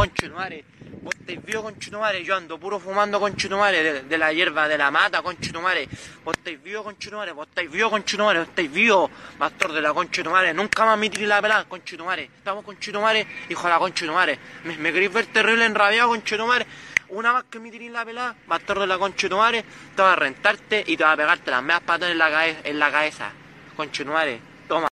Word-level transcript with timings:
Conchetumare. 0.00 0.64
Vos 1.02 1.14
estáis 1.18 1.42
vivo, 1.44 1.62
conchetumare. 1.62 2.22
Yo 2.24 2.34
ando 2.36 2.58
puro 2.58 2.78
fumando, 2.78 3.18
conchetumare, 3.20 3.82
de, 3.82 4.02
de 4.02 4.18
la 4.18 4.32
hierba 4.32 4.66
de 4.68 4.76
la 4.78 4.90
mata, 4.90 5.22
conchetumare. 5.22 5.88
Vos 6.24 6.36
estáis 6.36 6.62
vivo, 6.62 6.82
conchetumare. 6.84 7.32
Vos 7.32 7.46
estáis 7.48 7.70
vivo, 7.70 7.90
conchetumare. 7.90 8.38
Vos 8.40 8.48
estáis 8.48 8.72
vivo, 8.72 9.10
pastor 9.38 9.72
de 9.72 9.80
la 9.80 9.92
conchetumare. 9.92 10.52
Nunca 10.54 10.84
más 10.84 10.98
me 10.98 11.08
tiré 11.10 11.26
la 11.26 11.40
pelada, 11.40 11.64
conchetumare. 11.64 12.24
Estamos, 12.24 12.64
conchetumare, 12.64 13.26
hijo 13.48 13.62
de 13.62 13.68
la 13.68 13.78
conchetumare. 13.78 14.38
Me, 14.64 14.76
me 14.78 14.92
queréis 14.92 15.12
ver 15.12 15.26
terrible 15.26 15.64
enrabiado, 15.66 16.08
conchetumare. 16.08 16.66
Una 17.10 17.32
vez 17.34 17.44
que 17.50 17.58
me 17.58 17.70
tiré 17.70 17.90
la 17.90 18.04
pelada, 18.04 18.34
pastor 18.46 18.78
de 18.80 18.86
la 18.86 18.96
conchetumare, 18.98 19.64
te 19.96 20.02
va 20.02 20.12
a 20.12 20.16
rentarte 20.16 20.84
y 20.86 20.96
te 20.96 21.04
va 21.04 21.12
a 21.12 21.16
pegarte 21.16 21.50
las 21.50 21.62
medias 21.62 21.80
patas 21.82 22.10
en 22.10 22.18
la, 22.18 22.30
cae- 22.30 22.56
en 22.64 22.78
la 22.78 22.90
cabeza. 22.90 23.30
Conchetumare, 23.76 24.40
toma. 24.68 24.88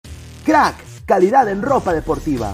Crack, 0.46 0.76
calidad 1.06 1.50
en 1.50 1.62
ropa 1.62 1.92
deportiva. 1.94 2.54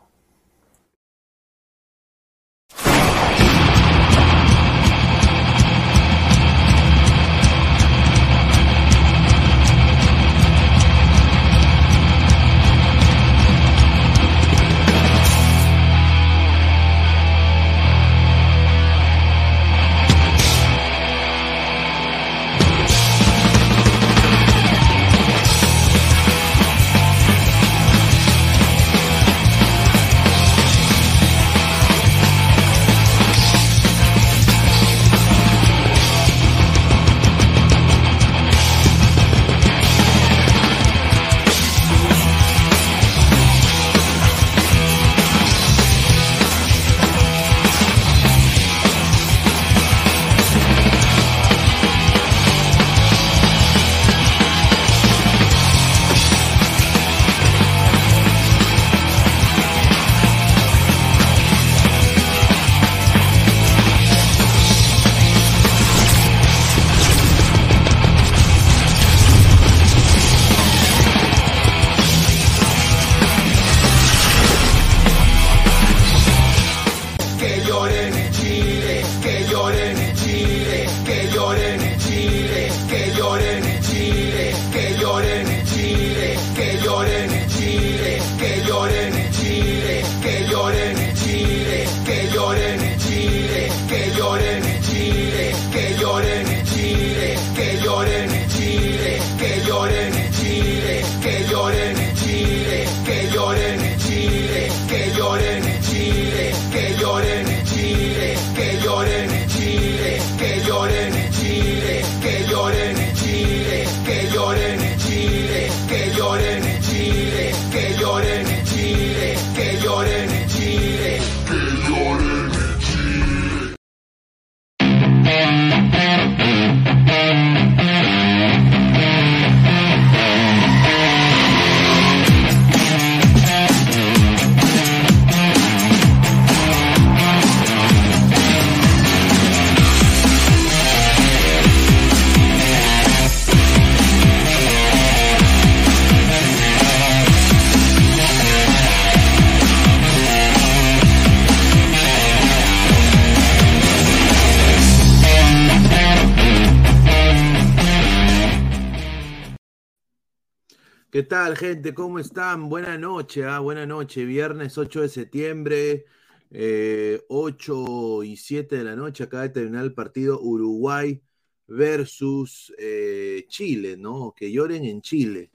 ¿Qué 161.11 161.23
tal, 161.23 161.57
gente? 161.57 161.93
¿Cómo 161.93 162.19
están? 162.19 162.69
Buena 162.69 162.97
noche, 162.97 163.43
¿ah? 163.43 163.59
Buena 163.59 163.85
noche. 163.85 164.23
Viernes 164.23 164.77
8 164.77 165.01
de 165.01 165.09
septiembre, 165.09 166.05
eh, 166.51 167.21
8 167.27 168.23
y 168.23 168.37
7 168.37 168.77
de 168.77 168.83
la 168.85 168.95
noche. 168.95 169.25
Acaba 169.25 169.43
de 169.43 169.49
terminar 169.49 169.83
el 169.83 169.93
partido 169.93 170.39
Uruguay 170.41 171.21
versus 171.67 172.73
eh, 172.77 173.45
Chile, 173.49 173.97
¿no? 173.97 174.33
Que 174.33 174.53
lloren 174.53 174.85
en 174.85 175.01
Chile. 175.01 175.51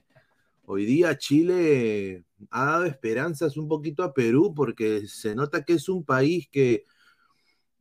Hoy 0.65 0.85
día 0.85 1.17
Chile 1.17 2.27
ha 2.51 2.67
dado 2.67 2.85
esperanzas 2.85 3.57
un 3.57 3.67
poquito 3.67 4.03
a 4.03 4.13
Perú 4.13 4.53
porque 4.55 5.09
se 5.09 5.35
nota 5.35 5.65
que 5.65 5.75
es 5.75 5.89
un 5.89 6.05
país 6.05 6.49
que 6.53 6.85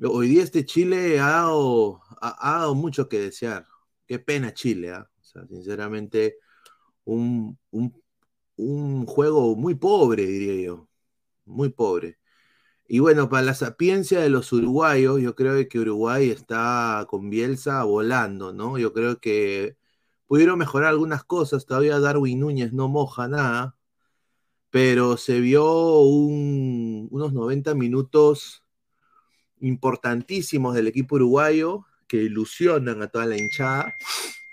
hoy 0.01 0.29
día 0.29 0.43
este 0.43 0.65
Chile 0.65 1.19
ha 1.19 1.29
dado, 1.29 2.01
ha, 2.21 2.55
ha 2.55 2.59
dado 2.59 2.75
mucho 2.75 3.09
que 3.09 3.19
desear. 3.19 3.65
Qué 4.07 4.17
pena 4.19 4.53
Chile, 4.53 4.91
¿ah? 4.93 5.09
O 5.19 5.23
sea, 5.25 5.45
sinceramente 5.47 6.37
un, 7.05 7.57
un, 7.71 8.03
un 8.57 9.05
juego 9.05 9.55
muy 9.55 9.75
pobre, 9.75 10.25
diría 10.25 10.65
yo, 10.67 10.89
muy 11.45 11.69
pobre. 11.69 12.19
Y 12.87 12.99
bueno, 12.99 13.29
para 13.29 13.43
la 13.43 13.53
sapiencia 13.55 14.19
de 14.21 14.29
los 14.29 14.53
uruguayos, 14.53 15.21
yo 15.21 15.35
creo 15.35 15.67
que 15.69 15.79
Uruguay 15.79 16.29
está 16.31 17.05
con 17.09 17.29
Bielsa 17.29 17.83
volando, 17.83 18.53
¿no? 18.53 18.77
Yo 18.77 18.93
creo 18.93 19.19
que 19.19 19.77
pudieron 20.27 20.59
mejorar 20.59 20.89
algunas 20.91 21.23
cosas, 21.23 21.65
todavía 21.65 21.99
Darwin 21.99 22.39
Núñez 22.41 22.73
no 22.73 22.87
moja 22.89 23.27
nada, 23.27 23.77
pero 24.71 25.17
se 25.17 25.39
vio 25.41 25.99
un- 26.01 27.07
unos 27.11 27.33
90 27.33 27.75
minutos 27.75 28.63
importantísimos 29.59 30.75
del 30.75 30.87
equipo 30.87 31.15
uruguayo 31.15 31.85
que 32.07 32.17
ilusionan 32.17 33.01
a 33.01 33.07
toda 33.07 33.25
la 33.25 33.37
hinchada. 33.37 33.93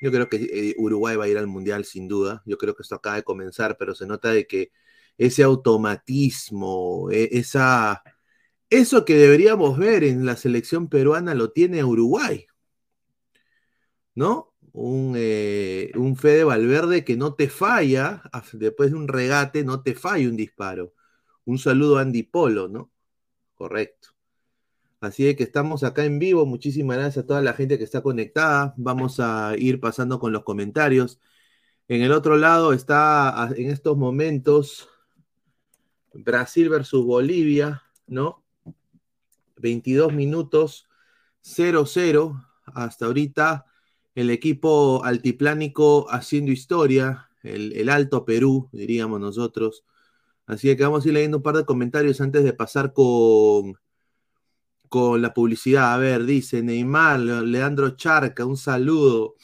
Yo 0.03 0.13
creo 0.13 0.29
que 0.31 0.37
eh, 0.39 0.77
Uruguay 0.79 1.17
va 1.17 1.27
a 1.27 1.29
ir 1.29 1.39
al 1.39 1.49
Mundial 1.49 1.87
sin 1.87 2.09
duda. 2.09 2.43
Yo 2.47 2.59
creo 2.59 2.77
que 2.77 2.83
esto 2.85 2.97
acaba 2.97 3.17
de 3.17 3.25
comenzar, 3.25 3.79
pero 3.79 3.95
se 3.97 4.07
nota 4.07 4.33
de 4.33 4.47
que 4.49 4.73
ese 5.19 5.45
automatismo, 5.45 7.11
e- 7.13 7.31
esa, 7.33 8.05
eso 8.71 9.05
que 9.07 9.17
deberíamos 9.17 9.79
ver 9.79 10.05
en 10.05 10.27
la 10.27 10.37
selección 10.37 10.89
peruana 10.89 11.35
lo 11.35 11.53
tiene 11.53 11.85
Uruguay. 11.85 12.47
¿No? 14.15 14.53
Un, 14.73 15.15
eh, 15.17 15.93
un 15.97 16.17
Fede 16.17 16.45
Valverde 16.45 17.05
que 17.05 17.17
no 17.17 17.35
te 17.35 17.49
falla, 17.49 18.23
después 18.55 18.91
de 18.91 18.97
un 18.97 19.09
regate, 19.09 19.65
no 19.65 19.83
te 19.83 19.95
falla 19.95 20.29
un 20.29 20.37
disparo. 20.37 20.95
Un 21.45 21.59
saludo 21.59 21.99
a 21.99 22.03
Andy 22.03 22.23
Polo, 22.25 22.69
¿no? 22.69 22.91
Correcto. 23.55 24.11
Así 25.03 25.35
que 25.35 25.43
estamos 25.43 25.83
acá 25.83 26.05
en 26.05 26.21
vivo. 26.21 26.47
Muchísimas 26.47 26.97
gracias 26.97 27.25
a 27.25 27.27
toda 27.27 27.43
la 27.43 27.55
gente 27.55 27.77
que 27.77 27.83
está 27.83 28.03
conectada. 28.03 28.73
Vamos 28.77 29.19
a 29.19 29.55
ir 29.59 29.81
pasando 29.81 30.21
con 30.21 30.33
los 30.33 30.45
comentarios. 30.45 31.21
En 31.89 32.03
el 32.03 32.13
otro 32.13 32.37
lado 32.37 32.73
está 32.73 33.51
en 33.57 33.69
estos 33.71 33.97
momentos 33.99 34.89
Brasil 36.15 36.69
versus 36.69 37.05
Bolivia, 37.05 37.83
¿no? 38.07 38.45
22 39.57 40.13
minutos 40.13 40.89
0-0. 41.43 42.47
Hasta 42.67 43.07
ahorita 43.07 43.67
el 44.15 44.31
equipo 44.31 45.03
altiplánico 45.05 46.07
haciendo 46.11 46.53
historia, 46.53 47.29
el, 47.43 47.73
el, 47.73 47.89
Alto 47.89 48.25
Perú, 48.25 48.69
diríamos 48.73 49.19
nosotros. 49.21 49.85
Así 50.47 50.77
que 50.77 50.85
vamos 50.85 51.05
a 51.05 51.09
ir 51.09 51.15
leyendo 51.15 51.39
un 51.39 51.43
par 51.43 51.57
de 51.57 51.65
comentarios 51.65 52.21
antes 52.21 52.45
de 52.45 52.53
pasar 52.53 52.93
con 52.93 53.77
con 54.93 55.23
la 55.23 55.33
publicidad. 55.33 55.95
A 55.95 55.97
ver, 55.97 56.25
dice 56.25 56.63
Neymar, 56.63 57.19
Leandro 57.19 57.97
Charca, 57.97 58.45
un 58.45 58.59
saludo. 58.59 59.37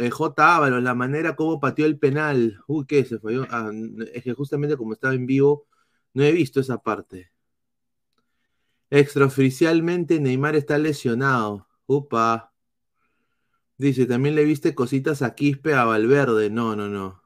Eh, 0.00 0.10
J. 0.10 0.56
Ábalos, 0.56 0.82
la 0.82 0.94
manera 0.94 1.36
como 1.36 1.60
pateó 1.60 1.86
el 1.86 2.00
penal. 2.00 2.58
Uy, 2.66 2.84
¿qué 2.86 3.04
se 3.04 3.20
falló? 3.20 3.46
Ah, 3.50 3.70
es 4.12 4.24
que 4.24 4.34
justamente 4.34 4.76
como 4.76 4.94
estaba 4.94 5.14
en 5.14 5.26
vivo, 5.26 5.68
no 6.14 6.24
he 6.24 6.32
visto 6.32 6.58
esa 6.58 6.78
parte. 6.78 7.30
Extraoficialmente, 8.90 10.18
Neymar 10.18 10.56
está 10.56 10.78
lesionado. 10.78 11.68
Upa. 11.86 12.52
Dice, 13.78 14.06
también 14.06 14.34
le 14.34 14.44
viste 14.44 14.74
cositas 14.74 15.22
a 15.22 15.36
Quispe, 15.36 15.74
a 15.74 15.84
Valverde. 15.84 16.50
No, 16.50 16.74
no, 16.74 16.88
no. 16.88 17.22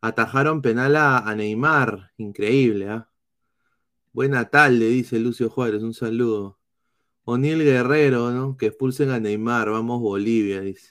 Atajaron 0.00 0.62
penal 0.62 0.94
a, 0.96 1.34
Neymar. 1.34 2.12
Increíble, 2.16 2.88
¿ah? 2.90 3.10
Buena 4.12 4.48
tarde, 4.50 4.86
dice 4.88 5.18
Lucio 5.18 5.50
Juárez. 5.50 5.82
Un 5.82 5.94
saludo. 5.94 6.59
O'Neill 7.24 7.62
Guerrero, 7.64 8.30
¿no? 8.30 8.56
Que 8.56 8.66
expulsen 8.66 9.10
a 9.10 9.20
Neymar, 9.20 9.70
vamos 9.70 10.00
Bolivia, 10.00 10.60
dice. 10.60 10.90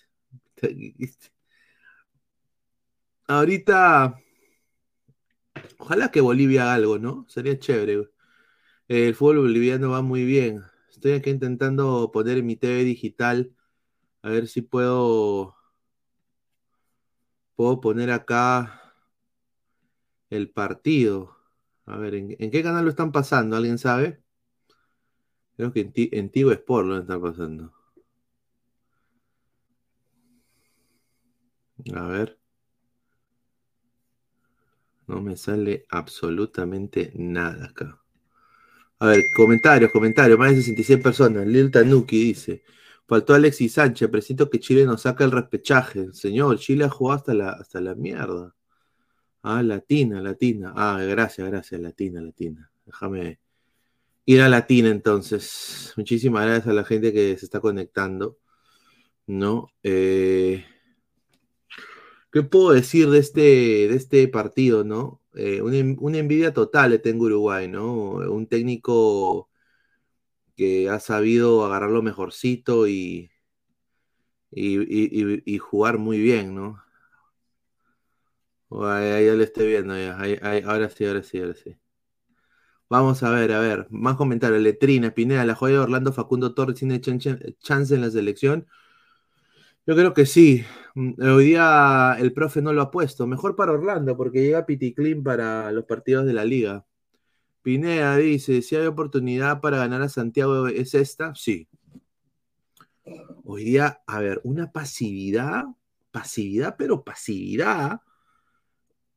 Ahorita, 3.28 4.14
ojalá 5.78 6.12
que 6.12 6.22
Bolivia 6.22 6.64
haga 6.64 6.74
algo, 6.76 7.00
¿no? 7.00 7.26
Sería 7.30 7.58
chévere. 7.60 8.10
El 8.90 9.16
fútbol 9.16 9.40
boliviano 9.40 9.92
va 9.92 10.02
muy 10.04 10.26
bien. 10.26 10.64
Estoy 10.92 11.14
aquí 11.14 11.32
intentando 11.32 12.12
poner 12.14 12.44
mi 12.44 12.56
TV 12.58 12.84
digital, 12.86 13.54
a 14.24 14.30
ver 14.32 14.48
si 14.48 14.62
puedo, 14.64 15.56
puedo 17.56 17.80
poner 17.82 18.10
acá 18.12 18.82
el 20.30 20.50
partido. 20.50 21.38
A 21.86 21.98
ver, 21.98 22.16
¿en, 22.16 22.36
¿en 22.40 22.52
qué 22.52 22.64
canal 22.64 22.84
lo 22.86 22.90
están 22.92 23.12
pasando? 23.12 23.56
¿Alguien 23.56 23.78
sabe? 23.78 24.22
Creo 25.60 25.74
que 25.74 25.92
en, 26.14 26.30
Tigo 26.30 26.54
Sport 26.54 26.88
lo 26.88 26.98
está 27.00 27.20
pasando. 27.20 27.74
A 31.94 32.08
ver. 32.08 32.40
No 35.08 35.22
me 35.22 35.36
sale 35.36 35.86
absolutamente 35.90 37.12
nada 37.14 37.66
acá. 37.66 38.02
A 39.00 39.08
ver, 39.08 39.22
comentarios, 39.36 39.92
comentarios. 39.92 40.40
Más 40.40 40.52
de 40.52 40.62
66 40.62 41.04
personas. 41.04 41.46
Lil 41.46 41.72
Tanuki 41.72 42.18
dice. 42.24 42.64
Faltó 43.06 43.34
Alexis 43.34 43.74
Sánchez. 43.74 44.10
Presiento 44.10 44.50
que 44.50 44.62
Chile 44.62 44.86
nos 44.86 45.02
saca 45.02 45.26
el 45.26 45.32
repechaje. 45.32 46.14
Señor, 46.14 46.58
Chile 46.58 46.86
ha 46.86 46.90
jugado 46.90 47.18
hasta 47.18 47.34
la, 47.34 47.50
hasta 47.50 47.82
la 47.82 47.96
mierda. 47.96 48.56
Ah, 49.44 49.62
latina, 49.62 50.22
latina. 50.22 50.72
Ah, 50.74 51.02
gracias, 51.04 51.46
gracias, 51.50 51.82
latina, 51.82 52.22
latina. 52.22 52.72
Déjame 52.86 53.40
ir 54.30 54.42
a 54.42 54.50
Latina 54.50 54.90
entonces. 54.90 55.94
Muchísimas 55.98 56.46
gracias 56.46 56.68
a 56.68 56.74
la 56.74 56.84
gente 56.86 57.12
que 57.14 57.38
se 57.38 57.46
está 57.46 57.60
conectando. 57.62 58.38
¿No? 59.28 59.70
Eh, 59.84 60.66
¿Qué 62.32 62.44
puedo 62.44 62.72
decir 62.72 63.10
de 63.10 63.20
este, 63.20 63.42
de 63.42 63.96
este 63.96 64.28
partido, 64.28 64.84
no? 64.84 65.22
Eh, 65.36 65.62
una, 65.62 66.18
envidia 66.20 66.54
total 66.54 66.92
le 66.92 67.00
tengo 67.00 67.26
Uruguay, 67.26 67.68
¿no? 67.68 68.14
Un 68.32 68.48
técnico 68.48 69.50
que 70.56 70.90
ha 70.90 71.00
sabido 71.00 71.66
agarrar 71.66 71.92
lo 71.92 72.02
mejorcito 72.04 72.88
y, 72.88 73.32
y, 74.52 75.58
jugar 75.60 75.98
muy 76.00 76.20
bien, 76.20 76.56
¿no? 76.56 76.84
Ahí, 78.72 79.26
ya 79.26 79.34
lo 79.34 79.44
estoy 79.44 79.68
viendo, 79.68 79.94
ahora 79.94 80.90
sí, 80.90 81.06
ahora 81.06 81.24
sí, 81.24 81.40
ahora 81.40 81.56
sí. 81.56 81.76
Vamos 82.90 83.22
a 83.22 83.30
ver, 83.30 83.52
a 83.52 83.60
ver, 83.60 83.88
más 83.92 84.16
comentarios. 84.16 84.62
Letrina, 84.62 85.12
Pineda, 85.14 85.46
la 85.46 85.56
joya 85.56 85.76
de 85.76 85.80
Orlando, 85.82 86.12
Facundo 86.12 86.56
Torres 86.56 86.80
tiene 86.80 87.00
chance 87.00 87.96
en 87.96 88.02
la 88.02 88.10
selección. 88.10 88.68
Yo 89.86 89.96
creo 89.96 90.14
que 90.14 90.26
sí. 90.26 90.66
Mm, 90.96 91.22
hoy 91.22 91.46
día 91.46 92.16
el 92.20 92.34
profe 92.34 92.62
no 92.62 92.74
lo 92.74 92.82
ha 92.82 92.92
puesto. 92.92 93.28
Mejor 93.28 93.56
para 93.56 93.74
Orlando, 93.74 94.18
porque 94.18 94.42
llega 94.42 94.66
Piticlin 94.66 95.24
para 95.24 95.72
los 95.72 95.86
partidos 95.86 96.26
de 96.26 96.34
la 96.34 96.46
liga. 96.46 96.86
Pineda 97.62 98.18
dice: 98.18 98.62
si 98.62 98.76
hay 98.76 98.88
oportunidad 98.88 99.62
para 99.62 99.78
ganar 99.78 100.02
a 100.02 100.10
Santiago, 100.10 100.68
¿es 100.68 100.94
esta? 100.96 101.36
Sí. 101.36 101.68
Hoy 103.44 103.64
día, 103.66 104.02
a 104.08 104.20
ver, 104.20 104.42
una 104.44 104.72
pasividad, 104.72 105.66
pasividad, 106.12 106.76
pero 106.78 107.04
pasividad. 107.04 108.02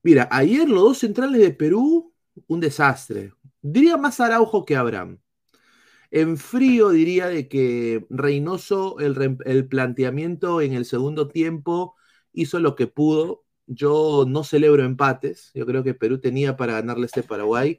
Mira, 0.02 0.28
ayer 0.30 0.68
los 0.68 0.82
dos 0.82 0.98
centrales 0.98 1.40
de 1.40 1.52
Perú, 1.52 2.12
un 2.46 2.60
desastre. 2.60 3.32
Diría 3.62 3.96
más 3.96 4.20
Araujo 4.20 4.64
que 4.64 4.76
Abraham. 4.76 5.20
En 6.10 6.36
frío 6.36 6.90
diría 6.90 7.28
de 7.28 7.48
que 7.48 8.06
Reynoso, 8.10 8.98
el, 9.00 9.68
planteamiento 9.68 10.60
en 10.60 10.74
el 10.74 10.84
segundo 10.84 11.28
tiempo, 11.28 11.96
hizo 12.32 12.60
lo 12.60 12.76
que 12.76 12.86
pudo. 12.86 13.44
Yo 13.66 14.24
no 14.28 14.44
celebro 14.44 14.84
empates. 14.84 15.50
Yo 15.54 15.66
creo 15.66 15.82
que 15.84 15.94
Perú 15.94 16.20
tenía 16.20 16.56
para 16.56 16.74
ganarle 16.74 17.06
este 17.06 17.22
Paraguay. 17.22 17.78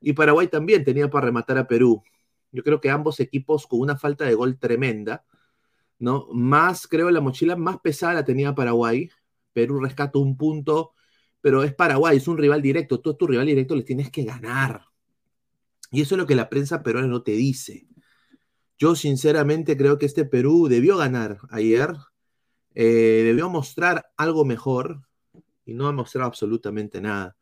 Y 0.00 0.12
Paraguay 0.14 0.48
también 0.48 0.84
tenía 0.84 1.10
para 1.10 1.26
rematar 1.26 1.58
a 1.58 1.66
Perú. 1.68 2.02
Yo 2.52 2.62
creo 2.62 2.80
que 2.80 2.90
ambos 2.90 3.20
equipos 3.20 3.66
con 3.66 3.80
una 3.80 3.96
falta 3.96 4.24
de 4.26 4.34
gol 4.34 4.58
tremenda. 4.58 5.24
¿no? 5.98 6.28
Más, 6.32 6.86
creo, 6.86 7.10
la 7.10 7.20
mochila 7.20 7.56
más 7.56 7.80
pesada 7.80 8.14
la 8.14 8.24
tenía 8.24 8.54
Paraguay. 8.54 9.10
Perú 9.52 9.80
rescató 9.80 10.20
un 10.20 10.36
punto, 10.36 10.94
pero 11.40 11.62
es 11.64 11.74
Paraguay, 11.74 12.18
es 12.18 12.28
un 12.28 12.38
rival 12.38 12.62
directo. 12.62 13.00
Tú 13.00 13.14
tu 13.16 13.26
rival 13.26 13.46
directo 13.46 13.74
le 13.76 13.84
tienes 13.84 14.10
que 14.10 14.24
ganar. 14.24 14.93
Y 15.90 16.02
eso 16.02 16.14
es 16.14 16.18
lo 16.18 16.26
que 16.26 16.34
la 16.34 16.48
prensa 16.48 16.82
peruana 16.82 17.08
no 17.08 17.22
te 17.22 17.32
dice. 17.32 17.86
Yo 18.78 18.96
sinceramente 18.96 19.76
creo 19.76 19.98
que 19.98 20.06
este 20.06 20.24
Perú 20.24 20.68
debió 20.68 20.96
ganar 20.96 21.38
ayer, 21.50 21.94
eh, 22.74 23.22
debió 23.24 23.48
mostrar 23.48 24.10
algo 24.16 24.44
mejor 24.44 25.02
y 25.64 25.74
no 25.74 25.86
ha 25.86 25.92
mostrado 25.92 26.26
absolutamente 26.26 27.00
nada. 27.00 27.36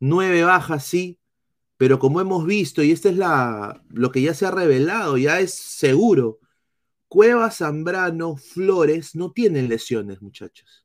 Nueve 0.00 0.42
bajas, 0.42 0.84
sí, 0.84 1.20
pero 1.76 1.98
como 1.98 2.20
hemos 2.20 2.46
visto, 2.46 2.82
y 2.82 2.90
este 2.92 3.10
es 3.10 3.16
la, 3.16 3.82
lo 3.88 4.10
que 4.10 4.22
ya 4.22 4.34
se 4.34 4.46
ha 4.46 4.50
revelado, 4.50 5.16
ya 5.16 5.40
es 5.40 5.54
seguro, 5.54 6.40
Cueva, 7.08 7.50
Zambrano, 7.50 8.36
Flores 8.36 9.14
no 9.14 9.30
tienen 9.30 9.68
lesiones, 9.68 10.20
muchachos. 10.20 10.84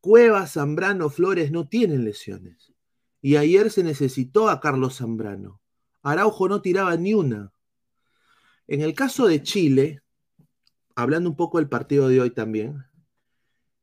Cueva, 0.00 0.46
Zambrano, 0.46 1.08
Flores 1.08 1.52
no 1.52 1.68
tienen 1.68 2.04
lesiones. 2.04 2.72
Y 3.20 3.36
ayer 3.36 3.70
se 3.70 3.84
necesitó 3.84 4.48
a 4.48 4.60
Carlos 4.60 4.98
Zambrano. 4.98 5.60
Araujo 6.06 6.48
no 6.48 6.62
tiraba 6.62 6.96
ni 6.96 7.14
una. 7.14 7.52
En 8.68 8.80
el 8.80 8.94
caso 8.94 9.26
de 9.26 9.42
Chile, 9.42 10.02
hablando 10.94 11.28
un 11.28 11.34
poco 11.34 11.58
del 11.58 11.68
partido 11.68 12.06
de 12.06 12.20
hoy 12.20 12.30
también, 12.30 12.84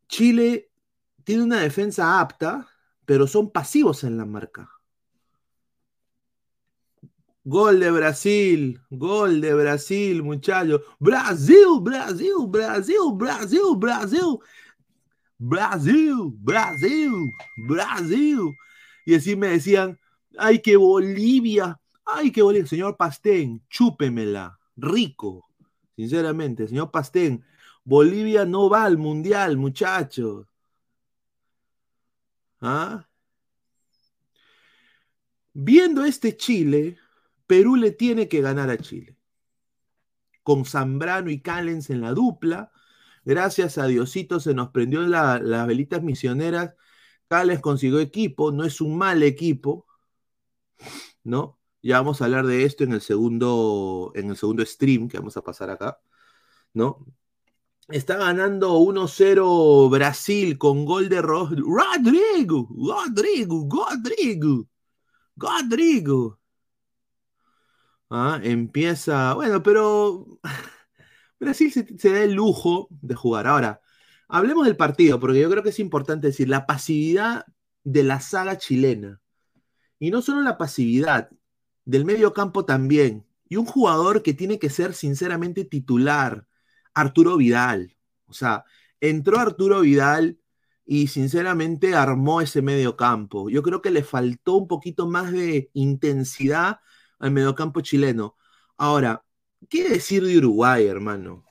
Chile 0.07 0.71
tiene 1.25 1.43
una 1.43 1.59
defensa 1.59 2.21
apta, 2.21 2.69
pero 3.05 3.27
son 3.27 3.51
pasivos 3.51 4.05
en 4.05 4.17
la 4.17 4.23
marca. 4.23 4.69
Gol 7.43 7.81
de 7.81 7.91
Brasil, 7.91 8.79
gol 8.89 9.41
de 9.41 9.53
Brasil, 9.53 10.23
muchachos. 10.23 10.79
Brasil, 10.99 11.81
Brasil, 11.81 12.35
Brasil, 12.47 12.95
Brasil, 13.15 13.75
Brasil. 13.75 14.39
Brasil, 15.37 16.15
Brasil, 16.37 17.11
Brasil. 17.67 18.55
Y 19.05 19.15
así 19.15 19.35
me 19.35 19.49
decían, 19.49 19.99
ay, 20.37 20.61
que 20.61 20.77
Bolivia, 20.77 21.81
Ay, 22.05 22.31
qué 22.31 22.41
bonito, 22.41 22.67
señor 22.67 22.97
Pastén, 22.97 23.63
chúpemela, 23.69 24.59
rico, 24.75 25.45
sinceramente, 25.95 26.67
señor 26.67 26.91
Pastén, 26.91 27.43
Bolivia 27.83 28.45
no 28.45 28.69
va 28.69 28.85
al 28.85 28.97
mundial, 28.97 29.57
muchachos. 29.57 30.47
¿Ah? 32.61 33.05
Viendo 35.55 36.05
este 36.05 36.37
Chile, 36.37 36.97
Perú 37.47 37.75
le 37.75 37.91
tiene 37.91 38.27
que 38.27 38.41
ganar 38.41 38.69
a 38.69 38.77
Chile. 38.77 39.17
Con 40.43 40.65
Zambrano 40.65 41.29
y 41.31 41.41
Callens 41.41 41.89
en 41.89 42.01
la 42.01 42.13
dupla. 42.13 42.71
Gracias 43.25 43.77
a 43.77 43.87
Diosito 43.87 44.39
se 44.39 44.53
nos 44.53 44.69
prendió 44.69 45.01
la- 45.01 45.39
las 45.39 45.65
velitas 45.67 46.03
misioneras. 46.03 46.75
Callens 47.29 47.61
consiguió 47.61 47.99
equipo, 47.99 48.51
no 48.51 48.65
es 48.65 48.81
un 48.81 48.97
mal 48.97 49.23
equipo, 49.23 49.85
¿no? 51.23 51.57
Ya 51.83 51.97
vamos 51.99 52.21
a 52.21 52.25
hablar 52.25 52.45
de 52.47 52.65
esto 52.65 52.83
en 52.85 52.93
el 52.93 53.01
segundo, 53.01 54.11
en 54.15 54.29
el 54.31 54.37
segundo 54.37 54.65
stream 54.65 55.09
que 55.09 55.17
vamos 55.19 55.37
a 55.37 55.43
pasar 55.43 55.69
acá, 55.69 55.99
¿no? 56.73 57.05
Está 57.89 58.17
ganando 58.17 58.77
1-0 58.79 59.89
Brasil 59.89 60.57
con 60.57 60.85
gol 60.85 61.09
de 61.09 61.21
Ro- 61.21 61.49
Rodrigo, 61.51 62.69
Rodrigo, 62.71 63.67
Rodrigo, 63.71 64.67
Rodrigo. 65.37 66.39
Ah, 68.09 68.39
empieza, 68.43 69.33
bueno, 69.33 69.63
pero 69.63 70.25
Brasil 71.39 71.71
se 71.71 72.11
da 72.13 72.21
el 72.23 72.33
lujo 72.33 72.87
de 72.91 73.15
jugar. 73.15 73.47
Ahora, 73.47 73.81
hablemos 74.27 74.65
del 74.65 74.77
partido, 74.77 75.19
porque 75.19 75.39
yo 75.41 75.49
creo 75.49 75.63
que 75.63 75.69
es 75.69 75.79
importante 75.79 76.27
decir 76.27 76.49
la 76.49 76.65
pasividad 76.65 77.45
de 77.83 78.03
la 78.03 78.19
saga 78.21 78.57
chilena. 78.57 79.21
Y 79.99 80.11
no 80.11 80.21
solo 80.21 80.41
la 80.41 80.57
pasividad, 80.57 81.29
del 81.85 82.05
medio 82.05 82.33
campo 82.33 82.65
también. 82.65 83.25
Y 83.49 83.57
un 83.57 83.65
jugador 83.65 84.23
que 84.23 84.33
tiene 84.33 84.59
que 84.59 84.69
ser 84.69 84.93
sinceramente 84.93 85.65
titular, 85.65 86.47
Arturo 86.93 87.37
Vidal. 87.37 87.95
O 88.25 88.33
sea, 88.33 88.65
entró 88.99 89.39
Arturo 89.39 89.81
Vidal 89.81 90.39
y 90.85 91.07
sinceramente 91.07 91.95
armó 91.95 92.41
ese 92.41 92.61
medio 92.61 92.97
campo. 92.97 93.49
Yo 93.49 93.63
creo 93.63 93.81
que 93.81 93.91
le 93.91 94.03
faltó 94.03 94.55
un 94.55 94.67
poquito 94.67 95.07
más 95.07 95.31
de 95.31 95.69
intensidad 95.73 96.79
al 97.19 97.31
mediocampo 97.31 97.81
chileno. 97.81 98.35
Ahora, 98.77 99.23
¿qué 99.69 99.89
decir 99.89 100.25
de 100.25 100.37
Uruguay, 100.37 100.85
hermano? 100.87 101.45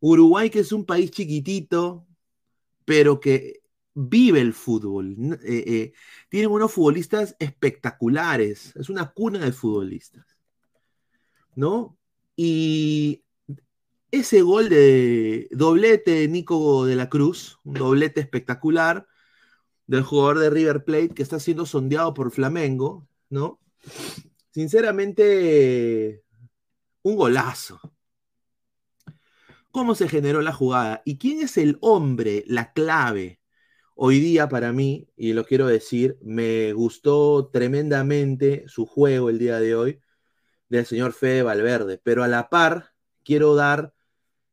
Uruguay 0.00 0.50
que 0.50 0.60
es 0.60 0.72
un 0.72 0.84
país 0.84 1.10
chiquitito, 1.10 2.06
pero 2.84 3.20
que 3.20 3.60
vive 3.98 4.40
el 4.40 4.52
fútbol. 4.52 5.16
Eh, 5.42 5.64
eh, 5.66 5.92
tienen 6.28 6.50
unos 6.50 6.72
futbolistas 6.72 7.34
espectaculares. 7.38 8.74
Es 8.76 8.88
una 8.88 9.10
cuna 9.10 9.40
de 9.40 9.52
futbolistas. 9.52 10.24
¿No? 11.56 11.98
Y 12.36 13.24
ese 14.12 14.42
gol 14.42 14.68
de 14.68 15.48
doblete 15.50 16.12
de 16.12 16.28
Nico 16.28 16.86
de 16.86 16.94
la 16.94 17.08
Cruz, 17.08 17.58
un 17.64 17.74
doblete 17.74 18.20
espectacular 18.20 19.08
del 19.88 20.04
jugador 20.04 20.38
de 20.38 20.50
River 20.50 20.84
Plate 20.84 21.10
que 21.10 21.22
está 21.22 21.40
siendo 21.40 21.66
sondeado 21.66 22.14
por 22.14 22.30
Flamengo, 22.30 23.08
¿no? 23.30 23.60
Sinceramente, 24.52 26.22
un 27.02 27.16
golazo. 27.16 27.80
¿Cómo 29.72 29.94
se 29.96 30.08
generó 30.08 30.40
la 30.42 30.52
jugada? 30.52 31.02
¿Y 31.04 31.18
quién 31.18 31.40
es 31.40 31.56
el 31.58 31.78
hombre, 31.80 32.44
la 32.46 32.72
clave? 32.72 33.40
Hoy 34.00 34.20
día 34.20 34.48
para 34.48 34.72
mí, 34.72 35.08
y 35.16 35.32
lo 35.32 35.44
quiero 35.44 35.66
decir, 35.66 36.18
me 36.22 36.72
gustó 36.72 37.48
tremendamente 37.52 38.62
su 38.68 38.86
juego 38.86 39.28
el 39.28 39.40
día 39.40 39.58
de 39.58 39.74
hoy 39.74 40.00
del 40.68 40.86
señor 40.86 41.12
Fede 41.12 41.42
Valverde, 41.42 42.00
pero 42.00 42.22
a 42.22 42.28
la 42.28 42.48
par 42.48 42.92
quiero 43.24 43.56
dar 43.56 43.92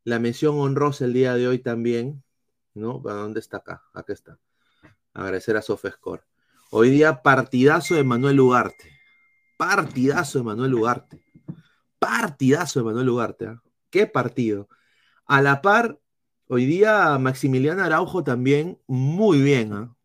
la 0.03 0.17
mención 0.17 0.60
honrosa 0.60 1.05
el 1.05 1.13
día 1.13 1.36
de 1.36 1.47
hoy 1.47 1.60
también, 1.60 2.23
¿no? 2.73 3.03
¿Para 3.03 3.17
dónde 3.17 3.39
está 3.39 3.58
acá? 3.58 3.84
Acá 3.93 4.13
está. 4.13 4.39
Agradecer 5.13 5.55
a 5.58 5.62
Sofescore. 5.62 6.23
Hoy 6.71 6.89
día 6.89 7.21
partidazo 7.21 7.93
de 7.93 8.03
Manuel 8.03 8.39
Ugarte. 8.39 8.97
Partidazo 9.60 10.39
de 10.39 10.45
Manuel 10.45 10.73
Ugarte. 10.73 11.23
Partidazo 11.99 12.79
de 12.79 12.86
Manuel 12.86 13.10
Ugarte. 13.10 13.45
¿ah? 13.45 13.62
¿Qué 13.91 14.08
partido? 14.08 14.69
A 15.27 15.43
la 15.43 15.62
par, 15.62 15.99
hoy 16.47 16.65
día 16.65 17.17
Maximiliano 17.19 17.84
Araujo 17.84 18.23
también 18.23 18.79
muy 18.88 19.41
bien. 19.41 19.73
¿ah? 19.73 19.95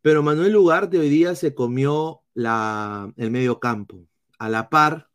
Pero 0.00 0.22
Manuel 0.22 0.56
Ugarte 0.56 0.98
hoy 0.98 1.08
día 1.08 1.34
se 1.34 1.54
comió 1.54 2.22
el 2.34 3.30
medio 3.30 3.60
campo. 3.60 4.06
A 4.38 4.48
la 4.48 4.68
par, 4.70 5.08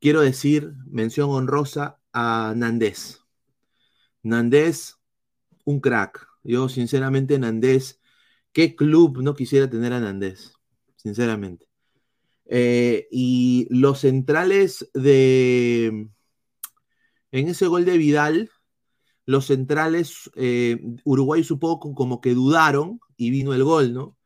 quiero 0.00 0.22
decir, 0.22 0.72
mención 0.86 1.30
honrosa 1.30 1.98
a 2.12 2.54
Nandés. 2.56 3.24
Nandés, 4.22 4.98
un 5.64 5.80
crack. 5.80 6.26
Yo, 6.42 6.68
sinceramente, 6.68 7.38
Nandés, 7.38 8.00
¿qué 8.52 8.74
club 8.74 9.22
no 9.22 9.34
quisiera 9.34 9.68
tener 9.68 9.92
a 9.92 10.00
Nandés? 10.00 10.54
Sinceramente. 10.96 11.68
Eh, 12.46 13.08
y 13.10 13.66
los 13.70 14.00
centrales 14.00 14.90
de. 14.94 16.08
En 17.32 17.48
ese 17.48 17.66
gol 17.66 17.84
de 17.84 17.98
Vidal, 17.98 18.50
los 19.26 19.46
centrales, 19.46 20.30
eh, 20.36 20.80
Uruguay 21.04 21.44
supongo 21.44 21.94
como 21.94 22.20
que 22.20 22.34
dudaron 22.34 23.00
y 23.16 23.30
vino 23.30 23.54
el 23.54 23.64
gol, 23.64 23.94
¿no? 23.94 24.16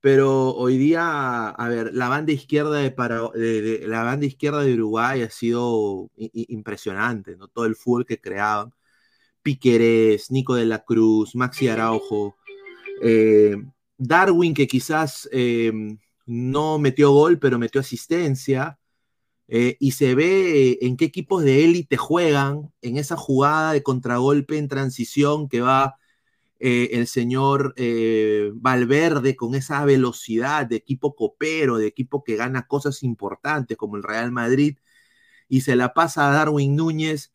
Pero 0.00 0.54
hoy 0.54 0.78
día, 0.78 1.50
a 1.50 1.68
ver, 1.68 1.92
la 1.94 2.08
banda 2.08 2.32
izquierda 2.32 2.78
de, 2.78 2.90
para, 2.90 3.30
la 3.34 4.02
banda 4.02 4.26
izquierda 4.26 4.62
de 4.62 4.74
Uruguay 4.74 5.22
ha 5.22 5.30
sido 5.30 6.10
impresionante, 6.16 7.36
¿no? 7.36 7.48
Todo 7.48 7.66
el 7.66 7.76
fútbol 7.76 8.06
que 8.06 8.20
creaban. 8.20 8.72
Piquerés, 9.42 10.30
Nico 10.30 10.54
de 10.54 10.66
la 10.66 10.84
Cruz, 10.84 11.34
Maxi 11.34 11.68
Araujo, 11.68 12.36
eh, 13.02 13.56
Darwin, 13.98 14.54
que 14.54 14.66
quizás 14.66 15.28
eh, 15.32 15.72
no 16.26 16.78
metió 16.78 17.12
gol, 17.12 17.38
pero 17.38 17.58
metió 17.58 17.80
asistencia. 17.80 18.78
Eh, 19.52 19.76
y 19.80 19.92
se 19.92 20.14
ve 20.14 20.78
en 20.82 20.96
qué 20.96 21.06
equipos 21.06 21.42
de 21.42 21.64
élite 21.64 21.96
juegan 21.96 22.72
en 22.82 22.96
esa 22.98 23.16
jugada 23.16 23.72
de 23.72 23.82
contragolpe 23.82 24.58
en 24.58 24.68
transición 24.68 25.48
que 25.48 25.60
va 25.60 25.96
eh, 26.60 26.90
el 26.92 27.08
señor 27.08 27.74
eh, 27.76 28.52
Valverde 28.54 29.36
con 29.36 29.54
esa 29.56 29.84
velocidad 29.84 30.66
de 30.66 30.76
equipo 30.76 31.16
copero, 31.16 31.78
de 31.78 31.88
equipo 31.88 32.22
que 32.24 32.36
gana 32.36 32.66
cosas 32.68 33.02
importantes 33.02 33.76
como 33.76 33.96
el 33.96 34.04
Real 34.04 34.30
Madrid, 34.32 34.78
y 35.48 35.62
se 35.62 35.76
la 35.76 35.94
pasa 35.94 36.28
a 36.30 36.32
Darwin 36.32 36.76
Núñez, 36.76 37.32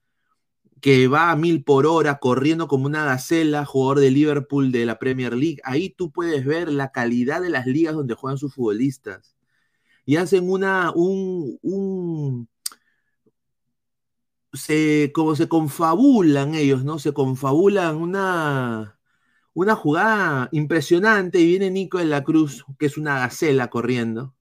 que 0.82 1.08
va 1.08 1.32
a 1.32 1.36
mil 1.36 1.64
por 1.64 1.86
hora 1.88 2.20
corriendo 2.20 2.68
como 2.68 2.86
una 2.88 3.06
gacela, 3.06 3.66
jugador 3.66 4.00
de 4.02 4.12
Liverpool 4.12 4.72
de 4.72 4.86
la 4.86 5.00
Premier 5.00 5.34
League. 5.36 5.60
Ahí 5.64 5.90
tú 5.90 6.12
puedes 6.12 6.46
ver 6.46 6.72
la 6.72 6.92
calidad 6.92 7.42
de 7.42 7.50
las 7.50 7.66
ligas 7.68 7.96
donde 7.96 8.16
juegan 8.16 8.38
sus 8.38 8.54
futbolistas. 8.54 9.35
Y 10.06 10.18
hacen 10.18 10.50
una, 10.50 10.92
un, 10.92 11.58
un 11.62 12.48
se, 14.54 15.12
como 15.14 15.36
se 15.36 15.48
confabulan 15.48 16.56
ellos, 16.56 16.84
¿no? 16.84 17.00
Se 17.00 17.14
confabulan 17.14 17.98
una, 17.98 19.00
una 19.54 19.76
jugada 19.76 20.50
impresionante 20.52 21.40
y 21.40 21.46
viene 21.48 21.72
Nico 21.72 22.00
de 22.00 22.06
la 22.06 22.24
Cruz, 22.24 22.66
que 22.80 22.88
es 22.88 22.98
una 22.98 23.20
gacela 23.20 23.70
corriendo. 23.70 24.36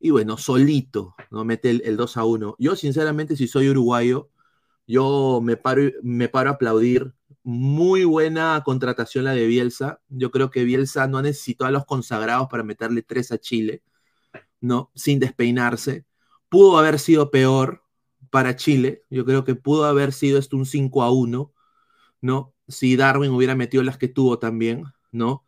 Y 0.00 0.10
bueno, 0.10 0.36
solito, 0.38 1.14
¿no? 1.30 1.44
Mete 1.44 1.70
el, 1.70 1.82
el 1.84 1.96
2 1.96 2.16
a 2.16 2.24
1. 2.24 2.56
Yo, 2.58 2.76
sinceramente, 2.76 3.36
si 3.36 3.46
soy 3.48 3.68
uruguayo, 3.70 4.30
yo 4.86 5.40
me 5.42 5.56
paro, 5.56 5.82
me 6.02 6.28
paro 6.28 6.50
a 6.50 6.54
aplaudir. 6.54 7.14
Muy 7.44 8.04
buena 8.04 8.62
contratación 8.64 9.24
la 9.24 9.32
de 9.32 9.46
Bielsa. 9.46 10.00
Yo 10.08 10.30
creo 10.30 10.50
que 10.50 10.64
Bielsa 10.64 11.06
no 11.08 11.22
necesitó 11.22 11.64
a 11.66 11.70
los 11.70 11.86
consagrados 11.86 12.48
para 12.48 12.62
meterle 12.62 13.02
tres 13.02 13.32
a 13.32 13.38
Chile, 13.38 13.82
¿no? 14.62 14.90
Sin 14.94 15.20
despeinarse. 15.20 16.06
Pudo 16.48 16.78
haber 16.78 16.98
sido 16.98 17.30
peor 17.30 17.84
para 18.30 18.56
Chile. 18.56 19.04
Yo 19.10 19.24
creo 19.26 19.44
que 19.44 19.54
pudo 19.54 19.84
haber 19.84 20.12
sido 20.12 20.38
esto 20.38 20.56
un 20.56 20.66
5 20.66 21.02
a 21.02 21.12
1, 21.12 21.52
¿no? 22.22 22.54
Si 22.68 22.96
Darwin 22.96 23.32
hubiera 23.32 23.56
metido 23.56 23.82
las 23.82 23.98
que 23.98 24.08
tuvo 24.08 24.38
también, 24.38 24.84
¿no? 25.12 25.46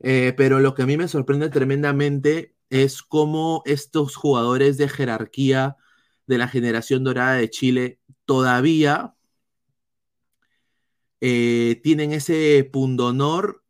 Eh, 0.00 0.34
pero 0.36 0.60
lo 0.60 0.74
que 0.74 0.82
a 0.82 0.86
mí 0.86 0.96
me 0.96 1.08
sorprende 1.08 1.50
tremendamente 1.50 2.54
es 2.70 3.02
cómo 3.02 3.62
estos 3.66 4.16
jugadores 4.16 4.78
de 4.78 4.88
jerarquía 4.88 5.76
de 6.26 6.38
la 6.38 6.48
generación 6.48 7.04
dorada 7.04 7.34
de 7.34 7.50
Chile 7.50 8.00
todavía 8.24 9.14
eh, 11.20 11.80
tienen 11.82 12.12
ese 12.12 12.68
pundonor 12.72 13.64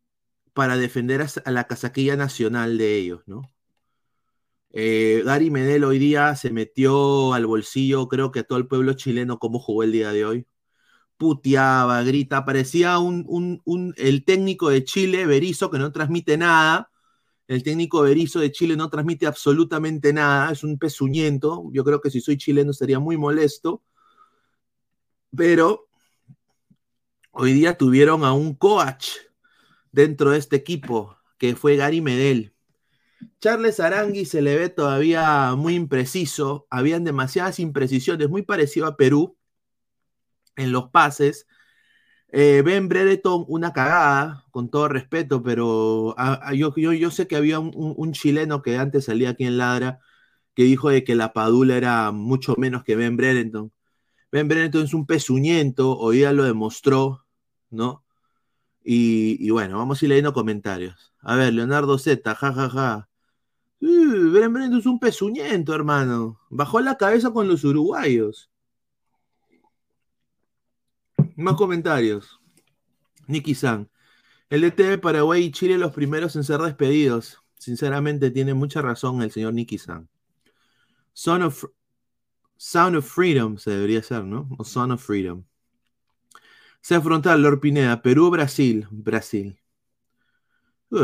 para 0.53 0.77
defender 0.77 1.21
a, 1.21 1.51
la 1.51 1.67
casaquilla 1.67 2.15
nacional 2.15 2.77
de 2.77 2.95
ellos, 2.95 3.23
¿no? 3.27 3.54
Eh, 4.77 5.21
Gary 5.23 5.49
Medel 5.51 5.85
hoy 5.85 5.99
día 5.99 6.35
se 6.35 6.51
metió 6.51 7.33
al 7.33 7.45
bolsillo, 7.45 8.09
creo 8.09 8.31
que 8.31 8.41
a 8.41 8.43
todo 8.43 8.57
el 8.59 8.67
pueblo 8.67 8.93
chileno, 8.93 9.39
como 9.39 9.57
jugó 9.57 9.83
el 9.83 9.93
día 9.93 10.11
de 10.11 10.25
hoy. 10.25 10.47
Puteaba, 11.17 12.03
grita, 12.03 12.45
parecía 12.45 12.99
un, 12.99 13.93
el 13.97 14.25
técnico 14.25 14.69
de 14.69 14.83
Chile, 14.83 15.25
Berizo, 15.25 15.71
que 15.71 15.79
no 15.79 15.91
transmite 15.93 16.37
nada. 16.37 16.91
El 17.47 17.63
técnico 17.63 18.01
Berizo 18.01 18.39
de 18.41 18.51
Chile 18.51 18.75
no 18.75 18.89
transmite 18.89 19.27
absolutamente 19.27 20.13
nada, 20.13 20.51
es 20.51 20.63
un 20.63 20.77
pezuñento. 20.77 21.69
Yo 21.73 21.85
creo 21.85 22.01
que 22.01 22.11
si 22.11 22.21
soy 22.21 22.37
chileno 22.37 22.73
sería 22.73 22.99
muy 22.99 23.17
molesto. 23.17 23.83
Pero 25.35 25.87
hoy 27.31 27.53
día 27.53 27.77
tuvieron 27.77 28.25
a 28.25 28.33
un 28.33 28.55
coach 28.55 29.09
dentro 29.91 30.31
de 30.31 30.39
este 30.39 30.57
equipo, 30.57 31.17
que 31.37 31.55
fue 31.55 31.77
Gary 31.77 32.01
Medel. 32.01 32.54
Charles 33.39 33.79
Arangui 33.79 34.25
se 34.25 34.41
le 34.41 34.55
ve 34.57 34.69
todavía 34.69 35.55
muy 35.55 35.75
impreciso. 35.75 36.67
Habían 36.69 37.03
demasiadas 37.03 37.59
imprecisiones, 37.59 38.29
muy 38.29 38.43
parecido 38.43 38.87
a 38.87 38.97
Perú 38.97 39.37
en 40.55 40.71
los 40.71 40.89
pases. 40.89 41.47
Eh, 42.29 42.63
ben 42.65 42.89
Brereton, 42.89 43.45
una 43.47 43.73
cagada, 43.73 44.45
con 44.51 44.69
todo 44.69 44.87
respeto, 44.89 45.41
pero 45.43 46.15
yo, 46.53 46.75
yo, 46.75 47.11
sé 47.11 47.27
que 47.27 47.35
había 47.37 47.59
un, 47.59 48.13
chileno 48.13 48.61
que 48.61 48.77
antes 48.77 49.05
salía 49.05 49.31
aquí 49.31 49.45
en 49.45 49.57
Ladra 49.57 49.99
que 50.55 50.63
dijo 50.63 50.89
de 50.89 51.03
que 51.03 51.15
la 51.15 51.33
Padula 51.33 51.77
era 51.77 52.11
mucho 52.11 52.55
menos 52.57 52.83
que 52.83 52.95
Ben 52.95 53.17
Brereton. 53.17 53.71
Ben 54.31 54.47
Brereton 54.47 54.83
es 54.85 54.93
un 54.93 55.05
pezuñento, 55.05 55.97
hoy 55.97 56.17
día 56.17 56.33
lo 56.33 56.43
demostró, 56.43 57.25
¿no? 57.69 58.05
Y, 58.83 59.49
bueno, 59.51 59.77
vamos 59.77 60.01
a 60.01 60.05
ir 60.05 60.09
leyendo 60.09 60.33
comentarios. 60.33 61.13
A 61.21 61.35
ver, 61.35 61.53
Leonardo 61.53 61.97
Z, 61.97 62.35
jajaja. 62.35 62.69
Ja, 62.69 62.69
ja. 62.69 63.09
Uh, 63.81 64.31
Brereton 64.31 64.77
es 64.77 64.85
un 64.85 64.99
pezuñento, 64.99 65.73
hermano. 65.73 66.39
Bajó 66.49 66.79
la 66.79 66.97
cabeza 66.97 67.31
con 67.31 67.47
los 67.47 67.63
uruguayos. 67.63 68.49
Más 71.35 71.55
comentarios. 71.55 72.39
Nicky 73.27 73.55
San. 73.55 73.89
El 74.49 74.61
DT 74.61 74.83
de 74.83 74.97
Paraguay 74.97 75.43
y 75.43 75.51
Chile 75.51 75.77
los 75.77 75.91
primeros 75.91 76.35
en 76.35 76.43
ser 76.43 76.61
despedidos. 76.61 77.41
Sinceramente 77.57 78.31
tiene 78.31 78.53
mucha 78.53 78.81
razón 78.81 79.21
el 79.21 79.31
señor 79.31 79.53
Nicky 79.53 79.77
San. 79.77 80.07
Son 81.13 81.41
of, 81.43 81.65
Sound 82.57 82.97
of 82.97 83.05
Freedom 83.05 83.57
se 83.57 83.71
debería 83.71 84.01
ser, 84.03 84.23
¿no? 84.23 84.47
O 84.57 84.63
Son 84.63 84.91
of 84.91 85.03
Freedom. 85.03 85.43
Se 86.81 87.01
frontal, 87.01 87.41
Lord 87.41 87.59
Pineda. 87.59 88.01
Perú, 88.01 88.29
Brasil. 88.29 88.87
Brasil. 88.91 89.59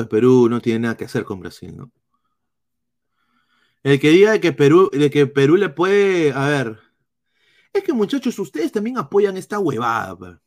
Perú 0.10 0.47
no 0.49 0.62
tiene 0.62 0.79
nada 0.79 0.95
que 0.97 1.05
hacer 1.05 1.23
con 1.25 1.39
Brasil, 1.39 1.75
¿no? 1.75 1.91
El 3.83 3.99
que 3.99 4.09
diga 4.09 4.39
que 4.39 4.53
Perú, 4.53 4.89
de 4.91 5.09
que 5.09 5.27
Perú 5.27 5.55
le 5.57 5.69
puede. 5.69 6.33
A 6.33 6.47
ver, 6.47 6.79
es 7.73 7.83
que 7.83 7.93
muchachos, 7.93 8.37
ustedes 8.39 8.71
también 8.71 8.97
apoyan 8.97 9.37
esta 9.37 9.59
huevada. 9.59 10.41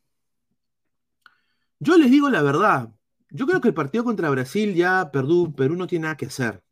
Yo 1.78 1.96
les 1.96 2.10
digo 2.10 2.30
la 2.30 2.42
verdad. 2.42 2.90
Yo 3.30 3.46
creo 3.46 3.60
que 3.60 3.68
el 3.68 3.74
partido 3.74 4.04
contra 4.04 4.30
Brasil 4.30 4.74
ya 4.74 5.10
Perú, 5.10 5.52
Perú 5.56 5.74
no 5.76 5.86
tiene 5.86 6.04
nada 6.04 6.16
que 6.16 6.26
hacer. 6.26 6.62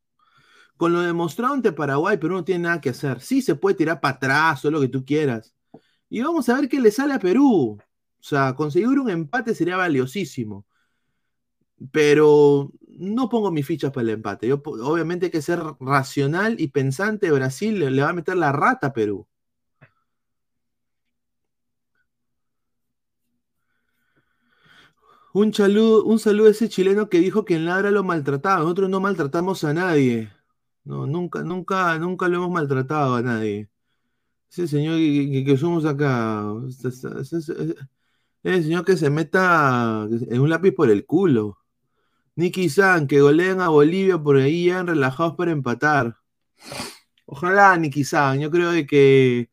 Con 0.77 0.93
lo 0.93 1.01
demostrado 1.01 1.55
ante 1.55 1.73
Paraguay, 1.73 2.19
Perú 2.19 2.35
no 2.37 2.45
tiene 2.45 2.65
nada 2.65 2.81
que 2.81 2.91
hacer. 2.91 3.21
Sí 3.21 3.43
se 3.43 3.55
puede 3.57 3.77
tirar 3.77 4.01
para 4.01 4.17
atrás 4.17 4.65
o 4.65 4.71
lo 4.71 4.81
que 4.81 4.89
tú 4.89 5.05
quieras. 5.05 5.55
Y 6.09 6.23
vamos 6.23 6.49
a 6.49 6.55
ver 6.57 6.69
qué 6.69 6.81
le 6.81 6.91
sale 6.91 7.15
a 7.15 7.19
Perú. 7.19 7.79
O 7.81 8.23
sea, 8.25 8.55
conseguir 8.55 8.99
un 8.99 9.11
empate 9.11 9.55
sería 9.55 9.77
valiosísimo. 9.77 10.67
Pero 11.91 12.73
no 13.03 13.29
pongo 13.29 13.51
mis 13.51 13.67
fichas 13.67 13.91
para 13.93 14.05
el 14.05 14.11
empate. 14.11 14.49
Yo, 14.49 14.63
obviamente 14.65 15.27
hay 15.27 15.33
que 15.33 15.43
ser 15.43 15.61
racional 15.81 16.61
y 16.61 16.69
pensante. 16.69 17.31
Brasil 17.33 17.79
le 17.79 18.03
va 18.03 18.11
a 18.11 18.13
meter 18.15 18.37
la 18.37 18.53
rata 18.53 18.89
a 18.89 18.93
Perú. 18.93 19.27
Un 25.35 25.53
saludo, 25.55 26.05
un 26.05 26.19
saludo 26.19 26.49
a 26.49 26.51
ese 26.51 26.69
chileno 26.69 27.09
que 27.09 27.19
dijo 27.19 27.45
que 27.45 27.55
en 27.57 27.65
Ladra 27.65 27.91
lo 27.91 28.05
maltrataba. 28.05 28.61
Nosotros 28.63 28.91
no 28.91 29.01
maltratamos 29.01 29.65
a 29.65 29.73
nadie. 29.73 30.31
No, 30.85 31.07
nunca, 31.07 31.43
nunca, 31.43 31.99
nunca 31.99 32.29
lo 32.29 32.37
hemos 32.39 32.51
maltratado 32.51 33.15
a 33.17 33.23
nadie. 33.23 33.71
Ese 34.51 34.69
señor 34.69 34.97
que, 34.99 35.57
somos 35.59 35.85
acá. 35.87 36.45
Ese, 36.69 36.93
señor 38.63 38.85
que 38.85 38.97
se 38.97 39.11
meta 39.11 40.07
en 40.11 40.41
un 40.41 40.51
lápiz 40.51 40.73
por 40.73 40.91
el 40.91 41.07
culo. 41.07 41.62
Nicky 42.37 42.69
San, 42.69 43.07
que 43.07 43.21
goleen 43.21 43.61
a 43.61 43.69
Bolivia 43.69 44.19
por 44.19 44.37
ahí 44.37 44.67
ya 44.67 44.83
relajados 44.83 45.35
para 45.37 45.53
empatar. 45.53 46.17
Ojalá, 47.27 47.77
Nicky 47.77 48.05
San. 48.05 48.41
Yo 48.41 48.51
creo 48.51 48.73
de 48.73 48.87
que 48.87 49.51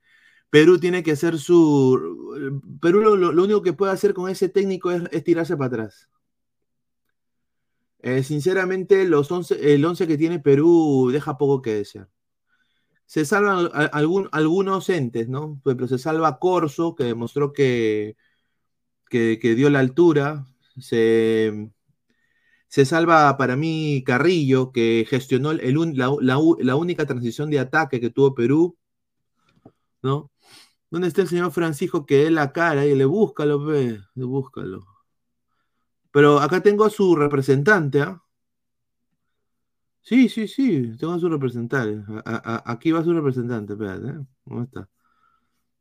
Perú 0.50 0.80
tiene 0.80 1.04
que 1.04 1.12
hacer 1.14 1.38
su. 1.40 2.62
Perú 2.82 3.02
lo, 3.18 3.44
único 3.44 3.62
que 3.62 3.74
puede 3.74 3.94
hacer 3.94 4.14
con 4.14 4.30
ese 4.30 4.50
técnico 4.50 4.92
es, 4.92 5.24
tirarse 5.24 5.56
para 5.58 5.68
atrás. 5.68 6.10
Eh, 8.02 8.24
sinceramente, 8.24 9.06
los 9.06 9.30
el 9.52 9.84
11 9.86 10.08
que 10.08 10.18
tiene 10.18 10.40
Perú 10.40 11.10
deja 11.12 11.38
poco 11.38 11.62
que 11.62 11.74
desear. 11.76 12.10
Se 13.06 13.26
salvan 13.26 13.70
algunos 13.74 14.90
entes, 14.90 15.28
¿no? 15.30 15.60
Pero 15.64 15.88
se 15.88 15.98
salva 15.98 16.40
Corso, 16.40 16.96
que 16.96 17.06
demostró 17.06 17.54
que, 17.54 18.18
que, 19.10 19.38
dio 19.56 19.70
la 19.70 19.80
altura. 19.80 20.46
Se, 20.78 21.72
se 22.70 22.86
salva 22.86 23.36
para 23.36 23.56
mí 23.56 24.04
Carrillo, 24.06 24.72
que 24.72 25.06
gestionó 25.10 25.54
la, 25.54 26.76
única 26.76 27.06
transición 27.06 27.50
de 27.50 27.60
ataque 27.60 28.00
que 28.00 28.12
tuvo 28.12 28.36
Perú. 28.36 28.78
¿no? 30.04 30.32
¿Dónde 30.92 31.08
está 31.08 31.22
el 31.22 31.28
señor 31.28 31.52
Francisco 31.52 32.06
que 32.06 32.24
dé 32.24 32.32
la 32.32 32.54
cara 32.54 32.86
y 32.86 32.96
le 32.96 33.06
búscalo, 33.06 33.66
ve? 33.66 34.00
Búscalo. 34.16 34.86
Pero 36.12 36.40
acá 36.40 36.62
tengo 36.62 36.86
a 36.86 36.90
su 36.90 37.16
representante, 37.16 38.02
¿ah? 38.02 38.22
Sí, 40.02 40.30
sí, 40.30 40.48
sí, 40.48 40.96
tengo 40.98 41.14
a 41.14 41.20
su 41.20 41.30
representante. 41.30 42.04
aquí 42.66 42.92
va 42.92 43.04
su 43.04 43.14
representante, 43.14 43.74
espérate, 43.74 44.08
¿eh? 44.08 44.26
¿Dónde 44.46 44.66
está? 44.66 44.90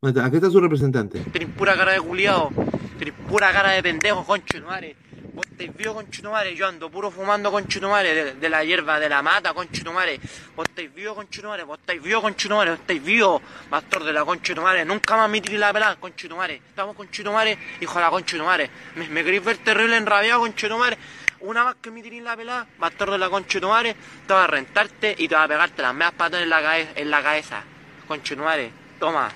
¿Dónde 0.00 0.18
está? 0.18 0.26
Aquí 0.26 0.36
está 0.36 0.50
su 0.50 0.60
representante. 0.60 1.20
Tienes 1.32 1.54
pura 1.54 1.76
cara 1.76 1.92
de 1.92 2.00
culiado, 2.00 2.50
tienes 2.98 3.14
pura 3.28 3.52
cara 3.52 3.72
de 3.72 3.82
pendejo, 3.82 4.24
concho, 4.24 4.62
madre. 4.66 4.96
Vos 5.38 5.46
estáis 5.46 5.72
vivo, 5.76 5.94
conchetumare, 5.94 6.52
yo 6.56 6.66
ando 6.66 6.90
puro 6.90 7.12
fumando, 7.12 7.52
conchetumare, 7.52 8.12
de, 8.12 8.34
de 8.34 8.48
la 8.48 8.64
hierba 8.64 8.98
de 8.98 9.08
la 9.08 9.22
mata, 9.22 9.54
conchetumare. 9.54 10.18
Vos 10.56 10.66
estáis 10.68 10.92
vivo, 10.92 11.14
conchetumare, 11.14 11.62
vos 11.62 11.78
estáis 11.78 12.02
vivo, 12.02 12.20
conchetumare, 12.20 12.72
vos 12.72 12.80
estáis 12.80 13.04
vivo, 13.04 13.40
pastor 13.70 14.02
de 14.02 14.12
la 14.12 14.24
conchetumare. 14.24 14.84
Nunca 14.84 15.16
más 15.16 15.30
me 15.30 15.40
tiré 15.40 15.56
la 15.56 15.72
pelada, 15.72 15.94
conchetumare. 15.94 16.56
Estamos, 16.56 16.96
conchetumare, 16.96 17.56
hijo 17.80 17.94
de 17.94 18.00
la 18.00 18.10
conchetumare. 18.10 18.70
Me, 18.96 19.08
me 19.10 19.22
queréis 19.22 19.44
ver 19.44 19.58
terrible 19.58 19.96
enrabiado, 19.96 20.40
conchetumare. 20.40 20.98
Una 21.42 21.66
vez 21.66 21.76
que 21.80 21.92
me 21.92 22.02
tiré 22.02 22.20
la 22.20 22.36
pelada, 22.36 22.66
pastor 22.76 23.12
de 23.12 23.18
la 23.18 23.30
conchetumare, 23.30 23.94
te 24.26 24.34
va 24.34 24.42
a 24.42 24.48
rentarte 24.48 25.14
y 25.18 25.28
te 25.28 25.36
va 25.36 25.44
a 25.44 25.48
pegarte 25.48 25.82
las 25.82 25.94
meas 25.94 26.14
patas 26.14 26.42
en 26.42 26.50
la, 26.50 26.80
en 26.80 27.10
la 27.12 27.22
cabeza. 27.22 27.62
Conchetumare, 28.08 28.72
toma. 28.98 29.30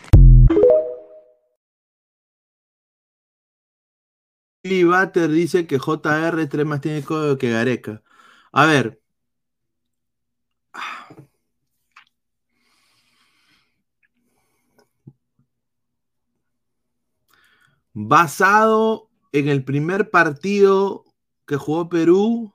Billy 4.63 4.85
Butter 4.85 5.29
dice 5.31 5.67
que 5.67 5.79
JR 5.79 6.47
3 6.47 6.67
más 6.67 6.81
tiene 6.81 7.03
código 7.05 7.39
que 7.39 7.51
Gareca. 7.51 8.03
A 8.53 8.67
ver. 8.67 9.01
Basado 17.95 19.11
en 19.33 19.49
el 19.49 19.65
primer 19.65 20.11
partido 20.11 21.05
que 21.47 21.57
jugó 21.57 21.89
Perú, 21.89 22.55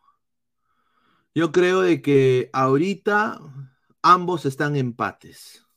yo 1.35 1.51
creo 1.51 1.81
de 1.81 2.01
que 2.01 2.49
ahorita 2.53 3.39
ambos 4.01 4.45
están 4.45 4.75
empates. 4.75 5.67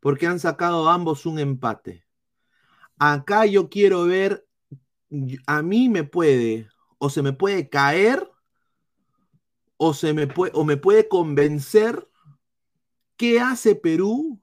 Porque 0.00 0.26
han 0.26 0.38
sacado 0.38 0.88
ambos 0.88 1.26
un 1.26 1.38
empate. 1.38 2.04
Acá 2.98 3.46
yo 3.46 3.68
quiero 3.68 4.04
ver 4.04 4.45
a 5.46 5.62
mí 5.62 5.88
me 5.88 6.04
puede, 6.04 6.68
o 6.98 7.10
se 7.10 7.22
me 7.22 7.32
puede 7.32 7.68
caer, 7.68 8.30
o, 9.76 9.94
se 9.94 10.12
me 10.14 10.26
puede, 10.26 10.52
o 10.54 10.64
me 10.64 10.76
puede 10.76 11.08
convencer 11.08 12.08
qué 13.16 13.40
hace 13.40 13.74
Perú 13.74 14.40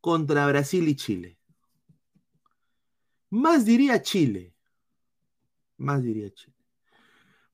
contra 0.00 0.46
Brasil 0.46 0.88
y 0.88 0.96
Chile. 0.96 1.38
Más 3.30 3.64
diría 3.64 4.02
Chile. 4.02 4.54
Más 5.78 6.02
diría 6.02 6.32
Chile. 6.32 6.54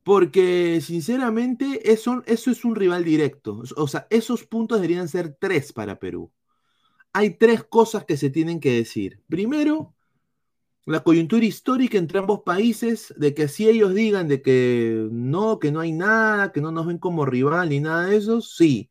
Porque 0.05 0.81
sinceramente 0.81 1.93
eso, 1.93 2.23
eso 2.27 2.51
es 2.51 2.65
un 2.65 2.75
rival 2.75 3.05
directo. 3.05 3.63
O 3.77 3.87
sea, 3.87 4.07
esos 4.11 4.45
puntos 4.45 4.79
deberían 4.79 5.09
ser 5.09 5.37
tres 5.41 5.73
para 5.73 5.99
Perú. 5.99 6.33
Hay 7.13 7.37
tres 7.39 7.63
cosas 7.65 8.05
que 8.05 8.17
se 8.17 8.31
tienen 8.31 8.59
que 8.59 8.73
decir. 8.73 9.23
Primero, 9.29 9.95
la 10.85 11.03
coyuntura 11.05 11.45
histórica 11.45 11.99
entre 11.99 12.19
ambos 12.19 12.41
países, 12.41 13.15
de 13.17 13.35
que 13.35 13.49
si 13.49 13.69
ellos 13.69 13.95
digan 13.95 14.29
de 14.29 14.43
que 14.43 15.09
no, 15.11 15.59
que 15.59 15.71
no 15.71 15.81
hay 15.81 15.93
nada, 15.93 16.53
que 16.53 16.61
no 16.61 16.73
nos 16.73 16.87
ven 16.87 16.99
como 16.99 17.25
rival 17.25 17.69
ni 17.69 17.81
nada 17.81 18.07
de 18.07 18.17
eso, 18.17 18.41
sí, 18.41 18.91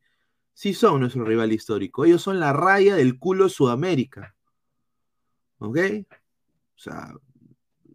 sí 0.54 0.74
son 0.74 1.00
nuestro 1.00 1.24
rival 1.24 1.52
histórico. 1.52 2.04
Ellos 2.04 2.22
son 2.22 2.40
la 2.40 2.52
raya 2.52 2.96
del 2.96 3.18
culo 3.18 3.44
de 3.44 3.50
Sudamérica. 3.50 4.34
¿Ok? 5.58 5.78
O 6.76 6.78
sea, 6.78 7.14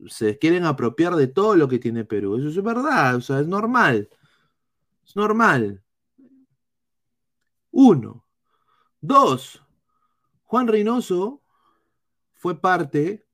se 0.08 0.38
quieren 0.38 0.66
apropiar 0.66 1.16
de 1.16 1.28
todo 1.28 1.56
lo 1.56 1.68
que 1.68 1.80
tiene 1.80 2.06
Perú. 2.06 2.38
Eso 2.38 2.48
es 2.50 2.64
verdad, 2.64 3.16
o 3.16 3.22
sea, 3.22 3.40
es 3.40 3.48
normal. 3.48 4.10
Es 5.06 5.16
normal. 5.16 5.84
Uno. 7.72 8.26
Dos. 9.02 9.64
Juan 10.44 10.68
Reynoso 10.68 11.42
fue 12.36 12.60
parte 12.60 13.27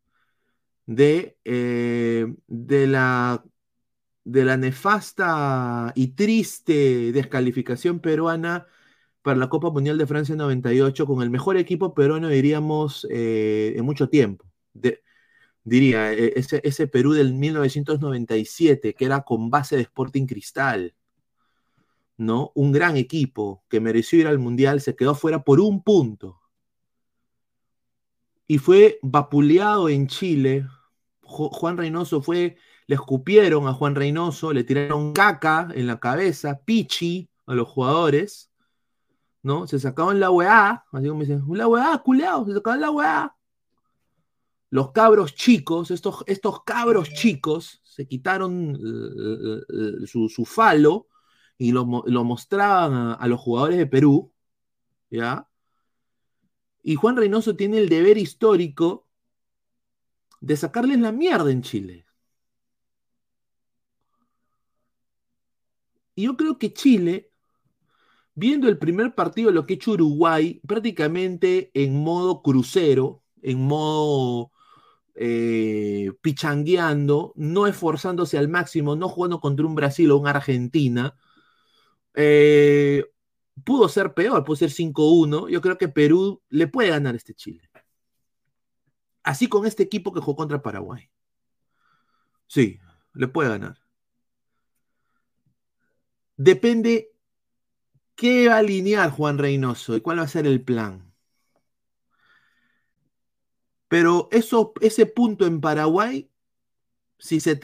de, 0.85 1.37
eh, 1.45 2.33
de 2.47 2.87
la 2.87 3.43
de 4.25 4.45
la 4.45 4.57
nefasta 4.57 5.91
y 5.95 6.09
triste 6.09 7.11
descalificación 7.11 7.99
peruana 7.99 8.67
para 9.21 9.37
la 9.39 9.49
Copa 9.49 9.71
Mundial 9.71 9.97
de 9.97 10.07
Francia 10.07 10.35
98 10.35 11.07
con 11.07 11.21
el 11.23 11.29
mejor 11.29 11.57
equipo 11.57 11.93
peruano, 11.93 12.29
diríamos, 12.29 13.07
eh, 13.09 13.73
en 13.77 13.85
mucho 13.85 14.09
tiempo. 14.09 14.45
diría, 15.63 16.13
e, 16.13 16.33
ese, 16.35 16.61
ese, 16.63 16.87
Perú 16.87 17.13
del 17.13 17.33
1997, 17.33 18.93
que 18.95 19.05
era 19.05 19.21
con 19.23 19.49
base 19.49 19.75
de 19.77 19.83
Sporting 19.83 20.25
Cristal, 20.25 20.93
¿no? 22.17 22.51
Un 22.55 22.71
gran 22.71 22.97
equipo 22.97 23.63
que 23.69 23.79
mereció 23.79 24.19
ir 24.19 24.27
al 24.27 24.39
Mundial, 24.39 24.81
se 24.81 24.95
quedó 24.95 25.15
fuera 25.15 25.43
por 25.43 25.59
un 25.59 25.83
punto. 25.83 26.39
Y 28.47 28.57
fue 28.57 28.99
vapuleado 29.01 29.89
en 29.89 30.07
Chile. 30.07 30.67
Juan 31.21 31.77
Reynoso 31.77 32.21
fue, 32.21 32.57
le 32.87 32.95
escupieron 32.95 33.67
a 33.67 33.73
Juan 33.73 33.95
Reynoso, 33.95 34.53
le 34.53 34.63
tiraron 34.63 35.13
caca 35.13 35.69
en 35.73 35.87
la 35.87 35.99
cabeza, 35.99 36.61
pichi 36.63 37.29
a 37.45 37.55
los 37.55 37.67
jugadores 37.67 38.53
¿no? 39.43 39.67
Se 39.67 39.79
sacaban 39.79 40.19
la 40.19 40.31
weá, 40.31 40.85
así 40.91 41.07
como 41.07 41.21
dicen, 41.21 41.43
la 41.49 41.67
weá, 41.67 41.97
culeado, 41.99 42.45
se 42.45 42.53
sacaban 42.53 42.81
la 42.81 42.89
weá. 42.89 43.35
Los 44.69 44.91
cabros 44.91 45.35
chicos, 45.35 45.91
estos, 45.91 46.23
estos 46.25 46.63
cabros 46.63 47.09
chicos, 47.09 47.81
se 47.83 48.07
quitaron 48.07 48.75
su, 50.05 50.45
falo 50.47 51.07
y 51.57 51.71
lo, 51.71 51.85
mostraban 51.85 53.17
a, 53.19 53.27
los 53.27 53.39
jugadores 53.39 53.77
de 53.77 53.85
Perú, 53.85 54.31
¿ya? 55.11 55.47
Y 56.83 56.95
Juan 56.95 57.17
Reynoso 57.17 57.55
tiene 57.55 57.79
el 57.79 57.89
deber 57.89 58.17
histórico 58.17 59.07
de 60.41 60.57
sacarles 60.57 60.99
la 60.99 61.11
mierda 61.11 61.49
en 61.51 61.61
Chile. 61.61 62.05
Y 66.15 66.25
yo 66.25 66.37
creo 66.37 66.59
que 66.59 66.73
Chile 66.73 67.31
viendo 68.35 68.67
el 68.67 68.77
primer 68.77 69.15
partido 69.15 69.51
lo 69.51 69.65
que 69.65 69.73
ha 69.73 69.75
hecho 69.75 69.91
Uruguay, 69.91 70.61
prácticamente 70.67 71.71
en 71.73 72.03
modo 72.03 72.41
crucero, 72.41 73.23
en 73.41 73.59
modo 73.61 74.51
eh, 75.15 76.11
pichangueando, 76.21 77.33
no 77.35 77.67
esforzándose 77.67 78.37
al 78.37 78.49
máximo, 78.49 78.95
no 78.95 79.09
jugando 79.09 79.39
contra 79.39 79.65
un 79.65 79.75
Brasil 79.75 80.11
o 80.11 80.17
una 80.17 80.31
Argentina, 80.31 81.15
eh, 82.15 83.05
pudo 83.63 83.89
ser 83.89 84.13
peor, 84.13 84.43
pudo 84.43 84.55
ser 84.55 84.71
5-1. 84.71 85.49
Yo 85.49 85.61
creo 85.61 85.77
que 85.77 85.87
Perú 85.87 86.41
le 86.49 86.67
puede 86.67 86.89
ganar 86.89 87.15
este 87.15 87.33
Chile. 87.33 87.69
Así 89.23 89.47
con 89.47 89.65
este 89.65 89.83
equipo 89.83 90.13
que 90.13 90.19
jugó 90.19 90.35
contra 90.35 90.61
Paraguay. 90.61 91.09
Sí, 92.47 92.79
le 93.13 93.27
puede 93.27 93.49
ganar. 93.49 93.77
Depende 96.35 97.13
¿Qué 98.15 98.47
va 98.47 98.55
a 98.55 98.57
alinear 98.59 99.09
Juan 99.11 99.37
Reynoso 99.37 99.95
y 99.95 100.01
cuál 100.01 100.19
va 100.19 100.23
a 100.23 100.27
ser 100.27 100.45
el 100.47 100.61
plan? 100.63 101.13
Pero 103.87 104.27
eso, 104.31 104.73
ese 104.81 105.05
punto 105.05 105.45
en 105.45 105.61
Paraguay, 105.61 106.29
si 107.17 107.39
se, 107.39 107.59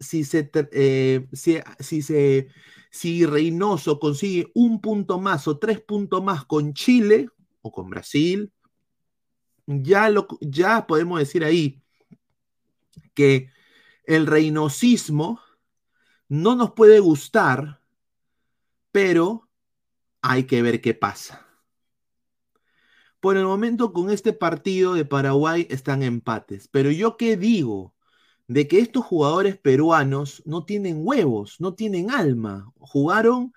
si, 0.00 0.24
se, 0.24 0.50
eh, 0.72 1.26
si, 1.32 2.02
se 2.02 2.48
si 2.90 3.24
Reynoso 3.24 4.00
consigue 4.00 4.50
un 4.54 4.80
punto 4.80 5.20
más 5.20 5.46
o 5.48 5.58
tres 5.58 5.80
puntos 5.80 6.22
más 6.22 6.44
con 6.44 6.74
Chile 6.74 7.28
o 7.62 7.70
con 7.70 7.88
Brasil, 7.88 8.52
ya, 9.66 10.10
lo, 10.10 10.26
ya 10.40 10.86
podemos 10.86 11.18
decir 11.18 11.44
ahí 11.44 11.80
que 13.14 13.50
el 14.04 14.26
reinosismo 14.26 15.40
no 16.28 16.56
nos 16.56 16.72
puede 16.72 17.00
gustar, 17.00 17.80
pero 18.90 19.48
hay 20.22 20.44
que 20.44 20.62
ver 20.62 20.80
qué 20.80 20.94
pasa. 20.94 21.46
Por 23.20 23.36
el 23.36 23.44
momento, 23.44 23.92
con 23.92 24.10
este 24.10 24.32
partido 24.32 24.94
de 24.94 25.04
Paraguay 25.04 25.66
están 25.70 26.02
empates. 26.02 26.68
Pero 26.68 26.90
yo 26.90 27.16
qué 27.18 27.36
digo 27.36 27.94
de 28.50 28.66
que 28.66 28.80
estos 28.80 29.04
jugadores 29.04 29.56
peruanos 29.56 30.42
no 30.44 30.64
tienen 30.64 31.06
huevos, 31.06 31.60
no 31.60 31.74
tienen 31.74 32.10
alma, 32.10 32.72
jugaron 32.80 33.52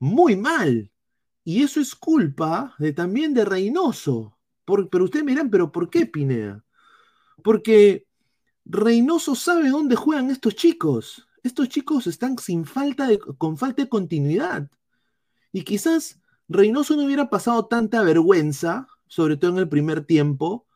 muy 0.00 0.34
mal. 0.34 0.90
Y 1.44 1.62
eso 1.62 1.80
es 1.80 1.94
culpa 1.94 2.74
también 2.96 3.34
de 3.34 3.44
Reynoso. 3.44 4.36
pero 4.64 5.04
ustedes 5.04 5.24
miran, 5.24 5.48
pero 5.48 5.70
¿por 5.70 5.88
qué 5.90 6.06
Pineda? 6.06 6.64
Porque 7.44 8.08
Reynoso 8.64 9.36
sabe 9.36 9.68
dónde 9.68 9.94
juegan 9.94 10.28
estos 10.28 10.56
chicos. 10.56 11.28
Estos 11.44 11.68
chicos 11.68 12.08
están 12.08 12.36
sin 12.38 12.64
falta 12.64 13.06
de, 13.06 13.20
con 13.20 13.56
falta 13.56 13.82
de 13.82 13.88
continuidad. 13.88 14.68
Y 15.52 15.62
quizás 15.62 16.20
Reynoso 16.48 16.96
no 16.96 17.04
hubiera 17.04 17.30
pasado 17.30 17.66
tanta 17.66 18.02
vergüenza, 18.02 18.88
sobre 19.06 19.36
todo 19.36 19.52
en 19.52 19.58
el 19.58 19.68
primer 19.68 20.04
tiempo, 20.04 20.66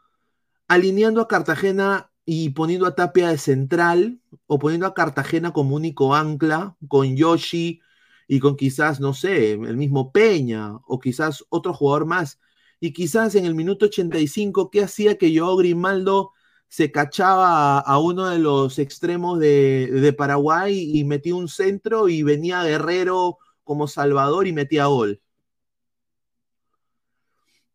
alineando 0.69 1.21
a 1.21 1.27
Cartagena 1.27 2.13
y 2.27 2.51
poniendo 2.51 2.87
a 2.87 2.95
Tapia 2.95 3.29
de 3.29 3.39
central, 3.39 4.21
o 4.47 4.59
poniendo 4.59 4.87
a 4.87 4.95
Cartagena 4.95 5.53
como 5.53 5.77
único 5.77 6.15
ancla, 6.15 6.77
con 6.89 7.17
Yoshi 7.17 7.81
y 8.29 8.41
con 8.41 8.57
quizás, 8.57 9.01
no 9.01 9.15
sé, 9.15 9.53
el 9.53 9.77
mismo 9.77 10.13
Peña, 10.13 10.75
o 10.87 10.99
quizás 11.01 11.45
otro 11.49 11.73
jugador 11.73 12.07
más. 12.07 12.41
Y 12.81 12.93
quizás 12.93 13.35
en 13.37 13.47
el 13.47 13.55
minuto 13.55 13.87
85, 13.87 14.71
¿qué 14.71 14.83
hacía 14.83 15.17
que 15.19 15.33
yo 15.33 15.57
Grimaldo 15.57 16.33
se 16.69 16.91
cachaba 16.93 17.79
a, 17.81 17.99
uno 17.99 18.27
de 18.27 18.39
los 18.39 18.79
extremos 18.79 19.39
de, 19.39 19.89
de 19.91 20.13
Paraguay 20.13 20.99
y 20.99 21.05
metía 21.05 21.35
un 21.35 21.49
centro 21.49 22.09
y 22.09 22.23
venía 22.23 22.65
Guerrero 22.65 23.39
como 23.65 23.89
Salvador 23.89 24.47
y 24.47 24.53
metía 24.53 24.87
gol. 24.87 25.21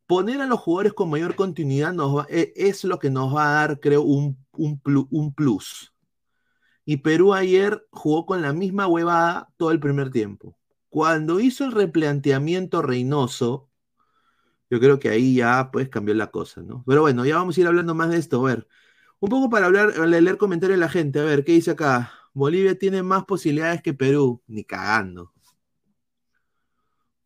Poner 0.08 0.42
a 0.42 0.46
los 0.48 0.60
jugadores 0.60 0.94
con 0.94 1.10
mayor 1.10 1.36
continuidad 1.36 1.94
e, 2.30 2.54
es 2.56 2.84
lo 2.84 3.00
que 3.00 3.10
nos 3.10 3.36
va 3.36 3.50
a 3.50 3.54
dar, 3.54 3.80
creo, 3.80 4.02
un, 4.02 4.41
un, 4.62 5.34
plus. 5.34 5.94
Y 6.86 6.98
Perú 6.98 7.34
ayer 7.34 7.86
jugó 7.92 8.26
con 8.26 8.42
la 8.42 8.54
misma 8.54 8.88
huevada 8.88 9.50
todo 9.58 9.72
el 9.72 9.80
primer 9.80 10.12
tiempo. 10.12 10.58
Cuando 10.90 11.40
hizo 11.40 11.66
el 11.66 11.72
replanteamiento 11.72 12.82
Reynoso, 12.82 13.70
yo 14.70 14.80
creo 14.80 15.00
que 15.00 15.10
ahí 15.10 15.36
ya 15.36 15.70
pues 15.72 15.90
cambió 15.90 16.14
la 16.16 16.32
cosa, 16.32 16.62
¿no? 16.62 16.84
Pero 16.88 17.02
bueno, 17.02 17.26
ya 17.26 17.38
vamos 17.38 17.58
a 17.58 17.62
ir 17.62 17.68
hablando 17.68 17.96
más 17.96 18.10
de 18.10 18.18
esto. 18.18 18.46
A 18.46 18.50
ver, 18.50 18.68
un 19.20 19.30
poco 19.30 19.50
para 19.50 19.68
hablar, 19.68 19.98
leer 20.08 20.38
comentarios 20.38 20.78
de 20.78 20.86
la 20.86 20.90
gente. 20.90 21.20
A 21.20 21.24
ver, 21.24 21.44
¿qué 21.44 21.54
dice 21.54 21.72
acá? 21.72 22.12
Bolivia 22.34 22.78
tiene 22.78 23.04
más 23.04 23.26
posibilidades 23.26 23.82
que 23.82 23.94
Perú. 23.94 24.42
Ni 24.48 24.64
cagando. 24.64 25.34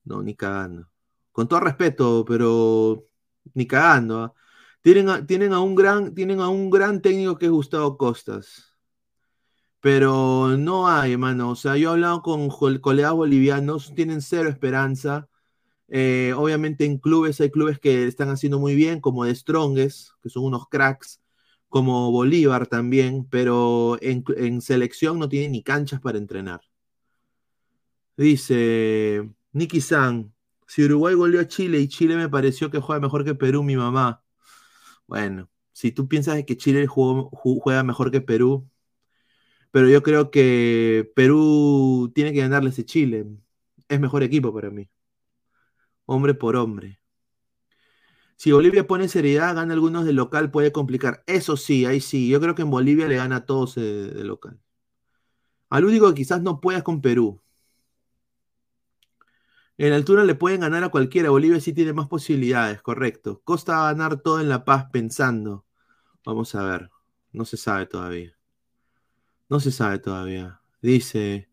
No, 0.03 0.21
ni 0.21 0.35
cagando. 0.35 0.87
Con 1.31 1.47
todo 1.47 1.59
respeto, 1.59 2.25
pero 2.25 3.07
ni 3.53 3.67
cagando. 3.67 4.23
¿ah? 4.23 4.33
Tienen, 4.85 5.09
a, 5.09 5.25
tienen, 5.25 5.51
a 5.51 5.61
un 5.61 5.73
gran, 5.73 6.13
tienen 6.13 6.39
a 6.41 6.49
un 6.49 6.69
gran 6.69 7.01
técnico 7.01 7.39
que 7.39 7.47
es 7.47 7.51
Gustavo 7.51 7.97
Costas. 7.97 8.75
Pero 9.79 10.57
no 10.59 10.87
hay, 10.87 11.13
hermano. 11.13 11.49
O 11.49 11.55
sea, 11.55 11.75
yo 11.75 11.89
he 11.89 11.93
hablado 11.93 12.21
con 12.21 12.49
colegas 12.49 13.13
bolivianos, 13.13 13.95
tienen 13.95 14.21
cero 14.21 14.47
esperanza. 14.47 15.27
Eh, 15.87 16.33
obviamente 16.37 16.85
en 16.85 16.99
clubes 16.99 17.41
hay 17.41 17.49
clubes 17.49 17.79
que 17.79 18.05
están 18.05 18.29
haciendo 18.29 18.59
muy 18.59 18.75
bien, 18.75 19.01
como 19.01 19.25
de 19.25 19.33
Strongest, 19.33 20.09
que 20.21 20.29
son 20.29 20.43
unos 20.43 20.67
cracks, 20.69 21.19
como 21.67 22.11
Bolívar 22.11 22.67
también, 22.67 23.25
pero 23.27 23.97
en, 24.01 24.61
selección 24.61 25.17
no 25.17 25.27
tienen 25.27 25.53
ni 25.53 25.63
canchas 25.63 25.99
para 25.99 26.19
entrenar. 26.19 26.61
Dice, 28.17 29.27
Nicky 29.51 29.81
San, 29.81 30.31
si 30.67 30.83
Uruguay 30.85 31.15
goleó 31.15 31.41
a 31.41 31.47
Chile 31.47 31.79
y 31.79 31.87
Chile 31.87 32.15
me 32.15 32.29
pareció 32.29 32.69
que 32.69 32.79
juega 32.79 33.01
mejor 33.01 33.25
que 33.25 33.33
Perú, 33.33 33.63
mi 33.63 33.75
mamá. 33.75 34.21
Bueno, 35.07 35.49
si 35.71 35.91
tú 35.91 36.07
piensas 36.07 36.43
que 36.45 36.57
Chile 36.57 36.87
juega 36.87 37.83
mejor 37.83 38.11
que 38.11 38.21
Perú, 38.21 38.69
pero 39.71 39.89
yo 39.89 40.01
creo 40.03 40.31
que 40.31 41.11
Perú 41.15 42.11
tiene 42.15 42.31
que 42.33 42.39
ganarle 42.39 42.69
ese 42.69 42.85
Chile. 42.85 43.25
Es 43.89 43.99
mejor 43.99 44.23
equipo 44.23 44.53
para 44.53 44.69
mí. 44.69 44.89
Hombre 46.05 46.33
por 46.33 46.55
hombre. 46.55 46.99
Si 48.37 48.51
Bolivia 48.51 48.87
pone 48.87 49.07
seriedad, 49.07 49.55
gana 49.55 49.73
algunos 49.73 50.05
de 50.05 50.13
local, 50.13 50.51
puede 50.51 50.71
complicar. 50.71 51.23
Eso 51.27 51.57
sí, 51.57 51.85
ahí 51.85 52.01
sí. 52.01 52.29
Yo 52.29 52.39
creo 52.41 52.55
que 52.55 52.61
en 52.63 52.69
Bolivia 52.71 53.07
le 53.07 53.15
gana 53.17 53.37
a 53.37 53.45
todos 53.45 53.75
de, 53.75 54.23
local. 54.23 54.59
Al 55.69 55.85
único 55.85 56.07
que 56.09 56.15
quizás 56.15 56.41
no 56.41 56.59
pueda 56.59 56.79
es 56.79 56.83
con 56.83 57.01
Perú. 57.01 57.41
En 59.77 59.91
altura 59.93 60.23
le 60.23 60.35
pueden 60.35 60.61
ganar 60.61 60.83
a 60.83 60.89
cualquiera. 60.89 61.29
Bolivia 61.29 61.59
sí 61.59 61.73
tiene 61.73 61.93
más 61.93 62.07
posibilidades, 62.07 62.81
correcto. 62.81 63.41
Costa 63.43 63.81
a 63.81 63.91
ganar 63.91 64.21
todo 64.21 64.39
en 64.39 64.49
La 64.49 64.63
Paz 64.63 64.85
pensando. 64.91 65.65
Vamos 66.25 66.55
a 66.55 66.63
ver. 66.63 66.89
No 67.33 67.45
se 67.45 67.57
sabe 67.57 67.85
todavía. 67.85 68.37
No 69.49 69.59
se 69.59 69.71
sabe 69.71 69.99
todavía. 69.99 70.61
Dice. 70.81 71.49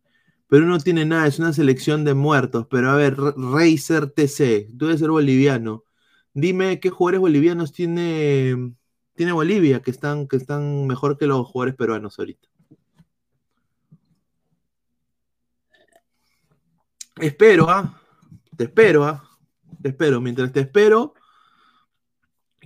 Pero 0.48 0.66
no 0.66 0.78
tiene 0.78 1.04
nada, 1.04 1.26
es 1.26 1.38
una 1.38 1.52
selección 1.52 2.04
de 2.04 2.14
muertos. 2.14 2.66
Pero 2.70 2.90
a 2.90 2.96
ver, 2.96 3.16
Racer 3.18 4.10
TC, 4.10 4.68
tú 4.78 4.86
debes 4.86 5.00
ser 5.00 5.10
boliviano. 5.10 5.84
Dime 6.34 6.80
qué 6.80 6.90
jugadores 6.90 7.20
bolivianos 7.20 7.72
tiene, 7.72 8.74
tiene 9.14 9.32
Bolivia 9.32 9.82
que 9.82 9.90
están, 9.90 10.28
que 10.28 10.36
están 10.36 10.86
mejor 10.86 11.18
que 11.18 11.26
los 11.26 11.46
jugadores 11.48 11.74
peruanos 11.74 12.18
ahorita. 12.18 12.48
Espero, 17.16 17.68
¿ah? 17.68 18.01
Te 18.62 18.66
espero, 18.66 19.04
¿ah? 19.04 19.28
Te 19.82 19.88
espero. 19.88 20.20
Mientras 20.20 20.52
te 20.52 20.60
espero, 20.60 21.14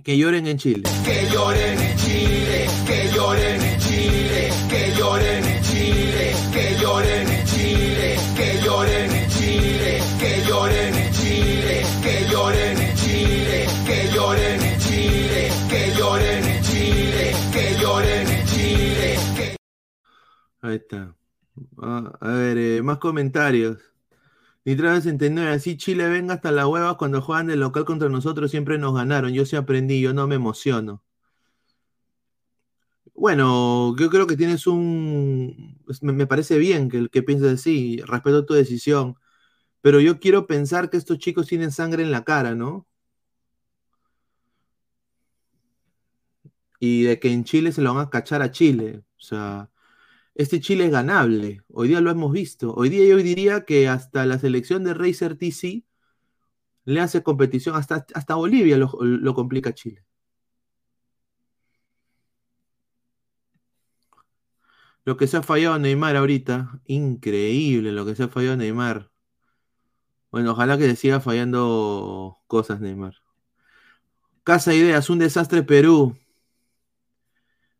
que 0.03 0.15
lloren 0.15 0.45
en 0.45 0.59
Chile. 0.59 0.83
Que 1.03 1.27
lloren 1.33 1.79
en 1.79 1.97
Chile, 1.97 2.67
que 2.85 3.09
lloren 3.15 3.61
en 3.63 3.79
Chile, 3.79 4.51
que 4.69 4.93
lloren 4.95 5.43
en 5.43 5.63
Chile, 5.63 6.35
que 6.53 6.77
lloren 6.79 7.27
en 7.27 7.45
Chile, 7.47 8.15
que 8.35 8.61
lloren 8.63 9.11
en 9.11 9.27
Chile, 9.31 9.99
que 10.19 10.43
lloren 10.45 10.93
en 10.93 11.11
Chile, 11.13 11.83
que 12.03 12.27
lloren 12.29 12.77
en 12.77 12.95
Chile, 12.95 13.67
que 13.87 14.11
lloren 14.13 14.61
en 14.61 14.77
Chile, 14.79 15.49
que 15.67 15.93
lloren 15.97 16.43
en 16.45 16.61
Chile, 16.61 17.33
que 17.51 17.75
lloren 17.81 18.27
en 18.27 18.45
Chile. 18.45 19.15
que- 19.35 19.55
Ahí 20.61 20.75
está. 20.75 21.15
Ah, 21.81 22.13
a 22.21 22.27
ver, 22.33 22.57
eh, 22.59 22.81
más 22.83 22.99
comentarios. 22.99 23.79
Nitro 24.67 24.93
69, 24.93 25.49
así 25.49 25.77
Chile 25.77 26.07
venga 26.09 26.35
hasta 26.35 26.51
la 26.51 26.67
hueva 26.67 26.95
cuando 26.99 27.23
juegan 27.23 27.47
de 27.47 27.55
local 27.55 27.85
contra 27.85 28.07
nosotros, 28.07 28.51
siempre 28.51 28.77
nos 28.77 28.93
ganaron. 28.93 29.33
Yo 29.33 29.47
sí 29.47 29.55
aprendí, 29.55 29.99
yo 29.99 30.13
no 30.13 30.27
me 30.27 30.35
emociono. 30.35 31.03
Bueno, 33.13 33.95
yo 33.97 34.09
creo 34.09 34.27
que 34.27 34.37
tienes 34.37 34.67
un... 34.67 35.79
es- 35.89 36.03
Me, 36.03 36.13
me 36.13 36.27
parece 36.27 36.57
bien 36.59 36.89
que, 36.89 37.09
que 37.09 37.23
pienses 37.23 37.53
así, 37.59 37.97
respeto 38.05 38.45
tu 38.45 38.53
decisión, 38.53 39.15
pero 39.81 39.99
yo 40.01 40.19
quiero 40.19 40.47
pensar 40.47 40.89
que 40.89 40.97
estos 40.97 41.19
chicos 41.19 41.47
tienen 41.47 41.71
sangre 41.71 42.03
en 42.03 42.11
la 42.11 42.23
cara, 42.25 42.55
¿no? 42.55 42.87
Y 46.79 47.03
de 47.03 47.19
que 47.19 47.31
en 47.31 47.43
Chile 47.43 47.71
se 47.71 47.81
lo 47.81 47.93
van 47.93 48.07
a 48.07 48.09
cachar 48.09 48.41
a 48.41 48.51
Chile. 48.51 49.03
O 49.17 49.21
sea, 49.21 49.69
este 50.37 50.59
Chile 50.61 50.85
es 50.85 50.91
ganable. 50.91 51.63
Hoy 51.69 51.87
día 51.89 52.01
lo 52.01 52.11
hemos 52.11 52.31
visto. 52.31 52.73
Hoy 52.75 52.89
día 52.89 53.05
yo 53.07 53.17
diría 53.17 53.65
que 53.65 53.87
hasta 53.89 54.25
la 54.25 54.39
selección 54.39 54.83
de 54.83 54.93
Racer 54.93 55.35
TC 55.37 55.83
le 56.85 57.01
hace 57.01 57.23
competición, 57.23 57.75
hasta, 57.75 58.05
hasta 58.13 58.35
Bolivia 58.35 58.77
lo, 58.77 58.91
lo 59.01 59.33
complica 59.33 59.73
Chile. 59.73 60.05
Lo 65.05 65.17
que 65.17 65.25
se 65.27 65.37
ha 65.37 65.41
fallado 65.43 65.79
Neymar 65.79 66.15
ahorita, 66.17 66.81
increíble 66.85 67.91
lo 67.91 68.05
que 68.05 68.15
se 68.15 68.23
ha 68.23 68.27
fallado 68.27 68.57
Neymar. 68.57 69.09
Bueno, 70.31 70.51
ojalá 70.51 70.77
que 70.77 70.85
se 70.85 70.95
siga 70.95 71.19
fallando 71.19 72.37
cosas 72.47 72.79
Neymar. 72.79 73.15
Casa 74.43 74.73
Ideas, 74.73 75.09
un 75.09 75.19
desastre 75.19 75.63
Perú. 75.63 76.15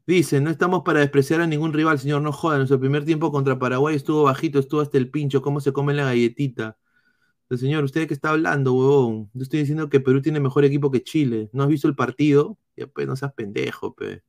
Dice, 0.08 0.40
no 0.40 0.50
estamos 0.50 0.84
para 0.84 1.02
despreciar 1.02 1.42
a 1.42 1.48
ningún 1.48 1.74
rival, 1.74 2.00
señor, 2.00 2.22
no 2.22 2.32
joda. 2.32 2.58
Nuestro 2.58 2.80
primer 2.80 3.04
tiempo 3.04 3.30
contra 3.32 3.60
Paraguay 3.60 3.96
estuvo 3.96 4.24
bajito, 4.24 4.58
estuvo 4.58 4.80
hasta 4.82 4.98
el 4.98 5.12
pincho. 5.12 5.42
¿Cómo 5.42 5.60
se 5.60 5.74
come 5.74 5.94
la 5.94 6.06
galletita? 6.06 6.78
El 7.50 7.58
señor, 7.58 7.84
¿usted 7.84 8.08
qué 8.08 8.14
está 8.14 8.30
hablando, 8.30 8.74
huevón? 8.74 9.30
Yo 9.34 9.44
estoy 9.44 9.60
diciendo 9.60 9.90
que 9.90 10.00
Perú 10.00 10.22
tiene 10.22 10.40
mejor 10.40 10.66
equipo 10.66 10.92
que 10.92 11.04
Chile. 11.04 11.50
¿No 11.54 11.64
has 11.64 11.70
visto 11.70 11.88
el 11.90 11.96
partido? 11.96 12.58
Ya, 12.78 12.88
pues, 12.88 13.08
no 13.08 13.16
seas 13.18 13.34
pendejo, 13.34 13.96
pe. 13.96 14.24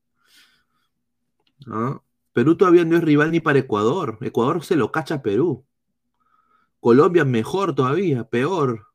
¿Ah? 1.68 2.00
Perú 2.32 2.56
todavía 2.56 2.84
no 2.84 2.96
es 2.96 3.04
rival 3.04 3.30
ni 3.30 3.40
para 3.40 3.60
Ecuador. 3.60 4.18
Ecuador 4.20 4.64
se 4.64 4.76
lo 4.76 4.90
cacha 4.92 5.16
a 5.16 5.22
Perú. 5.22 5.64
Colombia 6.80 7.24
mejor 7.24 7.74
todavía, 7.74 8.24
peor. 8.24 8.86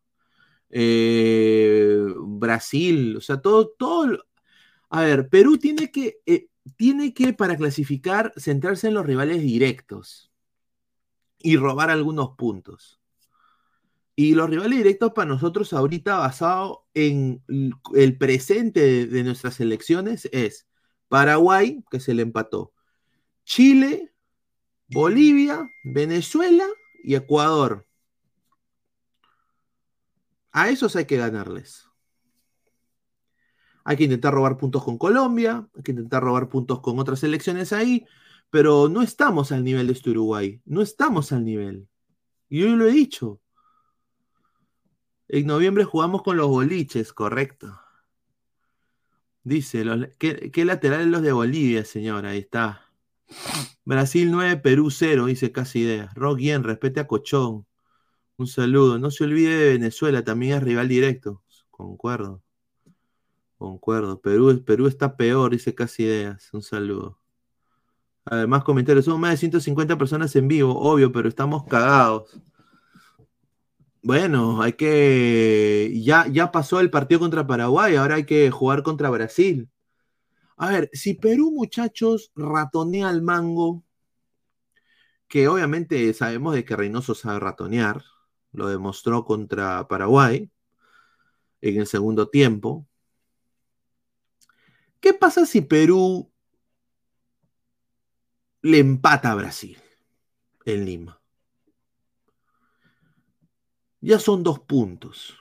Eh, 0.69 2.05
Brasil, 2.17 3.17
o 3.17 3.21
sea, 3.21 3.41
todo, 3.41 3.69
todo. 3.77 4.25
A 4.89 5.01
ver, 5.03 5.29
Perú 5.29 5.57
tiene 5.57 5.91
que, 5.91 6.19
eh, 6.25 6.47
tiene 6.77 7.13
que, 7.13 7.33
para 7.33 7.57
clasificar, 7.57 8.33
centrarse 8.37 8.87
en 8.87 8.93
los 8.93 9.05
rivales 9.05 9.41
directos 9.41 10.31
y 11.37 11.57
robar 11.57 11.89
algunos 11.89 12.35
puntos. 12.37 12.99
Y 14.15 14.35
los 14.35 14.49
rivales 14.49 14.77
directos 14.77 15.11
para 15.13 15.29
nosotros 15.29 15.73
ahorita, 15.73 16.17
basado 16.17 16.85
en 16.93 17.43
el 17.95 18.17
presente 18.17 18.79
de, 18.79 19.07
de 19.07 19.23
nuestras 19.23 19.59
elecciones, 19.59 20.29
es 20.31 20.67
Paraguay, 21.07 21.83
que 21.89 21.99
se 21.99 22.13
le 22.13 22.21
empató, 22.21 22.73
Chile, 23.43 24.13
Bolivia, 24.87 25.69
Venezuela 25.83 26.65
y 27.03 27.15
Ecuador. 27.15 27.87
A 30.51 30.69
esos 30.69 30.95
hay 30.95 31.05
que 31.05 31.17
ganarles. 31.17 31.89
Hay 33.83 33.97
que 33.97 34.05
intentar 34.05 34.33
robar 34.33 34.57
puntos 34.57 34.83
con 34.83 34.97
Colombia, 34.97 35.67
hay 35.75 35.83
que 35.83 35.91
intentar 35.91 36.23
robar 36.23 36.49
puntos 36.49 36.79
con 36.81 36.99
otras 36.99 37.19
selecciones 37.19 37.73
ahí, 37.73 38.05
pero 38.49 38.89
no 38.89 39.01
estamos 39.01 39.51
al 39.51 39.63
nivel 39.63 39.87
de 39.87 39.93
este 39.93 40.11
Uruguay, 40.11 40.61
no 40.65 40.81
estamos 40.81 41.31
al 41.31 41.43
nivel. 41.43 41.87
Yo 42.49 42.67
lo 42.75 42.87
he 42.87 42.91
dicho. 42.91 43.41
En 45.27 45.47
noviembre 45.47 45.83
jugamos 45.83 46.21
con 46.23 46.37
los 46.37 46.47
boliches, 46.47 47.13
correcto. 47.13 47.79
Dice, 49.43 49.83
¿qué, 50.19 50.51
qué 50.51 50.65
laterales 50.65 51.07
los 51.07 51.21
de 51.21 51.31
Bolivia, 51.33 51.83
señor? 51.83 52.25
Ahí 52.25 52.39
está. 52.39 52.83
Brasil 53.85 54.31
9, 54.31 54.57
Perú 54.57 54.89
0, 54.91 55.25
dice 55.25 55.51
casi 55.51 55.79
idea. 55.79 56.11
Rock 56.15 56.39
Yen, 56.39 56.63
respete 56.63 56.99
a 56.99 57.07
Cochón. 57.07 57.65
Un 58.37 58.47
saludo. 58.47 58.99
No 58.99 59.11
se 59.11 59.23
olvide 59.25 59.55
de 59.55 59.69
Venezuela, 59.73 60.23
también 60.23 60.57
es 60.57 60.63
rival 60.63 60.87
directo. 60.87 61.43
Concuerdo. 61.71 62.41
Concuerdo. 63.63 64.19
Perú, 64.19 64.61
Perú 64.65 64.87
está 64.87 65.15
peor, 65.15 65.51
dice 65.51 65.73
casi 65.73 66.03
ideas. 66.03 66.49
Un 66.51 66.61
saludo. 66.61 67.17
A 68.25 68.35
ver, 68.35 68.47
más 68.49 68.65
comentarios. 68.65 69.05
Somos 69.05 69.21
más 69.21 69.31
de 69.31 69.37
150 69.37 69.97
personas 69.97 70.35
en 70.35 70.49
vivo, 70.49 70.77
obvio, 70.77 71.13
pero 71.13 71.29
estamos 71.29 71.63
cagados. 71.63 72.29
Bueno, 74.01 74.61
hay 74.61 74.73
que. 74.73 75.97
Ya, 76.03 76.27
ya 76.27 76.51
pasó 76.51 76.81
el 76.81 76.89
partido 76.89 77.21
contra 77.21 77.47
Paraguay, 77.47 77.95
ahora 77.95 78.15
hay 78.15 78.25
que 78.25 78.51
jugar 78.51 78.83
contra 78.83 79.09
Brasil. 79.09 79.69
A 80.57 80.69
ver, 80.69 80.89
si 80.91 81.13
Perú, 81.13 81.53
muchachos, 81.53 82.33
ratonea 82.35 83.07
al 83.07 83.21
mango, 83.21 83.85
que 85.29 85.47
obviamente 85.47 86.13
sabemos 86.13 86.53
de 86.53 86.65
que 86.65 86.75
Reynoso 86.75 87.15
sabe 87.15 87.39
ratonear, 87.39 88.03
lo 88.51 88.67
demostró 88.67 89.23
contra 89.23 89.87
Paraguay 89.87 90.51
en 91.61 91.79
el 91.79 91.87
segundo 91.87 92.27
tiempo. 92.27 92.85
¿Qué 95.03 95.13
pasa 95.13 95.45
si 95.45 95.59
Perú 95.59 96.31
le 98.61 98.79
empata 98.79 99.33
a 99.33 99.35
Brasil 99.35 99.77
en 100.63 100.85
Lima? 100.85 101.21
Ya 103.99 104.17
son 104.17 104.43
dos 104.43 104.61
puntos. 104.61 105.37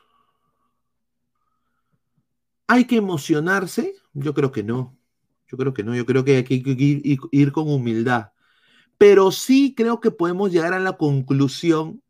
¿Hay 2.67 2.87
que 2.89 2.97
emocionarse? 2.97 3.95
Yo 4.15 4.35
creo 4.35 4.51
que 4.51 4.65
no. 4.65 4.99
Yo 5.47 5.57
creo 5.57 5.73
que 5.73 5.85
no. 5.85 5.95
Yo 5.95 6.07
creo 6.07 6.25
que 6.25 6.39
hay 6.39 6.45
que 6.45 7.21
ir, 7.31 7.53
con 7.53 7.71
humildad. 7.71 8.33
Pero 8.99 9.31
sí 9.31 9.77
creo 9.77 10.01
que 10.01 10.11
podemos 10.11 10.51
llegar 10.51 10.73
a 10.73 10.81
la 10.81 10.97
conclusión 10.97 12.03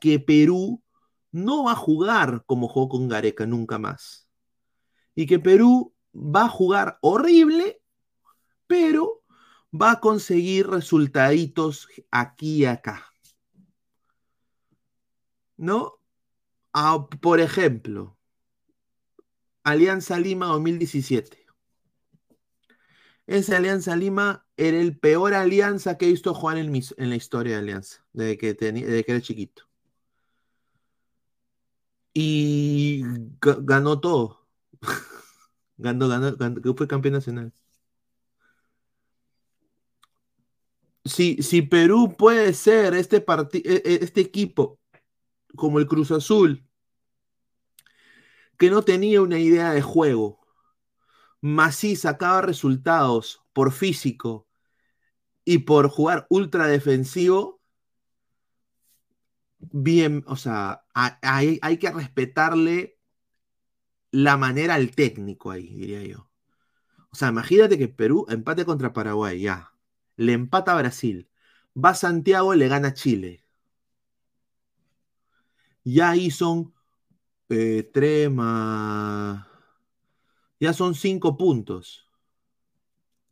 que 0.00 0.18
Perú 0.18 0.82
no 1.30 1.64
va 1.64 1.72
a 1.72 1.76
jugar 1.76 2.44
como 2.46 2.68
jugó 2.68 2.88
con 2.88 3.06
Gareca 3.06 3.44
nunca 3.44 3.78
más. 3.78 4.30
Y 5.14 5.26
que 5.26 5.38
Perú 5.38 5.92
va 6.16 6.44
a 6.46 6.48
jugar 6.48 6.98
horrible, 7.02 7.80
pero 8.66 9.22
va 9.72 9.92
a 9.92 10.00
conseguir 10.00 10.68
resultaditos 10.68 11.88
aquí 12.10 12.58
y 12.62 12.66
acá. 12.66 13.06
¿No? 15.56 16.00
Ah, 16.72 17.08
por 17.20 17.40
ejemplo, 17.40 18.18
Alianza 19.64 20.18
Lima 20.18 20.46
2017. 20.46 21.46
Esa 23.26 23.56
Alianza 23.56 23.96
Lima 23.96 24.46
era 24.56 24.78
el 24.80 24.98
peor 24.98 25.34
alianza 25.34 25.98
que 25.98 26.06
he 26.06 26.10
visto 26.10 26.32
jugar 26.34 26.58
en, 26.58 26.70
mis- 26.70 26.94
en 26.96 27.10
la 27.10 27.16
historia 27.16 27.54
de 27.54 27.58
Alianza, 27.62 28.06
desde 28.12 28.38
que, 28.38 28.54
desde 28.54 29.04
que 29.04 29.12
era 29.12 29.20
chiquito. 29.20 29.64
Y 32.14 33.02
ga- 33.40 33.58
ganó 33.62 34.00
todo. 34.00 34.46
ganó, 35.78 36.08
ganó, 36.08 36.36
ganó, 36.36 36.60
fue 36.76 36.88
campeón 36.88 37.14
nacional. 37.14 37.52
Si, 41.04 41.42
si 41.42 41.62
Perú 41.62 42.14
puede 42.18 42.52
ser 42.52 42.94
este, 42.94 43.18
e- 43.18 43.82
e- 43.84 43.98
este 44.02 44.20
equipo 44.20 44.80
como 45.56 45.78
el 45.80 45.86
Cruz 45.88 46.10
Azul, 46.12 46.64
que 48.58 48.70
no 48.70 48.82
tenía 48.82 49.22
una 49.22 49.38
idea 49.38 49.72
de 49.72 49.82
juego, 49.82 50.40
más 51.40 51.76
sí 51.76 51.96
sacaba 51.96 52.42
resultados 52.42 53.42
por 53.52 53.72
físico 53.72 54.46
y 55.44 55.58
por 55.60 55.88
jugar 55.90 56.26
ultra 56.30 56.66
defensivo, 56.68 57.60
bien, 59.58 60.24
o 60.26 60.36
sea, 60.36 60.84
hay, 60.94 61.58
hay 61.62 61.78
que 61.78 61.90
respetarle 61.90 62.95
la 64.10 64.36
manera 64.36 64.74
al 64.74 64.90
técnico 64.92 65.50
ahí, 65.50 65.68
diría 65.74 66.02
yo. 66.04 66.28
O 67.10 67.16
sea, 67.16 67.28
imagínate 67.28 67.78
que 67.78 67.88
Perú 67.88 68.26
empate 68.28 68.64
contra 68.64 68.92
Paraguay, 68.92 69.40
ya. 69.40 69.72
Le 70.16 70.32
empata 70.34 70.72
a 70.72 70.78
Brasil. 70.78 71.28
Va 71.76 71.94
Santiago, 71.94 72.54
le 72.54 72.68
gana 72.68 72.88
a 72.88 72.94
Chile. 72.94 73.44
Ya 75.84 76.10
ahí 76.10 76.30
son 76.30 76.74
eh. 77.50 77.90
Ya 80.60 80.72
son 80.74 80.94
cinco 80.94 81.36
puntos 81.38 82.06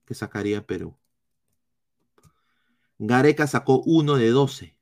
que 0.07 0.15
sacaría 0.15 0.67
Perú. 0.67 0.97
Gareca 2.99 3.47
sacó 3.47 3.83
uno 3.87 4.17
de 4.17 4.31
12. 4.31 4.75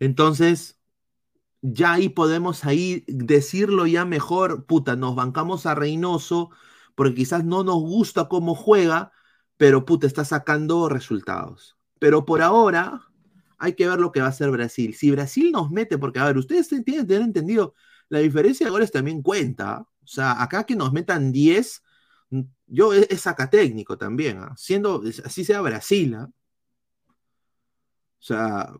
Entonces, 0.00 0.78
ya 1.62 1.92
ahí 1.94 2.08
podemos 2.08 2.64
ahí 2.64 3.04
decirlo 3.06 3.86
ya 3.86 4.04
mejor, 4.04 4.66
puta, 4.66 4.96
nos 4.96 5.14
bancamos 5.14 5.64
a 5.66 5.74
Reynoso 5.74 6.50
porque 6.94 7.14
quizás 7.14 7.44
no 7.44 7.64
nos 7.64 7.76
gusta 7.76 8.28
cómo 8.28 8.54
juega, 8.54 9.12
pero 9.56 9.84
puta, 9.86 10.06
está 10.06 10.24
sacando 10.24 10.88
resultados. 10.88 11.78
Pero 11.98 12.26
por 12.26 12.42
ahora 12.42 13.08
hay 13.58 13.74
que 13.74 13.88
ver 13.88 14.00
lo 14.00 14.12
que 14.12 14.20
va 14.20 14.26
a 14.26 14.30
hacer 14.30 14.50
Brasil. 14.50 14.94
Si 14.94 15.10
Brasil 15.12 15.52
nos 15.52 15.70
mete, 15.70 15.98
porque 15.98 16.18
a 16.18 16.24
ver, 16.26 16.36
ustedes 16.36 16.68
tienen 16.68 17.06
que 17.06 17.14
entendido, 17.16 17.74
la 18.08 18.18
diferencia 18.18 18.66
de 18.66 18.72
goles 18.72 18.90
también 18.90 19.22
cuenta. 19.22 19.86
O 20.02 20.06
sea, 20.06 20.42
acá 20.42 20.64
que 20.64 20.76
nos 20.76 20.92
metan 20.92 21.32
10, 21.32 21.82
yo 22.66 22.92
es, 22.92 23.20
saca 23.20 23.48
técnico 23.50 23.96
también, 23.96 24.38
¿ah? 24.38 24.54
siendo 24.56 25.02
así 25.24 25.44
sea 25.44 25.60
Brasil. 25.60 26.14
¿ah? 26.14 26.28
O 28.18 28.24
sea, 28.24 28.72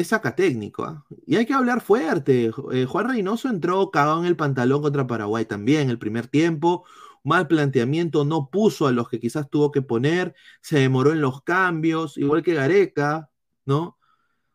es 0.00 0.08
saca 0.08 0.34
técnico. 0.36 0.84
¿ah? 0.84 1.04
Y 1.26 1.36
hay 1.36 1.46
que 1.46 1.54
hablar 1.54 1.80
fuerte. 1.80 2.52
Eh, 2.72 2.86
Juan 2.86 3.08
Reynoso 3.08 3.48
entró 3.48 3.90
cagado 3.90 4.20
en 4.20 4.26
el 4.26 4.36
pantalón 4.36 4.82
contra 4.82 5.06
Paraguay 5.06 5.44
también 5.44 5.90
el 5.90 5.98
primer 5.98 6.28
tiempo. 6.28 6.84
Mal 7.24 7.48
planteamiento, 7.48 8.24
no 8.24 8.48
puso 8.48 8.86
a 8.86 8.92
los 8.92 9.08
que 9.08 9.20
quizás 9.20 9.50
tuvo 9.50 9.72
que 9.72 9.82
poner, 9.82 10.34
se 10.62 10.78
demoró 10.78 11.12
en 11.12 11.20
los 11.20 11.42
cambios, 11.42 12.16
igual 12.16 12.42
que 12.42 12.54
Gareca, 12.54 13.28
¿no? 13.66 13.82
O 13.82 13.98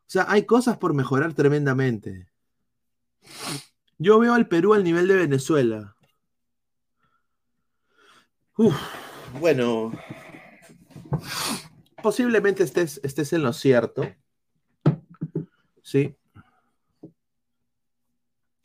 sea, 0.08 0.26
hay 0.30 0.46
cosas 0.46 0.78
por 0.78 0.94
mejorar 0.94 1.34
tremendamente. 1.34 2.28
Yo 3.98 4.18
veo 4.20 4.34
al 4.34 4.48
Perú 4.48 4.74
al 4.74 4.84
nivel 4.84 5.08
de 5.08 5.16
Venezuela. 5.16 5.96
bueno, 9.39 9.91
posiblemente 12.02 12.64
estés 12.64 13.34
en 13.34 13.44
lo 13.44 13.54
cierto. 13.54 14.04
Sí. 15.84 16.16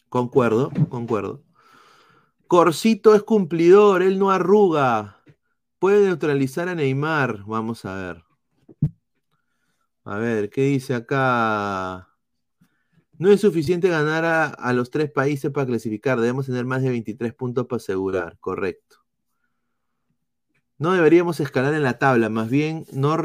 Concuerdo, 0.09 0.71
concuerdo. 0.89 1.45
Corsito 2.47 3.14
es 3.14 3.23
cumplidor, 3.23 4.03
él 4.03 4.19
no 4.19 4.31
arruga. 4.31 5.23
Puede 5.79 6.07
neutralizar 6.07 6.69
a 6.69 6.75
Neymar. 6.75 7.45
Vamos 7.45 7.85
a 7.85 7.95
ver. 7.95 8.25
A 10.05 10.16
ver, 10.16 10.49
¿qué 10.49 10.62
dice 10.62 10.95
acá? 10.95 12.09
No 13.19 13.31
es 13.31 13.41
suficiente 13.43 13.89
ganar 13.89 14.25
a, 14.25 14.47
a, 14.47 14.73
los 14.73 14.91
tres 14.91 15.11
países 15.11 15.51
para 15.51 15.66
clasificar. 15.66 16.19
Debemos 16.19 16.47
tener 16.47 16.64
más 16.64 16.83
de 16.83 16.91
23 16.91 17.35
puntos 17.35 17.66
para 17.66 17.77
asegurar. 17.77 18.39
Correcto. 18.39 18.97
No 20.79 20.93
deberíamos 20.93 21.41
escalar 21.41 21.74
en 21.74 21.83
la 21.83 21.99
tabla, 21.99 22.29
más 22.29 22.49
bien 22.49 22.87
no, 22.93 23.16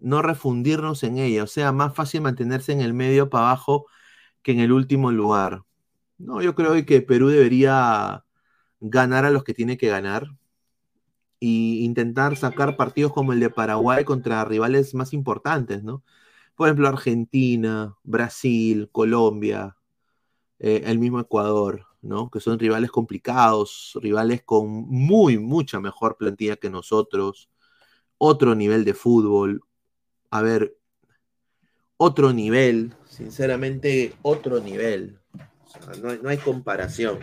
no 0.00 0.22
refundirnos 0.22 1.02
en 1.02 1.18
ella. 1.18 1.42
O 1.44 1.46
sea, 1.46 1.72
más 1.72 1.94
fácil 1.94 2.20
mantenerse 2.20 2.72
en 2.72 2.80
el 2.80 2.94
medio 2.94 3.30
para 3.30 3.46
abajo 3.48 3.86
que 4.42 4.52
en 4.52 4.60
el 4.60 4.72
último 4.72 5.10
lugar. 5.12 5.62
No, 6.18 6.42
yo 6.42 6.54
creo 6.54 6.84
que 6.86 7.02
Perú 7.02 7.28
debería 7.28 8.24
ganar 8.80 9.24
a 9.24 9.30
los 9.30 9.44
que 9.44 9.54
tiene 9.54 9.78
que 9.78 9.88
ganar 9.88 10.28
e 11.40 11.46
intentar 11.46 12.36
sacar 12.36 12.76
partidos 12.76 13.12
como 13.12 13.32
el 13.32 13.40
de 13.40 13.50
Paraguay 13.50 14.04
contra 14.04 14.44
rivales 14.44 14.94
más 14.94 15.12
importantes, 15.12 15.82
¿no? 15.82 16.02
Por 16.54 16.68
ejemplo, 16.68 16.88
Argentina, 16.88 17.96
Brasil, 18.04 18.88
Colombia, 18.92 19.76
eh, 20.58 20.82
el 20.86 20.98
mismo 20.98 21.20
Ecuador. 21.20 21.86
Que 22.30 22.40
son 22.40 22.58
rivales 22.58 22.90
complicados, 22.90 23.98
rivales 24.02 24.42
con 24.42 24.68
muy, 24.68 25.38
mucha 25.38 25.80
mejor 25.80 26.18
plantilla 26.18 26.56
que 26.56 26.68
nosotros, 26.68 27.48
otro 28.18 28.54
nivel 28.54 28.84
de 28.84 28.92
fútbol. 28.92 29.62
A 30.30 30.42
ver, 30.42 30.76
otro 31.96 32.32
nivel, 32.32 32.92
sinceramente, 33.06 34.14
otro 34.20 34.60
nivel. 34.60 35.18
no, 36.02 36.28
hay, 36.28 36.38
comparación. 36.38 37.20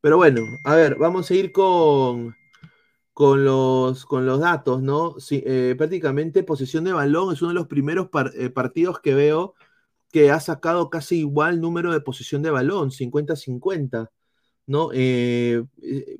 Pero 0.00 0.16
bueno, 0.16 0.42
a 0.64 0.76
ver, 0.76 0.96
vamos 0.96 1.30
a 1.30 1.34
ir 1.34 1.50
con, 1.50 2.36
con, 3.12 3.44
los, 3.44 4.06
con 4.06 4.24
los 4.24 4.38
datos, 4.38 4.82
¿no? 4.82 5.16
Eh, 5.30 5.74
prácticamente 5.76 6.44
posesión 6.44 6.84
de 6.84 6.92
balón 6.92 7.32
es 7.32 7.42
uno 7.42 7.48
de 7.48 7.56
los 7.56 7.66
primeros 7.66 8.08
eh, 8.34 8.50
partidos 8.50 9.00
que 9.00 9.14
veo 9.14 9.54
que 10.12 10.30
ha 10.30 10.40
sacado 10.40 10.90
casi 10.90 11.18
igual 11.20 11.60
número 11.60 11.92
de 11.92 12.00
posesión 12.00 12.42
de 12.42 12.50
balón, 12.50 12.92
50-50. 12.92 14.10
¿no? 14.66 14.90
Eh, 14.92 15.64
eh, 15.82 16.18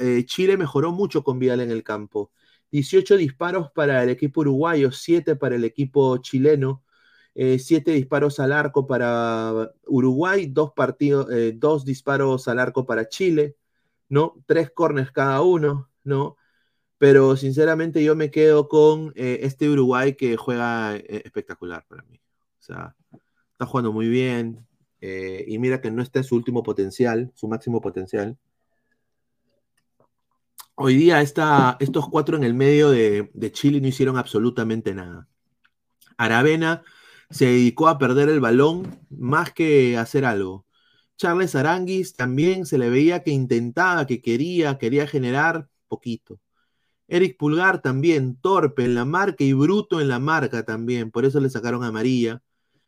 eh, 0.00 0.24
Chile 0.26 0.56
mejoró 0.56 0.92
mucho 0.92 1.22
con 1.24 1.38
Vidal 1.38 1.60
en 1.60 1.70
el 1.70 1.82
campo. 1.84 2.32
18 2.72 3.16
disparos 3.16 3.70
para 3.72 4.02
el 4.02 4.10
equipo 4.10 4.40
uruguayo, 4.40 4.90
7 4.92 5.36
para 5.36 5.56
el 5.56 5.64
equipo 5.64 6.18
chileno, 6.18 6.82
7 7.34 7.92
disparos 7.92 8.40
al 8.40 8.52
arco 8.52 8.86
para 8.86 9.72
Uruguay, 9.86 10.46
2 10.46 10.72
partidos, 10.74 11.28
dos 11.56 11.84
disparos 11.84 12.48
al 12.48 12.58
arco 12.60 12.86
para 12.86 13.08
Chile, 13.08 13.56
¿no? 14.08 14.34
Tres 14.46 14.70
corners 14.72 15.10
cada 15.12 15.42
uno, 15.42 15.90
¿no? 16.04 16.36
Pero 16.98 17.36
sinceramente 17.36 18.04
yo 18.04 18.16
me 18.16 18.30
quedo 18.30 18.68
con 18.68 19.12
este 19.16 19.68
Uruguay 19.68 20.14
que 20.16 20.36
juega 20.36 20.96
espectacular 20.96 21.84
para 21.88 22.02
mí. 22.04 22.20
O 22.60 22.62
sea, 22.62 22.96
está 23.54 23.66
jugando 23.66 23.92
muy 23.92 24.08
bien. 24.08 24.66
Eh, 25.00 25.44
y 25.48 25.58
mira 25.58 25.80
que 25.80 25.90
no 25.90 26.02
está 26.02 26.20
en 26.20 26.24
su 26.24 26.34
último 26.36 26.62
potencial, 26.62 27.32
su 27.34 27.48
máximo 27.48 27.80
potencial. 27.80 28.38
Hoy 30.76 30.96
día 30.96 31.20
estos 31.20 32.08
cuatro 32.10 32.36
en 32.36 32.42
el 32.42 32.54
medio 32.54 32.90
de, 32.90 33.30
Chile 33.52 33.80
no 33.80 33.86
hicieron 33.86 34.18
absolutamente 34.18 34.92
nada. 34.94 35.28
Aravena 36.16 36.82
se 37.30 37.46
dedicó 37.46 37.88
a 37.88 37.98
perder 37.98 38.28
el 38.28 38.40
balón 38.40 39.00
más 39.10 39.52
que 39.52 39.96
hacer 39.96 40.24
algo. 40.24 40.66
Charles 41.16 41.54
Aranguis 41.54 42.14
también 42.14 42.66
se 42.66 42.78
le 42.78 42.90
veía 42.90 43.22
que 43.22 43.30
intentaba, 43.30 44.06
que 44.06 44.20
quería, 44.20 44.78
quería 44.78 45.06
generar 45.06 45.68
poquito. 45.86 46.40
Eric 47.08 47.36
Pulgar 47.38 47.82
también, 47.82 48.36
torpe 48.40 48.84
en 48.84 48.94
la 48.96 49.04
marca 49.04 49.44
y 49.44 49.52
bruto 49.52 50.00
en 50.00 50.08
la 50.08 50.18
marca 50.18 50.64
también, 50.64 51.10
por 51.10 51.24
eso 51.24 51.40
le 51.40 51.50
sacaron 51.50 51.84
a 51.84 51.92
María. 51.92 52.42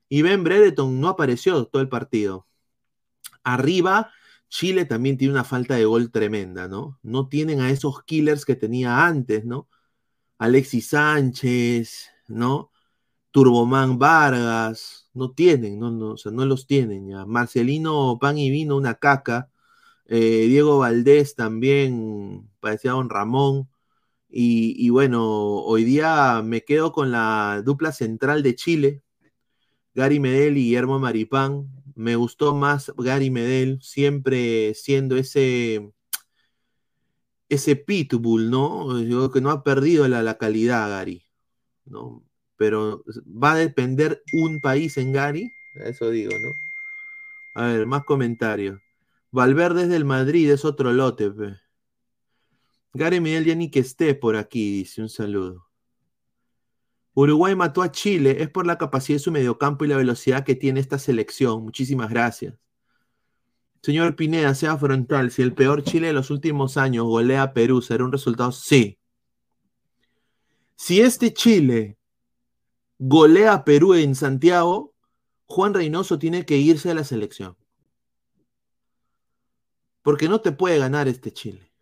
Y 0.09 0.23
Ben 0.23 0.45
Brereton 0.45 1.01
no 1.01 1.09
apareció 1.09 1.67
todo 1.67 1.83
el 1.83 1.89
partido. 1.89 2.47
Arriba, 3.45 4.13
Chile 4.49 4.85
también 4.85 5.19
tiene 5.19 5.35
una 5.35 5.45
falta 5.45 5.75
de 5.77 5.85
gol 5.85 6.11
tremenda, 6.11 6.69
¿no? 6.69 6.99
No 7.03 7.29
tienen 7.29 7.61
a 7.61 7.71
esos 7.71 8.03
killers 8.05 8.45
que 8.45 8.57
tenía 8.57 9.07
antes, 9.07 9.45
¿no? 9.45 9.69
Alexis 10.39 10.89
Sánchez, 10.91 12.11
¿no? 12.29 12.71
Turboman 13.31 13.99
Vargas, 13.99 15.11
no 15.15 15.33
tienen, 15.33 15.79
no, 15.79 16.13
o 16.13 16.17
sea, 16.17 16.33
no 16.33 16.47
los 16.47 16.67
tienen 16.67 17.09
ya. 17.09 17.27
Marcelino 17.27 18.19
Pan 18.21 18.39
y 18.39 18.51
Vino, 18.51 18.77
una 18.77 18.95
caca. 18.95 19.51
Eh, 20.07 20.47
Diego 20.49 20.79
Valdés 20.79 21.35
también 21.35 22.49
parecía 22.61 22.93
Don 22.93 23.11
Ramón. 23.11 23.69
Y, 24.29 24.91
bueno, 24.91 25.25
hoy 25.65 25.85
día 25.85 26.43
me 26.45 26.63
quedo 26.65 26.93
con 26.93 27.11
la 27.13 27.63
dupla 27.65 27.93
central 27.93 28.43
de 28.43 28.55
Chile, 28.55 29.03
Gary 29.97 30.21
Medel 30.21 30.59
y 30.59 30.65
Guillermo 30.65 30.99
Maripán. 30.99 31.73
Me 31.95 32.17
gustó 32.17 32.55
más 32.55 32.93
Gary 32.99 33.31
Medel, 33.31 33.81
siempre 33.81 34.75
siendo 34.75 35.17
ese, 35.17 35.91
ese 37.49 37.77
pitbull, 37.77 38.51
¿no? 38.51 39.01
Yo 39.01 39.31
que 39.31 39.41
no 39.41 39.51
ha 39.51 39.65
perdido 39.65 40.07
la, 40.07 40.23
la, 40.23 40.37
calidad, 40.37 40.91
Gary, 40.91 41.25
¿no? 41.87 42.23
Pero 42.59 43.05
va 43.27 43.53
a 43.53 43.57
depender 43.57 44.23
un 44.35 44.61
país 44.61 44.99
en 44.99 45.13
Gary, 45.13 45.51
eso 45.77 46.11
digo, 46.11 46.33
¿no? 46.33 47.63
A 47.63 47.69
ver, 47.69 47.87
más 47.87 48.05
comentarios. 48.05 48.79
Valverde 49.31 49.85
es 49.85 49.89
del 49.89 50.05
Madrid, 50.05 50.51
es 50.51 50.67
otro 50.67 50.93
lote. 50.93 51.33
Gary 52.93 53.21
Medel 53.21 53.47
ya 53.47 53.55
ni 53.55 53.71
que 53.71 53.81
esté 53.81 54.15
por 54.15 54.37
aquí, 54.37 54.71
dice 54.73 55.01
un 55.01 55.09
saludo. 55.09 55.66
Uruguay 57.19 57.57
mató 57.57 57.81
a 57.81 57.91
Chile, 57.91 58.43
es 58.43 58.51
por 58.51 58.67
la 58.67 58.77
capacidad 58.77 59.17
de 59.17 59.25
su 59.25 59.33
mediocampo 59.33 59.87
y 59.87 59.89
la 59.89 59.97
velocidad 59.97 60.45
que 60.45 60.55
tiene 60.55 60.81
esta 60.81 60.99
selección. 60.99 61.63
Muchísimas 61.63 62.11
gracias. 62.11 62.55
Señor 63.83 64.17
Pineda, 64.17 64.55
sea 64.55 64.77
frontal. 64.77 65.31
Si 65.31 65.41
el 65.41 65.55
peor 65.55 65.83
Chile 65.83 66.09
de 66.09 66.13
los 66.13 66.31
últimos 66.31 66.77
años 66.77 67.07
golea 67.07 67.43
a 67.43 67.53
Perú, 67.55 67.81
¿será 67.81 68.05
un 68.05 68.13
resultado? 68.13 68.53
Sí. 68.53 68.99
Si 70.75 71.01
este 71.01 71.33
Chile 71.33 71.97
golea 72.99 73.55
a 73.55 73.65
Perú 73.65 73.95
en 73.95 74.15
Santiago, 74.15 74.95
Juan 75.47 75.73
Reynoso 75.73 76.19
tiene 76.19 76.45
que 76.45 76.59
irse 76.59 76.91
a 76.91 76.95
la 76.95 77.05
selección. 77.05 77.57
Porque 80.03 80.29
no 80.29 80.43
te 80.43 80.53
puede 80.53 80.77
ganar 80.77 81.09
este 81.09 81.33
Chile. 81.33 81.73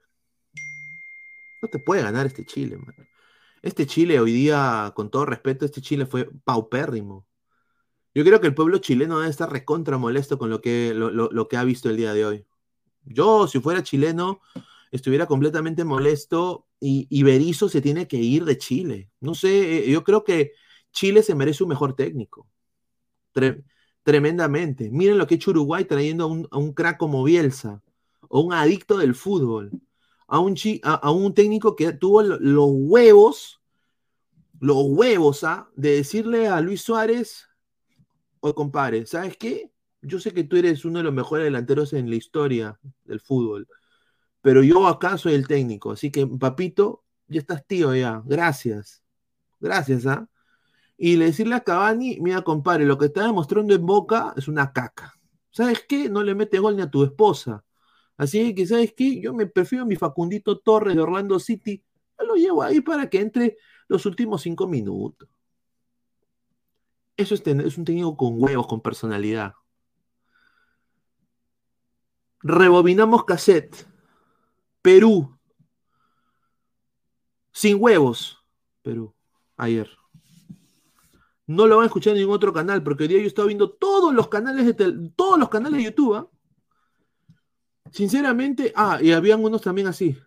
No 1.60 1.68
te 1.68 1.80
puede 1.80 2.02
ganar 2.02 2.24
este 2.24 2.46
Chile, 2.46 2.76
man. 2.76 2.94
Este 3.64 3.86
Chile 3.86 4.20
hoy 4.20 4.32
día, 4.32 4.92
con 4.94 5.10
todo 5.10 5.24
respeto, 5.24 5.64
este 5.64 5.80
Chile 5.80 6.04
fue 6.06 6.28
paupérrimo. 6.44 7.26
Yo 8.14 8.24
creo 8.24 8.40
que 8.40 8.48
el 8.48 8.54
pueblo 8.54 8.78
chileno 8.78 9.18
debe 9.20 9.30
estar 9.30 9.50
recontra 9.52 9.98
molesto 9.98 10.38
con 10.38 10.50
lo 10.50 10.60
que, 10.62 10.94
lo, 10.94 11.10
lo- 11.10 11.30
lo 11.32 11.48
que 11.48 11.56
ha 11.58 11.64
visto 11.64 11.90
el 11.90 11.96
día 11.98 12.14
de 12.14 12.26
hoy. 12.26 12.46
Yo, 13.04 13.48
si 13.48 13.60
fuera 13.60 13.82
chileno, 13.82 14.40
estuviera 14.92 15.26
completamente 15.26 15.84
molesto 15.84 16.68
y, 16.80 17.06
y 17.10 17.22
se 17.54 17.82
tiene 17.82 18.08
que 18.08 18.18
ir 18.18 18.44
de 18.46 18.58
Chile. 18.58 19.10
No 19.20 19.34
sé, 19.34 19.86
eh, 19.88 19.90
yo 19.92 20.04
creo 20.04 20.24
que 20.24 20.52
Chile 20.92 21.22
se 21.22 21.34
merece 21.36 21.64
un 21.64 21.70
mejor 21.70 21.94
técnico. 21.96 22.48
Tre- 23.34 23.64
tremendamente. 24.02 24.90
Miren 24.90 25.18
lo 25.18 25.26
que 25.26 25.34
hecho 25.36 25.50
Uruguay 25.52 25.84
trayendo 25.84 26.24
a 26.24 26.26
un, 26.28 26.48
a 26.50 26.58
un 26.58 26.72
crack 26.74 26.98
como 26.98 27.24
Bielsa, 27.24 27.82
o 28.28 28.40
un 28.40 28.52
adicto 28.52 28.98
del 28.98 29.14
fútbol, 29.14 29.70
a 30.26 30.38
un, 30.40 30.54
chi- 30.54 30.80
a, 30.84 31.10
un 31.12 31.34
técnico 31.34 31.76
que 31.76 31.92
tuvo 31.92 32.22
lo- 32.22 32.38
los 32.40 32.68
huevos, 32.70 33.60
los 34.60 34.78
huevos, 34.88 35.44
¿ah? 35.44 35.68
De 35.76 35.96
decirle 35.96 36.48
a 36.48 36.60
Luis 36.60 36.82
Suárez, 36.82 37.46
o 38.40 38.54
compadre, 38.54 39.06
¿sabes 39.06 39.36
qué? 39.36 39.70
Yo 40.02 40.20
sé 40.20 40.32
que 40.32 40.44
tú 40.44 40.56
eres 40.56 40.84
uno 40.84 40.98
de 40.98 41.04
los 41.04 41.14
mejores 41.14 41.44
delanteros 41.44 41.92
en 41.92 42.10
la 42.10 42.16
historia 42.16 42.78
del 43.04 43.20
fútbol, 43.20 43.66
pero 44.42 44.62
yo 44.62 44.86
acá 44.88 45.18
soy 45.18 45.34
el 45.34 45.46
técnico, 45.48 45.92
así 45.92 46.10
que 46.10 46.26
papito, 46.26 47.04
ya 47.28 47.40
estás 47.40 47.66
tío 47.66 47.94
ya, 47.94 48.22
gracias, 48.26 49.02
gracias, 49.60 50.06
¿ah? 50.06 50.28
Y 50.96 51.16
le 51.16 51.26
decirle 51.26 51.56
a 51.56 51.60
Cavani, 51.62 52.18
mira 52.20 52.42
compadre, 52.42 52.84
lo 52.86 52.98
que 52.98 53.06
está 53.06 53.24
demostrando 53.26 53.74
en 53.74 53.84
Boca 53.86 54.34
es 54.36 54.48
una 54.48 54.72
caca. 54.72 55.14
¿Sabes 55.50 55.84
qué? 55.88 56.08
No 56.08 56.22
le 56.22 56.34
mete 56.34 56.58
gol 56.58 56.76
ni 56.76 56.82
a 56.82 56.90
tu 56.90 57.04
esposa. 57.04 57.64
Así 58.16 58.54
que, 58.54 58.66
¿sabes 58.66 58.94
qué? 58.96 59.20
Yo 59.20 59.34
me 59.34 59.46
prefiero 59.46 59.84
a 59.84 59.86
mi 59.86 59.96
Facundito 59.96 60.58
Torres 60.58 60.94
de 60.94 61.02
Orlando 61.02 61.38
City, 61.38 61.82
lo 62.24 62.34
llevo 62.36 62.62
ahí 62.62 62.80
para 62.80 63.08
que 63.08 63.20
entre 63.20 63.56
los 63.88 64.06
últimos 64.06 64.42
cinco 64.42 64.66
minutos. 64.66 65.28
Eso 67.16 67.34
es, 67.34 67.78
un 67.78 67.84
técnico 67.84 68.16
con 68.16 68.42
huevos, 68.42 68.66
con 68.66 68.80
personalidad. 68.80 69.54
Rebobinamos 72.40 73.24
cassette. 73.24 73.86
Perú. 74.82 75.38
Sin 77.52 77.76
huevos. 77.80 78.44
Perú. 78.82 79.14
Ayer. 79.56 79.88
No 81.46 81.66
lo 81.66 81.76
van 81.76 81.84
a 81.84 81.86
escuchar 81.86 82.14
en 82.14 82.20
ningún 82.20 82.34
otro 82.34 82.52
canal, 82.52 82.82
porque 82.82 83.04
hoy 83.04 83.08
día 83.08 83.20
yo 83.20 83.26
estaba 83.26 83.46
viendo 83.46 83.70
todos 83.70 84.12
los 84.12 84.28
canales 84.28 84.66
de 84.66 85.10
todos 85.14 85.38
los 85.38 85.48
canales 85.48 85.78
de 85.78 85.84
YouTube. 85.84 86.16
¿ah? 86.16 86.28
Sinceramente, 87.94 88.72
ah, 88.74 88.98
y 89.00 89.12
habían 89.12 89.44
unos 89.44 89.62
también 89.62 89.86
así. 89.86 90.18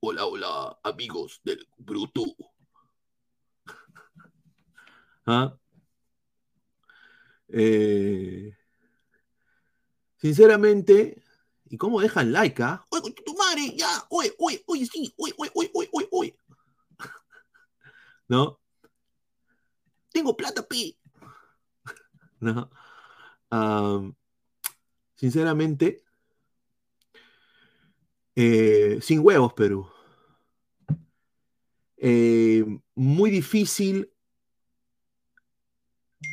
Hola, 0.00 0.26
hola, 0.26 0.78
amigos 0.82 1.40
del 1.42 1.66
Bruto. 1.78 2.22
¿Ah? 5.26 5.56
Eh, 7.48 8.54
sinceramente, 10.18 11.22
¿y 11.64 11.78
cómo 11.78 11.98
dejan 11.98 12.30
like, 12.30 12.62
ah? 12.62 12.84
¡Oye, 12.90 13.14
tu 13.24 13.34
madre! 13.36 13.74
¡Ya! 13.74 13.88
¡Oye, 14.10 14.34
oye, 14.38 14.62
oye, 14.66 14.84
sí! 14.84 15.14
¡Oye, 15.16 15.32
oye, 15.38 15.50
oye, 15.54 15.90
oye, 15.94 16.08
oye! 16.12 16.36
¿No? 18.28 18.60
Tengo 20.12 20.36
plata, 20.36 20.68
pi. 20.68 20.94
¿No? 22.40 22.68
Am, 23.48 24.14
sinceramente, 25.14 26.04
eh, 28.42 28.98
sin 29.02 29.20
huevos, 29.20 29.52
Perú. 29.52 29.86
Eh, 31.98 32.64
muy 32.94 33.28
difícil 33.28 34.10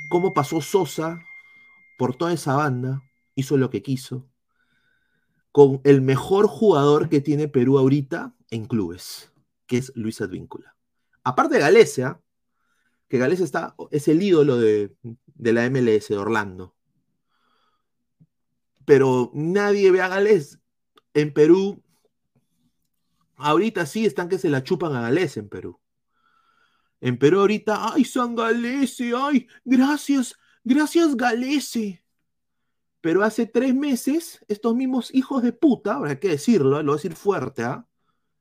cómo 0.09 0.33
pasó 0.33 0.61
Sosa 0.61 1.19
por 1.97 2.15
toda 2.15 2.31
esa 2.31 2.55
banda, 2.55 3.03
hizo 3.35 3.57
lo 3.57 3.69
que 3.69 3.83
quiso, 3.83 4.25
con 5.51 5.81
el 5.83 6.01
mejor 6.01 6.47
jugador 6.47 7.09
que 7.09 7.19
tiene 7.19 7.49
Perú 7.49 7.77
ahorita 7.77 8.33
en 8.51 8.65
clubes, 8.65 9.33
que 9.65 9.77
es 9.77 9.91
Luis 9.93 10.21
Advíncula. 10.21 10.77
Aparte 11.25 11.55
de 11.55 11.61
Galecia, 11.61 12.21
que 13.09 13.17
Galecia 13.17 13.43
está, 13.43 13.75
es 13.91 14.07
el 14.07 14.21
ídolo 14.21 14.57
de, 14.57 14.95
de 15.25 15.53
la 15.53 15.69
MLS 15.69 16.07
de 16.07 16.17
Orlando. 16.17 16.73
Pero 18.85 19.29
nadie 19.33 19.91
ve 19.91 19.99
a 19.99 20.07
Gales. 20.07 20.59
En 21.13 21.33
Perú, 21.33 21.83
ahorita 23.38 23.85
sí 23.85 24.05
están 24.05 24.27
que 24.27 24.38
se 24.38 24.49
la 24.49 24.63
chupan 24.63 24.95
a 24.95 25.01
Gales 25.01 25.38
en 25.38 25.47
Perú. 25.47 25.79
En 26.99 27.17
Perú 27.17 27.41
ahorita, 27.41 27.93
ay, 27.93 28.03
San 28.03 28.35
Galese, 28.35 29.13
ay, 29.15 29.47
gracias, 29.63 30.35
gracias 30.63 31.15
Galese. 31.15 32.03
Pero 33.01 33.23
hace 33.23 33.45
tres 33.45 33.75
meses, 33.75 34.43
estos 34.47 34.75
mismos 34.75 35.13
hijos 35.13 35.43
de 35.43 35.53
puta, 35.53 35.95
habrá 35.95 36.19
que 36.19 36.29
decirlo, 36.29 36.81
lo 36.81 36.83
voy 36.83 36.93
a 36.93 36.95
decir 36.95 37.15
fuerte, 37.15 37.63
¿ah? 37.63 37.88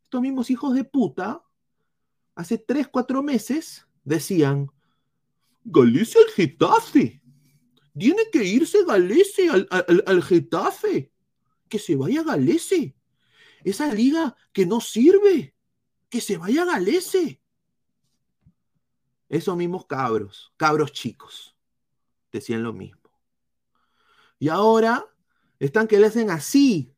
Estos 0.02 0.22
mismos 0.22 0.50
hijos 0.50 0.74
de 0.74 0.84
puta, 0.84 1.42
hace 2.34 2.56
tres, 2.56 2.88
cuatro 2.88 3.22
meses, 3.22 3.86
decían, 4.02 4.70
Galese 5.64 6.18
al 6.18 6.30
Getafe. 6.34 7.22
Tiene 7.98 8.22
que 8.32 8.44
irse 8.44 8.84
Galese 8.84 9.50
al, 9.50 9.66
al, 9.70 10.04
al 10.06 10.22
Getafe. 10.22 11.12
Que 11.68 11.78
se 11.78 11.96
vaya 11.96 12.22
Galese. 12.22 12.95
Esa 13.66 13.92
liga 13.92 14.36
que 14.52 14.64
no 14.64 14.80
sirve. 14.80 15.52
Que 16.08 16.20
se 16.20 16.38
vaya 16.38 16.64
Galese. 16.64 17.42
Esos 19.28 19.56
mismos 19.56 19.86
cabros, 19.86 20.52
cabros 20.56 20.92
chicos, 20.92 21.56
decían 22.30 22.62
lo 22.62 22.72
mismo. 22.72 23.10
Y 24.38 24.50
ahora 24.50 25.04
están 25.58 25.88
que 25.88 25.98
le 25.98 26.06
hacen 26.06 26.30
así 26.30 26.94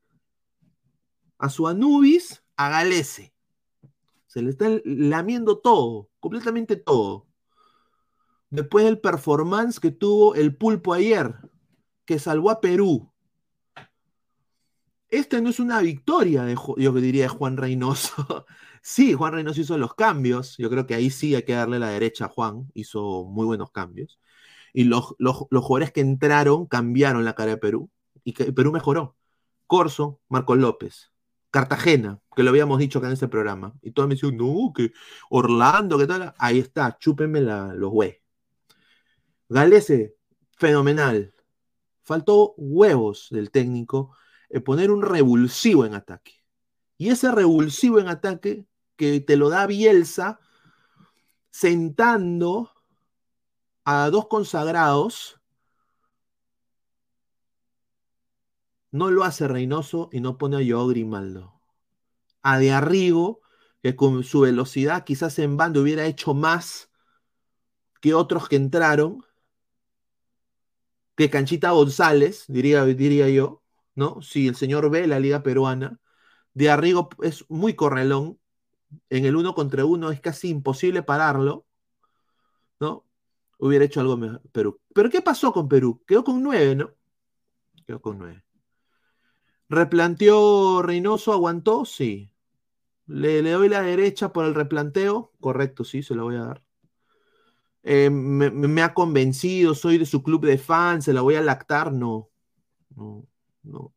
a 1.38 1.48
su 1.48 1.66
Anubis, 1.66 2.44
a 2.56 2.68
Galese. 2.68 3.32
Se 4.26 4.42
le 4.42 4.50
están 4.50 4.82
lamiendo 4.84 5.60
todo, 5.60 6.10
completamente 6.20 6.76
todo. 6.76 7.28
Después 8.50 8.84
del 8.84 9.00
performance 9.00 9.80
que 9.80 9.90
tuvo 9.90 10.34
el 10.34 10.54
pulpo 10.54 10.92
ayer, 10.92 11.34
que 12.04 12.18
salvó 12.18 12.50
a 12.50 12.60
Perú. 12.60 13.10
Esta 15.10 15.40
no 15.40 15.48
es 15.50 15.58
una 15.58 15.80
victoria, 15.80 16.44
de, 16.44 16.54
yo 16.76 16.92
diría, 16.92 17.22
de 17.24 17.28
Juan 17.28 17.56
Reynoso. 17.56 18.46
sí, 18.82 19.14
Juan 19.14 19.32
Reynoso 19.32 19.60
hizo 19.60 19.78
los 19.78 19.94
cambios. 19.94 20.56
Yo 20.58 20.68
creo 20.68 20.86
que 20.86 20.94
ahí 20.94 21.10
sí 21.10 21.34
hay 21.34 21.44
que 21.44 21.54
darle 21.54 21.78
la 21.78 21.88
derecha 21.88 22.26
a 22.26 22.28
Juan. 22.28 22.70
Hizo 22.74 23.24
muy 23.24 23.46
buenos 23.46 23.70
cambios. 23.70 24.20
Y 24.74 24.84
los, 24.84 25.14
los, 25.18 25.46
los 25.50 25.64
jugadores 25.64 25.92
que 25.92 26.00
entraron 26.02 26.66
cambiaron 26.66 27.24
la 27.24 27.34
cara 27.34 27.52
de 27.52 27.56
Perú. 27.56 27.90
Y 28.22 28.34
que 28.34 28.52
Perú 28.52 28.70
mejoró. 28.72 29.16
Corso, 29.66 30.20
Marcos 30.28 30.58
López. 30.58 31.10
Cartagena, 31.50 32.20
que 32.36 32.42
lo 32.42 32.50
habíamos 32.50 32.78
dicho 32.78 32.98
acá 32.98 33.08
en 33.08 33.14
este 33.14 33.28
programa. 33.28 33.74
Y 33.82 33.92
todos 33.92 34.08
me 34.08 34.14
decían, 34.14 34.36
no, 34.36 34.72
que 34.74 34.92
Orlando, 35.30 35.98
que 35.98 36.06
tal. 36.06 36.34
Ahí 36.38 36.58
está, 36.58 36.98
chúpenme 36.98 37.40
la, 37.40 37.72
los 37.74 37.90
güey. 37.90 38.20
Galese, 39.48 40.16
fenomenal. 40.58 41.34
Faltó 42.02 42.54
huevos 42.56 43.28
del 43.30 43.50
técnico 43.50 44.12
poner 44.64 44.90
un 44.90 45.02
revulsivo 45.02 45.84
en 45.84 45.94
ataque. 45.94 46.32
Y 46.96 47.10
ese 47.10 47.30
revulsivo 47.30 47.98
en 47.98 48.08
ataque 48.08 48.66
que 48.96 49.20
te 49.20 49.36
lo 49.36 49.48
da 49.48 49.66
Bielsa 49.66 50.40
sentando 51.50 52.72
a 53.84 54.10
dos 54.10 54.26
consagrados, 54.26 55.40
no 58.90 59.10
lo 59.10 59.24
hace 59.24 59.48
Reynoso 59.48 60.08
y 60.12 60.20
no 60.20 60.38
pone 60.38 60.56
a 60.56 60.66
Joao 60.66 60.88
Grimaldo. 60.88 61.60
A 62.42 62.58
De 62.58 62.72
Arrigo, 62.72 63.40
que 63.82 63.96
con 63.96 64.24
su 64.24 64.40
velocidad 64.40 65.04
quizás 65.04 65.38
en 65.38 65.56
bando 65.56 65.82
hubiera 65.82 66.06
hecho 66.06 66.34
más 66.34 66.90
que 68.00 68.14
otros 68.14 68.48
que 68.48 68.56
entraron, 68.56 69.24
que 71.16 71.30
Canchita 71.30 71.70
González, 71.70 72.44
diría, 72.48 72.84
diría 72.84 73.28
yo, 73.28 73.62
¿no? 73.98 74.22
Si 74.22 74.46
el 74.46 74.54
señor 74.54 74.90
ve 74.90 75.08
la 75.08 75.18
liga 75.18 75.42
peruana, 75.42 75.98
De 76.54 76.70
Arrigo 76.70 77.08
es 77.22 77.44
muy 77.50 77.74
correlón, 77.74 78.38
en 79.10 79.24
el 79.26 79.36
uno 79.36 79.54
contra 79.54 79.84
uno 79.84 80.10
es 80.12 80.20
casi 80.20 80.50
imposible 80.50 81.02
pararlo, 81.02 81.66
¿no? 82.80 83.04
Hubiera 83.58 83.84
hecho 83.84 84.00
algo 84.00 84.16
mejor 84.16 84.40
Perú. 84.52 84.80
Pero 84.94 85.10
¿qué 85.10 85.20
pasó 85.20 85.52
con 85.52 85.68
Perú? 85.68 86.02
Quedó 86.06 86.22
con 86.24 86.42
nueve, 86.42 86.76
¿no? 86.76 86.92
Quedó 87.86 88.00
con 88.00 88.18
nueve. 88.18 88.44
¿Replanteó 89.68 90.80
Reynoso? 90.82 91.32
¿Aguantó? 91.32 91.84
Sí. 91.84 92.30
¿Le, 93.06 93.42
¿Le, 93.42 93.50
doy 93.50 93.68
la 93.68 93.82
derecha 93.82 94.32
por 94.32 94.44
el 94.46 94.54
replanteo? 94.54 95.32
Correcto, 95.40 95.84
sí, 95.84 96.02
se 96.04 96.14
lo 96.14 96.24
voy 96.24 96.36
a 96.36 96.44
dar. 96.44 96.64
Eh, 97.82 98.10
me, 98.10 98.50
me, 98.50 98.82
ha 98.82 98.94
convencido, 98.94 99.74
soy 99.74 99.98
de 99.98 100.06
su 100.06 100.22
club 100.22 100.46
de 100.46 100.58
fans, 100.58 101.04
se 101.04 101.12
la 101.12 101.22
voy 101.22 101.34
a 101.34 101.42
lactar, 101.42 101.92
no. 101.92 102.30
No, 102.96 103.27
no. 103.62 103.94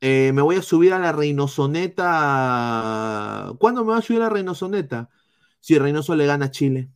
Eh, 0.00 0.32
me 0.32 0.42
voy 0.42 0.56
a 0.56 0.62
subir 0.62 0.92
a 0.92 0.98
la 0.98 1.12
Reynosoneta. 1.12 3.54
¿Cuándo 3.58 3.84
me 3.84 3.92
va 3.92 3.98
a 3.98 4.02
subir 4.02 4.20
a 4.20 4.24
la 4.24 4.30
Reynosoneta? 4.30 5.08
Si 5.60 5.78
Reynoso 5.78 6.16
le 6.16 6.26
gana 6.26 6.46
a 6.46 6.50
Chile. 6.50 6.90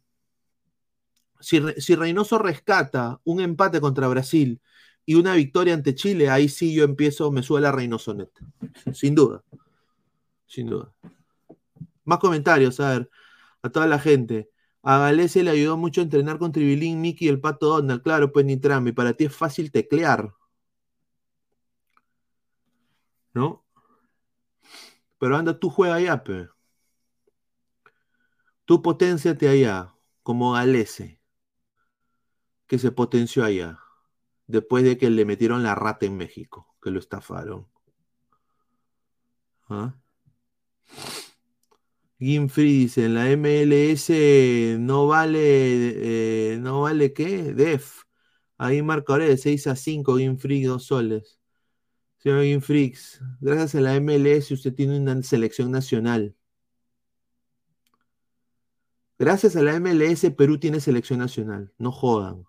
Si, 1.39 1.61
Re- 1.61 1.81
si 1.81 1.95
Reynoso 1.95 2.39
rescata 2.39 3.21
un 3.23 3.39
empate 3.41 3.81
contra 3.81 4.09
Brasil 4.09 4.61
y 5.05 5.15
una 5.15 5.35
victoria 5.35 5.75
ante 5.75 5.95
Chile, 5.95 6.31
ahí 6.31 6.49
sí 6.49 6.75
yo 6.75 6.83
empiezo, 6.83 7.31
me 7.31 7.45
sube 7.45 7.61
la 7.61 7.71
Reynosonet. 7.71 8.31
Sin 8.93 9.15
duda. 9.15 9.45
Sin 10.47 10.67
duda. 10.67 10.93
Más 12.05 12.19
comentarios, 12.19 12.81
a 12.81 12.91
ver, 12.91 13.11
a 13.63 13.71
toda 13.71 13.87
la 13.87 14.01
gente. 14.01 14.51
A 14.83 14.99
Galese 14.99 15.45
le 15.45 15.51
ayudó 15.51 15.77
mucho 15.77 16.01
a 16.01 16.05
entrenar 16.05 16.39
con 16.39 16.51
Tribilín, 16.51 17.01
Mickey 17.01 17.27
y 17.27 17.31
el 17.31 17.41
Pato 17.41 17.69
Donald. 17.69 18.03
Claro, 18.03 18.33
pues 18.33 18.45
ni 18.47 18.57
trama. 18.57 18.89
Y 18.89 18.93
para 18.93 19.13
ti 19.13 19.27
es 19.27 19.35
fácil 19.35 19.71
teclear. 19.71 20.33
¿No? 23.37 23.67
Pero 25.19 25.37
anda, 25.37 25.59
tú 25.61 25.69
juega 25.69 25.97
allá, 25.97 26.25
pe. 26.25 26.49
Tú 28.65 28.81
potenciate 28.81 29.47
allá, 29.49 29.95
como 30.23 30.53
Galese, 30.53 31.21
que 32.67 32.79
se 32.79 32.93
potenció 32.93 33.45
allá, 33.45 33.79
después 34.47 34.85
de 34.85 34.97
que 34.97 35.11
le 35.11 35.27
metieron 35.27 35.63
la 35.63 35.75
rata 35.75 36.07
en 36.07 36.17
México, 36.17 36.77
que 36.81 36.91
lo 36.91 36.99
estafaron. 36.99 37.69
¿Ah? 39.69 39.95
Gimfree 42.19 42.65
dice, 42.65 43.05
en 43.05 43.15
la 43.15 43.31
MLS 43.33 44.79
no 44.79 45.09
vale, 45.09 46.55
eh, 46.55 46.59
no 46.59 46.83
vale 46.83 47.13
qué, 47.13 47.53
def. 47.53 48.05
Ahí 48.57 48.83
marcadores 48.83 49.29
de 49.29 49.37
6 49.37 49.67
a 49.67 49.77
5, 49.77 50.17
Gimfree, 50.17 50.65
2 50.65 50.87
soles. 50.87 51.36
Señor 52.27 52.43
gracias 53.41 53.77
a 53.77 53.81
la 53.81 54.01
MLS 54.01 54.51
usted 54.51 54.75
tiene 54.75 54.99
una 54.99 55.23
selección 55.23 55.71
nacional. 55.71 56.35
Gracias 59.17 59.55
a 59.55 59.63
la 59.63 59.79
MLS 59.79 60.29
Perú 60.33 60.59
tiene 60.59 60.81
selección 60.81 61.21
nacional, 61.21 61.73
no 61.79 61.93
jodan. 61.93 62.45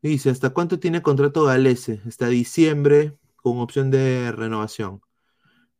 Dice, 0.00 0.30
¿hasta 0.30 0.54
cuánto 0.54 0.78
tiene 0.78 1.02
contrato 1.02 1.44
Galese? 1.44 2.00
Hasta 2.06 2.28
diciembre 2.28 3.18
con 3.36 3.58
opción 3.58 3.90
de 3.90 4.32
renovación. 4.32 5.02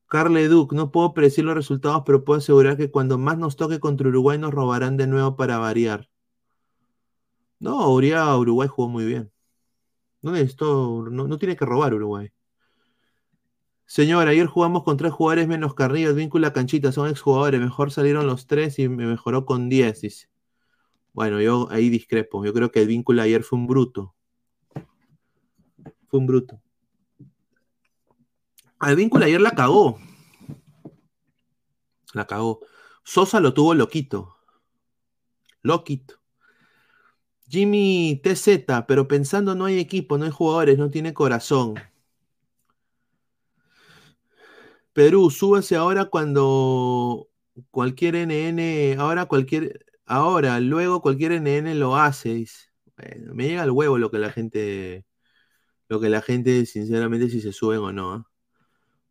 Carle 0.07 0.49
Duc, 0.49 0.75
no 0.75 0.91
puedo 0.91 1.15
predecir 1.15 1.47
los 1.47 1.55
resultados, 1.55 2.03
pero 2.05 2.25
puedo 2.25 2.41
asegurar 2.41 2.77
que 2.77 2.91
cuando 2.91 3.17
más 3.17 3.39
nos 3.39 3.57
toque 3.57 3.81
contra 3.81 4.09
Uruguay 4.09 4.37
nos 4.37 4.53
robarán 4.53 4.99
de 4.99 5.07
nuevo 5.07 5.35
para 5.37 5.57
variar. 5.57 6.11
No, 7.59 7.89
Uruguay 7.89 8.69
jugó 8.69 8.87
muy 8.91 9.07
bien. 9.07 9.33
No, 10.27 10.33
necesito- 10.33 11.09
no, 11.09 11.39
tiene 11.39 11.55
que 11.55 11.65
robar 11.65 11.95
Uruguay. 11.95 12.33
Señor, 13.87 14.27
ayer 14.27 14.49
jugamos 14.49 14.83
con 14.83 14.97
tres 14.97 15.13
jugadores 15.13 15.47
menos 15.47 15.75
Carrillo, 15.75 16.13
Víncula, 16.17 16.53
Canchita, 16.53 16.91
son 16.91 17.09
exjugadores. 17.09 17.61
Mejor 17.61 17.93
salieron 17.93 18.27
los 18.27 18.49
tres 18.49 18.81
y 18.81 18.89
me 18.89 19.07
mejoró 19.07 19.47
con 19.47 19.69
10, 19.69 20.01
dice. 20.01 20.29
Bueno, 21.13 21.41
yo 21.41 21.69
ahí 21.71 21.91
discrepo. 21.91 22.45
Yo 22.45 22.53
creo 22.53 22.73
que 22.73 22.83
el 22.83 22.89
Víncula 22.89 23.23
ayer 23.23 23.45
fue 23.45 23.57
un 23.57 23.69
bruto. 23.69 24.17
Fue 26.09 26.19
un 26.19 26.27
bruto. 26.27 26.61
Al 28.81 28.97
Víncula 28.97 29.27
ayer 29.27 29.41
la 29.41 29.53
cagó. 29.53 30.01
La 32.15 32.27
cagó. 32.27 32.63
Sosa 33.05 33.39
lo 33.39 33.55
tuvo 33.55 33.75
loquito. 33.75 34.35
Loquito. 35.63 36.17
Jimmy 37.49 38.21
TZ, 38.23 38.85
pero 38.87 39.09
pensando 39.09 39.55
no 39.55 39.65
hay 39.67 39.79
equipo, 39.79 40.19
no 40.19 40.25
hay 40.25 40.31
jugadores, 40.31 40.79
no 40.79 40.91
tiene 40.91 41.15
corazón. 41.15 41.75
Perú, 44.93 45.31
súbase 45.31 45.77
ahora 45.77 46.07
cuando 46.07 47.29
cualquier 47.71 48.17
NN, 48.17 48.97
ahora 48.99 49.27
cualquier, 49.27 49.85
ahora, 50.07 50.59
luego 50.61 51.03
cualquier 51.03 51.33
NN 51.33 51.75
lo 51.79 51.97
hace. 51.97 52.47
Bueno, 52.97 53.35
me 53.35 53.47
llega 53.47 53.63
al 53.63 53.71
huevo 53.71 53.99
lo 53.99 54.11
que 54.11 54.19
la 54.19 54.33
gente, 54.33 55.05
lo 55.89 56.01
que 56.01 56.09
la 56.11 56.23
gente, 56.23 56.67
sinceramente, 56.67 57.31
si 57.31 57.41
se 57.41 57.53
suben 57.53 57.81
o 57.81 57.93
no. 57.93 58.13
¿ah? 58.13 58.27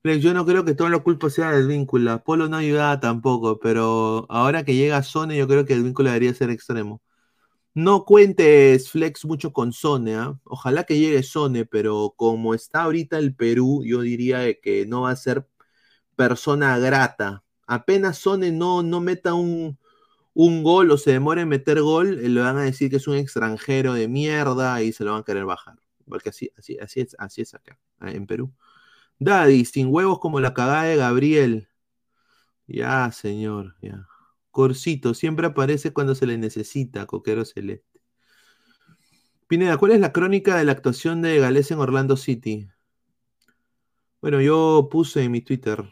Flex, 0.01 0.23
Yo 0.23 0.33
no 0.33 0.45
creo 0.45 0.65
que 0.65 0.75
toda 0.75 0.89
la 0.89 0.99
culpa 0.99 1.29
sea 1.29 1.51
del 1.51 1.67
vínculo. 1.67 2.23
Polo 2.23 2.47
no 2.49 2.57
ayudaba 2.57 2.99
tampoco, 2.99 3.59
pero 3.59 4.25
ahora 4.29 4.63
que 4.65 4.75
llega 4.75 5.03
Sone, 5.03 5.37
yo 5.37 5.47
creo 5.47 5.65
que 5.65 5.73
el 5.73 5.83
vínculo 5.83 6.09
debería 6.09 6.33
ser 6.33 6.49
extremo. 6.51 7.01
No 7.75 8.05
cuentes, 8.05 8.89
Flex, 8.89 9.25
mucho 9.25 9.51
con 9.51 9.73
Sone, 9.73 10.15
¿ah? 10.15 10.39
Ojalá 10.45 10.85
que 10.85 10.97
llegue 10.97 11.23
Sone, 11.23 11.65
pero 11.65 12.13
como 12.15 12.53
está 12.53 12.83
ahorita 12.83 13.17
el 13.17 13.35
Perú, 13.35 13.83
yo 13.85 14.01
diría 14.01 14.59
que 14.61 14.85
no 14.85 15.01
va 15.01 15.11
a 15.11 15.15
ser 15.17 15.45
persona 16.15 16.77
grata. 16.79 17.43
Apenas 17.67 18.17
Sone 18.19 18.51
no, 18.51 18.83
no 18.83 19.01
meta 19.01 19.33
un, 19.35 19.79
un 20.35 20.63
gol 20.63 20.91
o 20.91 20.97
se 20.97 21.13
demore 21.13 21.41
en 21.43 21.49
meter 21.49 21.81
gol, 21.81 22.19
eh, 22.19 22.29
le 22.29 22.41
van 22.41 22.57
a 22.57 22.63
decir 22.63 22.89
que 22.91 22.97
es 22.97 23.07
un 23.07 23.17
extranjero 23.17 23.93
de 23.93 24.07
mierda 24.09 24.81
y 24.83 24.93
se 24.93 25.03
lo 25.05 25.13
van 25.13 25.21
a 25.21 25.25
querer 25.25 25.45
bajar. 25.45 25.77
Porque 26.07 26.29
así, 26.29 26.51
así, 26.57 26.77
así, 26.79 27.01
es, 27.01 27.15
así 27.19 27.41
es 27.43 27.55
acá, 27.55 27.79
ah, 27.99 28.11
en 28.11 28.27
Perú. 28.27 28.53
Daddy, 29.19 29.65
sin 29.65 29.87
huevos 29.93 30.19
como 30.19 30.39
la 30.41 30.53
cagada 30.53 30.83
de 30.85 30.97
Gabriel. 30.97 31.69
Ya, 32.67 33.11
señor, 33.11 33.75
ya. 33.81 34.07
Corsito, 34.55 35.13
siempre 35.13 35.47
aparece 35.47 35.91
cuando 35.91 36.15
se 36.15 36.25
le 36.25 36.37
necesita, 36.37 37.05
Coquero 37.05 37.43
Celeste. 37.43 37.99
Pineda, 39.47 39.75
¿cuál 39.75 39.91
es 39.91 39.99
la 39.99 40.13
crónica 40.13 40.55
de 40.55 40.63
la 40.63 40.71
actuación 40.71 41.21
de 41.21 41.39
Gales 41.39 41.71
en 41.71 41.79
Orlando 41.79 42.15
City? 42.15 42.69
Bueno, 44.21 44.39
yo 44.39 44.87
puse 44.89 45.23
en 45.23 45.33
mi 45.33 45.41
Twitter, 45.41 45.83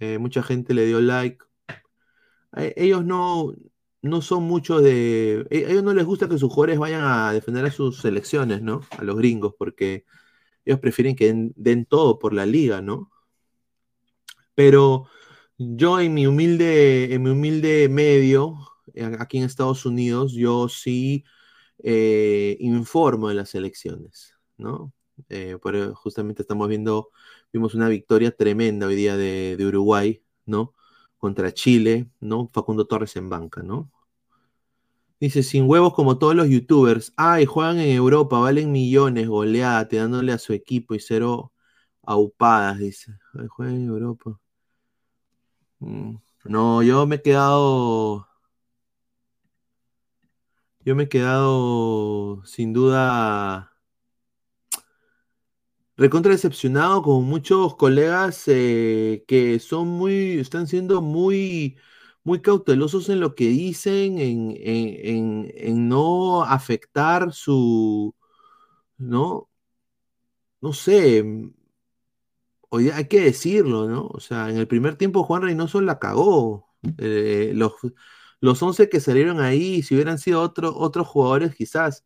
eh, 0.00 0.18
mucha 0.18 0.42
gente 0.42 0.74
le 0.74 0.84
dio 0.84 1.00
like. 1.00 1.44
Eh, 2.56 2.74
ellos 2.76 3.04
no, 3.04 3.54
no 4.02 4.20
son 4.20 4.42
muchos 4.42 4.82
de... 4.82 5.46
A 5.48 5.54
ellos 5.54 5.84
no 5.84 5.94
les 5.94 6.04
gusta 6.04 6.28
que 6.28 6.38
sus 6.38 6.52
jugadores 6.52 6.80
vayan 6.80 7.04
a 7.04 7.32
defender 7.32 7.66
a 7.66 7.70
sus 7.70 8.00
selecciones, 8.00 8.62
¿no? 8.62 8.80
A 8.98 9.04
los 9.04 9.16
gringos, 9.16 9.54
porque 9.56 10.04
ellos 10.64 10.80
prefieren 10.80 11.14
que 11.14 11.52
den 11.54 11.84
todo 11.84 12.18
por 12.18 12.32
la 12.32 12.46
liga, 12.46 12.82
¿no? 12.82 13.12
Pero 14.56 15.06
yo 15.58 16.00
en 16.00 16.14
mi 16.14 16.26
humilde, 16.26 17.14
en 17.14 17.22
mi 17.22 17.30
humilde 17.30 17.88
medio, 17.88 18.58
eh, 18.94 19.16
aquí 19.18 19.38
en 19.38 19.44
Estados 19.44 19.86
Unidos, 19.86 20.32
yo 20.34 20.68
sí 20.68 21.24
eh, 21.82 22.56
informo 22.60 23.28
de 23.28 23.34
las 23.34 23.54
elecciones, 23.54 24.34
¿no? 24.56 24.92
Eh, 25.28 25.56
eso 25.64 25.94
justamente 25.94 26.42
estamos 26.42 26.68
viendo, 26.68 27.10
vimos 27.52 27.74
una 27.74 27.88
victoria 27.88 28.30
tremenda 28.32 28.86
hoy 28.86 28.96
día 28.96 29.16
de, 29.16 29.56
de 29.56 29.66
Uruguay, 29.66 30.22
¿no? 30.46 30.74
Contra 31.18 31.52
Chile, 31.52 32.10
¿no? 32.20 32.50
Facundo 32.52 32.86
Torres 32.86 33.16
en 33.16 33.28
banca, 33.30 33.62
¿no? 33.62 33.90
Dice, 35.18 35.42
sin 35.42 35.68
huevos 35.68 35.94
como 35.94 36.18
todos 36.18 36.34
los 36.34 36.48
youtubers. 36.48 37.12
Ay, 37.16 37.46
juegan 37.46 37.78
en 37.78 37.90
Europa, 37.96 38.38
valen 38.38 38.70
millones, 38.70 39.28
goleada, 39.28 39.88
te 39.88 39.96
dándole 39.96 40.32
a 40.32 40.38
su 40.38 40.52
equipo 40.52 40.94
y 40.94 41.00
cero 41.00 41.52
aupadas, 42.02 42.78
dice. 42.78 43.12
Ay, 43.34 43.46
juegan 43.48 43.76
en 43.76 43.88
Europa. 43.88 44.38
Mm, 45.80 46.16
No, 46.44 46.82
yo 46.82 47.06
me 47.06 47.16
he 47.16 47.22
quedado. 47.22 48.26
Yo 50.80 50.94
me 50.96 51.02
he 51.04 51.08
quedado 51.08 52.42
sin 52.46 52.72
duda 52.72 53.72
recontra 55.96 56.32
decepcionado 56.32 57.02
con 57.02 57.24
muchos 57.24 57.76
colegas 57.76 58.44
eh, 58.48 59.24
que 59.26 59.58
son 59.60 59.88
muy, 59.88 60.38
están 60.38 60.66
siendo 60.66 61.00
muy, 61.02 61.76
muy 62.24 62.40
cautelosos 62.42 63.08
en 63.08 63.20
lo 63.20 63.34
que 63.34 63.46
dicen, 63.48 64.18
en, 64.18 64.50
en- 64.58 65.46
en- 65.46 65.52
en 65.56 65.88
no 65.88 66.42
afectar 66.44 67.32
su, 67.32 68.14
¿no? 68.98 69.50
No 70.60 70.72
sé, 70.72 71.22
Oye, 72.68 72.92
hay 72.92 73.06
que 73.08 73.20
decirlo, 73.20 73.88
¿no? 73.88 74.06
O 74.08 74.20
sea, 74.20 74.50
en 74.50 74.56
el 74.56 74.66
primer 74.68 74.96
tiempo 74.96 75.22
Juan 75.24 75.42
Reynoso 75.42 75.80
la 75.80 75.98
cagó. 75.98 76.66
Eh, 76.98 77.52
los, 77.54 77.72
los 78.40 78.62
11 78.62 78.88
que 78.88 79.00
salieron 79.00 79.40
ahí, 79.40 79.82
si 79.82 79.94
hubieran 79.94 80.18
sido 80.18 80.40
otro- 80.42 80.76
otros 80.76 81.06
jugadores, 81.06 81.54
quizás 81.54 82.04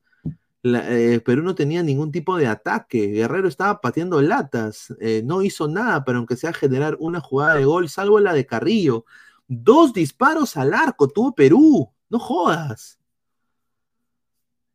eh, 0.63 1.21
Perú 1.25 1.43
no 1.43 1.55
tenía 1.55 1.83
ningún 1.83 2.13
tipo 2.13 2.37
de 2.37 2.47
ataque. 2.47 3.07
Guerrero 3.09 3.49
estaba 3.49 3.81
pateando 3.81 4.21
latas. 4.23 4.95
eh, 5.01 5.23
no 5.25 5.43
hizo 5.43 5.67
nada, 5.69 6.05
pero 6.05 6.19
aunque 6.19 6.37
sea 6.37 6.53
generar 6.53 6.97
una 7.01 7.21
jugada 7.21 7.55
de 7.57 7.65
gol, 7.65 7.89
salvo 7.89 8.21
la 8.21 8.35
de 8.35 8.47
Carrillo. 8.47 9.05
Dos 9.49 9.93
disparos 9.95 10.57
al 10.57 10.75
arco 10.75 11.09
tuvo 11.09 11.35
Perú. 11.35 11.91
No 12.11 12.19
jodas. 12.19 12.99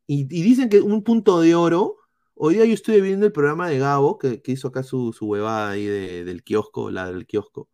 Y 0.07 0.23
dicen 0.25 0.69
que 0.69 0.81
un 0.81 1.03
punto 1.03 1.39
de 1.41 1.55
oro. 1.55 1.97
Hoy 2.35 2.55
día 2.55 2.65
yo 2.65 2.73
estuve 2.73 2.99
viendo 3.01 3.25
el 3.25 3.31
programa 3.31 3.69
de 3.69 3.79
Gabo, 3.79 4.17
que, 4.19 4.41
hizo 4.45 4.67
acá 4.67 4.83
su, 4.83 5.13
su 5.13 5.25
huevada 5.25 5.71
ahí 5.71 5.85
de- 5.85 6.25
del 6.25 6.43
kiosco, 6.43 6.91
la 6.91 7.11
del 7.11 7.25
kiosco. 7.25 7.69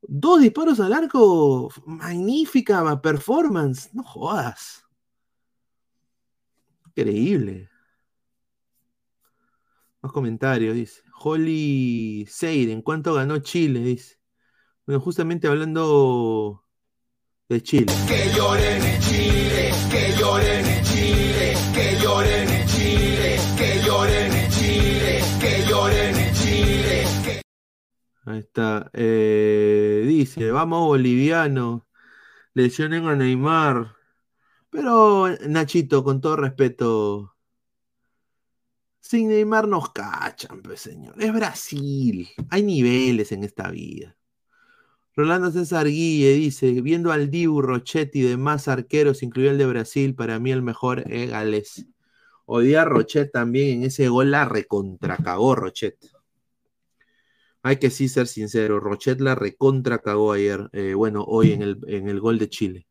Dos 0.00 0.40
disparos 0.40 0.78
al 0.80 0.92
arco, 0.92 1.68
magnífica 1.84 3.00
performance, 3.02 3.90
no 3.92 4.04
jodas. 4.04 4.84
Increíble. 6.86 7.68
Más 10.00 10.12
comentarios, 10.12 10.74
dice. 10.76 11.02
Holly 11.20 12.26
Seir, 12.30 12.70
¿en 12.70 12.82
cuánto 12.82 13.14
ganó 13.14 13.38
Chile? 13.40 13.80
Dice. 13.80 14.18
Bueno, 14.86 15.00
justamente 15.00 15.48
hablando 15.48 16.64
de 17.48 17.60
Chile. 17.60 17.92
Que 18.06 18.30
lloren 18.36 18.82
en 18.84 19.00
Chile, 19.00 19.70
que 19.90 20.14
lloren 20.16 20.57
Ahí 28.28 28.40
está. 28.40 28.90
Eh, 28.92 30.04
dice, 30.06 30.50
vamos 30.50 30.86
boliviano. 30.86 31.88
Lesionen 32.52 33.06
a 33.06 33.16
Neymar. 33.16 33.96
Pero, 34.70 35.28
Nachito, 35.48 36.04
con 36.04 36.20
todo 36.20 36.36
respeto. 36.36 37.34
Sin 39.00 39.28
Neymar 39.28 39.66
nos 39.66 39.92
cachan, 39.92 40.60
pues 40.62 40.80
señor. 40.80 41.14
Es 41.18 41.32
Brasil. 41.32 42.28
Hay 42.50 42.62
niveles 42.62 43.32
en 43.32 43.44
esta 43.44 43.70
vida. 43.70 44.14
Rolando 45.16 45.50
César 45.50 45.86
Guille 45.86 46.34
dice, 46.34 46.82
viendo 46.82 47.10
al 47.12 47.30
Dibu, 47.30 47.62
Rochetti 47.62 48.20
y 48.20 48.22
demás 48.22 48.68
arqueros, 48.68 49.22
incluido 49.22 49.52
el 49.52 49.58
de 49.58 49.66
Brasil, 49.66 50.14
para 50.14 50.38
mí 50.38 50.52
el 50.52 50.62
mejor 50.62 51.10
es 51.10 51.30
Gales. 51.30 51.86
Hoy 52.44 52.68
día 52.68 52.84
Rochet 52.84 53.32
también 53.32 53.78
en 53.78 53.84
ese 53.84 54.08
gol 54.08 54.30
la 54.32 54.44
recontracagó 54.44 55.54
Rochet. 55.54 56.17
Hay 57.62 57.78
que 57.78 57.90
sí 57.90 58.08
ser 58.08 58.26
sincero, 58.28 58.80
Rochet 58.80 59.20
la 59.20 59.34
recontra 59.34 59.98
cagó 59.98 60.32
ayer, 60.32 60.68
eh, 60.72 60.94
bueno, 60.94 61.24
hoy 61.24 61.52
en 61.52 61.62
el, 61.62 61.78
en 61.88 62.08
el 62.08 62.20
gol 62.20 62.38
de 62.38 62.48
Chile. 62.48 62.86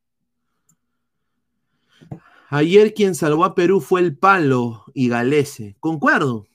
Ayer 2.50 2.94
quien 2.94 3.16
salvó 3.16 3.44
a 3.44 3.56
Perú 3.56 3.82
fue 3.82 4.00
el 4.02 4.18
palo 4.18 4.86
y 4.94 5.10
Galese. 5.10 5.76
Concuerdo. 5.80 6.48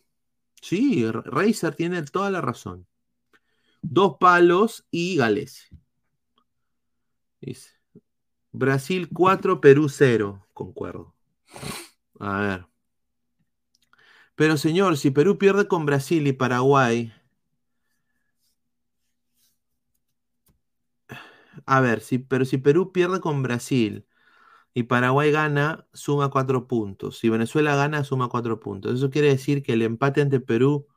Sí, 0.62 1.04
Reiser 1.10 1.74
tiene 1.74 2.02
toda 2.02 2.30
la 2.30 2.40
razón. 2.40 2.86
Dos 3.82 4.16
palos 4.18 4.86
y 4.90 5.16
Galese. 5.16 5.68
Brasil 8.52 9.08
4, 9.12 9.60
Perú 9.60 9.88
0. 9.88 10.46
Concuerdo. 10.54 11.14
A 12.20 12.40
ver. 12.40 12.66
Pero 14.34 14.56
señor, 14.56 14.96
si 14.96 15.10
Perú 15.10 15.36
pierde 15.36 15.68
con 15.68 15.84
Brasil 15.84 16.26
y 16.26 16.32
Paraguay, 16.32 17.12
A 21.66 21.80
ver, 21.80 22.00
si, 22.00 22.18
pero 22.18 22.44
si 22.44 22.58
Perú 22.58 22.92
pierde 22.92 23.20
con 23.20 23.42
Brasil 23.42 24.06
y 24.74 24.84
Paraguay 24.84 25.32
gana, 25.32 25.86
suma 25.94 26.30
cuatro 26.30 26.68
puntos. 26.68 27.18
Si 27.18 27.28
Venezuela 27.30 27.76
gana, 27.76 28.04
suma 28.04 28.28
cuatro 28.28 28.60
puntos. 28.60 28.94
Eso 28.96 29.10
quiere 29.10 29.28
decir 29.30 29.62
que 29.62 29.74
el 29.74 29.82
empate 29.82 30.22
ante 30.22 30.40
Perú 30.40 30.88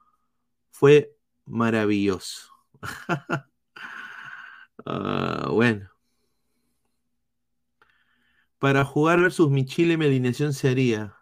fue 0.72 1.16
maravilloso. 1.46 2.52
Ah, 4.86 5.48
bueno. 5.52 5.90
Para 8.60 8.84
jugar 8.84 9.22
versus 9.22 9.50
mi 9.50 9.64
Chile, 9.66 9.96
mi 9.98 10.06
alineación 10.08 10.52
sería. 10.52 11.16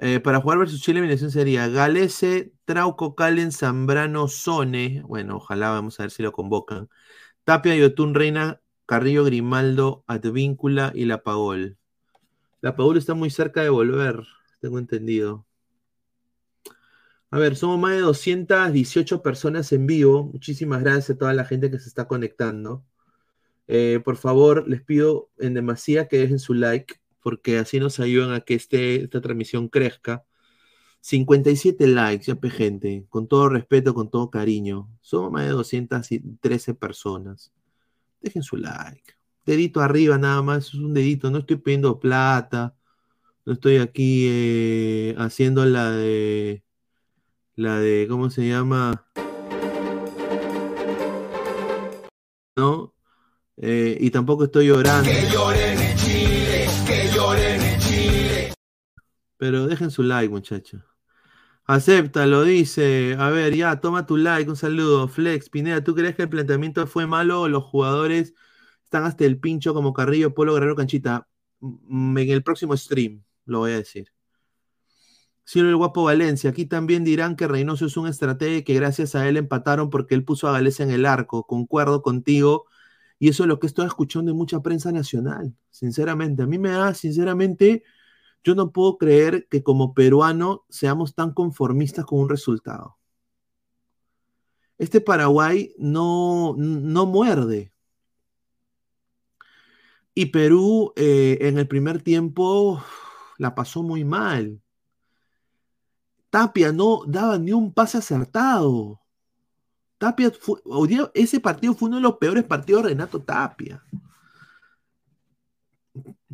eh, 0.00 0.20
para 0.20 0.40
jugar 0.40 0.58
versus 0.58 0.80
Chile, 0.82 1.00
mi 1.00 1.06
alineación 1.06 1.30
sería 1.30 1.68
Galese, 1.68 2.52
Trauco, 2.64 3.14
Calen, 3.14 3.52
Zambrano, 3.52 4.28
Sone. 4.28 5.02
Bueno, 5.06 5.36
ojalá 5.36 5.70
vamos 5.70 5.98
a 6.00 6.04
ver 6.04 6.10
si 6.10 6.22
lo 6.22 6.32
convocan. 6.32 6.88
Tapia, 7.44 7.76
Yotun, 7.76 8.14
Reina, 8.14 8.62
Carrillo, 8.86 9.22
Grimaldo, 9.24 10.02
Advíncula 10.06 10.92
y 10.94 11.04
La 11.04 11.22
Pagol. 11.22 11.76
La 12.62 12.74
Pagol 12.74 12.96
está 12.96 13.12
muy 13.12 13.28
cerca 13.28 13.62
de 13.62 13.68
volver, 13.68 14.26
tengo 14.60 14.78
entendido. 14.78 15.46
A 17.30 17.38
ver, 17.38 17.56
somos 17.56 17.78
más 17.78 17.92
de 17.92 18.00
218 18.00 19.22
personas 19.22 19.70
en 19.72 19.86
vivo. 19.86 20.24
Muchísimas 20.24 20.82
gracias 20.82 21.10
a 21.10 21.18
toda 21.18 21.34
la 21.34 21.44
gente 21.44 21.70
que 21.70 21.78
se 21.78 21.88
está 21.88 22.08
conectando. 22.08 22.82
Eh, 23.66 24.00
por 24.02 24.16
favor, 24.16 24.66
les 24.66 24.82
pido 24.82 25.28
en 25.38 25.52
demasía 25.52 26.08
que 26.08 26.18
dejen 26.18 26.38
su 26.38 26.54
like, 26.54 26.94
porque 27.22 27.58
así 27.58 27.78
nos 27.78 28.00
ayudan 28.00 28.32
a 28.32 28.40
que 28.40 28.54
este, 28.54 29.02
esta 29.02 29.20
transmisión 29.20 29.68
crezca. 29.68 30.24
57 31.04 31.86
likes, 31.86 32.24
ya 32.24 32.50
gente, 32.50 33.04
con 33.10 33.28
todo 33.28 33.50
respeto, 33.50 33.92
con 33.92 34.08
todo 34.08 34.30
cariño. 34.30 34.88
Somos 35.02 35.30
más 35.30 35.44
de 35.44 35.50
213 35.50 36.72
personas. 36.72 37.52
Dejen 38.22 38.42
su 38.42 38.56
like. 38.56 39.12
Dedito 39.44 39.82
arriba 39.82 40.16
nada 40.16 40.40
más, 40.40 40.68
es 40.68 40.74
un 40.74 40.94
dedito, 40.94 41.30
no 41.30 41.40
estoy 41.40 41.56
pidiendo 41.56 42.00
plata. 42.00 42.74
No 43.44 43.52
estoy 43.52 43.76
aquí 43.76 44.26
eh, 44.30 45.14
haciendo 45.18 45.66
la 45.66 45.90
de 45.90 46.64
la 47.54 47.78
de 47.80 48.06
¿cómo 48.08 48.30
se 48.30 48.48
llama? 48.48 49.06
¿No? 52.56 52.94
Eh, 53.58 53.98
y 54.00 54.10
tampoco 54.10 54.44
estoy 54.44 54.68
llorando. 54.68 55.10
Que 55.10 55.28
lloren 55.30 55.78
en 55.78 55.96
Chile, 55.98 56.66
que 56.86 57.10
lloren 57.14 57.60
en 57.60 57.78
Chile. 57.80 58.54
Pero 59.36 59.66
dejen 59.66 59.90
su 59.90 60.02
like, 60.02 60.30
muchachos. 60.30 60.93
Acéptalo, 61.66 62.42
dice. 62.44 63.16
A 63.18 63.30
ver, 63.30 63.54
ya, 63.56 63.80
toma 63.80 64.04
tu 64.06 64.16
like, 64.18 64.50
un 64.50 64.56
saludo. 64.56 65.08
Flex, 65.08 65.48
Pineda, 65.48 65.82
¿tú 65.82 65.94
crees 65.94 66.14
que 66.14 66.22
el 66.22 66.28
planteamiento 66.28 66.86
fue 66.86 67.06
malo 67.06 67.42
o 67.42 67.48
los 67.48 67.64
jugadores 67.64 68.34
están 68.84 69.04
hasta 69.04 69.24
el 69.24 69.38
pincho 69.40 69.72
como 69.74 69.94
Carrillo, 69.94 70.34
Polo, 70.34 70.54
Guerrero, 70.54 70.76
Canchita? 70.76 71.26
Mm, 71.60 72.18
En 72.18 72.30
el 72.30 72.42
próximo 72.42 72.76
stream 72.76 73.24
lo 73.46 73.60
voy 73.60 73.72
a 73.72 73.76
decir. 73.76 74.08
Cielo 75.46 75.68
el 75.68 75.76
Guapo 75.76 76.04
Valencia, 76.04 76.50
aquí 76.50 76.64
también 76.66 77.04
dirán 77.04 77.36
que 77.36 77.46
Reynoso 77.46 77.84
es 77.86 77.96
un 77.98 78.08
estratega 78.08 78.56
y 78.58 78.62
que 78.64 78.74
gracias 78.74 79.14
a 79.14 79.28
él 79.28 79.36
empataron 79.36 79.90
porque 79.90 80.14
él 80.14 80.24
puso 80.24 80.48
a 80.48 80.52
Gales 80.52 80.80
en 80.80 80.90
el 80.90 81.04
arco. 81.06 81.44
Concuerdo 81.46 82.02
contigo. 82.02 82.66
Y 83.18 83.28
eso 83.28 83.44
es 83.44 83.48
lo 83.48 83.58
que 83.60 83.66
estoy 83.66 83.86
escuchando 83.86 84.32
de 84.32 84.36
mucha 84.38 84.60
prensa 84.62 84.92
nacional, 84.92 85.54
sinceramente. 85.70 86.42
A 86.42 86.46
mí 86.46 86.58
me 86.58 86.70
da, 86.70 86.94
sinceramente, 86.94 87.84
yo 88.44 88.54
no 88.54 88.70
puedo 88.70 88.98
creer 88.98 89.48
que 89.48 89.62
como 89.62 89.94
peruano 89.94 90.64
seamos 90.68 91.14
tan 91.14 91.32
conformistas 91.32 92.04
con 92.04 92.20
un 92.20 92.28
resultado. 92.28 92.98
Este 94.76 95.00
Paraguay 95.00 95.74
no, 95.78 96.54
no 96.58 97.06
muerde. 97.06 97.72
Y 100.14 100.26
Perú 100.26 100.92
eh, 100.94 101.38
en 101.40 101.58
el 101.58 101.66
primer 101.66 102.02
tiempo 102.02 102.82
la 103.38 103.54
pasó 103.54 103.82
muy 103.82 104.04
mal. 104.04 104.60
Tapia 106.28 106.72
no 106.72 107.02
daba 107.06 107.38
ni 107.38 107.52
un 107.52 107.72
pase 107.72 107.98
acertado. 107.98 109.00
Tapia 109.98 110.30
ese 111.14 111.40
partido 111.40 111.74
fue 111.74 111.88
uno 111.88 111.96
de 111.96 112.02
los 112.02 112.18
peores 112.18 112.44
partidos 112.44 112.82
de 112.82 112.88
Renato 112.90 113.20
Tapia. 113.20 113.82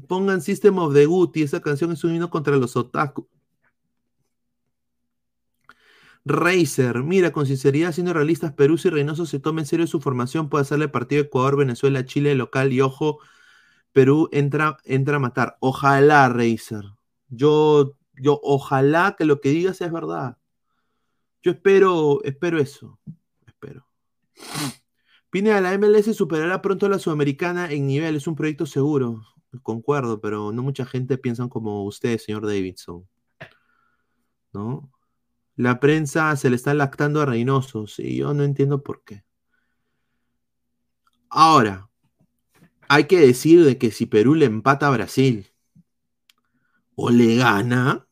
Pongan 0.08 0.40
System 0.40 0.78
of 0.78 0.94
the 0.94 1.06
Guti, 1.06 1.42
esa 1.42 1.60
canción 1.60 1.92
es 1.92 2.04
un 2.04 2.14
himno 2.14 2.30
contra 2.30 2.56
los 2.56 2.76
otaku. 2.76 3.28
Racer, 6.24 7.02
mira, 7.02 7.32
con 7.32 7.46
sinceridad, 7.46 7.92
siendo 7.92 8.12
realistas, 8.12 8.52
Perú 8.52 8.76
si 8.76 8.90
Reynoso 8.90 9.24
se 9.26 9.40
toma 9.40 9.60
en 9.60 9.66
serio 9.66 9.86
su 9.86 10.00
formación, 10.00 10.48
puede 10.50 10.62
hacerle 10.62 10.88
partido 10.88 11.22
Ecuador, 11.22 11.56
Venezuela, 11.56 12.04
Chile, 12.04 12.34
local 12.34 12.72
y 12.72 12.80
ojo, 12.82 13.18
Perú 13.92 14.28
entra, 14.32 14.76
entra 14.84 15.16
a 15.16 15.20
matar. 15.20 15.56
Ojalá, 15.60 16.28
Racer. 16.28 16.84
Yo, 17.28 17.96
yo, 18.14 18.38
ojalá 18.42 19.16
que 19.16 19.24
lo 19.24 19.40
que 19.40 19.50
digas 19.50 19.78
sea 19.78 19.88
verdad. 19.88 20.36
Yo 21.42 21.52
espero, 21.52 22.22
espero 22.24 22.58
eso. 22.58 22.98
Espero. 23.46 23.86
Pineda, 25.30 25.60
la 25.60 25.76
MLS 25.78 26.14
superará 26.14 26.60
pronto 26.60 26.86
a 26.86 26.88
la 26.90 26.98
Sudamericana 26.98 27.70
en 27.70 27.86
nivel, 27.86 28.16
es 28.16 28.26
un 28.26 28.36
proyecto 28.36 28.66
seguro. 28.66 29.24
Concuerdo, 29.62 30.20
pero 30.20 30.50
no 30.52 30.62
mucha 30.62 30.84
gente 30.86 31.16
piensa 31.18 31.48
como 31.48 31.84
usted, 31.84 32.18
señor 32.18 32.46
Davidson. 32.46 33.06
¿No? 34.52 34.92
La 35.56 35.80
prensa 35.80 36.36
se 36.36 36.50
le 36.50 36.56
está 36.56 36.74
lactando 36.74 37.20
a 37.22 37.26
Reynoso, 37.26 37.86
sí, 37.88 38.16
yo 38.16 38.34
no 38.34 38.44
entiendo 38.44 38.82
por 38.82 39.04
qué. 39.04 39.24
Ahora, 41.30 41.88
hay 42.88 43.04
que 43.04 43.18
decir 43.20 43.64
de 43.64 43.78
que 43.78 43.90
si 43.90 44.06
Perú 44.06 44.34
le 44.34 44.46
empata 44.46 44.88
a 44.88 44.90
Brasil 44.90 45.46
o 46.96 47.10
le 47.10 47.36
gana, 47.36 48.06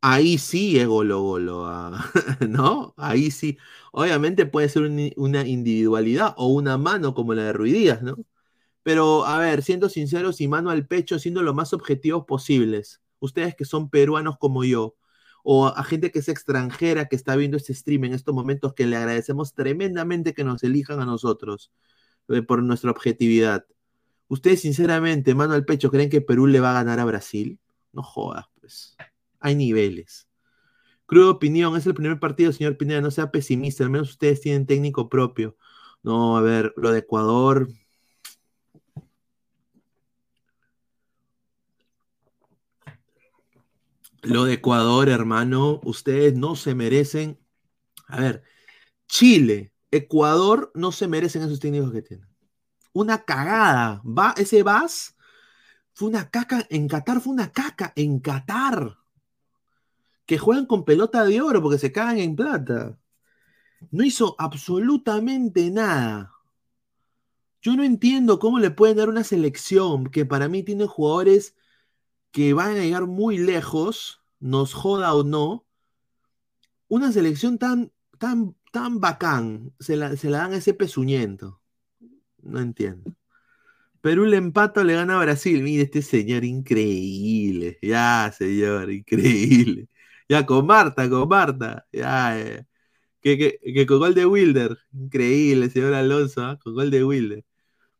ahí 0.00 0.38
sí 0.38 0.78
es 0.78 0.86
golo 0.86 1.22
golo, 1.22 1.66
ah, 1.66 2.04
¿no? 2.48 2.94
Ahí 2.96 3.30
sí. 3.30 3.58
Obviamente 3.92 4.46
puede 4.46 4.68
ser 4.68 4.82
un- 4.84 5.12
una 5.16 5.46
individualidad 5.46 6.34
o 6.36 6.48
una 6.48 6.78
mano 6.78 7.14
como 7.14 7.34
la 7.34 7.44
de 7.44 7.52
Ruidías, 7.52 8.02
¿no? 8.02 8.16
Pero, 8.88 9.26
a 9.26 9.38
ver, 9.38 9.62
siendo 9.62 9.90
sinceros 9.90 10.40
y 10.40 10.48
mano 10.48 10.70
al 10.70 10.86
pecho, 10.86 11.18
siendo 11.18 11.42
lo 11.42 11.52
más 11.52 11.74
objetivos 11.74 12.24
posibles, 12.24 13.02
ustedes 13.18 13.54
que 13.54 13.66
son 13.66 13.90
peruanos 13.90 14.38
como 14.38 14.64
yo, 14.64 14.96
o 15.42 15.66
a 15.66 15.84
gente 15.84 16.10
que 16.10 16.20
es 16.20 16.28
extranjera 16.30 17.04
que 17.04 17.14
está 17.14 17.36
viendo 17.36 17.58
este 17.58 17.74
stream 17.74 18.04
en 18.04 18.14
estos 18.14 18.34
momentos, 18.34 18.72
que 18.72 18.86
le 18.86 18.96
agradecemos 18.96 19.52
tremendamente 19.52 20.32
que 20.32 20.42
nos 20.42 20.62
elijan 20.62 21.00
a 21.00 21.04
nosotros 21.04 21.70
eh, 22.28 22.40
por 22.40 22.62
nuestra 22.62 22.90
objetividad. 22.90 23.66
¿Ustedes, 24.26 24.62
sinceramente, 24.62 25.34
mano 25.34 25.52
al 25.52 25.66
pecho, 25.66 25.90
creen 25.90 26.08
que 26.08 26.22
Perú 26.22 26.46
le 26.46 26.60
va 26.60 26.70
a 26.70 26.82
ganar 26.82 26.98
a 26.98 27.04
Brasil? 27.04 27.60
No 27.92 28.02
jodas, 28.02 28.46
pues. 28.58 28.96
Hay 29.38 29.54
niveles. 29.54 30.28
Cruda 31.04 31.32
opinión, 31.32 31.76
es 31.76 31.86
el 31.86 31.92
primer 31.92 32.18
partido, 32.18 32.52
señor 32.52 32.78
Pineda, 32.78 33.02
no 33.02 33.10
sea 33.10 33.30
pesimista, 33.30 33.84
al 33.84 33.90
menos 33.90 34.08
ustedes 34.08 34.40
tienen 34.40 34.64
técnico 34.64 35.10
propio. 35.10 35.58
No, 36.02 36.38
a 36.38 36.40
ver, 36.40 36.72
lo 36.78 36.90
de 36.90 37.00
Ecuador, 37.00 37.68
Lo 44.22 44.44
de 44.44 44.54
Ecuador, 44.54 45.08
hermano, 45.08 45.80
ustedes 45.84 46.34
no 46.34 46.56
se 46.56 46.74
merecen. 46.74 47.38
A 48.06 48.20
ver, 48.20 48.42
Chile, 49.06 49.72
Ecuador 49.90 50.70
no 50.74 50.92
se 50.92 51.08
merecen 51.08 51.42
esos 51.42 51.60
técnicos 51.60 51.92
que 51.92 52.02
tienen. 52.02 52.28
Una 52.92 53.24
cagada. 53.24 54.02
Va, 54.04 54.34
ese 54.36 54.62
Vas 54.62 55.16
fue 55.94 56.08
una 56.08 56.30
caca. 56.30 56.66
En 56.70 56.88
Qatar 56.88 57.20
fue 57.20 57.32
una 57.32 57.52
caca. 57.52 57.92
En 57.96 58.20
Qatar. 58.20 58.98
Que 60.26 60.38
juegan 60.38 60.66
con 60.66 60.84
pelota 60.84 61.24
de 61.24 61.40
oro 61.40 61.62
porque 61.62 61.78
se 61.78 61.92
cagan 61.92 62.18
en 62.18 62.36
plata. 62.36 62.98
No 63.90 64.04
hizo 64.04 64.34
absolutamente 64.38 65.70
nada. 65.70 66.32
Yo 67.60 67.76
no 67.76 67.82
entiendo 67.82 68.38
cómo 68.38 68.58
le 68.58 68.70
pueden 68.70 68.96
dar 68.96 69.08
una 69.08 69.24
selección 69.24 70.06
que 70.08 70.24
para 70.24 70.48
mí 70.48 70.62
tiene 70.62 70.86
jugadores 70.86 71.54
que 72.32 72.52
van 72.52 72.72
a 72.72 72.82
llegar 72.82 73.06
muy 73.06 73.38
lejos, 73.38 74.22
nos 74.40 74.74
joda 74.74 75.14
o 75.14 75.24
no. 75.24 75.66
Una 76.88 77.12
selección 77.12 77.58
tan, 77.58 77.92
tan, 78.18 78.56
tan 78.72 79.00
bacán, 79.00 79.72
se 79.80 79.96
la, 79.96 80.16
se 80.16 80.30
dan 80.30 80.52
a 80.52 80.56
ese 80.56 80.74
pezuñento. 80.74 81.60
No 82.42 82.60
entiendo. 82.60 83.14
Perú 84.00 84.24
le 84.26 84.36
empata 84.36 84.80
o 84.80 84.84
le 84.84 84.94
gana 84.94 85.18
a 85.18 85.22
Brasil. 85.24 85.62
Mire, 85.62 85.84
este 85.84 86.02
señor 86.02 86.44
increíble. 86.44 87.78
Ya, 87.82 88.32
señor, 88.36 88.90
increíble. 88.90 89.88
Ya, 90.28 90.46
con 90.46 90.66
Marta, 90.66 91.08
con 91.10 91.28
Marta. 91.28 91.86
Ya, 91.92 92.38
eh. 92.40 92.66
que, 93.20 93.38
que, 93.38 93.58
que, 93.74 93.86
con 93.86 93.98
gol 93.98 94.14
de 94.14 94.26
Wilder. 94.26 94.78
Increíble, 94.92 95.70
señor 95.70 95.94
Alonso, 95.94 96.50
¿eh? 96.52 96.58
con 96.62 96.74
gol 96.74 96.90
de 96.90 97.04
Wilder. 97.04 97.44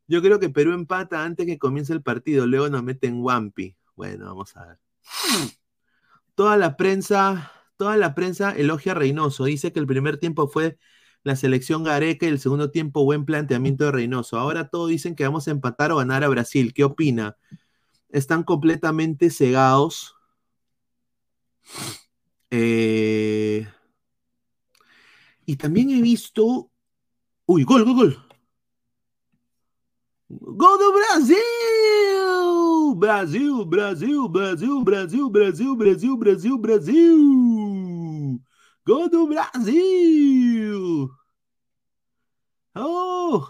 Yo 0.09 0.23
creo 0.23 0.41
que 0.41 0.51
Perú 0.51 0.73
empata 0.73 1.25
antes 1.25 1.47
que 1.47 1.59
comience 1.59 1.93
el 1.93 2.03
partido. 2.03 2.47
Luego 2.47 2.69
nos 2.71 2.83
meten 2.85 3.21
Wampi. 3.23 3.77
Bueno, 3.99 4.27
vamos 4.27 4.57
a 4.57 4.65
ver. 4.65 4.79
Toda 6.37 6.57
la 6.57 6.77
prensa, 6.77 7.51
toda 7.77 7.97
la 7.97 8.15
prensa 8.15 8.53
elogia 8.53 8.93
a 8.93 8.95
Reynoso. 8.95 9.45
Dice 9.47 9.73
que 9.73 9.81
el 9.81 9.89
primer 9.89 10.19
tiempo 10.19 10.47
fue 10.47 10.79
la 11.25 11.35
selección 11.35 11.83
Gareca 11.83 12.25
y 12.25 12.29
el 12.29 12.39
segundo 12.39 12.71
tiempo 12.71 13.05
buen 13.05 13.25
planteamiento 13.25 13.87
de 13.87 13.91
Reynoso. 13.91 14.39
Ahora 14.39 14.69
todos 14.69 14.89
dicen 14.89 15.17
que 15.17 15.25
vamos 15.25 15.49
a 15.49 15.51
empatar 15.51 15.91
o 15.91 15.97
ganar 15.97 16.23
a 16.23 16.29
Brasil. 16.29 16.73
¿Qué 16.73 16.85
opina? 16.85 17.37
Están 18.09 18.45
completamente 18.45 19.31
cegados. 19.31 20.15
Eh... 22.53 23.67
Y 25.45 25.57
también 25.57 25.91
he 25.91 26.01
visto. 26.01 26.71
Uy, 27.47 27.65
gol, 27.65 27.85
gol, 27.85 27.95
gol. 27.97 28.29
Gol 30.29 30.79
do 30.79 30.93
Brasil! 30.93 32.18
Brasil, 32.95 33.65
Brasil, 33.65 34.29
Brasil, 34.29 34.83
Brasil, 34.83 35.31
Brasil, 35.31 35.77
Brasil, 35.77 36.17
Brasil, 36.17 36.59
Brasil! 36.59 38.41
Gol 38.87 39.09
do 39.09 39.27
Brasil! 39.27 41.11
Oh! 42.75 43.47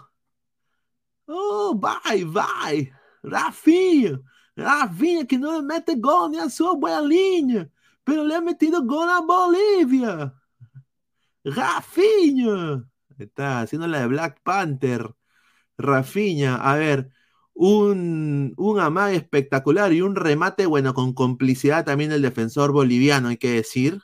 Oh, 1.27 1.75
vai, 1.79 2.23
vai! 2.25 2.91
Rafinha! 3.23 4.21
Rafinha 4.57 5.25
que 5.25 5.37
não 5.37 5.61
mete 5.61 5.95
gol 5.95 6.29
nem 6.29 6.41
a 6.41 6.49
sua 6.49 6.75
bolinha! 6.75 7.71
Le 8.07 8.33
ha 8.33 8.41
metido 8.41 8.83
gol 8.85 9.05
na 9.05 9.21
Bolívia! 9.21 10.33
Rafinha! 11.45 12.83
Está 13.19 13.61
haciendo 13.61 13.87
la 13.87 13.99
de 13.99 14.07
Black 14.07 14.41
Panther. 14.43 15.13
Rafinha, 15.77 16.55
a 16.55 16.75
ver, 16.77 17.11
un, 17.59 18.53
un 18.57 18.97
espectacular 19.09 19.91
y 19.91 20.01
un 20.01 20.15
remate, 20.15 20.65
bueno, 20.65 20.93
con 20.93 21.13
complicidad 21.13 21.83
también 21.83 22.09
del 22.09 22.21
defensor 22.21 22.71
boliviano, 22.71 23.27
hay 23.27 23.37
que 23.37 23.51
decir, 23.51 24.01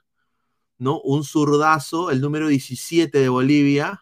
¿no? 0.78 1.00
Un 1.02 1.24
zurdazo, 1.24 2.12
el 2.12 2.20
número 2.22 2.50
17 2.50 3.18
de 3.18 3.30
Bolivia, 3.30 4.02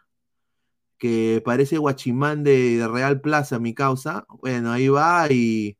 que 0.97 1.41
parece 1.45 1.77
Guachimán 1.77 2.43
de, 2.43 2.87
Real 2.91 3.21
Plaza, 3.21 3.59
mi 3.59 3.75
causa. 3.75 4.25
Bueno, 4.41 4.71
ahí 4.71 4.87
va 4.89 5.27
y, 5.31 5.77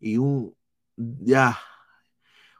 y 0.00 0.18
un, 0.18 0.54
ya. 0.96 1.58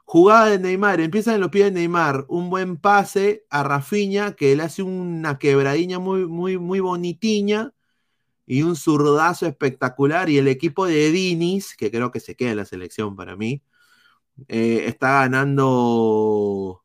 Jugada 0.03 0.47
de 0.47 0.59
Neymar, 0.59 0.99
empieza 0.99 1.33
en 1.33 1.41
los 1.41 1.49
pies 1.49 1.65
de 1.67 1.71
Neymar, 1.71 2.25
un 2.27 2.49
buen 2.49 2.77
pase 2.77 3.45
a 3.49 3.63
Rafinha, 3.63 4.35
que 4.35 4.55
le 4.55 4.63
hace 4.63 4.83
una 4.83 5.39
quebradiña 5.39 5.99
muy, 5.99 6.27
muy, 6.27 6.57
muy 6.57 6.81
bonitiña 6.81 7.73
y 8.45 8.63
un 8.63 8.75
zurdazo 8.75 9.45
espectacular. 9.47 10.29
Y 10.29 10.37
el 10.37 10.47
equipo 10.47 10.85
de 10.85 11.11
Dinis, 11.11 11.75
que 11.75 11.91
creo 11.91 12.11
que 12.11 12.19
se 12.19 12.35
queda 12.35 12.51
en 12.51 12.57
la 12.57 12.65
selección 12.65 13.15
para 13.15 13.35
mí, 13.35 13.63
eh, 14.47 14.85
está 14.87 15.21
ganando 15.21 16.83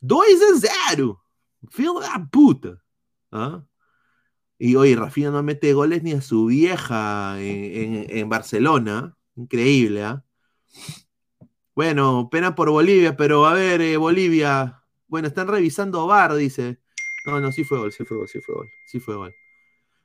2 0.00 0.26
a 0.64 0.70
0. 0.90 1.24
Filho 1.70 2.00
de 2.00 2.08
puta. 2.30 2.82
¿Ah? 3.30 3.64
Y 4.58 4.76
hoy 4.76 4.94
Rafinha 4.94 5.30
no 5.30 5.42
mete 5.42 5.72
goles 5.74 6.02
ni 6.02 6.12
a 6.12 6.20
su 6.20 6.46
vieja 6.46 7.40
en, 7.40 8.06
en, 8.10 8.18
en 8.18 8.28
Barcelona. 8.28 9.16
Increíble, 9.36 10.04
¿ah? 10.04 10.24
Bueno, 11.74 12.28
pena 12.30 12.54
por 12.54 12.70
Bolivia, 12.70 13.16
pero 13.16 13.46
a 13.46 13.54
ver, 13.54 13.80
eh, 13.80 13.96
Bolivia. 13.96 14.82
Bueno, 15.08 15.28
están 15.28 15.48
revisando 15.48 16.06
VAR, 16.06 16.34
dice. 16.34 16.78
No, 17.26 17.40
no, 17.40 17.50
sí 17.52 17.64
fue 17.64 17.78
gol, 17.78 17.92
sí 17.92 18.04
fue 18.04 18.18
gol, 18.18 18.28
sí 18.28 18.40
fue 18.40 18.54
gol, 18.54 18.68
sí 18.86 19.00
fue 19.00 19.16
gol. 19.16 19.34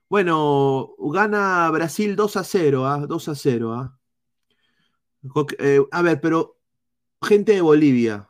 Bueno, 0.09 0.95
gana 0.99 1.69
Brasil 1.69 2.15
2 2.15 2.37
a 2.37 2.43
0, 2.43 2.87
¿ah? 2.87 3.05
2 3.07 3.27
a 3.29 3.35
0, 3.35 3.73
¿ah? 3.73 3.99
Eh, 5.59 5.81
a 5.91 6.01
ver, 6.01 6.21
pero 6.21 6.57
gente 7.21 7.53
de 7.53 7.61
Bolivia, 7.61 8.29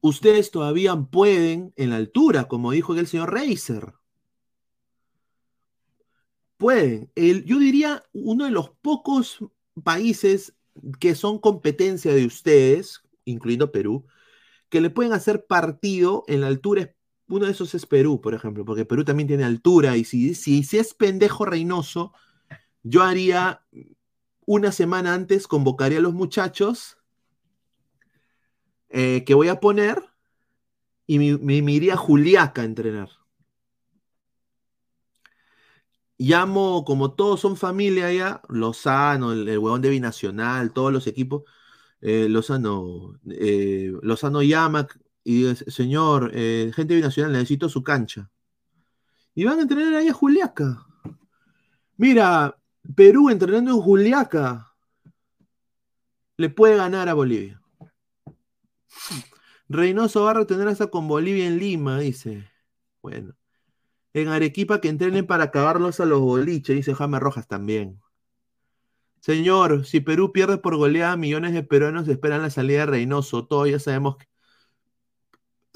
ustedes 0.00 0.50
todavía 0.50 0.96
pueden 0.96 1.72
en 1.76 1.90
la 1.90 1.96
altura, 1.96 2.48
como 2.48 2.72
dijo 2.72 2.94
el 2.94 3.06
señor 3.06 3.32
Reiser. 3.32 3.94
Pueden. 6.56 7.12
El, 7.14 7.44
yo 7.44 7.58
diría 7.60 8.02
uno 8.12 8.46
de 8.46 8.50
los 8.50 8.70
pocos 8.70 9.38
países 9.84 10.56
que 10.98 11.14
son 11.14 11.38
competencia 11.38 12.12
de 12.12 12.26
ustedes, 12.26 13.02
incluyendo 13.24 13.70
Perú, 13.70 14.06
que 14.68 14.80
le 14.80 14.90
pueden 14.90 15.12
hacer 15.12 15.46
partido 15.46 16.24
en 16.26 16.40
la 16.40 16.48
altura 16.48 16.94
uno 17.28 17.46
de 17.46 17.52
esos 17.52 17.74
es 17.74 17.86
Perú, 17.86 18.20
por 18.20 18.34
ejemplo, 18.34 18.64
porque 18.64 18.84
Perú 18.84 19.04
también 19.04 19.28
tiene 19.28 19.44
altura 19.44 19.96
y 19.96 20.04
si, 20.04 20.34
si, 20.34 20.62
si 20.62 20.78
es 20.78 20.94
pendejo 20.94 21.44
Reynoso, 21.44 22.12
yo 22.82 23.02
haría 23.02 23.62
una 24.46 24.72
semana 24.72 25.14
antes, 25.14 25.46
convocaría 25.46 25.98
a 25.98 26.02
los 26.02 26.14
muchachos 26.14 26.98
eh, 28.88 29.24
que 29.24 29.34
voy 29.34 29.48
a 29.48 29.60
poner 29.60 30.02
y 31.06 31.18
me, 31.18 31.62
me, 31.62 31.72
iría 31.72 31.94
a 31.94 31.96
Juliaca 31.98 32.62
a 32.62 32.64
entrenar. 32.64 33.10
Llamo, 36.16 36.84
como 36.84 37.12
todos 37.14 37.40
son 37.40 37.56
familia 37.56 38.12
ya, 38.12 38.42
Lozano, 38.48 39.32
el, 39.32 39.48
el 39.48 39.58
huevón 39.58 39.82
de 39.82 39.90
Binacional, 39.90 40.72
todos 40.72 40.92
los 40.92 41.06
equipos, 41.06 41.44
eh, 42.00 42.28
Lozano, 42.28 43.18
eh, 43.30 43.92
Lozano 44.02 44.42
llama, 44.42 44.88
y 45.28 45.42
dice, 45.42 45.70
señor, 45.70 46.30
eh, 46.32 46.72
gente 46.74 46.94
binacional, 46.94 47.32
necesito 47.32 47.68
su 47.68 47.84
cancha. 47.84 48.30
Y 49.34 49.44
van 49.44 49.58
a 49.58 49.62
entrenar 49.62 49.92
ahí 49.92 50.08
a 50.08 50.14
Juliaca. 50.14 50.86
Mira, 51.98 52.56
Perú 52.96 53.28
entrenando 53.28 53.72
en 53.72 53.76
Juliaca 53.78 54.74
le 56.38 56.48
puede 56.48 56.76
ganar 56.76 57.10
a 57.10 57.14
Bolivia. 57.14 57.60
Reynoso 59.68 60.22
va 60.22 60.30
a 60.30 60.34
retener 60.34 60.66
hasta 60.66 60.86
con 60.86 61.06
Bolivia 61.06 61.46
en 61.46 61.58
Lima, 61.58 61.98
dice. 61.98 62.50
Bueno. 63.02 63.34
En 64.14 64.28
Arequipa 64.28 64.80
que 64.80 64.88
entrenen 64.88 65.26
para 65.26 65.44
acabarlos 65.44 66.00
a 66.00 66.06
los 66.06 66.20
boliches, 66.20 66.74
dice 66.74 66.94
Jaime 66.94 67.20
Rojas 67.20 67.46
también. 67.46 68.00
Señor, 69.20 69.84
si 69.84 70.00
Perú 70.00 70.32
pierde 70.32 70.56
por 70.56 70.76
goleada, 70.76 71.18
millones 71.18 71.52
de 71.52 71.64
peruanos 71.64 72.08
esperan 72.08 72.40
la 72.40 72.48
salida 72.48 72.80
de 72.80 72.86
Reynoso. 72.86 73.46
Todos 73.46 73.68
ya 73.68 73.78
sabemos 73.78 74.16
que 74.16 74.27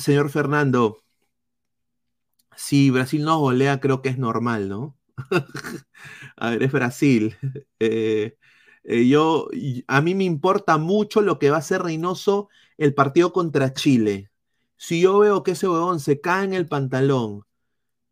señor 0.03 0.31
Fernando, 0.31 1.03
si 2.57 2.91
Brasil 2.91 3.25
no 3.25 3.39
golea, 3.39 3.81
creo 3.81 4.03
que 4.03 4.09
es 4.11 4.19
normal, 4.19 4.69
¿no? 4.69 4.97
a 6.37 6.51
ver, 6.51 6.63
es 6.63 6.73
Brasil. 6.73 7.37
Eh, 7.85 8.37
eh, 8.85 9.09
yo, 9.09 9.49
a 9.89 10.01
mí 10.01 10.15
me 10.15 10.25
importa 10.25 10.79
mucho 10.79 11.21
lo 11.21 11.39
que 11.41 11.51
va 11.51 11.57
a 11.57 11.59
hacer 11.61 11.83
Reynoso 11.83 12.49
el 12.79 12.95
partido 12.95 13.33
contra 13.33 13.73
Chile. 13.75 14.31
Si 14.77 15.01
yo 15.01 15.19
veo 15.19 15.43
que 15.43 15.53
ese 15.53 15.69
huevón 15.69 15.99
se 16.01 16.21
cae 16.21 16.45
en 16.45 16.55
el 16.55 16.69
pantalón 16.69 17.45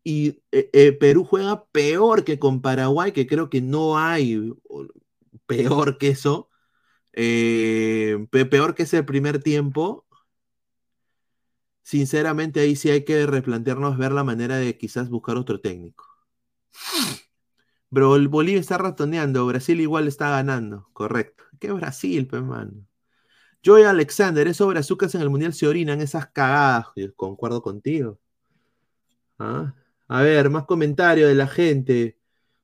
y 0.03 0.41
eh, 0.51 0.93
Perú 0.99 1.25
juega 1.25 1.65
peor 1.67 2.25
que 2.25 2.39
con 2.39 2.61
Paraguay, 2.61 3.13
que 3.13 3.27
creo 3.27 3.49
que 3.49 3.61
no 3.61 3.97
hay 3.97 4.53
peor 5.45 5.97
que 5.97 6.09
eso, 6.09 6.49
peor 8.31 8.75
que 8.75 8.83
ese 8.83 9.03
primer 9.03 9.41
tiempo, 9.41 10.05
sinceramente 11.83 12.59
ahí 12.61 12.75
sí 12.75 12.89
hay 12.89 13.03
que 13.05 13.25
replantearnos 13.25 13.97
ver 13.97 14.11
la 14.11 14.23
manera 14.23 14.57
de 14.57 14.77
quizás 14.77 15.09
buscar 15.09 15.37
otro 15.37 15.59
técnico. 15.61 16.05
Pero 17.93 18.15
el 18.15 18.27
Bolivia 18.29 18.59
está 18.59 18.77
ratoneando, 18.77 19.45
Brasil 19.45 19.79
igual 19.81 20.07
está 20.07 20.29
ganando, 20.29 20.89
correcto. 20.93 21.43
¿Qué 21.59 21.71
Brasil, 21.71 22.27
pues, 22.27 22.41
mano? 22.41 22.85
Joy 23.63 23.83
Alexander, 23.83 24.47
es 24.47 24.57
sobre 24.57 24.79
azúcar 24.79 25.09
en 25.13 25.21
el 25.21 25.29
mundial 25.29 25.53
se 25.53 25.67
orinan 25.67 26.01
esas 26.01 26.27
cagadas. 26.27 26.87
Yo 26.95 27.13
concuerdo 27.15 27.61
contigo. 27.61 28.19
¿Ah? 29.39 29.73
A 30.07 30.21
ver, 30.21 30.49
más 30.49 30.65
comentarios 30.65 31.29
de 31.29 31.35
la 31.35 31.47
gente. 31.47 32.17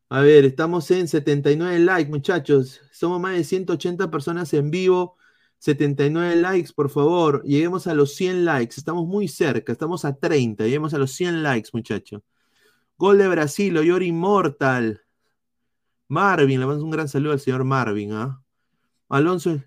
A 0.10 0.22
ver, 0.22 0.46
estamos 0.46 0.90
en 0.92 1.08
79 1.08 1.80
likes, 1.80 2.10
muchachos. 2.10 2.82
Somos 2.92 3.20
más 3.22 3.36
de 3.36 3.44
180 3.44 4.10
personas 4.12 4.54
en 4.54 4.72
vivo. 4.72 5.18
79 5.60 6.36
likes, 6.38 6.72
por 6.74 6.90
favor. 6.90 7.44
Lleguemos 7.44 7.88
a 7.88 7.94
los 7.94 8.16
100 8.16 8.46
likes. 8.46 8.76
Estamos 8.78 9.08
muy 9.08 9.28
cerca. 9.28 9.72
Estamos 9.72 10.06
a 10.06 10.16
30. 10.16 10.64
Lleguemos 10.66 10.94
a 10.94 10.98
los 10.98 11.12
100 11.14 11.44
likes, 11.44 11.70
muchachos. 11.74 12.22
Gol 12.98 13.18
de 13.18 13.28
Brasil, 13.28 13.78
Oyor 13.78 14.04
Immortal. 14.04 15.02
Marvin, 16.08 16.60
le 16.60 16.66
mando 16.66 16.84
un 16.84 16.92
gran 16.92 17.10
saludo 17.10 17.34
al 17.34 17.40
señor 17.40 17.64
Marvin. 17.64 18.14
¿ah? 18.14 18.42
Alonso. 19.10 19.64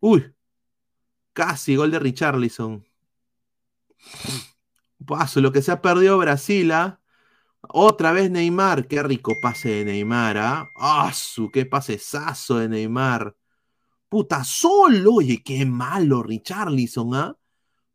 Uy. 0.00 0.34
Casi 1.32 1.76
gol 1.76 1.90
de 1.90 1.98
Richarlison. 1.98 2.84
Paso, 5.06 5.40
lo 5.40 5.52
que 5.52 5.62
se 5.62 5.72
ha 5.72 5.80
perdido 5.82 6.18
Brasil, 6.18 6.70
¿ah? 6.72 7.00
Otra 7.60 8.12
vez 8.12 8.30
Neymar. 8.30 8.86
Qué 8.88 9.02
rico 9.02 9.34
pase 9.40 9.70
de 9.70 9.84
Neymar, 9.84 10.38
¿ah? 10.38 10.70
¡Ah! 10.76 11.12
su 11.14 11.50
qué 11.50 11.66
pasesazo 11.66 12.58
de 12.58 12.68
Neymar! 12.68 13.36
Puta, 14.12 14.44
solo. 14.44 15.14
Oye, 15.14 15.42
qué 15.42 15.64
malo 15.64 16.22
Richarlison, 16.22 17.14
¿ah? 17.14 17.34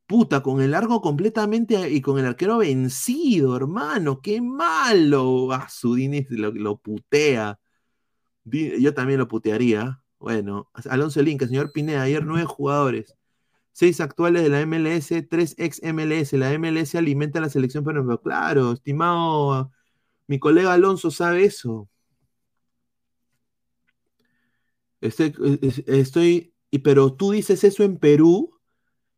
Puta, 0.08 0.42
con 0.42 0.62
el 0.62 0.72
largo 0.72 1.00
completamente 1.02 1.92
y 1.92 2.02
con 2.02 2.18
el 2.18 2.26
arquero 2.26 2.58
vencido, 2.58 3.56
hermano. 3.56 4.20
Qué 4.22 4.42
malo. 4.42 5.52
Ah, 5.54 5.68
su 5.70 5.96
lo, 6.30 6.52
lo 6.52 6.78
putea. 6.80 7.60
Yo 8.46 8.94
también 8.96 9.20
lo 9.20 9.28
putearía. 9.28 10.02
Bueno, 10.18 10.72
Alonso 10.90 11.22
Linca, 11.22 11.48
señor 11.48 11.72
Pineda, 11.72 12.02
ayer 12.04 12.26
nueve 12.26 12.46
jugadores. 12.48 13.16
Seis 13.72 14.02
actuales 14.02 14.42
de 14.44 14.50
la 14.50 14.62
MLS, 14.66 15.12
tres 15.30 15.54
ex 15.60 15.82
MLS. 15.84 16.34
La 16.34 16.52
MLS 16.58 16.96
alimenta 16.96 17.40
a 17.40 17.44
la 17.44 17.50
selección 17.50 17.84
pero 17.84 18.20
Claro, 18.22 18.74
estimado, 18.74 19.72
mi 20.28 20.40
colega 20.40 20.74
Alonso 20.74 21.12
sabe 21.12 21.46
eso. 21.46 21.88
Estoy, 25.02 26.54
pero 26.84 27.14
tú 27.14 27.32
dices 27.32 27.64
eso 27.64 27.84
en 27.84 27.98
Perú 27.98 28.60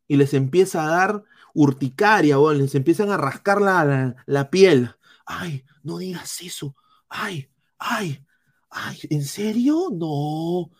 y 0.07 0.17
les 0.17 0.33
empieza 0.33 0.83
a 0.83 0.89
dar 0.89 1.23
urticaria, 1.53 2.39
o 2.39 2.53
les 2.53 2.75
empiezan 2.75 3.11
a 3.11 3.17
rascar 3.17 3.61
la, 3.61 4.15
la, 4.25 4.49
piel. 4.49 4.95
Ay, 5.25 5.65
no 5.83 5.97
digas 5.97 6.41
eso. 6.41 6.75
Ay, 7.07 7.49
ay, 7.77 8.23
ay, 8.69 8.99
¿en 9.09 9.23
serio? 9.23 9.89
No. 9.91 10.71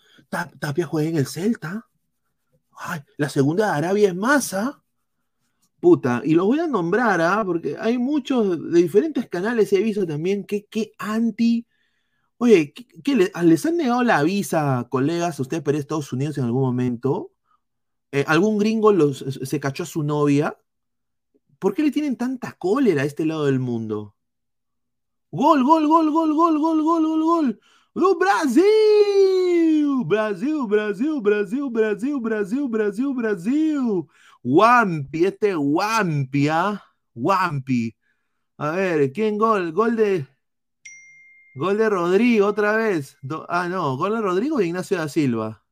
Tapia 0.60 0.86
juega 0.86 1.10
en 1.10 1.18
el 1.18 1.28
Celta. 1.28 1.88
Ay, 2.78 3.02
la 3.18 3.30
segunda 3.30 3.72
de 3.72 3.78
Arabia 3.78 4.10
es 4.10 4.16
masa. 4.16 4.84
Puta, 5.80 6.22
y 6.26 6.34
los 6.36 6.46
voy 6.46 6.60
a 6.60 6.68
nombrar, 6.68 7.22
¿ah? 7.22 7.42
porque 7.46 7.78
hay 7.80 7.98
muchos 7.98 8.72
de 8.72 8.82
diferentes 8.82 9.30
canales 9.30 9.72
he 9.72 9.80
visto 9.80 10.06
también 10.06 10.44
que, 10.44 10.66
que 10.66 10.94
anti. 10.98 11.66
Oye, 12.42 12.74
¿qué, 13.04 13.16
les, 13.16 13.66
han 13.66 13.76
negado 13.78 14.02
la 14.04 14.24
visa, 14.24 14.88
colegas, 14.90 15.40
a 15.40 15.42
ustedes 15.42 15.62
para 15.62 15.78
Estados 15.78 16.14
Unidos 16.14 16.38
en 16.38 16.46
algún 16.46 16.62
momento? 16.62 17.34
Eh, 18.14 18.24
¿Algún 18.28 18.58
gringo 18.58 18.94
los, 18.94 19.20
se 19.20 19.60
cachó 19.60 19.84
a 19.84 19.86
su 19.86 20.04
novia? 20.04 20.58
¿Por 21.60 21.74
qué 21.76 21.84
le 21.84 21.92
tienen 21.92 22.16
tanta 22.16 22.54
cólera 22.54 23.02
a 23.02 23.06
este 23.06 23.26
lado 23.26 23.46
del 23.46 23.60
mundo? 23.60 24.16
Gol, 25.32 25.64
gol, 25.66 25.86
gol, 25.88 26.12
gol, 26.12 26.34
gol, 26.34 26.60
gol, 26.60 26.84
gol, 26.84 27.04
gol, 27.08 27.24
gol. 27.24 27.60
¡Oh, 27.94 28.18
Brasil! 28.18 30.04
Brasil, 30.06 30.66
Brasil, 30.66 31.20
Brasil, 31.22 31.70
Brasil, 31.70 32.20
Brasil, 32.22 32.68
Brasil, 32.70 33.14
Brasil. 33.14 34.08
Wampi, 34.44 35.26
este 35.26 35.58
Wampi, 35.58 36.48
¿ah? 36.48 36.82
Wampi. 37.14 37.94
A 38.58 38.72
ver, 38.72 39.12
¿quién 39.12 39.38
gol? 39.38 39.74
Gol 39.74 39.98
de. 39.98 40.26
Gol 41.56 41.78
de 41.78 41.90
Rodrigo, 41.90 42.48
otra 42.48 42.76
vez. 42.76 43.18
ah, 43.48 43.68
no, 43.70 43.98
gol 43.98 44.14
de 44.14 44.22
Rodrigo 44.22 44.62
y 44.62 44.68
Ignacio 44.68 44.98
da 44.98 45.10
Silva. 45.10 45.64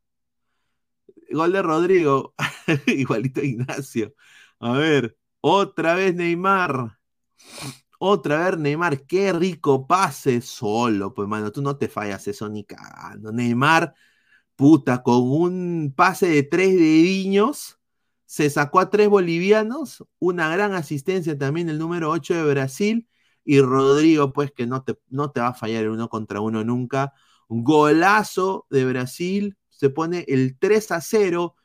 Gol 1.31 1.51
de 1.51 1.61
Rodrigo. 1.61 2.33
Igualito 2.87 3.41
Ignacio. 3.41 4.13
A 4.59 4.71
ver, 4.73 5.17
otra 5.41 5.95
vez 5.95 6.15
Neymar. 6.15 6.97
Otra 7.99 8.49
vez 8.49 8.59
Neymar. 8.59 9.05
Qué 9.05 9.33
rico 9.33 9.87
pase 9.87 10.41
solo. 10.41 11.13
Pues, 11.13 11.27
mano, 11.27 11.51
tú 11.51 11.61
no 11.61 11.77
te 11.77 11.87
fallas 11.87 12.27
eso 12.27 12.49
ni 12.49 12.63
cagando. 12.63 13.31
Neymar, 13.31 13.93
puta, 14.55 15.03
con 15.03 15.21
un 15.23 15.93
pase 15.95 16.27
de 16.29 16.43
tres 16.43 16.71
dediños, 16.75 17.79
se 18.25 18.49
sacó 18.49 18.79
a 18.79 18.89
tres 18.89 19.09
bolivianos. 19.09 20.05
Una 20.19 20.49
gran 20.49 20.73
asistencia 20.73 21.37
también 21.37 21.69
el 21.69 21.79
número 21.79 22.09
8 22.11 22.33
de 22.35 22.53
Brasil. 22.53 23.07
Y 23.47 23.61
Rodrigo, 23.61 24.33
pues, 24.33 24.51
que 24.51 24.67
no 24.67 24.83
te, 24.83 24.99
no 25.09 25.31
te 25.31 25.39
va 25.39 25.47
a 25.49 25.53
fallar 25.53 25.83
el 25.85 25.91
uno 25.91 26.09
contra 26.09 26.41
uno 26.41 26.65
nunca. 26.65 27.13
Un 27.47 27.63
golazo 27.63 28.67
de 28.69 28.85
Brasil 28.85 29.57
se 29.69 29.89
pone 29.89 30.25
el 30.27 30.57
3 30.59 30.91
a 30.91 30.99
0 30.99 31.55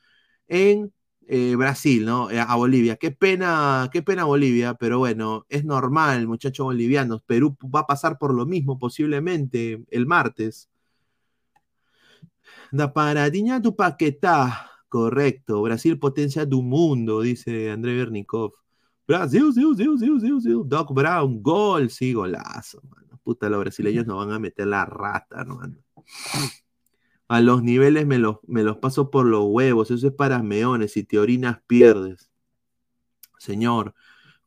en 0.49 0.93
eh, 1.27 1.57
Brasil, 1.57 2.05
¿no? 2.05 2.31
Eh, 2.31 2.39
a 2.41 2.55
Bolivia. 2.57 2.97
Qué 2.97 3.11
pena, 3.11 3.91
qué 3.93 4.01
pena 4.03 4.25
Bolivia, 4.25 4.75
pero 4.75 4.99
bueno, 5.01 5.45
es 5.49 5.65
normal, 5.65 6.29
muchachos 6.29 6.65
bolivianos. 6.65 7.23
Perú 7.25 7.57
va 7.75 7.81
a 7.81 7.87
pasar 7.87 8.17
por 8.19 8.33
lo 8.33 8.47
mismo 8.47 8.79
posiblemente 8.79 9.83
el 9.91 10.07
martes. 10.07 10.71
Da 12.71 12.93
paradiña 12.93 13.61
tu 13.61 13.75
paquetá. 13.75 14.71
Correcto. 14.89 15.63
Brasil, 15.63 15.99
potencia 15.99 16.47
del 16.47 16.63
mundo, 16.63 17.23
dice 17.23 17.71
André 17.73 17.97
Bernikov. 17.97 18.62
Brasil, 19.07 19.53
Brasil, 19.55 19.75
Brasil, 19.75 20.19
Brasil, 20.21 20.63
Doc 20.65 20.93
Brown, 20.93 21.43
gol, 21.43 21.91
sí, 21.91 22.13
golazo, 22.13 22.81
mano. 22.89 23.21
Puta, 23.23 23.49
los 23.49 23.61
brasileños 23.61 24.07
nos 24.07 24.19
van 24.19 24.33
a 24.33 24.39
meter 24.39 24.67
la 24.67 24.85
rata, 24.85 25.41
hermano 25.41 25.77
a 27.33 27.41
los 27.41 27.63
niveles 27.63 28.07
me 28.07 28.19
los, 28.19 28.41
me 28.47 28.63
los 28.63 28.77
paso 28.77 29.11
por 29.11 29.25
los 29.25 29.47
huevos, 29.47 29.91
eso 29.91 30.07
es 30.07 30.13
para 30.13 30.43
meones, 30.43 30.93
si 30.93 31.03
te 31.03 31.19
orinas 31.19 31.63
pierdes. 31.67 32.31
Señor, 33.39 33.95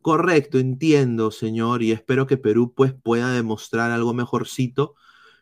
correcto, 0.03 0.60
entiendo, 0.60 1.32
señor, 1.32 1.82
y 1.82 1.91
espero 1.91 2.28
que 2.28 2.38
Perú 2.38 2.76
pues 2.76 2.93
pueda 2.93 3.32
demostrar 3.34 3.89
algo 3.89 4.14
mejorcito, 4.14 4.93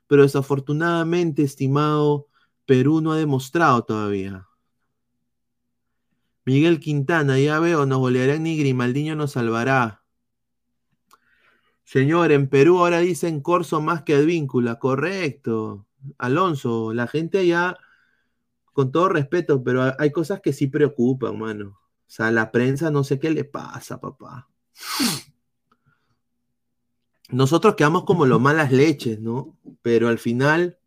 pero 0.07 0.24
desafortunadamente, 0.24 1.43
estimado, 1.43 2.28
Perú 2.66 3.01
no 3.01 3.11
ha 3.11 3.18
demostrado 3.18 3.84
todavía. 3.84 4.47
Miguel 6.45 6.79
Quintana, 6.79 7.39
ya 7.39 7.59
veo, 7.59 7.85
nos 7.85 7.99
golearán 7.99 8.43
ni 8.43 8.57
Grimaldiño 8.57 9.15
nos 9.15 9.31
salvará. 9.31 10.03
Señor, 11.83 12.31
en 12.31 12.49
Perú 12.49 12.79
ahora 12.79 12.99
dicen 12.99 13.41
Corso 13.41 13.81
más 13.81 14.03
que 14.03 14.15
Advíncula, 14.15 14.79
correcto. 14.79 15.85
Alonso, 16.17 16.93
la 16.93 17.07
gente 17.07 17.39
allá, 17.39 17.77
con 18.73 18.91
todo 18.91 19.09
respeto, 19.09 19.63
pero 19.63 19.93
hay 19.97 20.11
cosas 20.11 20.41
que 20.41 20.53
sí 20.53 20.67
preocupan, 20.67 21.37
mano. 21.37 21.79
O 22.07 22.11
sea, 22.15 22.31
la 22.31 22.51
prensa 22.51 22.91
no 22.91 23.03
sé 23.03 23.19
qué 23.19 23.29
le 23.29 23.43
pasa, 23.45 24.01
papá. 24.01 24.49
Nosotros 27.29 27.75
quedamos 27.75 28.03
como 28.03 28.25
los 28.25 28.41
malas 28.41 28.71
leches, 28.71 29.19
¿no? 29.19 29.57
Pero 29.81 30.07
al 30.09 30.19
final 30.19 30.77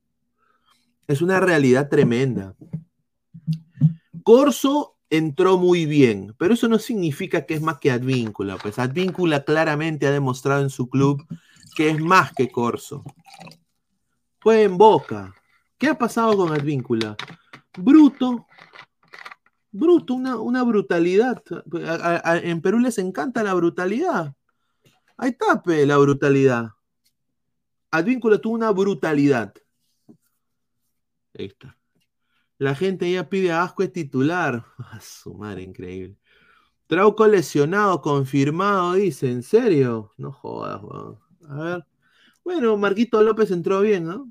es 1.07 1.23
una 1.23 1.41
realidad 1.41 1.89
tremenda. 1.89 2.57
Corso 4.23 4.96
entró 5.17 5.59
muy 5.59 5.87
bien, 5.87 6.35
pero 6.39 6.55
eso 6.55 6.69
no 6.69 6.79
significa 6.79 7.47
que 7.47 7.55
es 7.55 7.63
más 7.63 7.79
que 7.79 7.91
Advíncula. 7.91 8.57
Pues 8.57 8.79
Advíncula 8.79 9.45
claramente 9.45 10.07
ha 10.07 10.11
demostrado 10.11 10.63
en 10.63 10.71
su 10.71 10.89
club 10.89 11.27
que 11.77 11.91
es 11.91 12.01
más 12.01 12.33
que 12.33 12.51
Corso. 12.51 13.05
Fue 14.41 14.63
en 14.63 14.79
Boca. 14.79 15.35
¿Qué 15.79 15.89
ha 15.89 15.99
pasado 15.99 16.37
con 16.37 16.53
Advíncula? 16.53 17.17
Bruto. 17.77 18.47
Bruto, 19.71 20.15
una, 20.15 20.63
brutalidad. 20.63 21.43
en 22.43 22.63
Perú 22.63 22.79
les 22.79 22.97
encanta 22.99 23.43
la 23.43 23.53
brutalidad. 23.53 24.35
Ahí 25.19 25.31
está, 25.31 25.63
la 25.67 25.99
brutalidad. 25.99 26.71
Advíncula 27.91 28.39
tuvo 28.39 28.55
una 28.55 28.71
brutalidad. 28.71 29.53
Ahí 31.39 31.47
está. 31.47 31.77
La 32.59 32.75
gente 32.75 33.11
ya 33.11 33.29
pide 33.29 33.53
a 33.53 33.63
Asco 33.65 33.83
es 33.83 33.93
titular. 33.93 34.65
A 34.79 35.01
su 35.01 35.35
madre, 35.35 35.63
increíble. 35.63 36.17
Trauco 36.87 37.27
lesionado, 37.27 38.01
confirmado, 38.03 38.95
dice. 38.95 39.31
¿En 39.31 39.43
serio? 39.43 40.13
No 40.17 40.33
jodas, 40.33 40.81
A 41.49 41.55
ver. 41.63 41.87
Bueno, 42.45 42.77
Marquito 42.77 43.23
López 43.23 43.51
entró 43.51 43.81
bien, 43.81 44.07
¿no? 44.07 44.31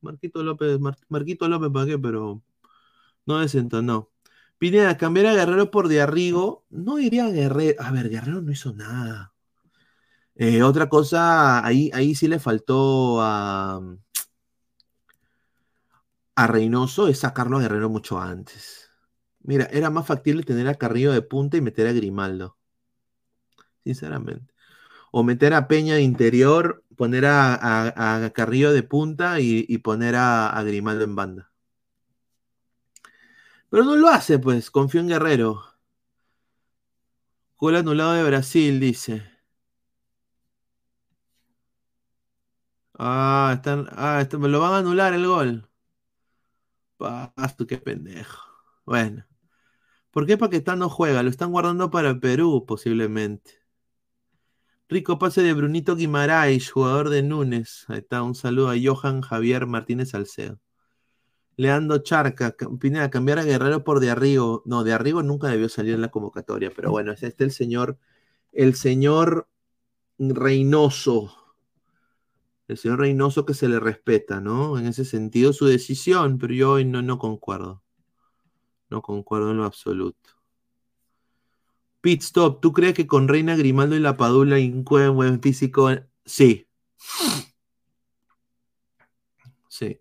Marquito 0.00 0.42
López, 0.42 0.78
Marquito 1.08 1.48
López, 1.48 1.70
¿para 1.72 1.86
qué? 1.86 1.98
Pero 1.98 2.42
no 3.26 3.40
desentonó. 3.40 4.10
Pineda, 4.58 4.96
cambiar 4.96 5.26
a 5.26 5.34
Guerrero 5.34 5.70
por 5.70 5.88
de 5.88 6.00
Arrigo. 6.00 6.64
No 6.70 6.96
diría 6.96 7.28
Guerrero. 7.30 7.82
A 7.82 7.90
ver, 7.92 8.08
Guerrero 8.10 8.42
no 8.42 8.52
hizo 8.52 8.72
nada. 8.74 9.34
Eh, 10.34 10.62
otra 10.62 10.88
cosa, 10.88 11.64
ahí, 11.64 11.90
ahí 11.94 12.14
sí 12.14 12.28
le 12.28 12.38
faltó 12.38 13.22
a, 13.22 13.80
a 16.36 16.46
Reynoso 16.46 17.08
es 17.08 17.20
sacarlo 17.20 17.58
a 17.58 17.62
Guerrero 17.62 17.88
mucho 17.90 18.20
antes. 18.20 18.90
Mira, 19.40 19.66
era 19.72 19.90
más 19.90 20.06
factible 20.06 20.42
tener 20.44 20.68
a 20.68 20.74
Carrillo 20.76 21.12
de 21.12 21.22
punta 21.22 21.56
y 21.56 21.62
meter 21.62 21.86
a 21.88 21.92
Grimaldo. 21.92 22.58
Sinceramente. 23.84 24.54
O 25.12 25.22
meter 25.24 25.54
a 25.54 25.68
Peña 25.68 25.94
de 25.96 26.02
interior, 26.02 26.84
poner 26.96 27.26
a, 27.26 28.24
a, 28.24 28.30
Carrillo 28.30 28.72
de 28.72 28.82
punta 28.82 29.40
y, 29.40 29.78
poner 29.78 30.16
a, 30.16 30.62
Grimaldo 30.64 31.04
en 31.04 31.16
banda. 31.16 31.52
Pero 33.70 33.84
no 33.84 33.96
lo 33.96 34.08
hace, 34.08 34.38
pues. 34.38 34.70
Confío 34.70 35.00
en 35.00 35.08
Guerrero. 35.08 35.62
Gol 37.58 37.76
anulado 37.76 38.12
de 38.14 38.24
Brasil, 38.24 38.80
dice. 38.80 39.22
Ah, 42.98 43.52
están, 43.56 43.86
ah, 43.92 44.26
me 44.38 44.48
lo 44.48 44.60
van 44.60 44.72
a 44.72 44.78
anular 44.78 45.12
el 45.14 45.26
gol. 45.26 45.68
Pasto, 46.96 47.66
qué 47.66 47.78
pendejo. 47.78 48.42
Bueno. 48.84 49.26
¿Por 50.10 50.26
qué 50.26 50.38
Paquetá 50.38 50.76
no 50.76 50.88
juega? 50.88 51.22
Lo 51.22 51.30
están 51.30 51.52
guardando 51.52 51.90
para 51.90 52.18
Perú, 52.18 52.64
posiblemente. 52.66 53.52
Rico 54.88 55.18
pase 55.18 55.42
de 55.42 55.52
Brunito 55.52 55.96
Guimaraes, 55.96 56.70
jugador 56.70 57.10
de 57.10 57.22
Núñez. 57.22 57.84
Ahí 57.88 57.98
está, 57.98 58.22
un 58.22 58.34
saludo 58.34 58.70
a 58.70 58.76
Johan 58.82 59.20
Javier 59.20 59.66
Martínez 59.66 60.10
Salcedo. 60.10 60.60
Leandro 61.56 61.98
Charca, 61.98 62.54
Pineda, 62.80 63.10
cambiar 63.10 63.38
a 63.38 63.44
Guerrero 63.44 63.82
por 63.82 64.00
de 64.00 64.10
Arrigo. 64.10 64.62
No, 64.64 64.84
de 64.84 64.92
Arrigo 64.92 65.22
nunca 65.22 65.48
debió 65.48 65.68
salir 65.68 65.94
en 65.94 66.02
la 66.02 66.10
convocatoria, 66.10 66.70
pero 66.74 66.90
bueno, 66.90 67.12
es 67.12 67.22
este 67.22 67.44
el 67.44 67.50
señor, 67.50 67.98
el 68.52 68.74
señor 68.74 69.48
Reynoso. 70.18 71.45
El 72.68 72.78
señor 72.78 72.98
Reynoso 72.98 73.46
que 73.46 73.54
se 73.54 73.68
le 73.68 73.78
respeta, 73.78 74.40
¿no? 74.40 74.78
En 74.78 74.86
ese 74.86 75.04
sentido 75.04 75.52
su 75.52 75.66
decisión, 75.66 76.38
pero 76.38 76.52
yo 76.54 76.84
no, 76.84 77.02
no 77.02 77.18
concuerdo. 77.18 77.82
No 78.90 79.02
concuerdo 79.02 79.52
en 79.52 79.58
lo 79.58 79.64
absoluto. 79.64 80.30
Pit 82.00 82.22
stop, 82.22 82.60
¿tú 82.60 82.72
crees 82.72 82.94
que 82.94 83.06
con 83.06 83.28
Reina 83.28 83.56
Grimaldo 83.56 83.96
y 83.96 84.00
la 84.00 84.16
Padula 84.16 84.58
un 84.58 84.84
buen 84.84 85.40
físico? 85.40 85.90
Sí. 86.24 86.68
Sí. 89.68 90.00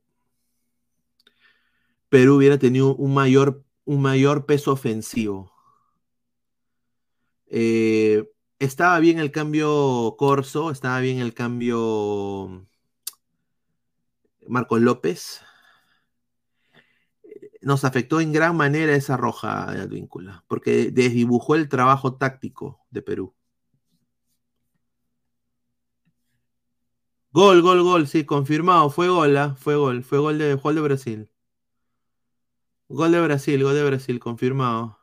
Perú 2.09 2.35
hubiera 2.37 2.57
tenido 2.57 2.95
un 2.95 3.13
mayor, 3.13 3.63
un 3.85 4.01
mayor 4.01 4.45
peso 4.45 4.71
ofensivo. 4.71 5.51
Eh, 7.47 8.23
estaba 8.65 8.99
bien 8.99 9.19
el 9.19 9.31
cambio 9.31 10.15
Corso, 10.17 10.71
estaba 10.71 10.99
bien 10.99 11.19
el 11.19 11.33
cambio 11.33 12.67
Marcos 14.47 14.81
López 14.81 15.41
nos 17.65 17.83
afectó 17.83 18.21
en 18.21 18.31
gran 18.31 18.55
manera 18.55 18.95
esa 18.95 19.17
roja 19.17 19.71
de 19.73 19.81
Advíncula, 19.81 20.43
porque 20.47 20.91
desdibujó 20.91 21.55
el 21.55 21.67
trabajo 21.67 22.15
táctico 22.15 22.85
de 22.91 23.01
Perú. 23.01 23.35
Gol, 27.31 27.61
gol, 27.61 27.83
gol, 27.83 28.07
sí, 28.07 28.25
confirmado, 28.25 28.89
fue 28.89 29.09
gol, 29.09 29.35
¿ah? 29.37 29.55
fue 29.59 29.75
gol, 29.75 30.03
fue 30.03 30.19
gol 30.19 30.37
de, 30.37 30.55
gol 30.55 30.75
de 30.75 30.81
Brasil. 30.81 31.29
Gol 32.89 33.11
de 33.11 33.21
Brasil, 33.21 33.63
gol 33.63 33.75
de 33.75 33.83
Brasil, 33.83 34.19
confirmado. 34.19 34.99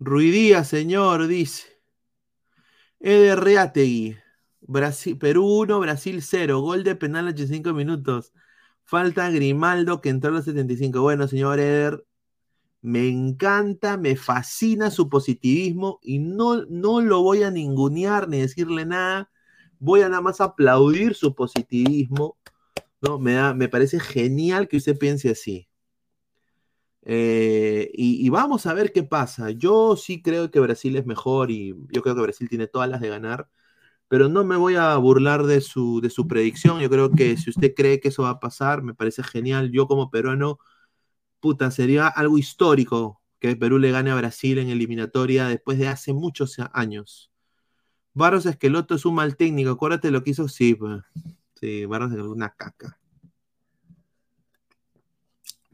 Ruidía, 0.00 0.64
señor, 0.64 1.26
dice. 1.26 1.66
Eder 3.00 3.40
Reategui. 3.40 4.16
Brasil, 4.60 5.18
Perú 5.18 5.46
1, 5.60 5.80
Brasil 5.80 6.22
0. 6.22 6.60
Gol 6.60 6.84
de 6.84 6.96
penal 6.96 7.26
a 7.26 7.30
85 7.30 7.72
minutos. 7.72 8.32
Falta 8.84 9.30
Grimaldo 9.30 10.00
que 10.00 10.10
entró 10.10 10.30
a 10.30 10.34
los 10.34 10.44
75. 10.44 11.02
Bueno, 11.02 11.28
señor 11.28 11.58
Eder, 11.58 12.04
me 12.80 13.08
encanta, 13.08 13.96
me 13.96 14.16
fascina 14.16 14.90
su 14.90 15.08
positivismo 15.08 15.98
y 16.02 16.20
no, 16.20 16.64
no 16.66 17.00
lo 17.00 17.22
voy 17.22 17.42
a 17.42 17.50
ningunear 17.50 18.28
ni 18.28 18.40
decirle 18.40 18.86
nada. 18.86 19.30
Voy 19.80 20.02
a 20.02 20.08
nada 20.08 20.22
más 20.22 20.40
aplaudir 20.40 21.14
su 21.14 21.34
positivismo. 21.34 22.38
¿no? 23.00 23.18
Me, 23.18 23.34
da, 23.34 23.54
me 23.54 23.68
parece 23.68 24.00
genial 24.00 24.68
que 24.68 24.76
usted 24.78 24.98
piense 24.98 25.30
así. 25.30 25.67
Eh, 27.10 27.90
y, 27.94 28.28
vamos 28.28 28.66
a 28.66 28.74
ver 28.74 28.92
qué 28.92 29.02
pasa. 29.02 29.50
Yo 29.50 29.96
sí 29.96 30.22
creo 30.22 30.50
que 30.50 30.60
Brasil 30.60 30.96
es 30.96 31.06
mejor 31.06 31.50
y 31.50 31.74
yo 31.90 32.02
creo 32.02 32.14
que 32.14 32.22
Brasil 32.22 32.48
tiene 32.48 32.66
todas 32.66 32.88
las 32.88 33.00
de 33.00 33.08
ganar 33.08 33.48
pero 34.08 34.28
no 34.28 34.44
me 34.44 34.56
voy 34.56 34.74
a 34.76 34.96
burlar 34.96 35.44
de 35.44 35.60
su, 35.60 36.00
de 36.00 36.10
su 36.10 36.26
predicción. 36.26 36.80
Yo 36.80 36.90
creo 36.90 37.10
que 37.10 37.36
si 37.36 37.50
usted 37.50 37.74
cree 37.74 38.00
que 38.00 38.08
eso 38.08 38.22
va 38.24 38.30
a 38.30 38.40
pasar, 38.40 38.82
me 38.82 38.94
parece 38.94 39.22
genial. 39.22 39.70
Yo 39.70 39.86
como 39.86 40.10
peruano, 40.10 40.58
puta, 41.40 41.70
sería 41.70 42.08
algo 42.08 42.38
histórico 42.38 43.22
que 43.40 43.56
Perú 43.56 43.78
le 43.78 43.92
gane 43.92 44.10
a 44.10 44.16
Brasil 44.16 44.58
en 44.58 44.70
eliminatoria 44.70 45.48
después 45.48 45.78
de 45.78 45.88
hace 45.88 46.12
muchos 46.14 46.56
años. 46.72 47.30
Barros 48.14 48.46
Esqueloto 48.46 48.94
es 48.96 49.04
un 49.06 49.14
mal 49.14 49.36
técnico, 49.36 49.70
acuérdate 49.70 50.10
lo 50.10 50.24
que 50.24 50.30
hizo, 50.30 50.48
sí, 50.48 50.76
sí, 51.54 51.86
Barros 51.86 52.12
es 52.12 52.18
una 52.20 52.50
caca. 52.50 52.98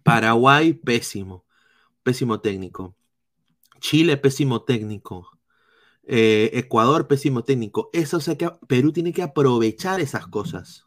Paraguay, 0.05 0.74
pésimo, 0.74 1.44
pésimo 2.05 2.40
técnico. 2.40 2.94
Chile, 3.81 4.16
pésimo 4.18 4.62
técnico. 4.62 5.31
Eh, 6.05 6.51
Ecuador, 6.52 7.09
pésimo 7.09 7.43
técnico. 7.43 7.90
Eso, 7.93 8.18
o 8.18 8.20
sea 8.20 8.36
que 8.36 8.51
Perú 8.68 8.93
tiene 8.93 9.12
que 9.12 9.22
aprovechar 9.22 10.01
esas 10.01 10.26
cosas. 10.26 10.86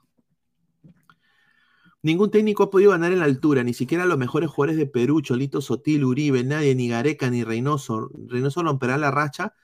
Ningún 2.03 2.29
técnico 2.29 2.63
ha 2.63 2.69
podido 2.69 2.91
ganar 2.91 3.11
en 3.11 3.19
la 3.19 3.25
altura, 3.25 3.63
ni 3.63 3.73
siquiera 3.73 4.05
los 4.05 4.19
mejores 4.19 4.49
jugadores 4.51 4.77
de 4.77 4.85
Perú, 4.85 5.21
Cholito 5.21 5.61
Sotil, 5.61 6.05
Uribe, 6.05 6.43
nadie, 6.43 6.75
ni 6.75 6.87
Gareca, 6.87 7.29
ni 7.31 7.43
Reynoso. 7.43 8.11
Reynoso 8.27 8.61
romperá 8.61 8.97
la 8.97 9.09
racha. 9.09 9.55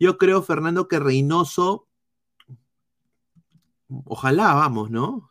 Yo 0.00 0.18
creo, 0.18 0.42
Fernando, 0.42 0.88
que 0.88 0.98
Reynoso, 0.98 1.88
ojalá, 4.04 4.52
vamos, 4.54 4.90
¿no? 4.90 5.30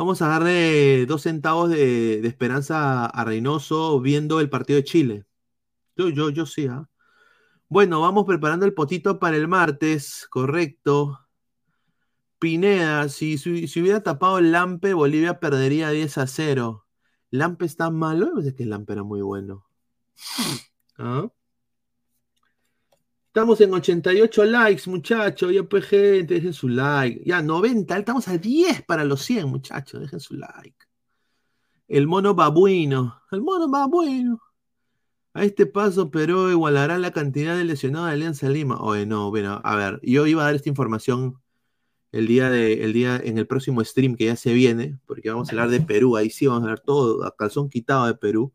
Vamos 0.00 0.22
a 0.22 0.28
darle 0.28 1.04
dos 1.04 1.24
centavos 1.24 1.68
de, 1.68 2.26
esperanza 2.26 3.04
a 3.04 3.22
Reynoso 3.22 4.00
viendo 4.00 4.40
el 4.40 4.48
partido 4.48 4.78
de 4.78 4.84
Chile. 4.84 5.26
Yo, 5.94 6.08
yo, 6.08 6.30
yo 6.30 6.46
sí, 6.46 6.66
¿ah? 6.68 6.88
Bueno, 7.68 8.00
vamos 8.00 8.24
preparando 8.24 8.64
el 8.64 8.72
potito 8.72 9.18
para 9.18 9.36
el 9.36 9.46
martes, 9.46 10.26
correcto. 10.30 11.20
Pineda, 12.38 13.10
si, 13.10 13.36
si, 13.36 13.80
hubiera 13.82 14.02
tapado 14.02 14.38
el 14.38 14.52
Lampe, 14.52 14.94
Bolivia 14.94 15.38
perdería 15.38 15.90
10 15.90 16.16
a 16.16 16.26
0. 16.26 16.86
¿Lampe 17.28 17.66
está 17.66 17.90
malo? 17.90 18.40
Sé 18.40 18.54
que 18.54 18.62
el 18.62 18.70
Lampe 18.70 18.94
era 18.94 19.02
muy 19.02 19.20
bueno. 19.20 19.66
¿Ah? 20.96 21.28
Estamos 23.32 23.60
en 23.60 23.72
88 23.72 24.44
likes, 24.44 24.90
muchachos. 24.90 25.52
Ya 25.52 25.62
pues, 25.62 25.84
gente, 25.84 26.34
dejen 26.34 26.52
su 26.52 26.68
like. 26.68 27.22
Ya, 27.24 27.40
90, 27.40 27.96
estamos 27.96 28.26
a 28.26 28.36
10 28.36 28.82
para 28.82 29.04
los 29.04 29.22
100, 29.22 29.46
muchachos. 29.46 30.00
Dejen 30.00 30.18
su 30.18 30.34
like. 30.34 30.76
El 31.86 32.08
mono 32.08 32.34
babuino. 32.34 33.22
El 33.30 33.42
mono 33.42 33.68
babuino. 33.68 34.40
A 35.32 35.44
este 35.44 35.66
paso, 35.66 36.10
Perú 36.10 36.50
igualará 36.50 36.98
la 36.98 37.12
cantidad 37.12 37.56
de 37.56 37.62
lesionados 37.62 38.08
de 38.08 38.14
Alianza 38.14 38.48
Lima. 38.48 38.80
Oye, 38.80 39.06
no, 39.06 39.30
bueno, 39.30 39.60
a 39.62 39.76
ver, 39.76 40.00
yo 40.02 40.26
iba 40.26 40.42
a 40.42 40.46
dar 40.46 40.56
esta 40.56 40.68
información 40.68 41.40
el 42.10 42.26
día 42.26 42.50
de, 42.50 42.82
el 42.82 42.92
día, 42.92 43.16
en 43.22 43.38
el 43.38 43.46
próximo 43.46 43.84
stream 43.84 44.16
que 44.16 44.24
ya 44.24 44.34
se 44.34 44.52
viene, 44.52 44.98
porque 45.06 45.30
vamos 45.30 45.48
a 45.48 45.52
hablar 45.52 45.70
de 45.70 45.80
Perú, 45.80 46.16
ahí 46.16 46.30
sí 46.30 46.48
vamos 46.48 46.62
a 46.62 46.64
hablar 46.64 46.80
todo, 46.80 47.24
a 47.24 47.36
calzón 47.36 47.70
quitado 47.70 48.06
de 48.06 48.14
Perú, 48.14 48.52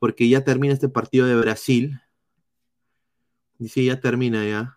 porque 0.00 0.28
ya 0.28 0.42
termina 0.42 0.74
este 0.74 0.88
partido 0.88 1.28
de 1.28 1.36
Brasil. 1.36 2.00
Sí, 3.60 3.86
ya 3.86 4.00
termina 4.00 4.44
ya. 4.44 4.76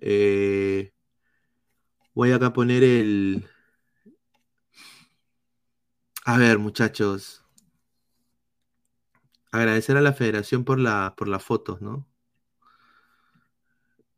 Eh, 0.00 0.92
voy 2.14 2.32
acá 2.32 2.46
a 2.46 2.52
poner 2.52 2.82
el... 2.84 3.48
A 6.24 6.36
ver, 6.38 6.58
muchachos. 6.58 7.44
Agradecer 9.52 9.96
a 9.96 10.00
la 10.00 10.12
federación 10.12 10.64
por, 10.64 10.78
la, 10.78 11.14
por 11.16 11.28
las 11.28 11.42
fotos, 11.42 11.80
¿no? 11.80 12.06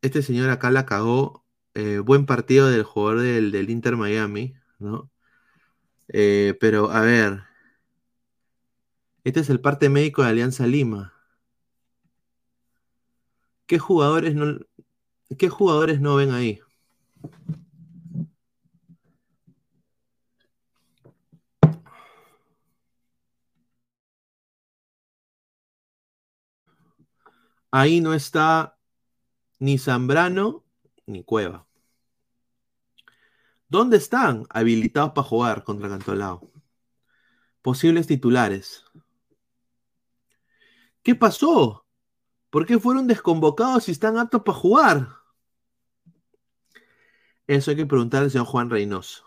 Este 0.01 0.21
señor 0.21 0.49
acá 0.49 0.71
la 0.71 0.85
cagó. 0.85 1.45
Eh, 1.75 1.99
buen 1.99 2.25
partido 2.25 2.69
del 2.69 2.83
jugador 2.83 3.21
del, 3.21 3.69
Inter 3.69 3.95
Miami, 3.95 4.55
¿no? 4.79 5.11
Eh, 6.09 6.57
pero, 6.59 6.91
a 6.91 7.01
ver. 7.01 7.43
Este 9.23 9.41
es 9.41 9.49
el 9.49 9.61
parte 9.61 9.89
médico 9.89 10.23
de 10.23 10.29
Alianza 10.29 10.65
Lima. 10.67 11.13
¿Qué 13.69 13.77
jugadores 13.77 14.33
no, 14.33 14.59
qué 15.37 15.49
jugadores 15.49 16.01
no 16.01 16.15
ven 16.15 16.31
ahí? 16.31 16.59
Ahí 27.71 28.01
no 28.01 28.15
está 28.15 28.75
ni 29.59 29.77
Zambrano 29.77 30.65
ni 31.05 31.23
Cueva. 31.23 31.67
¿Dónde 33.67 33.97
están 33.97 34.47
habilitados 34.49 35.11
para 35.11 35.27
jugar 35.27 35.63
contra 35.63 35.89
Cantolao? 35.89 36.51
Posibles 37.61 38.07
titulares. 38.07 38.83
¿Qué 41.03 41.13
pasó? 41.13 41.85
¿Por 42.49 42.65
qué 42.65 42.79
fueron 42.79 43.07
desconvocados 43.07 43.85
si 43.85 43.91
están 43.91 44.17
aptos 44.17 44.41
para 44.43 44.57
jugar? 44.57 45.07
Eso 47.47 47.71
hay 47.71 47.77
que 47.77 47.85
preguntarle 47.85 48.25
al 48.25 48.31
señor 48.31 48.47
Juan 48.47 48.69
Reynoso. 48.69 49.23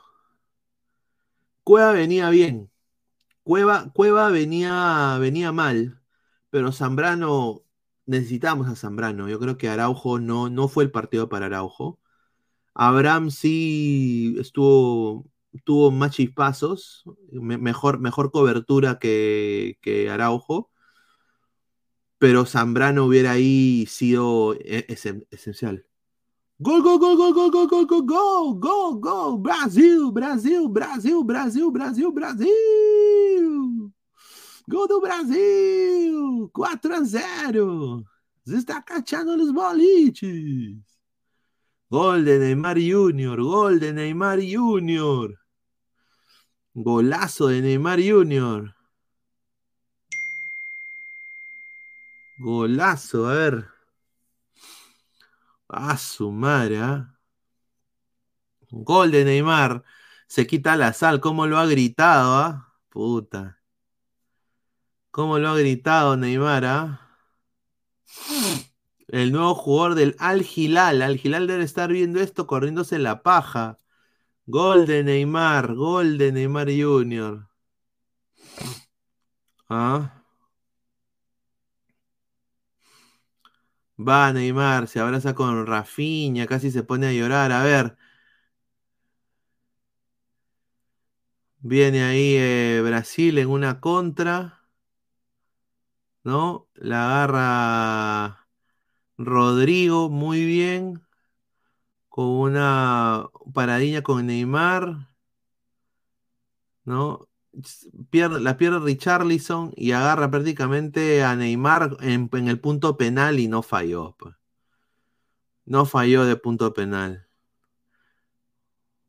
Cueva 1.65 1.93
venía 1.93 2.31
bien. 2.31 2.71
Cueva, 3.45 3.93
Cueva 3.95 4.31
venía, 4.31 5.19
venía 5.21 5.53
mal. 5.53 6.01
Pero 6.51 6.73
Zambrano, 6.73 7.65
necesitamos 8.07 8.69
a 8.69 8.77
Zambrano. 8.77 9.29
Yo 9.29 9.39
creo 9.41 9.59
que 9.59 9.69
Araujo 9.69 10.19
no, 10.21 10.51
no 10.51 10.69
fue 10.69 10.85
el 10.85 10.91
partido 10.93 11.29
para 11.29 11.47
Araujo. 11.47 12.01
Abraham 12.75 13.31
sí 13.31 14.37
estuvo, 14.41 15.27
tuvo 15.65 15.91
más 15.91 16.13
chispazos, 16.13 17.05
mejor, 17.33 18.01
mejor 18.01 18.33
cobertura 18.33 18.99
que, 18.99 19.79
que 19.83 20.11
Araujo 20.11 20.72
pero 22.23 22.47
Zambrano 22.47 23.07
hubiera 23.07 23.33
ahí 23.33 23.85
sido 23.89 24.55
e, 24.55 24.87
esencial. 25.33 25.85
Gol, 26.57 26.81
gol, 26.81 27.01
gol, 27.01 27.17
gol, 27.17 27.35
gol, 27.35 27.51
gol, 27.51 27.67
gol, 27.67 27.87
gol, 27.89 28.05
gol, 28.07 28.61
gol, 28.61 29.01
gol, 29.01 29.39
Brasil, 29.41 30.13
Brasil, 30.13 30.69
Brasil, 30.69 31.25
Brasil, 31.25 31.73
Brasil, 31.73 32.13
Brasil. 32.13 33.93
Gol 34.69 34.87
do 34.87 35.01
Brasil, 35.01 36.49
4 36.53 36.95
a 36.95 37.05
0. 37.05 38.05
Se 38.47 38.57
está 38.57 38.85
cachando 38.85 39.37
los 39.37 39.53
boliches. 39.53 40.79
Gol 41.91 42.25
de 42.25 42.39
Neymar 42.39 42.79
Junior, 42.79 43.43
gol 43.43 43.81
de 43.81 43.93
Neymar 43.93 44.39
Junior. 44.39 45.37
Golazo 46.73 47.49
de 47.49 47.63
Neymar 47.63 47.99
Junior. 48.01 48.77
Golazo, 52.43 53.29
a 53.29 53.35
ver. 53.35 53.69
A 55.69 55.97
su 55.97 56.33
madre, 56.33 56.79
¿ah? 56.81 57.19
Gol 58.71 59.13
de 59.13 59.25
Neymar. 59.25 59.85
Se 60.27 60.47
quita 60.47 60.77
la 60.77 60.93
sal. 60.93 61.21
¿Cómo 61.21 61.47
lo 61.47 61.59
ha 61.59 61.67
gritado, 61.67 62.35
ah? 62.37 62.75
Puta. 62.89 63.61
¿Cómo 65.11 65.39
lo 65.39 65.51
ha 65.51 65.59
gritado 65.59 66.17
Neymar, 66.17 66.65
ah? 66.65 67.01
El 69.09 69.33
nuevo 69.33 69.55
jugador 69.55 69.95
del 69.95 70.17
Al 70.19 70.43
Hilal. 70.43 71.03
Al 71.03 71.19
debe 71.19 71.65
estar 71.65 71.93
viendo 71.93 72.21
esto 72.21 72.47
corriéndose 72.47 72.99
la 72.99 73.23
paja. 73.23 73.79
Gol 74.47 74.87
de 74.87 75.05
Neymar. 75.05 75.75
Gol 75.75 76.19
de 76.19 76.33
Neymar 76.33 76.69
Jr. 76.69 77.49
¿Ah? 79.69 80.22
Va 84.09 84.33
Neymar, 84.33 84.89
se 84.89 85.01
abraza 85.01 85.35
con 85.35 85.67
Rafinha, 85.67 86.47
casi 86.47 86.71
se 86.71 86.83
pone 86.85 87.07
a 87.09 87.13
llorar. 87.13 87.53
A 87.53 87.63
ver. 87.63 87.97
Viene 91.61 92.03
ahí 92.05 92.35
eh, 92.37 92.83
Brasil 92.85 93.39
en 93.39 93.49
una 93.49 93.81
contra. 93.81 94.61
¿No? 96.25 96.69
La 96.75 97.23
agarra 97.25 98.49
Rodrigo 99.19 100.11
muy 100.11 100.45
bien. 100.47 101.03
Con 102.09 102.27
una 102.27 103.29
paradilla 103.53 104.03
con 104.03 104.27
Neymar. 104.27 105.09
¿No? 106.85 107.29
Pierde, 108.11 108.41
la 108.41 108.57
pierde 108.57 108.81
Richarlison 108.81 109.73
y 109.77 109.93
agarra 109.93 110.31
prácticamente 110.31 111.23
a 111.23 111.37
Neymar 111.37 111.97
en, 112.01 112.31
el 112.33 112.61
punto 112.61 112.97
penal 112.97 113.39
y 113.41 113.49
no 113.49 113.63
falló. 113.63 114.17
Pues. 114.19 114.35
No 115.65 115.87
falló 115.87 116.25
de 116.25 116.37
punto 116.37 116.73
penal. 116.73 117.29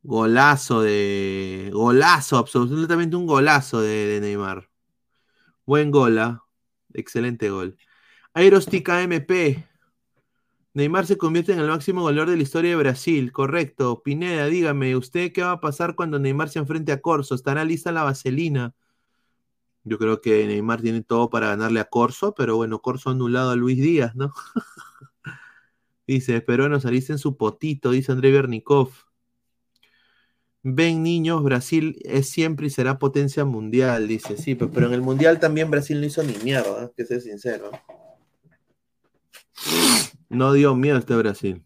Golazo 0.02 0.82
de. 0.82 1.70
Golazo, 1.74 2.38
absolutamente 2.38 3.16
un 3.16 3.26
golazo 3.26 3.82
de, 3.82 4.20
Neymar. 4.22 4.70
Buen 5.66 5.92
gol, 5.92 6.20
¿ah? 6.20 6.44
excelente 6.94 7.50
gol. 7.50 7.78
Aerostica 8.34 9.02
MP. 9.02 9.66
Neymar 10.76 11.06
se 11.06 11.18
convierte 11.18 11.54
en 11.54 11.60
el 11.60 11.68
máximo 11.68 12.02
goleador 12.02 12.32
de 12.32 12.38
la 12.38 12.44
historia 12.44 12.72
de 12.72 12.76
Brasil, 12.78 13.32
correcto. 13.32 14.02
Pineda, 14.02 14.48
dígame, 14.48 14.96
¿usted 14.96 15.32
qué 15.32 15.44
va 15.44 15.52
a 15.52 15.62
pasar 15.62 15.94
cuando 15.96 16.18
Neymar 16.18 16.50
se 16.50 16.58
enfrente 16.58 16.92
a 16.92 17.00
Corso? 17.00 17.36
¿Estará 17.36 17.64
lista 17.64 17.92
la 17.92 18.04
vaselina? 18.04 18.74
Yo 19.84 20.00
creo 20.00 20.20
que 20.20 20.48
Neymar 20.48 20.82
tiene 20.82 21.04
todo 21.04 21.30
para 21.30 21.48
ganarle 21.48 21.80
a 21.80 21.86
Corso, 21.86 22.34
pero 22.34 22.56
bueno, 22.56 22.82
Corso 22.82 23.10
ha 23.10 23.14
anulado 23.14 23.52
a 23.52 23.56
Luis 23.56 23.78
Díaz, 23.78 24.16
¿no? 24.16 24.34
dice, 26.08 26.42
pero 26.42 26.80
saliste 26.80 27.14
en 27.14 27.20
su 27.20 27.38
potito, 27.38 27.92
dice 27.92 28.12
André 28.12 28.32
Bernikov. 28.32 28.90
Ven 30.64 31.04
niños, 31.04 31.44
Brasil 31.44 32.00
es 32.04 32.30
siempre 32.30 32.68
y 32.68 32.70
será 32.70 32.98
potencia 32.98 33.46
mundial, 33.46 34.08
dice, 34.08 34.38
sí, 34.38 34.56
pero 34.56 34.88
en 34.88 34.94
el 34.94 35.02
mundial 35.02 35.40
también 35.40 35.70
Brasil 35.70 36.00
no 36.00 36.08
hizo 36.08 36.24
ni 36.24 36.34
mierda, 36.44 36.90
que 36.96 37.06
ser 37.06 37.22
sincero. 37.22 37.70
No 40.34 40.52
dio 40.52 40.76
miedo 40.76 40.98
este 40.98 41.16
Brasil. 41.16 41.64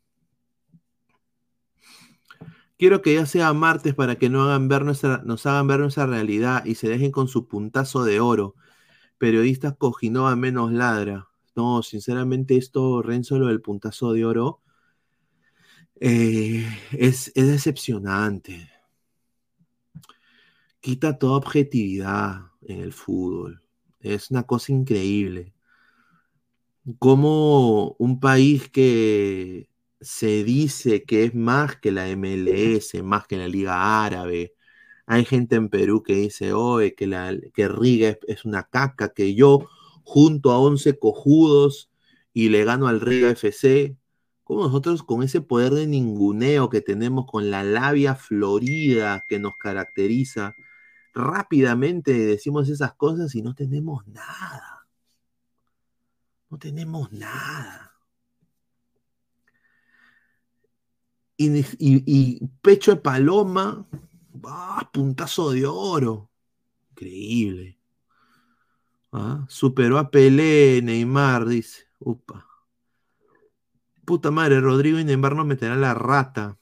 Quiero 2.77 3.01
que 3.01 3.13
ya 3.13 3.25
sea 3.25 3.53
martes 3.53 3.95
para 3.95 4.17
que 4.17 4.29
no 4.29 4.43
hagan 4.43 4.67
ver 4.67 4.83
nuestra, 4.83 5.21
nos 5.23 5.45
hagan 5.45 5.67
ver 5.67 5.79
nuestra 5.79 6.05
realidad 6.05 6.65
y 6.65 6.75
se 6.75 6.89
dejen 6.89 7.11
con 7.11 7.29
su 7.29 7.47
puntazo 7.47 8.03
de 8.03 8.19
oro. 8.19 8.55
Periodistas 9.17 9.75
a 9.79 10.35
menos 10.35 10.71
ladra. 10.73 11.27
No, 11.55 11.81
sinceramente 11.81 12.57
esto, 12.57 13.01
Renzo, 13.01 13.39
lo 13.39 13.47
del 13.47 13.61
puntazo 13.61 14.11
de 14.11 14.25
oro, 14.25 14.61
eh, 15.99 16.67
es, 16.91 17.31
es 17.35 17.47
decepcionante. 17.47 18.69
Quita 20.81 21.17
toda 21.17 21.37
objetividad 21.37 22.51
en 22.61 22.81
el 22.81 22.93
fútbol. 22.93 23.63
Es 24.01 24.29
una 24.29 24.43
cosa 24.43 24.73
increíble 24.73 25.56
como 26.99 27.95
un 27.99 28.19
país 28.19 28.69
que 28.69 29.69
se 30.01 30.43
dice 30.43 31.03
que 31.03 31.23
es 31.25 31.35
más 31.35 31.77
que 31.77 31.91
la 31.91 32.07
MLS, 32.09 33.01
más 33.03 33.27
que 33.27 33.37
la 33.37 33.47
Liga 33.47 34.05
Árabe. 34.05 34.53
Hay 35.05 35.25
gente 35.25 35.55
en 35.55 35.69
Perú 35.69 36.03
que 36.03 36.15
dice, 36.15 36.53
oye, 36.53 36.95
que, 36.95 37.07
la, 37.07 37.35
que 37.53 37.67
Riga 37.67 38.17
es, 38.27 38.45
una 38.45 38.63
caca, 38.63 39.09
que 39.13 39.35
yo 39.35 39.67
junto 40.03 40.51
a 40.51 40.59
11 40.59 40.99
cojudos 40.99 41.91
y 42.33 42.49
le 42.49 42.63
gano 42.65 42.87
al 42.87 43.01
Riga 43.01 43.31
FC. 43.31 43.97
Como 44.43 44.63
nosotros 44.63 45.03
con 45.03 45.23
ese 45.23 45.41
poder 45.41 45.73
de 45.73 45.87
ninguneo 45.87 46.69
que 46.69 46.81
tenemos, 46.81 47.25
con 47.27 47.51
la 47.51 47.63
labia 47.63 48.15
florida 48.15 49.25
que 49.27 49.39
nos 49.39 49.57
caracteriza, 49.57 50.55
rápidamente 51.13 52.13
decimos 52.13 52.69
esas 52.69 52.93
cosas 52.95 53.35
y 53.35 53.41
no 53.41 53.55
tenemos 53.55 54.07
nada. 54.07 54.76
No 56.49 56.57
tenemos 56.57 57.11
nada. 57.11 57.93
Y, 61.37 62.39
pecho 62.61 62.91
de 62.95 63.01
paloma, 63.01 63.87
ah, 64.45 64.89
puntazo 64.91 65.51
de 65.51 65.65
oro. 65.65 66.31
Increíble. 66.91 67.77
Ah, 69.11 69.45
superó 69.49 69.99
a 69.99 70.09
Pelé, 70.09 70.81
Neymar, 70.81 71.45
dice. 71.45 71.87
Upa. 71.99 72.47
Puta 74.05 74.31
madre, 74.31 74.61
Rodrigo 74.61 74.99
y 74.99 75.03
Neymar 75.03 75.35
no 75.35 75.45
meterán 75.45 75.81
la 75.81 75.93
rata. 75.93 76.57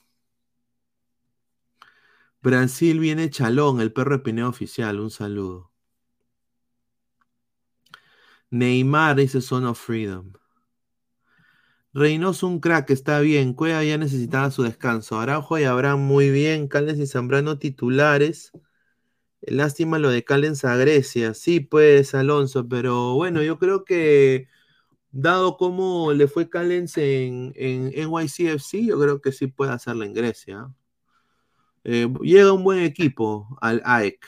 Brasil 2.42 3.00
viene 3.00 3.30
Chalón, 3.30 3.80
el 3.80 3.92
perro 3.92 4.18
de 4.18 4.22
Pineo 4.22 4.48
oficial. 4.48 5.00
Un 5.00 5.10
saludo. 5.10 5.72
Neymar 8.50 9.16
dice 9.16 9.40
Son 9.40 9.64
of 9.66 9.80
Freedom. 9.80 10.32
Reynoso 11.92 12.46
un 12.46 12.60
crack, 12.60 12.90
está 12.90 13.20
bien. 13.20 13.54
Cueva 13.54 13.82
ya 13.82 13.96
necesitaba 13.96 14.50
su 14.50 14.62
descanso. 14.62 15.18
Araujo 15.18 15.58
y 15.58 15.64
Abraham 15.64 16.00
muy 16.00 16.30
bien. 16.30 16.68
Callens 16.68 16.98
y 16.98 17.06
Zambrano 17.06 17.58
titulares. 17.58 18.52
Lástima 19.40 19.98
lo 19.98 20.10
de 20.10 20.24
Callens 20.24 20.64
a 20.64 20.76
Grecia. 20.76 21.32
Sí, 21.34 21.60
pues, 21.60 22.14
Alonso, 22.14 22.68
pero 22.68 23.14
bueno, 23.14 23.42
yo 23.42 23.58
creo 23.58 23.84
que 23.84 24.48
dado 25.10 25.56
cómo 25.56 26.12
le 26.12 26.28
fue 26.28 26.50
Callens 26.50 26.98
en, 26.98 27.52
en 27.56 27.88
NYCFC, 27.94 28.86
yo 28.86 29.00
creo 29.00 29.20
que 29.22 29.32
sí 29.32 29.46
puede 29.46 29.72
hacerlo 29.72 30.04
en 30.04 30.12
Grecia. 30.12 30.68
Eh, 31.84 32.12
llega 32.20 32.52
un 32.52 32.64
buen 32.64 32.80
equipo 32.80 33.56
al 33.60 33.80
AEC. 33.84 34.26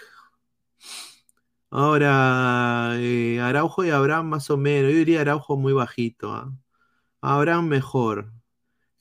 Ahora, 1.71 2.93
eh, 2.97 3.41
Araujo 3.41 3.85
y 3.85 3.91
Abraham 3.91 4.29
más 4.29 4.51
o 4.51 4.57
menos. 4.57 4.91
Yo 4.93 4.99
diría 4.99 5.21
Araujo 5.21 5.57
muy 5.57 5.73
bajito. 5.73 6.33
¿ah? 6.35 6.53
Abraham 7.21 7.69
mejor. 7.69 8.33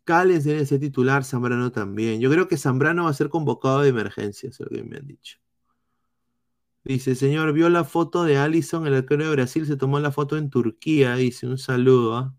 Callens 0.05 0.43
tiene 0.45 0.61
ese 0.61 0.79
titular, 0.79 1.23
Zambrano 1.25 1.71
también. 1.71 2.21
Yo 2.21 2.29
creo 2.31 2.47
que 2.47 2.57
Zambrano 2.57 3.05
va 3.05 3.09
a 3.11 3.13
ser 3.13 3.29
convocado 3.29 3.81
de 3.81 3.89
emergencia, 3.89 4.49
es 4.49 4.59
lo 4.59 4.67
que 4.69 4.83
me 4.83 4.97
han 4.97 5.07
dicho. 5.07 5.37
Dice, 6.83 7.15
señor, 7.15 7.51
vio 7.53 7.69
la 7.69 7.83
foto 7.83 8.23
de 8.23 8.37
Allison, 8.37 8.87
el 8.87 8.95
arquero 8.95 9.25
de 9.25 9.31
Brasil, 9.31 9.65
se 9.67 9.75
tomó 9.75 9.99
la 9.99 10.11
foto 10.11 10.37
en 10.37 10.49
Turquía, 10.49 11.15
dice, 11.15 11.45
un 11.45 11.57
saludo. 11.57 12.15
¿ah? 12.15 12.35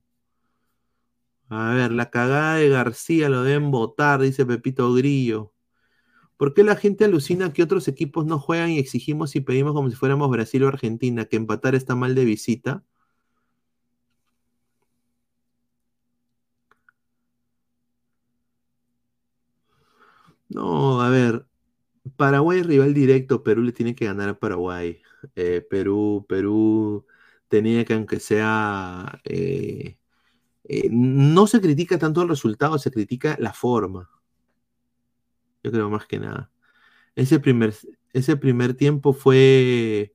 A 1.50 1.74
ver, 1.74 1.92
la 1.92 2.10
cagada 2.10 2.54
de 2.56 2.68
García 2.70 3.28
lo 3.28 3.42
deben 3.42 3.70
votar, 3.70 4.20
dice 4.20 4.46
Pepito 4.46 4.92
Grillo. 4.94 5.52
¿Por 6.38 6.54
qué 6.54 6.64
la 6.64 6.76
gente 6.76 7.04
alucina 7.04 7.52
que 7.52 7.62
otros 7.62 7.88
equipos 7.88 8.24
no 8.26 8.38
juegan 8.38 8.70
y 8.70 8.78
exigimos 8.78 9.36
y 9.36 9.40
pedimos 9.42 9.74
como 9.74 9.90
si 9.90 9.96
fuéramos 9.96 10.30
Brasil 10.30 10.64
o 10.64 10.68
Argentina, 10.68 11.26
que 11.26 11.36
empatar 11.36 11.74
está 11.74 11.94
mal 11.96 12.14
de 12.14 12.24
visita? 12.24 12.84
No, 20.48 21.00
a 21.02 21.10
ver, 21.10 21.46
Paraguay 22.16 22.60
es 22.60 22.66
rival 22.66 22.94
directo, 22.94 23.42
Perú 23.44 23.62
le 23.62 23.72
tiene 23.72 23.94
que 23.94 24.06
ganar 24.06 24.30
a 24.30 24.38
Paraguay. 24.40 25.00
Eh, 25.36 25.62
Perú, 25.68 26.26
Perú 26.28 27.06
tenía 27.48 27.84
que, 27.84 27.94
aunque 27.94 28.20
sea, 28.20 29.20
eh, 29.24 29.98
eh, 30.64 30.88
no 30.92 31.46
se 31.48 31.60
critica 31.60 31.98
tanto 31.98 32.22
el 32.22 32.28
resultado, 32.30 32.78
se 32.78 32.90
critica 32.92 33.36
la 33.40 33.52
forma. 33.54 34.10
Creo 35.70 35.90
más 35.90 36.06
que 36.06 36.18
nada. 36.18 36.50
Ese 37.14 37.40
primer, 37.40 37.74
ese 38.12 38.36
primer 38.36 38.74
tiempo 38.74 39.12
fue, 39.12 40.14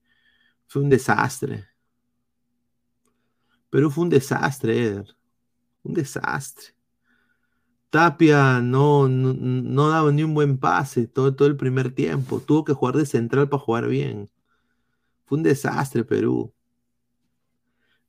fue 0.68 0.82
un 0.82 0.90
desastre. 0.90 1.66
Perú 3.70 3.90
fue 3.90 4.04
un 4.04 4.10
desastre, 4.10 4.84
Eder. 4.86 5.16
Un 5.84 5.94
desastre. 5.94 6.76
Tapia 7.90 8.60
no, 8.60 9.08
no, 9.08 9.90
daba 9.90 10.12
ni 10.12 10.24
un 10.24 10.34
buen 10.34 10.58
pase 10.58 11.08
todo, 11.08 11.36
todo 11.36 11.48
el 11.48 11.58
primer 11.58 11.94
tiempo. 11.94 12.40
Tuvo 12.40 12.64
que 12.64 12.74
jugar 12.74 12.96
de 12.96 13.06
central 13.06 13.50
para 13.50 13.62
jugar 13.62 13.88
bien. 13.88 14.30
Fue 15.26 15.38
un 15.38 15.44
desastre 15.44 16.04
Perú. 16.04 16.54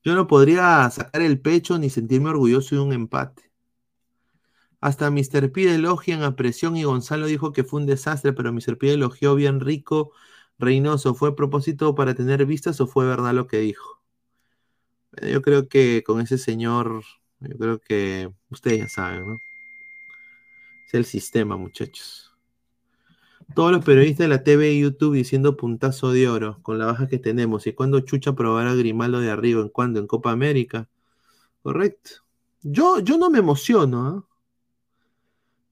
Yo 0.02 0.14
no 0.14 0.26
podría 0.26 0.88
sacar 0.90 1.22
el 1.22 1.40
pecho 1.40 1.78
ni 1.78 1.90
sentirme 1.90 2.30
orgulloso 2.30 2.74
de 2.74 2.80
un 2.82 2.92
empate. 2.92 3.50
Hasta 4.84 5.10
Mr. 5.10 5.50
P 5.50 5.74
elogian 5.74 6.22
a 6.24 6.36
presión 6.36 6.76
y 6.76 6.84
Gonzalo 6.84 7.24
dijo 7.24 7.54
que 7.54 7.64
fue 7.64 7.80
un 7.80 7.86
desastre, 7.86 8.34
pero 8.34 8.52
Mr. 8.52 8.76
P 8.76 8.92
elogió 8.92 9.34
bien 9.34 9.60
rico. 9.60 10.12
Reynoso, 10.58 11.14
¿fue 11.14 11.30
a 11.30 11.34
propósito 11.34 11.94
para 11.94 12.14
tener 12.14 12.44
vistas 12.44 12.82
o 12.82 12.86
fue 12.86 13.06
verdad 13.06 13.32
lo 13.32 13.46
que 13.46 13.60
dijo? 13.60 14.02
Yo 15.22 15.40
creo 15.40 15.70
que 15.70 16.02
con 16.04 16.20
ese 16.20 16.36
señor, 16.36 17.02
yo 17.40 17.56
creo 17.56 17.80
que 17.80 18.30
ustedes 18.50 18.80
ya 18.80 18.88
saben, 18.90 19.26
¿no? 19.26 19.38
Es 20.86 20.92
el 20.92 21.06
sistema, 21.06 21.56
muchachos. 21.56 22.34
Todos 23.54 23.72
los 23.72 23.82
periodistas 23.86 24.24
de 24.24 24.28
la 24.28 24.44
TV 24.44 24.74
y 24.74 24.82
YouTube 24.82 25.14
diciendo 25.14 25.56
puntazo 25.56 26.12
de 26.12 26.28
oro 26.28 26.58
con 26.60 26.78
la 26.78 26.84
baja 26.84 27.08
que 27.08 27.18
tenemos. 27.18 27.66
¿Y 27.66 27.72
cuando 27.72 28.00
Chucha 28.00 28.34
probará 28.34 28.74
Grimaldo 28.74 29.20
de 29.20 29.30
arriba? 29.30 29.62
¿En 29.62 29.70
cuándo? 29.70 29.98
¿En 29.98 30.06
Copa 30.06 30.30
América? 30.30 30.90
Correcto. 31.62 32.20
Yo, 32.60 32.98
yo 32.98 33.16
no 33.16 33.30
me 33.30 33.38
emociono. 33.38 34.06
¿ah? 34.06 34.33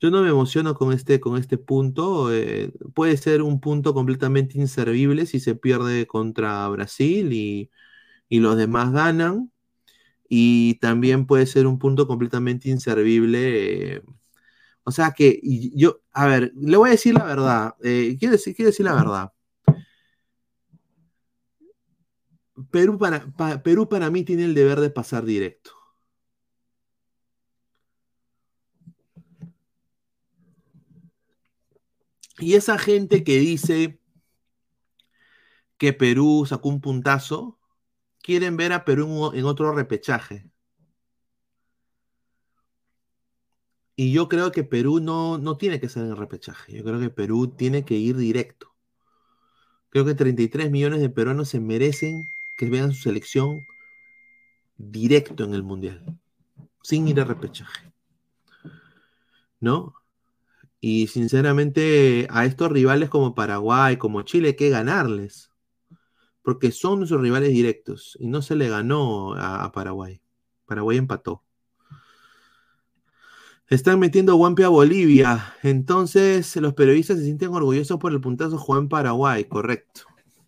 Yo 0.03 0.11
no 0.11 0.23
me 0.23 0.31
emociono 0.31 0.75
con 0.75 0.93
este, 0.93 1.21
con 1.21 1.39
este 1.39 1.59
punto. 1.59 2.35
Eh, 2.35 2.73
puede 2.93 3.17
ser 3.17 3.41
un 3.41 3.61
punto 3.61 3.95
completamente 3.95 4.59
inservible 4.59 5.27
si 5.27 5.39
se 5.39 5.55
pierde 5.55 6.09
contra 6.09 6.67
Brasil 6.69 7.33
y, 7.33 7.71
y 8.29 8.41
los 8.41 8.57
demás 8.57 8.93
ganan. 8.93 9.53
Y 10.29 10.77
también 10.81 11.27
puede 11.27 11.47
ser 11.47 11.69
un 11.69 11.79
punto 11.79 12.09
completamente 12.09 12.69
inservible. 12.69 13.97
Eh, 13.97 14.03
o 14.85 14.91
sea 14.93 15.13
que 15.13 15.41
yo, 15.75 16.01
a 16.13 16.27
ver, 16.27 16.53
le 16.57 16.77
voy 16.77 16.89
a 16.91 16.93
decir 16.93 17.15
la 17.15 17.25
verdad. 17.25 17.75
Eh, 17.83 18.17
quiero, 18.19 18.33
decir, 18.33 18.57
decir 18.57 18.87
la 18.87 18.95
verdad. 18.95 19.33
Perú 22.73 22.99
para, 22.99 23.33
Perú 23.63 23.89
para 23.89 24.11
mí 24.11 24.25
tiene 24.25 24.45
el 24.47 24.55
deber 24.55 24.81
de 24.81 24.91
pasar 24.91 25.25
directo. 25.25 25.82
Y 32.43 32.55
esa 32.55 32.77
gente 32.77 33.23
que 33.23 33.39
dice 33.39 34.01
que 35.79 35.93
Perú 35.93 36.45
sacó 36.45 36.71
un 36.71 36.81
puntazo, 36.81 37.57
quieren 38.21 38.57
ver 38.57 38.73
a 38.73 38.85
Perú 38.85 39.31
en 39.33 39.45
otro 39.45 39.73
repechaje. 39.73 40.51
Y 43.95 44.13
yo 44.13 44.29
creo 44.29 44.51
que 44.51 44.65
Perú 44.65 44.99
no, 44.99 45.39
no 45.39 45.57
tiene 45.57 45.79
que 45.79 45.89
ser 45.89 46.03
en 46.03 46.11
el 46.11 46.17
repechaje. 46.17 46.73
Yo 46.73 46.83
creo 46.83 46.99
que 46.99 47.11
Perú 47.11 47.47
tiene 47.47 47.85
que 47.85 47.95
ir 47.95 48.17
directo. 48.17 48.75
Creo 49.91 50.05
que 50.05 50.15
33 50.15 50.69
millones 50.69 51.01
de 51.01 51.11
peruanos 51.11 51.49
se 51.49 51.61
merecen 51.61 52.25
que 52.57 52.69
vean 52.69 52.93
su 52.93 53.03
selección 53.03 53.65
directo 54.77 55.45
en 55.45 55.55
el 55.55 55.63
Mundial, 55.63 56.19
sin 56.83 57.07
ir 57.07 57.21
a 57.21 57.25
repechaje. 57.25 57.93
¿No? 59.61 60.02
Y 60.85 61.07
sinceramente 61.07 62.27
a 62.29 62.45
estos 62.45 62.73
rivales 62.73 63.09
como 63.09 63.37
Paraguay, 63.37 63.99
como 63.99 64.23
Chile, 64.23 64.49
hay 64.49 64.57
que 64.57 64.69
ganarles. 64.69 65.53
Porque 66.43 66.73
son 66.73 66.99
nuestros 66.99 67.23
rivales 67.23 67.51
directos. 67.51 68.17
Y 68.19 68.27
no 68.27 68.43
se 68.43 68.57
le 68.57 68.69
ganó 68.69 69.35
a, 69.37 69.71
Paraguay. 69.71 70.21
Paraguay 70.67 70.99
empató. 70.99 71.45
Están 73.69 74.01
metiendo 74.01 74.35
Guampi 74.35 74.65
a 74.65 74.71
Bolivia. 74.71 75.55
Entonces, 75.63 76.57
los 76.57 76.75
periodistas 76.75 77.19
se 77.19 77.27
sienten 77.27 77.51
orgullosos 77.51 77.99
por 78.01 78.11
el 78.11 78.21
puntazo 78.21 78.59
Juan 78.59 78.89
Paraguay, 78.89 79.45
correcto. 79.45 80.01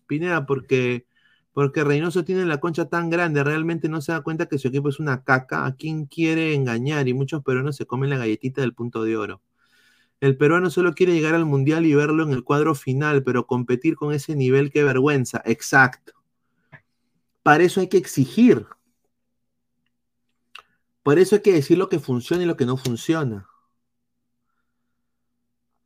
Pineda, 0.05 0.45
porque, 0.45 1.07
porque 1.53 1.85
Reynoso 1.85 2.25
tiene 2.25 2.45
la 2.45 2.59
concha 2.59 2.89
tan 2.89 3.09
grande, 3.09 3.41
realmente 3.41 3.87
no 3.87 4.01
se 4.01 4.11
da 4.11 4.19
cuenta 4.19 4.47
que 4.47 4.57
su 4.57 4.67
equipo 4.67 4.89
es 4.89 4.99
una 4.99 5.23
caca. 5.23 5.65
¿A 5.65 5.77
quién 5.77 6.07
quiere 6.07 6.53
engañar? 6.55 7.07
Y 7.07 7.13
muchos 7.13 7.41
peruanos 7.41 7.77
se 7.77 7.85
comen 7.85 8.09
la 8.09 8.17
galletita 8.17 8.59
del 8.59 8.73
punto 8.73 9.01
de 9.03 9.15
oro. 9.15 9.41
El 10.25 10.37
peruano 10.37 10.71
solo 10.71 10.95
quiere 10.95 11.13
llegar 11.13 11.35
al 11.35 11.45
mundial 11.45 11.85
y 11.85 11.93
verlo 11.93 12.23
en 12.23 12.31
el 12.31 12.43
cuadro 12.43 12.73
final, 12.73 13.23
pero 13.23 13.45
competir 13.45 13.95
con 13.95 14.11
ese 14.11 14.35
nivel, 14.35 14.71
qué 14.71 14.83
vergüenza. 14.83 15.39
Exacto. 15.45 16.13
Para 17.43 17.63
eso 17.63 17.79
hay 17.79 17.89
que 17.89 17.97
exigir. 17.97 18.65
Por 21.03 21.19
eso 21.19 21.35
hay 21.35 21.43
que 21.43 21.53
decir 21.53 21.77
lo 21.77 21.89
que 21.89 21.99
funciona 21.99 22.41
y 22.41 22.47
lo 22.47 22.57
que 22.57 22.65
no 22.65 22.75
funciona. 22.75 23.47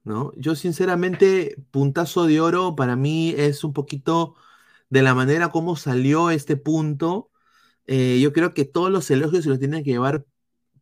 ¿No? 0.05 0.31
Yo 0.37 0.55
sinceramente, 0.55 1.57
puntazo 1.71 2.25
de 2.25 2.39
oro 2.39 2.77
para 2.77 2.95
mí 2.95 3.33
es 3.35 3.65
un 3.65 3.73
poquito 3.73 4.35
de 4.89 5.01
la 5.01 5.13
manera 5.15 5.49
como 5.49 5.75
salió 5.75 6.29
este 6.29 6.55
punto. 6.55 7.29
Eh, 7.87 8.21
yo 8.21 8.31
creo 8.31 8.53
que 8.53 8.63
todos 8.63 8.89
los 8.89 9.11
elogios 9.11 9.43
se 9.43 9.49
los 9.49 9.59
tiene 9.59 9.83
que 9.83 9.91
llevar 9.91 10.25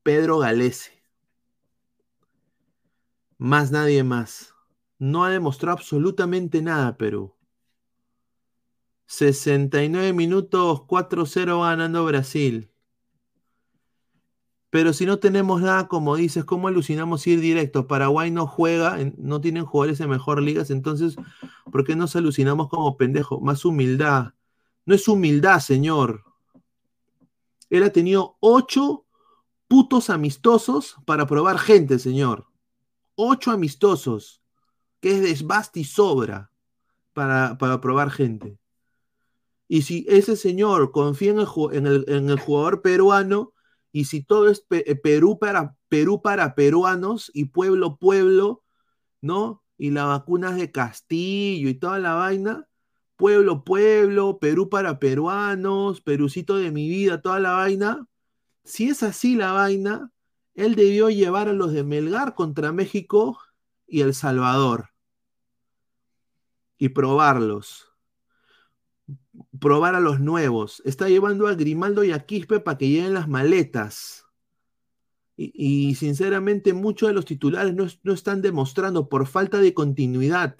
Pedro 0.03 0.37
Galese. 0.37 0.96
Más 3.37 3.71
nadie 3.71 4.03
más. 4.03 4.55
No 4.99 5.23
ha 5.23 5.29
demostrado 5.29 5.77
absolutamente 5.77 6.61
nada 6.61 6.97
Perú. 6.97 7.35
69 9.07 10.11
minutos, 10.13 10.81
4-0 10.81 11.61
ganando 11.61 12.05
Brasil. 12.05 12.69
Pero 14.69 14.91
si 14.91 15.05
no 15.05 15.17
tenemos 15.19 15.61
nada, 15.61 15.87
como 15.87 16.15
dices, 16.17 16.43
¿cómo 16.43 16.67
alucinamos 16.67 17.25
ir 17.25 17.39
directo? 17.39 17.87
Paraguay 17.87 18.31
no 18.31 18.47
juega, 18.47 18.97
no 19.17 19.39
tienen 19.39 19.65
jugadores 19.65 20.01
en 20.01 20.09
mejor 20.09 20.41
ligas, 20.41 20.71
entonces, 20.71 21.15
¿por 21.71 21.85
qué 21.85 21.95
nos 21.95 22.15
alucinamos 22.17 22.67
como 22.67 22.97
pendejo? 22.97 23.39
Más 23.39 23.63
humildad. 23.63 24.33
No 24.85 24.93
es 24.93 25.07
humildad, 25.07 25.59
señor. 25.59 26.23
Él 27.69 27.83
ha 27.83 27.91
tenido 27.91 28.35
ocho 28.41 29.05
putos 29.67 30.09
amistosos 30.09 30.97
para 31.05 31.27
probar 31.27 31.59
gente, 31.59 31.97
señor. 31.97 32.45
Ocho 33.19 33.49
amistosos, 33.49 34.43
que 34.99 35.11
es 35.11 35.21
desbasta 35.21 35.79
y 35.79 35.83
sobra 35.83 36.51
para, 37.13 37.57
para 37.57 37.81
probar 37.81 38.11
gente. 38.11 38.59
Y 39.67 39.81
si 39.81 40.05
ese 40.07 40.35
señor 40.35 40.91
confía 40.91 41.31
en 41.31 41.87
el, 41.87 42.05
en 42.07 42.29
el 42.29 42.39
jugador 42.39 42.81
peruano, 42.81 43.53
y 43.91 44.05
si 44.05 44.21
todo 44.21 44.49
es 44.49 44.65
eh, 44.69 44.95
Perú 44.95 45.39
para 45.39 45.75
Perú 45.89 46.21
para 46.21 46.53
peruanos 46.53 47.31
y 47.33 47.45
pueblo 47.45 47.97
pueblo, 47.97 48.63
¿no? 49.21 49.63
Y 49.77 49.91
la 49.91 50.05
vacuna 50.05 50.53
de 50.53 50.71
Castillo 50.71 51.69
y 51.69 51.73
toda 51.73 51.97
la 51.97 52.13
vaina, 52.13 52.67
pueblo 53.15 53.63
pueblo, 53.63 54.39
Perú 54.39 54.69
para 54.69 54.99
peruanos, 54.99 56.01
Perucito 56.01 56.57
de 56.57 56.71
mi 56.71 56.87
vida, 56.87 57.21
toda 57.21 57.39
la 57.39 57.53
vaina. 57.53 58.05
Si 58.63 58.89
es 58.89 59.01
así 59.03 59.35
la 59.35 59.53
vaina, 59.53 60.11
él 60.57 60.75
debió 60.75 61.09
llevar 61.09 61.47
a 61.47 61.53
los 61.53 61.71
de 61.71 61.83
Melgar 61.85 62.35
contra 62.35 62.73
México 62.73 63.39
y 63.87 64.01
El 64.01 64.13
Salvador 64.13 64.89
y 66.77 66.89
probarlos 66.89 67.87
probar 69.59 69.95
a 69.95 69.99
los 69.99 70.19
nuevos. 70.19 70.81
Está 70.85 71.07
llevando 71.09 71.47
a 71.47 71.55
Grimaldo 71.55 72.03
y 72.03 72.11
a 72.11 72.25
Quispe 72.25 72.59
para 72.59 72.77
que 72.77 72.89
lleguen 72.89 73.13
las 73.13 73.27
maletas. 73.27 74.25
Y, 75.35 75.93
sinceramente 75.93 76.73
muchos 76.73 77.09
de 77.09 77.13
los 77.13 77.25
titulares 77.25 77.75
no, 77.75 78.13
están 78.13 78.41
demostrando 78.41 79.07
por 79.07 79.27
falta 79.27 79.59
de 79.59 79.73
continuidad. 79.73 80.57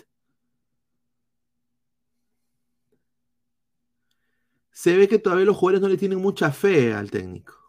se 4.72 4.96
ve 4.96 5.08
que 5.08 5.18
todavía 5.18 5.46
los 5.46 5.58
jugadores 5.58 5.82
no 5.82 5.90
le 5.90 5.98
tienen 5.98 6.20
mucha 6.20 6.52
fe 6.52 6.94
al 6.94 7.10
técnico. 7.10 7.67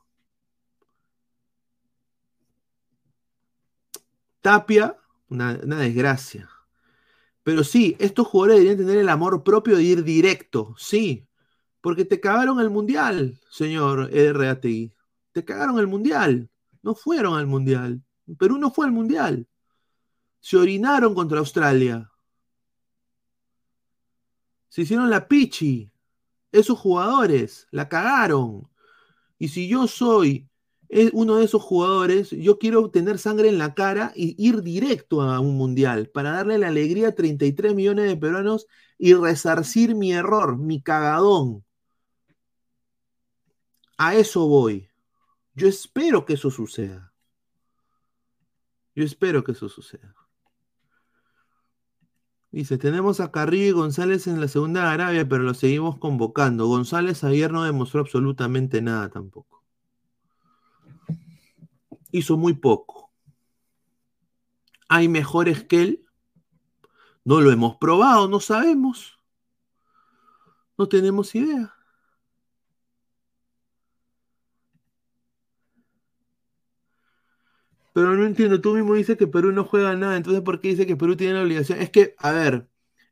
Una, 5.29 5.59
una 5.63 5.77
desgracia. 5.79 6.49
Pero 7.43 7.65
sí, 7.65 7.97
estos 7.99 8.27
jugadores 8.27 8.59
deberían 8.59 8.87
tener 8.87 9.01
el 9.01 9.09
amor 9.09 9.43
propio 9.43 9.77
de 9.77 9.83
ir 9.83 10.05
directo, 10.05 10.75
sí. 10.79 11.27
Porque 11.81 12.05
te 12.05 12.21
cagaron 12.21 12.61
el 12.61 12.71
mundial, 12.71 13.39
señor 13.51 14.11
RATI. 14.13 14.93
Te 15.33 15.45
cagaron 15.45 15.79
el 15.79 15.87
mundial. 15.87 16.51
No 16.83 16.95
fueron 16.95 17.39
al 17.39 17.47
mundial. 17.47 18.03
Perú 18.39 18.59
no 18.59 18.71
fue 18.71 18.87
al 18.87 18.93
mundial. 18.93 19.47
Se 20.41 20.57
orinaron 20.57 21.15
contra 21.15 21.39
Australia. 21.39 22.11
Se 24.69 24.83
hicieron 24.83 25.11
la 25.11 25.27
pichi. 25.27 25.91
Esos 26.53 26.79
jugadores 26.79 27.67
la 27.71 27.89
cagaron. 27.89 28.69
Y 29.39 29.49
si 29.49 29.69
yo 29.69 29.87
soy 29.87 30.49
eh, 30.91 31.11
uno 31.13 31.37
de 31.37 31.45
esos 31.45 31.63
jugadores, 31.63 32.31
yo 32.31 32.59
quiero 32.59 32.91
tener 32.91 33.19
sangre 33.19 33.49
en 33.49 33.59
la 33.59 33.75
cara 33.75 34.13
y 34.15 34.35
ir 34.39 34.63
directo 34.63 35.21
a 35.23 35.41
un 35.41 35.57
mundial 35.57 36.09
para 36.09 36.33
darle 36.33 36.59
la 36.59 36.69
alegría 36.69 37.09
a 37.09 37.15
33 37.15 37.75
millones 37.75 38.07
de 38.07 38.17
peruanos 38.17 38.67
y 38.97 39.15
resarcir 39.15 39.95
mi 39.95 40.13
error, 40.13 40.57
mi 40.57 40.81
cagadón. 40.81 41.65
A 43.99 44.15
eso 44.15 44.47
voy. 44.47 44.89
Yo 45.55 45.69
espero 45.69 46.25
que 46.25 46.35
eso 46.35 46.51
suceda. 46.51 47.13
Yo 48.95 49.05
espero 49.05 49.45
que 49.45 49.53
eso 49.53 49.69
suceda. 49.69 50.15
Dice, 52.51 52.79
tenemos 52.79 53.21
a 53.21 53.31
Carrillo 53.31 53.67
y 53.67 53.71
González 53.73 54.27
en 54.27 54.41
la 54.41 54.49
segunda 54.49 54.83
de 54.83 54.89
Arabia, 54.89 55.29
pero 55.29 55.43
lo 55.43 55.53
seguimos 55.53 55.99
convocando. 55.99 56.67
González 56.67 57.23
ayer 57.25 57.53
no 57.53 57.63
demostró 57.65 58.01
absolutamente 58.01 58.81
nada 58.81 59.11
tampoco. 59.11 59.58
Hizo 62.11 62.37
muy 62.37 62.55
poco. 62.55 63.11
¿Hay 64.89 65.09
mejores 65.09 65.65
que 65.65 65.83
él? 65.83 66.07
No 67.25 67.41
lo 67.41 67.51
hemos 67.51 67.77
probado, 67.77 68.29
no 68.29 68.41
sabemos. 68.41 69.19
No 70.79 70.89
tenemos 70.89 71.35
idea. 71.35 71.75
Pero 77.93 78.15
no 78.15 78.25
entiendo, 78.25 78.61
tú 78.61 78.75
mismo 78.75 78.95
dices 78.95 79.17
que 79.19 79.27
Perú 79.27 79.53
no 79.53 79.65
juega 79.65 79.97
nada, 79.97 80.17
entonces 80.17 80.43
¿por 80.43 80.61
qué 80.61 80.69
dice 80.69 80.87
que 80.87 80.97
Perú 80.97 81.17
tiene 81.17 81.35
la 81.35 81.43
obligación? 81.43 81.81
Es 81.81 81.91
que, 81.91 82.15
a 82.19 82.31
ver, 82.33 82.69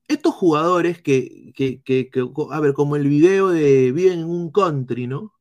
estos 0.08 0.34
jugadores 0.34 1.02
que, 1.02 1.52
que, 1.56 1.82
que, 1.82 2.08
que 2.10 2.24
a 2.52 2.60
ver, 2.60 2.72
como 2.74 2.96
el 2.96 3.08
video 3.08 3.48
de 3.48 3.92
viven 3.92 4.20
en 4.20 4.26
un 4.26 4.50
country, 4.52 5.06
¿no? 5.08 5.35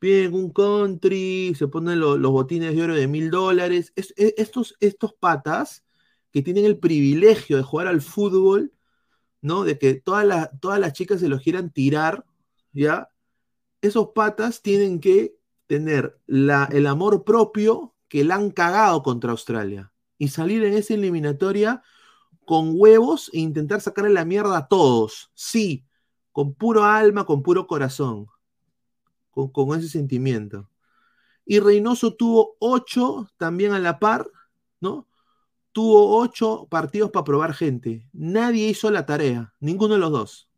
Viven 0.00 0.26
en 0.26 0.34
un 0.34 0.50
country, 0.52 1.54
se 1.56 1.68
ponen 1.68 2.00
lo- 2.00 2.16
los 2.18 2.32
botines 2.32 2.74
de 2.74 2.82
oro 2.82 2.94
de 2.94 3.06
mil 3.08 3.30
dólares. 3.30 3.92
Es- 3.96 4.14
es- 4.16 4.34
estos, 4.38 4.76
estos 4.80 5.14
patas 5.14 5.84
que 6.32 6.42
tienen 6.42 6.64
el 6.64 6.78
privilegio 6.78 7.56
de 7.56 7.62
jugar 7.62 7.86
al 7.88 8.00
fútbol, 8.00 8.72
¿no? 9.42 9.64
De 9.64 9.78
que 9.78 9.94
todas 9.94 10.26
las, 10.26 10.50
todas 10.60 10.80
las 10.80 10.92
chicas 10.94 11.20
se 11.20 11.28
los 11.28 11.42
quieran 11.42 11.70
tirar, 11.72 12.24
¿ya? 12.72 13.10
Esos 13.82 14.08
patas 14.14 14.62
tienen 14.62 15.00
que 15.00 15.36
tener 15.66 16.18
la, 16.26 16.68
el 16.72 16.86
amor 16.86 17.24
propio 17.24 17.94
que 18.08 18.24
la 18.24 18.36
han 18.36 18.50
cagado 18.50 19.02
contra 19.02 19.30
Australia 19.32 19.92
y 20.18 20.28
salir 20.28 20.64
en 20.64 20.74
esa 20.74 20.94
eliminatoria 20.94 21.82
con 22.46 22.72
huevos 22.74 23.30
e 23.32 23.40
intentar 23.40 23.80
sacarle 23.80 24.10
la 24.12 24.24
mierda 24.24 24.58
a 24.58 24.68
todos. 24.68 25.30
Sí, 25.34 25.86
con 26.32 26.54
puro 26.54 26.84
alma, 26.84 27.24
con 27.26 27.42
puro 27.42 27.66
corazón, 27.66 28.26
con, 29.48 29.78
ese 29.78 29.88
sentimiento. 29.88 30.68
Y 31.44 31.60
Reynoso 31.60 32.14
tuvo 32.14 32.56
ocho 32.58 33.28
también 33.36 33.72
a 33.72 33.78
la 33.78 33.98
par, 33.98 34.30
¿no? 34.80 35.08
Tuvo 35.72 36.18
ocho 36.18 36.66
partidos 36.70 37.10
para 37.10 37.24
probar 37.24 37.54
gente. 37.54 38.08
Nadie 38.12 38.68
hizo 38.68 38.90
la 38.90 39.06
tarea, 39.06 39.54
ninguno 39.60 39.94
de 39.94 40.00
los 40.00 40.12
dos. 40.12 40.48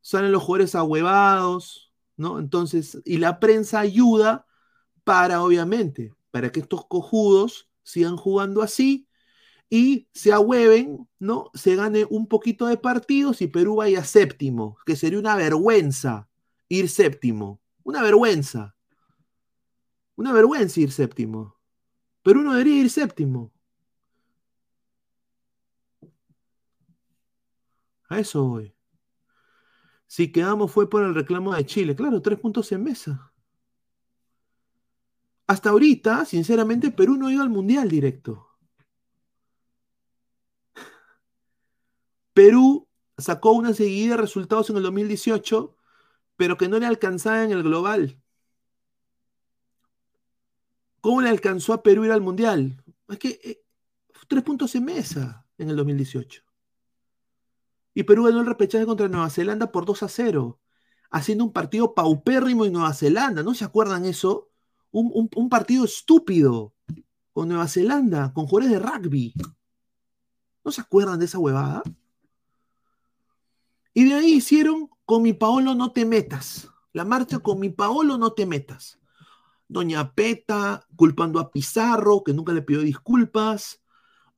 Salen 0.00 0.32
los 0.32 0.42
jugadores 0.42 0.74
ahuevados, 0.74 1.92
¿no? 2.16 2.38
Entonces, 2.38 3.00
y 3.04 3.18
la 3.18 3.40
prensa 3.40 3.80
ayuda 3.80 4.46
para, 5.04 5.42
obviamente, 5.42 6.14
para 6.30 6.50
que 6.50 6.60
estos 6.60 6.86
cojudos 6.86 7.68
sigan 7.82 8.16
jugando 8.16 8.62
así 8.62 9.08
y 9.68 10.08
se 10.12 10.32
ahueven, 10.32 11.08
¿no? 11.18 11.50
Se 11.54 11.76
gane 11.76 12.06
un 12.10 12.26
poquito 12.26 12.66
de 12.66 12.76
partidos 12.76 13.40
y 13.40 13.46
Perú 13.46 13.76
vaya 13.76 14.04
séptimo, 14.04 14.76
que 14.84 14.96
sería 14.96 15.18
una 15.18 15.34
vergüenza 15.34 16.28
ir 16.72 16.88
séptimo. 16.88 17.60
Una 17.84 18.02
vergüenza. 18.02 18.74
Una 20.16 20.32
vergüenza 20.32 20.80
ir 20.80 20.90
séptimo. 20.90 21.58
Perú 22.22 22.42
no 22.42 22.52
debería 22.52 22.80
ir 22.80 22.90
séptimo. 22.90 23.52
A 28.08 28.18
eso 28.18 28.44
voy. 28.44 28.74
Si 30.06 30.30
quedamos 30.32 30.70
fue 30.70 30.88
por 30.88 31.02
el 31.02 31.14
reclamo 31.14 31.54
de 31.54 31.66
Chile. 31.66 31.94
Claro, 31.96 32.22
tres 32.22 32.38
puntos 32.38 32.70
en 32.72 32.84
mesa. 32.84 33.32
Hasta 35.46 35.70
ahorita, 35.70 36.24
sinceramente, 36.24 36.90
Perú 36.90 37.16
no 37.16 37.26
ha 37.26 37.32
ido 37.32 37.42
al 37.42 37.50
Mundial 37.50 37.88
directo. 37.88 38.48
Perú 42.32 42.88
sacó 43.18 43.52
una 43.52 43.74
seguida 43.74 44.16
de 44.16 44.22
resultados 44.22 44.70
en 44.70 44.76
el 44.76 44.82
2018, 44.84 45.76
pero 46.42 46.56
que 46.56 46.68
no 46.68 46.80
le 46.80 46.86
alcanzaba 46.86 47.44
en 47.44 47.52
el 47.52 47.62
global. 47.62 48.20
¿Cómo 51.00 51.20
le 51.22 51.28
alcanzó 51.28 51.72
a 51.72 51.84
Perú 51.84 52.04
ir 52.04 52.10
al 52.10 52.20
Mundial? 52.20 52.82
Es 53.08 53.18
que 53.20 53.38
eh, 53.44 53.62
tres 54.26 54.42
puntos 54.42 54.74
en 54.74 54.84
mesa 54.86 55.46
en 55.56 55.70
el 55.70 55.76
2018. 55.76 56.42
Y 57.94 58.02
Perú 58.02 58.24
ganó 58.24 58.40
el 58.40 58.46
repechaje 58.46 58.84
contra 58.84 59.06
Nueva 59.06 59.30
Zelanda 59.30 59.70
por 59.70 59.84
2 59.84 60.02
a 60.02 60.08
0, 60.08 60.58
haciendo 61.12 61.44
un 61.44 61.52
partido 61.52 61.94
paupérrimo 61.94 62.64
en 62.64 62.72
Nueva 62.72 62.92
Zelanda. 62.92 63.44
¿No 63.44 63.54
se 63.54 63.64
acuerdan 63.64 64.04
eso? 64.04 64.50
Un, 64.90 65.12
un- 65.14 65.30
un 65.36 65.48
partido 65.48 65.84
estúpido 65.84 66.74
con 67.32 67.46
Nueva 67.50 67.68
Zelanda, 67.68 68.32
con 68.32 68.48
jugadores 68.48 68.72
de 68.72 68.84
rugby. 68.84 69.32
¿No 70.64 70.72
se 70.72 70.80
acuerdan 70.80 71.20
de 71.20 71.26
esa 71.26 71.38
huevada? 71.38 71.84
Y 73.94 74.06
de 74.08 74.14
ahí 74.14 74.32
hicieron 74.32 74.90
con 75.04 75.22
mi 75.22 75.32
Paolo 75.32 75.74
no 75.74 75.92
te 75.92 76.04
metas. 76.04 76.68
La 76.92 77.04
marcha 77.04 77.38
con 77.38 77.58
mi 77.60 77.70
Paolo 77.70 78.18
no 78.18 78.32
te 78.32 78.46
metas. 78.46 78.98
Doña 79.68 80.14
Peta 80.14 80.86
culpando 80.96 81.40
a 81.40 81.50
Pizarro, 81.50 82.22
que 82.22 82.34
nunca 82.34 82.52
le 82.52 82.62
pidió 82.62 82.82
disculpas. 82.82 83.82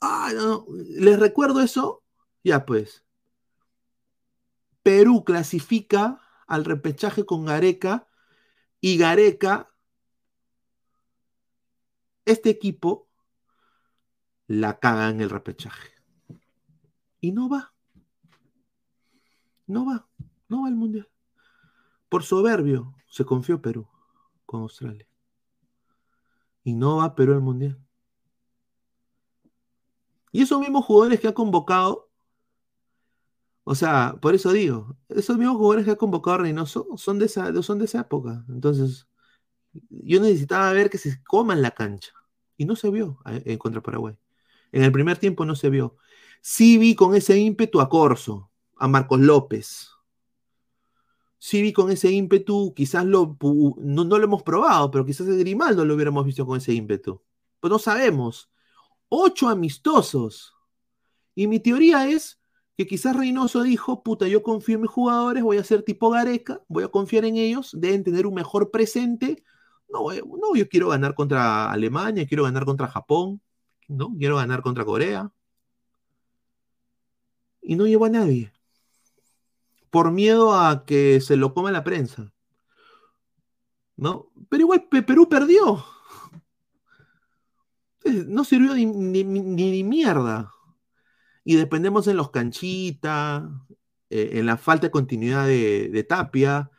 Ah, 0.00 0.30
no, 0.34 0.66
¿Les 0.68 1.18
recuerdo 1.18 1.60
eso? 1.60 2.02
Ya 2.44 2.64
pues. 2.64 3.04
Perú 4.82 5.24
clasifica 5.24 6.20
al 6.46 6.64
repechaje 6.64 7.24
con 7.24 7.46
Gareca 7.46 8.06
y 8.80 8.98
Gareca, 8.98 9.72
este 12.26 12.50
equipo, 12.50 13.08
la 14.46 14.78
caga 14.78 15.08
en 15.08 15.20
el 15.20 15.30
repechaje. 15.30 15.90
Y 17.20 17.32
no 17.32 17.48
va. 17.48 17.72
No 19.66 19.86
va. 19.86 20.06
No 20.54 20.62
va 20.62 20.68
al 20.68 20.76
Mundial. 20.76 21.08
Por 22.08 22.22
soberbio 22.22 22.94
se 23.08 23.24
confió 23.24 23.60
Perú 23.60 23.88
con 24.46 24.62
Australia. 24.62 25.04
Y 26.62 26.74
no 26.74 26.98
va 26.98 27.16
Perú 27.16 27.32
al 27.32 27.40
Mundial. 27.40 27.76
Y 30.30 30.42
esos 30.42 30.60
mismos 30.60 30.84
jugadores 30.84 31.18
que 31.18 31.26
ha 31.26 31.34
convocado, 31.34 32.08
o 33.64 33.74
sea, 33.74 34.16
por 34.22 34.36
eso 34.36 34.52
digo, 34.52 34.96
esos 35.08 35.36
mismos 35.38 35.56
jugadores 35.56 35.86
que 35.86 35.90
ha 35.90 35.96
convocado 35.96 36.38
Reynoso 36.38 36.86
son 36.96 37.18
de 37.18 37.26
esa, 37.26 37.60
son 37.64 37.80
de 37.80 37.86
esa 37.86 38.02
época. 38.02 38.44
Entonces, 38.48 39.08
yo 39.72 40.20
necesitaba 40.20 40.72
ver 40.72 40.88
que 40.88 40.98
se 40.98 41.20
coman 41.24 41.62
la 41.62 41.72
cancha. 41.72 42.12
Y 42.56 42.64
no 42.64 42.76
se 42.76 42.90
vio 42.90 43.18
eh, 43.26 43.58
contra 43.58 43.82
Paraguay. 43.82 44.16
En 44.70 44.84
el 44.84 44.92
primer 44.92 45.18
tiempo 45.18 45.44
no 45.44 45.56
se 45.56 45.68
vio. 45.68 45.96
Sí 46.40 46.78
vi 46.78 46.94
con 46.94 47.16
ese 47.16 47.36
ímpetu 47.38 47.80
a 47.80 47.88
Corso, 47.88 48.52
a 48.76 48.86
Marcos 48.86 49.18
López. 49.18 49.93
Sí 51.44 51.60
vi 51.60 51.74
con 51.74 51.90
ese 51.90 52.10
ímpetu, 52.10 52.72
quizás 52.74 53.04
lo, 53.04 53.36
no, 53.78 54.04
no 54.04 54.18
lo 54.18 54.24
hemos 54.24 54.42
probado, 54.42 54.90
pero 54.90 55.04
quizás 55.04 55.26
el 55.28 55.38
Grimaldo 55.38 55.84
lo 55.84 55.94
hubiéramos 55.94 56.24
visto 56.24 56.46
con 56.46 56.56
ese 56.56 56.72
ímpetu. 56.72 57.22
Pues 57.60 57.70
no 57.70 57.78
sabemos. 57.78 58.50
Ocho 59.10 59.50
amistosos. 59.50 60.54
Y 61.34 61.46
mi 61.46 61.60
teoría 61.60 62.08
es 62.08 62.40
que 62.78 62.86
quizás 62.86 63.14
Reynoso 63.14 63.62
dijo, 63.62 64.02
puta, 64.02 64.26
yo 64.26 64.42
confío 64.42 64.76
en 64.76 64.82
mis 64.82 64.90
jugadores, 64.90 65.42
voy 65.42 65.58
a 65.58 65.64
ser 65.64 65.82
tipo 65.82 66.08
Gareca, 66.08 66.62
voy 66.66 66.84
a 66.84 66.88
confiar 66.88 67.26
en 67.26 67.36
ellos, 67.36 67.76
deben 67.78 68.04
tener 68.04 68.26
un 68.26 68.32
mejor 68.32 68.70
presente. 68.70 69.44
No, 69.90 70.06
no, 70.14 70.56
yo 70.56 70.66
quiero 70.66 70.88
ganar 70.88 71.14
contra 71.14 71.70
Alemania, 71.70 72.26
quiero 72.26 72.44
ganar 72.44 72.64
contra 72.64 72.88
Japón, 72.88 73.42
¿no? 73.86 74.14
Quiero 74.18 74.36
ganar 74.36 74.62
contra 74.62 74.86
Corea. 74.86 75.30
Y 77.60 77.76
no 77.76 77.86
llevó 77.86 78.06
a 78.06 78.08
nadie. 78.08 78.53
Por 79.94 80.10
miedo 80.10 80.52
a 80.54 80.84
que 80.86 81.20
se 81.20 81.36
lo 81.36 81.54
coma 81.54 81.70
la 81.70 81.84
prensa. 81.84 82.32
¿No? 83.96 84.32
Pero 84.48 84.62
igual 84.62 84.88
Perú 84.90 85.28
perdió. 85.28 85.84
No 88.04 88.44
sirvió 88.44 88.74
ni, 88.74 88.84
ni, 89.24 89.84
mierda. 89.84 90.52
Y 91.44 91.54
dependemos 91.56 92.06
en 92.08 92.16
los 92.16 92.30
canchitas, 92.30 93.44
eh, 94.10 94.30
en 94.34 94.46
la 94.46 94.56
falta 94.56 94.88
de 94.88 94.90
continuidad 94.90 95.46
de, 95.46 96.06
Tapia, 96.08 96.70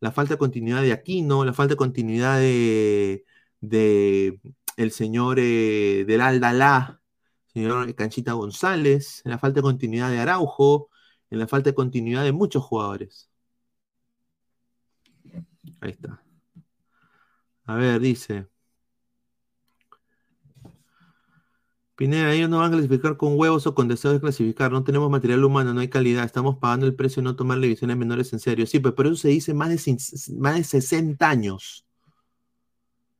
la 0.00 0.12
falta 0.12 0.34
de 0.34 0.38
continuidad 0.38 0.82
de 0.82 0.92
Aquino, 0.92 1.44
la 1.44 1.52
falta 1.52 1.74
de 1.74 1.78
continuidad 1.78 2.38
de, 2.38 3.24
el 4.76 4.90
señor 4.92 5.38
eh, 5.40 6.04
del 6.06 6.20
Aldalá, 6.20 7.02
señor 7.52 7.94
Canchita 7.96 8.32
González, 8.32 9.20
la 9.24 9.38
falta 9.38 9.56
de 9.56 9.62
continuidad 9.62 10.10
de 10.10 10.20
Araujo, 10.20 10.91
en 11.32 11.38
la 11.38 11.48
falta 11.48 11.70
de 11.70 11.74
continuidad 11.74 12.24
de 12.24 12.32
muchos 12.32 12.62
jugadores. 12.62 13.30
Ahí 15.80 15.90
está. 15.90 16.22
A 17.66 17.74
ver, 17.76 18.00
dice. 18.00 18.46
Pineda, 21.96 22.32
ellos 22.34 22.50
no 22.50 22.58
van 22.58 22.68
a 22.68 22.72
clasificar 22.72 23.16
con 23.16 23.38
huevos 23.38 23.66
o 23.66 23.74
con 23.74 23.88
deseo 23.88 24.12
de 24.12 24.20
clasificar. 24.20 24.72
No 24.72 24.84
tenemos 24.84 25.10
material 25.10 25.42
humano, 25.44 25.72
no 25.72 25.80
hay 25.80 25.88
calidad. 25.88 26.24
Estamos 26.24 26.58
pagando 26.58 26.86
el 26.86 26.94
precio 26.94 27.22
de 27.22 27.24
no 27.24 27.36
tomar 27.36 27.58
divisiones 27.60 27.96
menores 27.96 28.32
en 28.34 28.38
serio. 28.40 28.66
Sí, 28.66 28.78
pues, 28.80 28.92
pero 28.94 29.08
eso 29.10 29.22
se 29.22 29.28
dice 29.28 29.54
más 29.54 29.70
de, 29.70 29.96
más 30.36 30.56
de 30.56 30.64
60 30.64 31.28
años. 31.30 31.86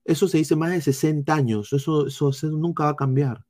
Eso 0.04 0.28
se 0.28 0.38
dice 0.38 0.54
más 0.56 0.70
de 0.70 0.80
60 0.82 1.34
años. 1.34 1.72
Eso, 1.72 2.06
eso, 2.06 2.30
nunca 2.50 2.84
va 2.84 2.90
a 2.90 2.96
cambiar. 2.96 3.46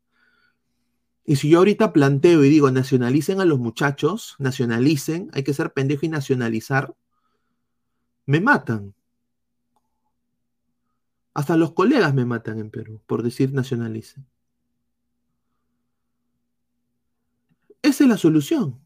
Y 1.25 1.37
si 1.37 1.49
yo 1.49 1.59
ahorita 1.59 1.93
planteo 1.93 2.45
y 2.45 2.49
digo, 2.49 2.71
nacionalicen 2.71 3.41
a 3.41 3.45
los 3.45 3.59
muchachos, 3.59 4.35
nacionalicen, 4.39 5.31
hay 5.33 5.45
que 5.45 5.55
ser 5.55 5.73
pendejo 5.73 6.05
y 6.05 6.09
nacionalizar, 6.09 6.95
me 8.27 8.41
matan. 8.41 8.95
Hasta 11.35 11.57
los 11.57 11.73
colegas 11.73 12.13
me 12.15 12.25
matan 12.25 12.59
en 12.59 12.71
Perú 12.71 13.01
por 13.07 13.23
decir 13.23 13.53
nacionalicen. 13.53 14.27
Esa 17.83 18.05
es 18.05 18.11
la 18.11 18.17
solución. 18.17 18.81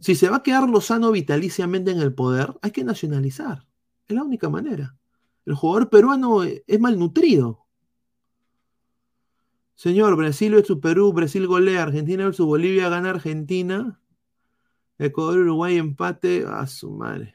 Si 0.00 0.14
se 0.14 0.28
va 0.28 0.36
a 0.36 0.42
quedar 0.42 0.68
Lozano 0.68 1.12
vitaliciamente 1.12 1.90
en 1.90 2.00
el 2.00 2.14
poder, 2.14 2.58
hay 2.62 2.70
que 2.70 2.84
nacionalizar. 2.84 3.66
Es 4.08 4.16
la 4.16 4.24
única 4.24 4.48
manera. 4.48 4.96
El 5.44 5.54
jugador 5.54 5.90
peruano 5.90 6.42
es 6.42 6.80
malnutrido. 6.80 7.61
Señor, 9.82 10.14
Brasil 10.14 10.54
versus 10.54 10.78
Perú, 10.78 11.12
Brasil 11.12 11.48
golea, 11.48 11.82
Argentina 11.82 12.24
versus 12.24 12.46
Bolivia 12.46 12.88
gana 12.88 13.10
Argentina. 13.10 14.00
Ecuador, 14.96 15.38
Uruguay 15.40 15.76
empate. 15.76 16.44
A 16.46 16.68
su 16.68 16.92
madre. 16.92 17.34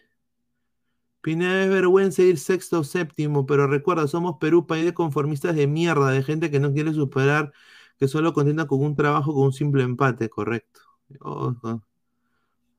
Pineda 1.19 1.65
es 1.65 1.69
vergüenza 1.69 2.21
ir 2.21 2.37
sexto 2.37 2.79
o 2.79 2.83
séptimo, 2.85 3.45
pero 3.45 3.67
recuerda, 3.67 4.07
somos 4.07 4.37
Perú, 4.39 4.65
país 4.65 4.85
de 4.85 4.93
conformistas 4.93 5.57
de 5.57 5.67
mierda, 5.67 6.09
de 6.11 6.23
gente 6.23 6.49
que 6.49 6.61
no 6.61 6.71
quiere 6.71 6.93
superar, 6.93 7.51
que 7.99 8.07
solo 8.07 8.31
contenta 8.31 8.65
con 8.65 8.81
un 8.81 8.95
trabajo, 8.95 9.33
con 9.33 9.43
un 9.47 9.51
simple 9.51 9.83
empate, 9.83 10.29
correcto. 10.29 10.79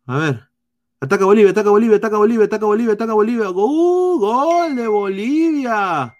A 0.06 0.16
ver. 0.18 0.48
Ataca 0.98 1.26
Bolivia, 1.26 1.50
ataca 1.50 1.68
Bolivia, 1.68 1.98
ataca 1.98 2.16
Bolivia, 2.16 2.46
ataca 2.46 2.64
Bolivia, 2.64 2.94
ataca 2.94 3.12
Bolivia. 3.12 3.48
¡Gol 3.48 4.76
de 4.76 4.88
Bolivia! 4.88 6.14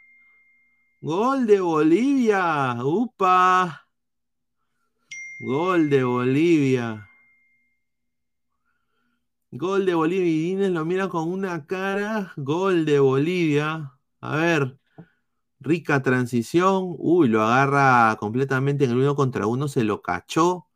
Gol 1.01 1.47
de 1.47 1.61
Bolivia. 1.61 2.77
¡Upa! 2.83 3.87
Gol 5.41 5.89
de 5.91 6.03
Bolivia. 6.03 7.09
Gol 9.53 9.87
de 9.87 9.95
Bolivia. 9.95 10.27
Y 10.27 10.51
Inés 10.53 10.71
lo 10.73 10.85
mira 10.85 11.09
con 11.09 11.29
una 11.29 11.67
cara. 11.67 12.33
Gol 12.37 12.85
de 12.85 12.99
Bolivia. 12.99 13.93
A 14.21 14.37
ver. 14.37 14.79
Rica 15.61 16.03
transición. 16.03 16.97
Uy, 16.99 17.29
lo 17.29 17.43
agarra 17.43 18.17
completamente 18.19 18.85
en 18.85 18.91
el 18.93 18.99
uno 18.99 19.15
contra 19.15 19.47
uno. 19.47 19.69
Se 19.69 19.85
lo 19.85 20.03
cachó. 20.03 20.67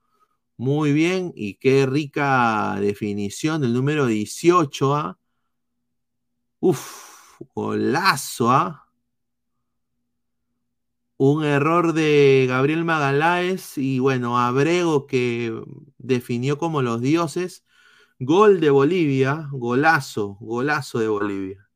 Muy 0.57 0.93
bien. 0.93 1.33
Y 1.35 1.55
qué 1.55 1.87
rica 1.87 2.77
definición 2.81 3.61
del 3.63 3.75
número 3.75 4.07
18. 4.07 4.95
¿ah? 4.95 5.19
Uf, 6.61 7.41
golazo. 7.55 8.51
¿ah? 8.53 8.82
Un 11.25 11.45
error 11.45 11.93
de 11.93 12.47
Gabriel 12.49 12.85
Magaláes 12.85 13.79
y 13.79 14.01
bueno, 14.01 14.41
Abrego 14.41 15.07
que 15.07 15.57
definió 15.97 16.59
como 16.59 16.83
los 16.83 17.01
dioses. 17.01 17.65
Gol 18.19 18.59
de 18.59 18.71
Bolivia, 18.71 19.49
golazo, 19.53 20.37
golazo 20.41 20.99
de 20.99 21.07
Bolivia. 21.07 21.69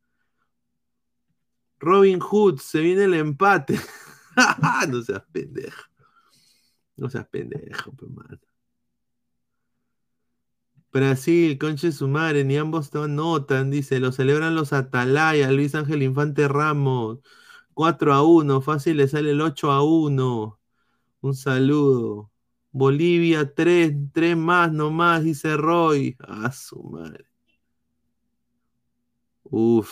Robin 1.78 2.18
Hood, 2.18 2.58
se 2.58 2.80
viene 2.80 3.04
el 3.04 3.14
empate. 3.14 3.78
no 4.88 5.00
seas 5.02 5.22
pendejo. 5.30 5.84
No 6.96 7.08
seas 7.08 7.28
pendejo, 7.28 7.92
hermano. 8.02 8.40
Brasil, 10.92 11.56
conche 11.56 11.92
su 11.92 12.08
madre, 12.08 12.42
ni 12.42 12.56
ambos 12.56 12.92
notan, 12.92 13.70
dice, 13.70 14.00
lo 14.00 14.10
celebran 14.10 14.56
los 14.56 14.72
Atalaya, 14.72 15.52
Luis 15.52 15.76
Ángel 15.76 16.02
Infante 16.02 16.48
Ramos. 16.48 17.20
4 17.76 18.14
a 18.14 18.22
1, 18.24 18.62
fácil 18.62 18.96
le 18.98 19.08
sale 19.08 19.32
el 19.32 19.40
8 19.42 19.70
a 19.70 19.82
1. 19.84 20.58
Un 21.22 21.34
saludo. 21.34 22.32
Bolivia 22.72 23.54
3, 23.54 23.94
3 24.12 24.36
más 24.36 24.72
nomás, 24.72 25.24
dice 25.24 25.56
Roy. 25.58 26.16
A 26.20 26.52
su 26.52 26.82
madre. 26.84 27.26
Uf. 29.50 29.90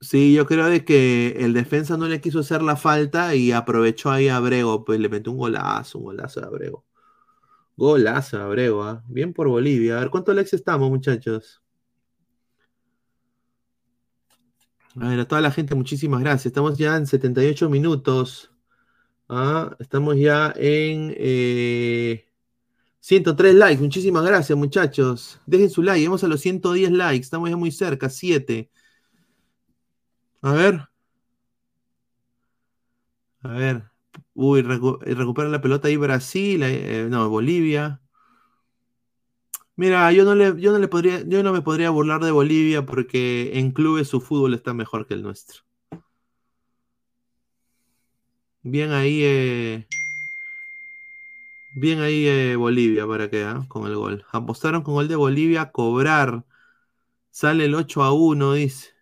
Sí, 0.00 0.34
yo 0.34 0.44
creo 0.46 0.66
de 0.66 0.84
que 0.84 1.28
el 1.38 1.54
defensa 1.54 1.96
no 1.96 2.06
le 2.06 2.20
quiso 2.20 2.40
hacer 2.40 2.62
la 2.62 2.76
falta 2.76 3.34
y 3.34 3.52
aprovechó 3.52 4.10
ahí 4.10 4.28
a 4.28 4.36
Abrego, 4.36 4.84
pues 4.84 5.00
le 5.00 5.08
metió 5.08 5.32
un 5.32 5.38
golazo, 5.38 5.98
un 5.98 6.04
golazo 6.04 6.40
a 6.42 6.46
Abrego. 6.46 6.84
Golazo 7.76 8.38
a 8.38 8.44
Abrego, 8.44 8.84
¿ah? 8.84 9.04
bien 9.08 9.32
por 9.34 9.48
Bolivia. 9.48 9.96
A 9.96 10.00
ver, 10.00 10.10
¿cuánto 10.10 10.34
lex 10.34 10.52
estamos, 10.54 10.90
muchachos? 10.90 11.63
A 15.00 15.08
ver, 15.08 15.20
a 15.20 15.24
toda 15.26 15.40
la 15.40 15.50
gente, 15.50 15.74
muchísimas 15.74 16.20
gracias. 16.20 16.46
Estamos 16.46 16.78
ya 16.78 16.96
en 16.96 17.06
78 17.06 17.68
minutos. 17.68 18.52
¿ah? 19.28 19.76
Estamos 19.80 20.16
ya 20.16 20.52
en 20.56 21.14
103 23.00 23.52
eh, 23.52 23.54
likes. 23.58 23.82
Muchísimas 23.82 24.24
gracias, 24.24 24.56
muchachos. 24.58 25.40
Dejen 25.46 25.70
su 25.70 25.82
like. 25.82 26.06
Vamos 26.06 26.24
a 26.24 26.28
los 26.28 26.40
110 26.40 26.90
likes. 26.92 27.24
Estamos 27.24 27.50
ya 27.50 27.56
muy 27.56 27.72
cerca. 27.72 28.08
7. 28.08 28.70
A 30.42 30.52
ver. 30.52 30.88
A 33.42 33.48
ver. 33.52 33.84
Uy, 34.34 34.62
recupera 34.62 35.48
la 35.48 35.60
pelota 35.60 35.88
ahí 35.88 35.96
Brasil. 35.96 36.62
Eh, 36.62 37.06
no, 37.10 37.28
Bolivia. 37.28 38.00
Mira, 39.76 40.12
yo 40.12 40.24
no 40.24 40.34
le, 40.34 40.60
yo 40.60 40.72
no 40.72 40.78
le 40.78 40.88
podría, 40.88 41.22
yo 41.26 41.42
no 41.42 41.52
me 41.52 41.62
podría 41.62 41.90
burlar 41.90 42.22
de 42.22 42.30
Bolivia 42.30 42.86
porque 42.86 43.58
en 43.58 43.72
clubes 43.72 44.08
su 44.08 44.20
fútbol 44.20 44.54
está 44.54 44.72
mejor 44.72 45.06
que 45.06 45.14
el 45.14 45.22
nuestro. 45.22 45.62
Bien 48.62 48.92
ahí, 48.92 49.20
eh, 49.22 49.86
bien 51.74 52.00
ahí 52.00 52.26
eh, 52.26 52.56
Bolivia 52.56 53.06
para 53.06 53.28
que 53.30 53.44
¿ah? 53.44 53.64
con 53.68 53.86
el 53.86 53.96
gol. 53.96 54.24
Apostaron 54.32 54.82
con 54.82 54.94
gol 54.94 55.08
de 55.08 55.16
Bolivia 55.16 55.70
cobrar. 55.72 56.44
Sale 57.30 57.66
el 57.66 57.74
8 57.74 58.02
a 58.04 58.12
1, 58.12 58.54
dice. 58.54 58.94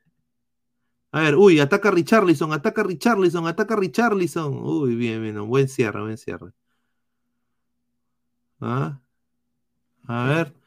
A 1.12 1.20
ver, 1.20 1.36
uy, 1.36 1.60
ataca 1.60 1.90
Richarlison, 1.90 2.52
ataca 2.52 2.82
Richarlison, 2.82 3.46
ataca 3.46 3.76
Richarlison. 3.76 4.54
Uy, 4.64 4.94
bien, 4.96 5.22
bien, 5.22 5.46
buen 5.48 5.68
cierre, 5.68 6.00
buen 6.02 6.16
cierre. 6.18 6.52
¿Ah? 8.60 8.98
A 10.06 10.24
ver. 10.28 10.61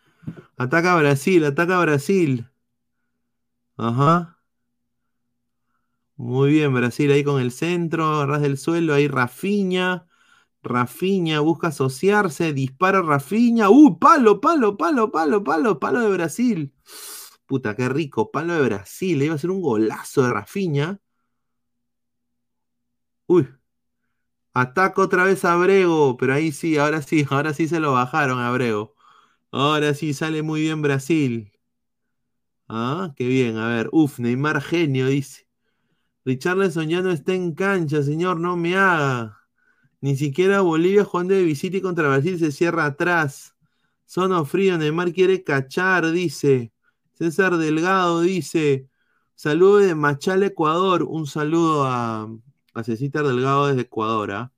Ataca 0.57 0.95
Brasil, 0.95 1.45
ataca 1.45 1.79
Brasil. 1.79 2.47
Ajá. 3.77 4.37
Muy 6.17 6.51
bien, 6.51 6.73
Brasil 6.73 7.11
ahí 7.11 7.23
con 7.23 7.41
el 7.41 7.51
centro, 7.51 8.25
ras 8.25 8.41
del 8.41 8.57
suelo, 8.57 8.93
ahí 8.93 9.07
Rafiña. 9.07 10.07
Rafiña 10.63 11.41
busca 11.41 11.67
asociarse, 11.67 12.53
dispara 12.53 13.01
Rafiña. 13.01 13.69
¡Uh! 13.69 13.99
Palo, 13.99 14.41
palo, 14.41 14.77
palo, 14.77 15.11
palo, 15.11 15.43
palo, 15.43 15.79
palo 15.79 15.99
de 16.01 16.09
Brasil. 16.09 16.73
Puta, 17.45 17.75
qué 17.75 17.89
rico, 17.89 18.31
palo 18.31 18.53
de 18.55 18.61
Brasil. 18.61 19.21
Iba 19.21 19.35
a 19.35 19.37
ser 19.37 19.51
un 19.51 19.61
golazo 19.61 20.23
de 20.23 20.33
Rafiña. 20.33 20.99
Uy. 23.27 23.47
Ataca 24.55 25.01
otra 25.03 25.23
vez 25.23 25.45
a 25.45 25.53
Abrego, 25.53 26.17
pero 26.17 26.33
ahí 26.33 26.51
sí, 26.51 26.77
ahora 26.77 27.01
sí, 27.03 27.25
ahora 27.29 27.53
sí 27.53 27.67
se 27.67 27.79
lo 27.79 27.93
bajaron 27.93 28.39
a 28.39 28.47
Abrego. 28.47 28.94
Ahora 29.55 29.93
sí 29.93 30.13
sale 30.13 30.41
muy 30.43 30.59
bien 30.63 30.81
Brasil. 30.81 31.49
Ah, 32.67 33.13
qué 33.15 33.25
bien. 33.25 33.57
A 33.57 33.69
ver, 33.69 33.89
uf, 33.93 34.19
Neymar 34.19 34.61
genio, 34.61 35.07
dice. 35.07 35.47
Richarlison 36.25 36.89
ya 36.89 37.01
no 37.01 37.11
está 37.11 37.33
en 37.33 37.53
cancha, 37.53 38.03
señor, 38.03 38.39
no 38.39 38.57
me 38.57 38.75
haga. 38.75 39.39
Ni 40.01 40.17
siquiera 40.17 40.61
Bolivia 40.61 41.05
jugando 41.05 41.35
de 41.35 41.43
visita 41.43 41.77
y 41.77 41.81
contra 41.81 42.09
Brasil 42.09 42.37
se 42.39 42.51
cierra 42.51 42.85
atrás. 42.85 43.55
Sono 44.05 44.45
frío, 44.45 44.77
Neymar 44.77 45.13
quiere 45.13 45.43
cachar, 45.43 46.11
dice. 46.11 46.73
César 47.13 47.57
Delgado 47.57 48.21
dice. 48.21 48.89
Saludo 49.35 49.77
de 49.77 49.95
Machal, 49.95 50.43
Ecuador. 50.43 51.03
Un 51.03 51.27
saludo 51.27 51.85
a, 51.85 52.23
a 52.73 52.83
Delgado 52.83 53.67
desde 53.67 53.83
Ecuador. 53.83 54.31
¿ah? 54.33 54.53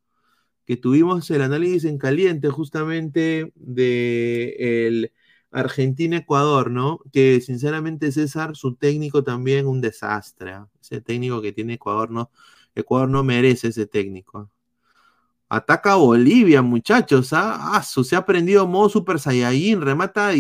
Que 0.68 0.78
tuvimos 0.78 1.32
el 1.32 1.42
análisis 1.42 1.86
en 1.86 1.98
caliente 1.98 2.50
justamente 2.50 3.52
de 3.56 4.56
el 4.88 5.12
Argentina-Ecuador, 5.52 6.72
¿no? 6.72 7.00
Que 7.12 7.42
sinceramente 7.42 8.12
César, 8.12 8.56
su 8.56 8.76
técnico 8.76 9.24
también 9.24 9.68
un 9.68 9.82
desastre. 9.82 10.54
¿ah? 10.54 10.70
Ese 10.82 11.02
técnico 11.02 11.42
que 11.42 11.54
tiene 11.54 11.76
Ecuador 11.76 12.12
no, 12.12 12.32
Ecuador 12.76 13.10
no 13.10 13.24
merece 13.24 13.70
ese 13.70 13.88
técnico. 13.88 14.52
Ataca 15.50 15.94
a 15.94 15.96
Bolivia, 15.96 16.62
muchachos. 16.62 17.34
¿ah? 17.34 17.78
ah 17.78 17.84
se 17.84 18.16
ha 18.16 18.20
aprendido 18.20 18.68
modo 18.68 18.90
Super 18.90 19.20
Saiyajin. 19.20 19.82
Remata 19.82 20.32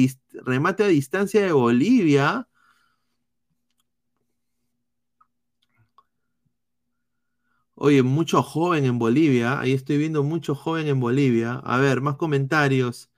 remate 0.43 0.83
a 0.83 0.87
distancia 0.87 1.41
de 1.41 1.51
Bolivia. 1.53 2.47
Oye, 7.79 8.01
mucho 8.01 8.41
joven 8.41 8.85
en 8.85 8.97
Bolivia. 8.97 9.59
Ahí 9.59 9.71
estoy 9.71 9.99
viendo 9.99 10.23
mucho 10.23 10.55
joven 10.55 10.87
en 10.87 10.99
Bolivia. 10.99 11.61
A 11.63 11.77
ver, 11.77 12.01
más 12.01 12.15
comentarios. 12.15 13.11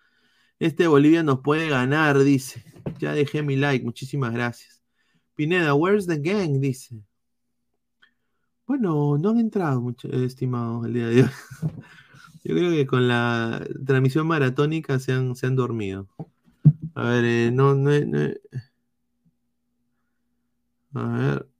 Este 0.59 0.87
Bolivia 0.87 1.23
nos 1.23 1.39
puede 1.39 1.69
ganar, 1.69 2.19
dice. 2.19 2.65
Ya 2.99 3.13
dejé 3.13 3.41
mi 3.41 3.55
like, 3.55 3.85
muchísimas 3.85 4.33
gracias. 4.33 4.83
Pineda, 5.35 5.73
where's 5.75 6.07
the 6.07 6.19
gang? 6.19 6.59
Dice. 6.59 7.01
Bueno, 8.67 9.17
no 9.17 9.29
han 9.29 9.39
entrado, 9.39 9.79
mucho, 9.79 10.09
estimados, 10.09 10.85
el 10.85 10.93
día 10.93 11.07
de 11.07 11.23
hoy. 11.23 11.29
Yo 12.43 12.55
creo 12.55 12.71
que 12.71 12.85
con 12.85 13.07
la 13.07 13.65
transmisión 13.85 14.27
maratónica 14.27 14.99
se 14.99 15.13
han, 15.13 15.37
se 15.37 15.47
han 15.47 15.55
dormido. 15.55 16.09
A 16.95 17.03
ver, 17.05 17.23
eh, 17.23 17.51
no, 17.53 17.75
no, 17.75 17.91
no, 18.01 18.29
A 20.95 21.17
ver. 21.17 21.58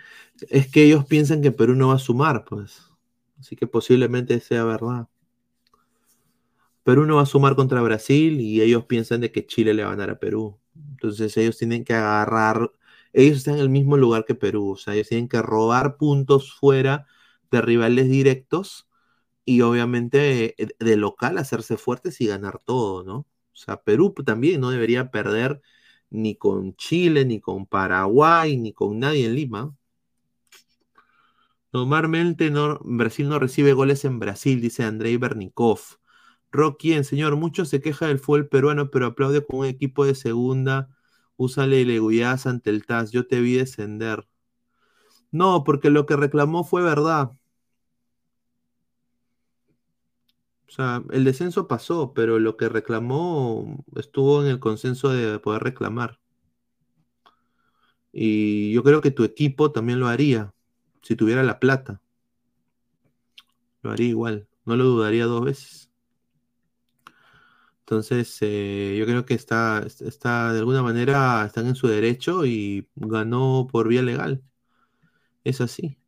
Es 0.48 0.70
que 0.70 0.84
ellos 0.84 1.04
piensan 1.06 1.42
que 1.42 1.52
Perú 1.52 1.74
no 1.74 1.88
va 1.88 1.94
a 1.96 1.98
sumar, 1.98 2.44
pues. 2.44 2.90
Así 3.38 3.56
que 3.56 3.66
posiblemente 3.66 4.38
sea 4.40 4.64
verdad. 4.64 5.08
Perú 6.84 7.06
no 7.06 7.16
va 7.16 7.22
a 7.22 7.26
sumar 7.26 7.56
contra 7.56 7.82
Brasil 7.82 8.40
y 8.40 8.62
ellos 8.62 8.84
piensan 8.86 9.20
de 9.20 9.32
que 9.32 9.46
Chile 9.46 9.74
le 9.74 9.82
va 9.82 9.90
a 9.90 9.92
ganar 9.92 10.10
a 10.10 10.18
Perú. 10.18 10.58
Entonces 10.92 11.36
ellos 11.36 11.58
tienen 11.58 11.84
que 11.84 11.94
agarrar 11.94 12.70
ellos 13.14 13.38
están 13.38 13.54
en 13.54 13.60
el 13.60 13.70
mismo 13.70 13.96
lugar 13.96 14.24
que 14.26 14.34
Perú, 14.34 14.72
o 14.72 14.76
sea, 14.76 14.94
ellos 14.94 15.08
tienen 15.08 15.28
que 15.28 15.40
robar 15.40 15.96
puntos 15.96 16.52
fuera 16.54 17.06
de 17.50 17.62
rivales 17.62 18.08
directos 18.08 18.88
y 19.44 19.62
obviamente 19.62 20.60
eh, 20.62 20.68
de, 20.78 20.96
local 20.96 21.38
hacerse 21.38 21.76
fuertes 21.76 22.20
y 22.20 22.26
ganar 22.26 22.60
todo, 22.64 23.04
¿no? 23.04 23.18
O 23.18 23.56
sea, 23.56 23.82
Perú 23.82 24.14
también 24.26 24.60
no 24.60 24.70
debería 24.70 25.10
perder 25.10 25.62
ni 26.10 26.36
con 26.36 26.76
Chile, 26.76 27.24
ni 27.24 27.40
con 27.40 27.66
Paraguay, 27.66 28.56
ni 28.56 28.72
con 28.72 28.98
nadie 28.98 29.26
en 29.26 29.34
Lima. 29.36 29.76
Normalmente 31.72 32.50
no, 32.50 32.80
Brasil 32.82 33.28
no 33.28 33.38
recibe 33.38 33.72
goles 33.74 34.04
en 34.04 34.18
Brasil, 34.18 34.60
dice 34.60 34.84
Andrei 34.84 35.16
Bernikov. 35.16 35.98
Rocky, 36.54 37.02
señor, 37.04 37.36
mucho 37.36 37.64
se 37.64 37.80
queja 37.80 38.06
del 38.06 38.18
fútbol 38.18 38.48
peruano, 38.48 38.90
pero 38.90 39.06
aplaude 39.06 39.44
con 39.44 39.60
un 39.60 39.66
equipo 39.66 40.04
de 40.06 40.14
segunda 40.14 40.88
Úsale 41.36 41.84
le 41.84 42.00
ante 42.24 42.70
el 42.70 42.86
TAS. 42.86 43.10
Yo 43.10 43.26
te 43.26 43.40
vi 43.40 43.54
descender. 43.56 44.26
No, 45.32 45.64
porque 45.64 45.90
lo 45.90 46.06
que 46.06 46.16
reclamó 46.16 46.64
fue 46.64 46.82
verdad. 46.82 47.32
O 50.68 50.70
sea, 50.70 51.02
el 51.10 51.24
descenso 51.24 51.68
pasó, 51.68 52.14
pero 52.14 52.38
lo 52.38 52.56
que 52.56 52.68
reclamó 52.68 53.84
estuvo 53.96 54.42
en 54.42 54.48
el 54.48 54.60
consenso 54.60 55.10
de 55.10 55.38
poder 55.38 55.62
reclamar. 55.62 56.20
Y 58.12 58.72
yo 58.72 58.82
creo 58.84 59.00
que 59.00 59.10
tu 59.10 59.24
equipo 59.24 59.72
también 59.72 59.98
lo 60.00 60.06
haría, 60.06 60.54
si 61.02 61.16
tuviera 61.16 61.42
la 61.42 61.58
plata. 61.58 62.00
Lo 63.82 63.90
haría 63.90 64.08
igual, 64.08 64.48
no 64.64 64.76
lo 64.76 64.84
dudaría 64.84 65.26
dos 65.26 65.44
veces. 65.44 65.83
Entonces, 67.84 68.38
eh, 68.40 68.96
yo 68.98 69.04
creo 69.04 69.26
que 69.26 69.34
está, 69.34 69.84
está, 69.86 70.52
de 70.54 70.60
alguna 70.60 70.82
manera, 70.82 71.44
están 71.44 71.66
en 71.66 71.74
su 71.74 71.86
derecho 71.86 72.46
y 72.46 72.88
ganó 72.96 73.68
por 73.70 73.88
vía 73.88 74.02
legal. 74.02 74.42
Es 75.44 75.60
así. 75.60 75.98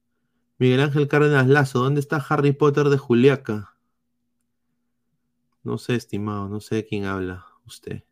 Miguel 0.58 0.80
Ángel 0.80 1.08
Cárdenas 1.08 1.48
Lazo, 1.48 1.80
¿dónde 1.80 2.00
está 2.00 2.16
Harry 2.16 2.52
Potter 2.52 2.88
de 2.88 2.98
Juliaca? 2.98 3.76
No 5.62 5.76
sé, 5.78 5.96
estimado, 5.96 6.48
no 6.48 6.60
sé 6.60 6.76
de 6.76 6.86
quién 6.86 7.04
habla 7.04 7.46
usted. 7.66 8.04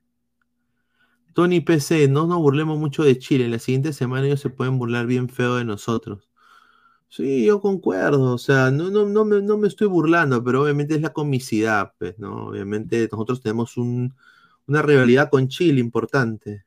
Tony 1.33 1.61
PC, 1.61 2.09
no 2.09 2.27
nos 2.27 2.39
burlemos 2.39 2.79
mucho 2.79 3.03
de 3.03 3.19
Chile. 3.19 3.49
La 3.49 3.59
siguiente 3.59 3.95
semana 3.95 4.27
ellos 4.27 4.41
se 4.41 4.51
pueden 4.51 4.79
burlar 4.79 5.07
bien 5.07 5.29
feo 5.31 5.57
de 5.57 5.65
nosotros. 5.65 6.29
Sí, 7.17 7.45
yo 7.47 7.61
concuerdo, 7.61 8.35
o 8.35 8.39
sea, 8.39 8.71
no, 8.73 8.91
no, 8.91 9.07
no, 9.07 9.25
me, 9.25 9.41
no 9.41 9.57
me 9.57 9.69
estoy 9.69 9.87
burlando, 9.87 10.43
pero 10.43 10.63
obviamente 10.63 10.97
es 10.97 11.01
la 11.01 11.13
comicidad, 11.13 11.93
pues, 11.99 12.19
¿no? 12.19 12.47
Obviamente 12.49 13.09
nosotros 13.11 13.41
tenemos 13.41 13.77
un, 13.77 14.15
una 14.67 14.83
rivalidad 14.83 15.31
con 15.31 15.47
Chile 15.49 15.79
importante. 15.81 16.65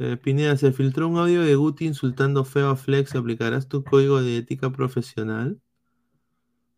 Eh, 0.00 0.16
Pineda, 0.16 0.56
se 0.56 0.72
filtró 0.72 1.06
un 1.06 1.18
audio 1.18 1.42
de 1.42 1.54
Guti 1.54 1.86
insultando 1.86 2.44
feo 2.44 2.70
a 2.70 2.76
Flex. 2.76 3.14
¿Aplicarás 3.14 3.68
tu 3.68 3.84
código 3.84 4.20
de 4.20 4.38
ética 4.38 4.72
profesional? 4.72 5.60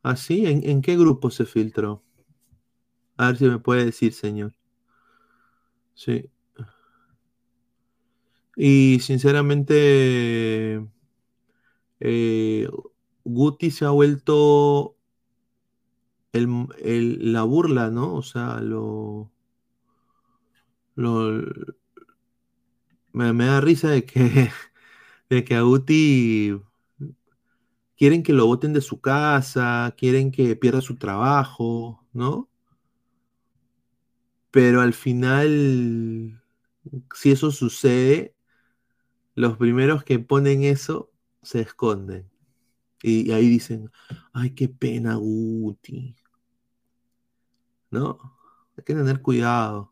¿Ah, 0.05 0.16
sí? 0.16 0.47
¿En, 0.47 0.68
en 0.68 0.82
qué 0.82 0.97
grupo 0.97 1.30
se 1.30 1.44
filtró? 1.47 2.02
A 3.16 3.28
ver 3.28 3.39
si 3.39 3.47
me 3.47 3.59
puede 3.59 3.86
decir, 3.86 4.12
señor. 4.12 4.52
Sí. 5.94 6.31
Y 8.56 8.98
sinceramente, 9.00 10.86
eh, 12.00 12.68
Guti 13.24 13.70
se 13.70 13.84
ha 13.84 13.90
vuelto 13.90 14.96
la 16.32 17.42
burla, 17.44 17.90
¿no? 17.90 18.14
O 18.14 18.22
sea, 18.22 18.60
lo, 18.60 19.30
me, 23.12 23.46
da 23.46 23.60
risa 23.60 23.90
de 23.90 24.04
que, 24.04 24.50
de 25.30 25.44
que 25.44 25.54
a 25.54 25.62
Guti 25.62 26.60
quieren 27.96 28.22
que 28.22 28.32
lo 28.32 28.46
voten 28.46 28.72
de 28.72 28.80
su 28.80 29.00
casa, 29.00 29.94
quieren 29.96 30.30
que 30.32 30.56
pierda 30.56 30.80
su 30.80 30.96
trabajo, 30.96 32.04
¿no? 32.12 32.48
Pero 34.50 34.80
al 34.82 34.92
final, 34.92 36.42
si 37.14 37.30
eso 37.30 37.50
sucede, 37.50 38.31
los 39.34 39.56
primeros 39.56 40.04
que 40.04 40.18
ponen 40.18 40.64
eso 40.64 41.10
se 41.42 41.60
esconden. 41.60 42.30
Y, 43.02 43.32
ahí 43.32 43.48
dicen, 43.48 43.90
ay, 44.32 44.50
qué 44.54 44.68
pena, 44.68 45.16
Guti. 45.16 46.16
¿No? 47.90 48.18
Hay 48.76 48.84
que 48.84 48.94
tener 48.94 49.20
cuidado. 49.20 49.90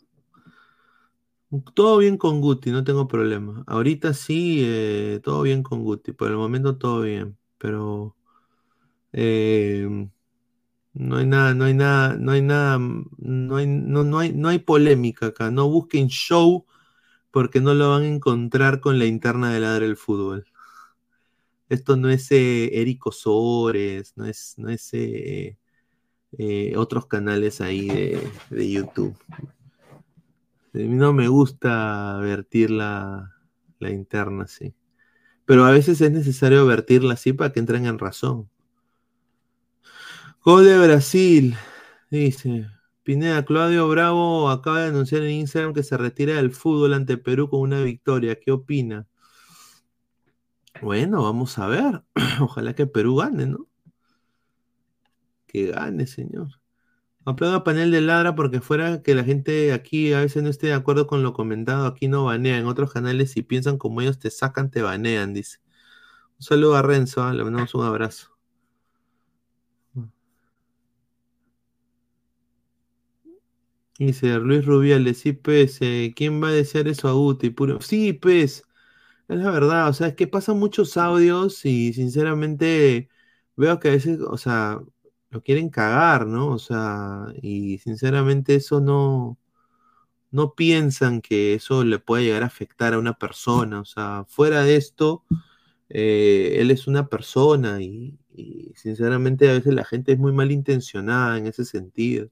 Todo 1.74 1.98
bien 1.98 2.16
con 2.16 2.40
Guti, 2.40 2.70
no 2.70 2.84
tengo 2.84 3.08
problema. 3.08 3.64
Ahorita 3.66 4.14
sí, 4.14 4.62
eh, 4.64 5.20
todo 5.22 5.42
bien 5.42 5.62
con 5.62 5.82
Guti. 5.82 6.12
Por 6.12 6.30
el 6.30 6.36
momento 6.36 6.76
todo 6.78 7.02
bien. 7.02 7.36
Pero 7.58 8.16
eh, 9.12 10.08
no 10.94 11.16
hay 11.16 11.26
nada, 11.26 11.54
no 11.54 11.64
hay 11.64 11.74
nada, 11.74 12.16
no 12.16 12.32
hay 12.32 12.42
nada, 12.42 12.78
no 12.78 13.56
hay, 13.56 13.66
no, 13.66 14.04
no 14.04 14.18
hay, 14.18 14.32
no 14.32 14.48
hay 14.48 14.60
polémica 14.60 15.26
acá. 15.26 15.50
No 15.50 15.68
busquen 15.68 16.08
show 16.08 16.66
porque 17.30 17.60
no 17.60 17.74
lo 17.74 17.90
van 17.90 18.02
a 18.02 18.08
encontrar 18.08 18.80
con 18.80 18.98
la 18.98 19.06
interna 19.06 19.52
de 19.52 19.60
Ladre 19.60 19.86
el 19.86 19.96
Fútbol. 19.96 20.46
Esto 21.68 21.96
no 21.96 22.10
es 22.10 22.30
eh, 22.32 22.80
Eric 22.80 23.06
Osores, 23.06 24.12
no 24.16 24.26
es, 24.26 24.54
no 24.56 24.70
es 24.70 24.92
eh, 24.92 25.56
eh, 26.38 26.74
otros 26.76 27.06
canales 27.06 27.60
ahí 27.60 27.86
de, 27.88 28.28
de 28.50 28.70
YouTube. 28.70 29.16
A 29.32 30.78
mí 30.78 30.88
no 30.88 31.12
me 31.12 31.28
gusta 31.28 32.18
vertir 32.20 32.70
la, 32.70 33.36
la 33.78 33.90
interna 33.90 34.44
así. 34.44 34.74
Pero 35.44 35.64
a 35.64 35.72
veces 35.72 36.00
es 36.00 36.12
necesario 36.12 36.64
vertirla 36.66 37.14
así 37.14 37.32
para 37.32 37.52
que 37.52 37.60
entren 37.60 37.86
en 37.86 37.98
razón. 37.98 38.48
Gol 40.42 40.64
de 40.64 40.78
Brasil, 40.78 41.56
dice. 42.10 42.66
Pineda, 43.02 43.44
Claudio 43.44 43.88
Bravo 43.88 44.50
acaba 44.50 44.82
de 44.82 44.88
anunciar 44.88 45.22
en 45.22 45.30
Instagram 45.32 45.74
que 45.74 45.82
se 45.82 45.96
retira 45.96 46.34
del 46.36 46.52
fútbol 46.52 46.94
ante 46.94 47.16
Perú 47.16 47.48
con 47.48 47.60
una 47.60 47.80
victoria. 47.82 48.38
¿Qué 48.38 48.52
opina? 48.52 49.06
Bueno, 50.82 51.22
vamos 51.22 51.58
a 51.58 51.66
ver. 51.66 52.02
Ojalá 52.40 52.74
que 52.74 52.86
Perú 52.86 53.16
gane, 53.16 53.46
¿no? 53.46 53.66
Que 55.46 55.66
gane, 55.66 56.06
señor. 56.06 56.48
Aplaudo 57.24 57.56
a 57.56 57.64
Panel 57.64 57.90
de 57.90 58.00
Ladra 58.00 58.34
porque 58.34 58.60
fuera 58.60 59.02
que 59.02 59.14
la 59.14 59.24
gente 59.24 59.72
aquí 59.72 60.12
a 60.12 60.20
veces 60.20 60.42
no 60.42 60.48
esté 60.48 60.68
de 60.68 60.72
acuerdo 60.74 61.06
con 61.06 61.22
lo 61.22 61.32
comentado, 61.34 61.86
aquí 61.86 62.08
no 62.08 62.24
banea. 62.24 62.58
En 62.58 62.66
otros 62.66 62.92
canales, 62.92 63.32
si 63.32 63.42
piensan 63.42 63.78
como 63.78 64.00
ellos 64.00 64.18
te 64.18 64.30
sacan, 64.30 64.70
te 64.70 64.82
banean, 64.82 65.34
dice. 65.34 65.58
Un 66.38 66.42
saludo 66.44 66.76
a 66.76 66.82
Renzo, 66.82 67.22
¿ah? 67.22 67.34
le 67.34 67.44
mandamos 67.44 67.74
un 67.74 67.84
abrazo. 67.84 68.29
Dice 74.00 74.38
Luis 74.38 74.64
Rubiales, 74.64 75.18
sí, 75.18 75.34
pues, 75.34 75.76
eh, 75.82 76.14
¿quién 76.16 76.42
va 76.42 76.48
a 76.48 76.52
desear 76.52 76.88
eso 76.88 77.06
a 77.08 77.14
Uti? 77.14 77.50
Puro... 77.50 77.82
Sí, 77.82 78.14
pues, 78.14 78.64
es 79.28 79.38
la 79.38 79.50
verdad, 79.50 79.88
o 79.90 79.92
sea, 79.92 80.08
es 80.08 80.14
que 80.16 80.26
pasan 80.26 80.58
muchos 80.58 80.96
audios 80.96 81.64
y 81.66 81.92
sinceramente 81.92 83.10
veo 83.56 83.78
que 83.80 83.88
a 83.88 83.92
veces, 83.92 84.20
o 84.20 84.38
sea, 84.38 84.80
lo 85.30 85.42
quieren 85.42 85.70
cagar, 85.70 86.26
¿no? 86.26 86.48
O 86.48 86.58
sea, 86.58 87.26
y 87.42 87.78
sinceramente 87.78 88.54
eso 88.56 88.80
no, 88.80 89.38
no 90.30 90.54
piensan 90.54 91.20
que 91.22 91.54
eso 91.54 91.84
le 91.84 91.98
puede 91.98 92.24
llegar 92.24 92.42
a 92.44 92.46
afectar 92.46 92.94
a 92.94 92.98
una 92.98 93.18
persona, 93.18 93.80
o 93.80 93.84
sea, 93.84 94.24
fuera 94.28 94.62
de 94.64 94.76
esto, 94.76 95.24
eh, 95.90 96.56
él 96.60 96.70
es 96.70 96.86
una 96.86 97.08
persona 97.08 97.82
y, 97.82 98.18
y 98.34 98.72
sinceramente 98.76 99.50
a 99.50 99.54
veces 99.54 99.74
la 99.74 99.84
gente 99.84 100.12
es 100.12 100.18
muy 100.18 100.32
malintencionada 100.32 101.38
en 101.38 101.46
ese 101.48 101.64
sentido. 101.66 102.30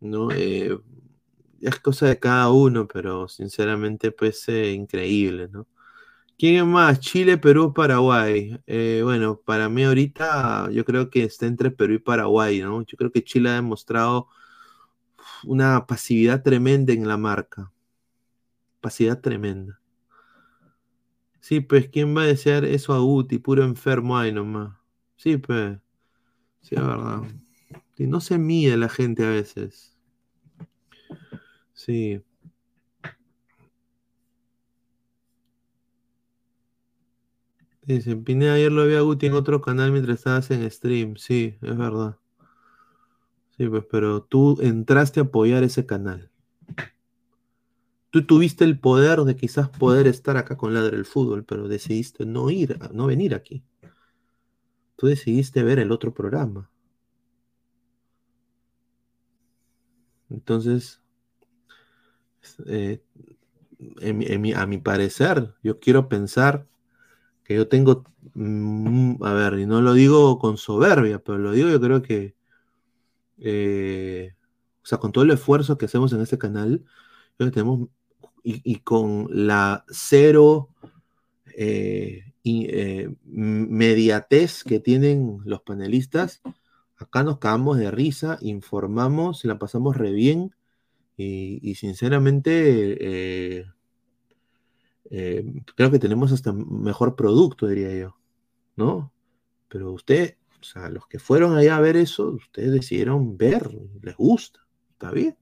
¿No? 0.00 0.30
Eh, 0.32 0.78
es 1.60 1.80
cosa 1.80 2.06
de 2.06 2.18
cada 2.18 2.50
uno, 2.50 2.88
pero 2.88 3.28
sinceramente, 3.28 4.12
pues, 4.12 4.48
increíble, 4.48 5.48
¿no? 5.48 5.66
¿Quién 6.40 6.56
es 6.56 6.64
más? 6.64 7.00
Chile, 7.00 7.36
Perú, 7.36 7.74
Paraguay. 7.74 8.58
Eh, 8.66 9.02
bueno, 9.04 9.38
para 9.44 9.68
mí 9.68 9.84
ahorita 9.84 10.70
yo 10.70 10.86
creo 10.86 11.10
que 11.10 11.24
está 11.24 11.46
entre 11.46 11.70
Perú 11.70 11.94
y 11.94 11.98
Paraguay, 11.98 12.60
¿no? 12.62 12.82
Yo 12.82 12.96
creo 12.96 13.12
que 13.12 13.22
Chile 13.22 13.50
ha 13.50 13.54
demostrado 13.56 14.28
una 15.44 15.86
pasividad 15.86 16.42
tremenda 16.42 16.94
en 16.94 17.06
la 17.06 17.18
marca. 17.18 17.70
Pasividad 18.80 19.20
tremenda. 19.20 19.80
Sí, 21.40 21.60
pues, 21.60 21.88
¿quién 21.90 22.16
va 22.16 22.22
a 22.22 22.26
desear 22.26 22.64
eso 22.64 22.94
a 22.94 23.04
Uti? 23.04 23.38
Puro 23.38 23.62
enfermo 23.62 24.16
ahí 24.16 24.32
nomás. 24.32 24.72
Sí, 25.16 25.36
pues. 25.36 25.78
Sí, 26.62 26.74
es 26.74 26.86
verdad. 26.86 27.22
Y 27.98 28.06
no 28.06 28.22
se 28.22 28.38
mide 28.38 28.78
la 28.78 28.88
gente 28.88 29.26
a 29.26 29.28
veces. 29.30 29.89
Sí. 31.80 32.22
Dice, 37.82 38.16
Pineda, 38.16 38.52
ayer 38.54 38.70
lo 38.70 38.86
vi 38.86 38.94
a 38.96 39.00
Guti 39.00 39.26
en 39.26 39.32
otro 39.32 39.62
canal 39.62 39.90
mientras 39.90 40.18
estabas 40.18 40.50
en 40.50 40.70
stream. 40.70 41.16
Sí, 41.16 41.56
es 41.62 41.76
verdad. 41.78 42.18
Sí, 43.56 43.66
pues, 43.66 43.84
pero 43.90 44.22
tú 44.22 44.58
entraste 44.60 45.20
a 45.20 45.22
apoyar 45.22 45.62
ese 45.62 45.86
canal. 45.86 46.30
Tú 48.10 48.26
tuviste 48.26 48.64
el 48.64 48.78
poder 48.78 49.20
de 49.20 49.36
quizás 49.36 49.70
poder 49.70 50.06
estar 50.06 50.36
acá 50.36 50.58
con 50.58 50.74
Ladre 50.74 50.98
el 50.98 51.06
Fútbol, 51.06 51.44
pero 51.44 51.66
decidiste 51.66 52.26
no 52.26 52.50
ir, 52.50 52.78
no 52.92 53.06
venir 53.06 53.34
aquí. 53.34 53.64
Tú 54.96 55.06
decidiste 55.06 55.62
ver 55.62 55.78
el 55.78 55.92
otro 55.92 56.12
programa. 56.12 56.68
Entonces, 60.28 60.99
eh, 62.66 63.02
a 64.56 64.66
mi 64.66 64.78
parecer, 64.78 65.54
yo 65.62 65.80
quiero 65.80 66.08
pensar 66.08 66.66
que 67.44 67.56
yo 67.56 67.68
tengo, 67.68 68.04
mm, 68.34 69.22
a 69.24 69.32
ver, 69.32 69.58
y 69.58 69.66
no 69.66 69.80
lo 69.82 69.94
digo 69.94 70.38
con 70.38 70.56
soberbia, 70.56 71.18
pero 71.18 71.38
lo 71.38 71.52
digo 71.52 71.68
yo 71.68 71.80
creo 71.80 72.02
que, 72.02 72.36
eh, 73.38 74.34
o 74.82 74.86
sea, 74.86 74.98
con 74.98 75.12
todo 75.12 75.24
el 75.24 75.30
esfuerzo 75.30 75.76
que 75.76 75.86
hacemos 75.86 76.12
en 76.12 76.20
este 76.20 76.38
canal, 76.38 76.84
tenemos, 77.36 77.88
y, 78.44 78.76
con 78.80 79.28
la 79.30 79.84
cero 79.88 80.68
eh, 81.56 82.24
mediatez 83.24 84.62
que 84.64 84.78
tienen 84.78 85.38
los 85.44 85.62
panelistas, 85.62 86.42
acá 86.98 87.24
nos 87.24 87.38
cagamos 87.38 87.78
de 87.78 87.90
risa, 87.90 88.38
informamos, 88.42 89.44
la 89.44 89.58
pasamos 89.58 89.96
re 89.96 90.12
bien, 90.12 90.54
y, 91.22 91.74
sinceramente, 91.74 93.58
eh, 93.60 93.66
eh, 95.10 95.44
creo 95.76 95.90
que 95.90 95.98
tenemos 95.98 96.32
hasta 96.32 96.52
mejor 96.52 97.14
producto, 97.14 97.66
diría 97.66 97.94
yo, 97.94 98.16
¿no? 98.76 99.12
Pero 99.68 99.92
usted, 99.92 100.36
o 100.60 100.64
sea, 100.64 100.88
los 100.88 101.06
que 101.06 101.18
fueron 101.18 101.56
allá 101.56 101.76
a 101.76 101.80
ver 101.80 101.96
eso, 101.96 102.30
ustedes 102.30 102.72
decidieron 102.72 103.36
ver, 103.36 103.70
les 104.02 104.16
gusta, 104.16 104.66
está 104.92 105.10
bien, 105.10 105.36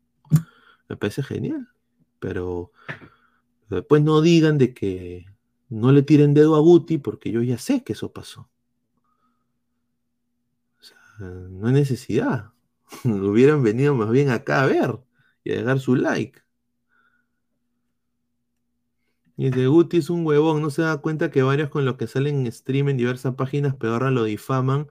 me 0.89 0.97
parece 0.97 1.23
genial, 1.23 1.69
pero 2.19 2.73
después 3.71 4.03
no 4.03 4.21
digan 4.21 4.59
de 4.59 4.75
que 4.75 5.27
no 5.69 5.93
le 5.93 6.03
tiren 6.03 6.35
dedo 6.35 6.57
a 6.57 6.61
Guti 6.61 6.99
porque 6.99 7.31
yo 7.31 7.43
ya 7.43 7.59
sé 7.59 7.85
que 7.85 7.93
eso 7.93 8.13
pasó. 8.13 8.49
No 11.21 11.67
hay 11.67 11.75
necesidad. 11.75 12.53
Hubieran 13.05 13.63
venido 13.63 13.95
más 13.95 14.11
bien 14.11 14.31
acá 14.31 14.63
a 14.63 14.67
ver 14.67 14.99
y 15.53 15.57
dejar 15.57 15.81
su 15.81 15.97
like. 15.97 16.41
Y 19.39 19.49
de 19.51 19.67
Guti 19.69 19.97
es 19.99 20.11
un 20.11 20.27
huevón, 20.27 20.61
no 20.63 20.69
se 20.71 20.83
da 20.83 20.99
cuenta 20.99 21.31
que 21.31 21.43
varios 21.43 21.71
con 21.71 21.85
los 21.87 21.97
que 21.97 22.07
salen 22.07 22.45
en 22.45 22.53
stream 22.53 22.89
en 22.91 22.97
diversas 22.99 23.35
páginas 23.37 23.75
peor 23.77 24.11
lo 24.13 24.25
difaman 24.25 24.89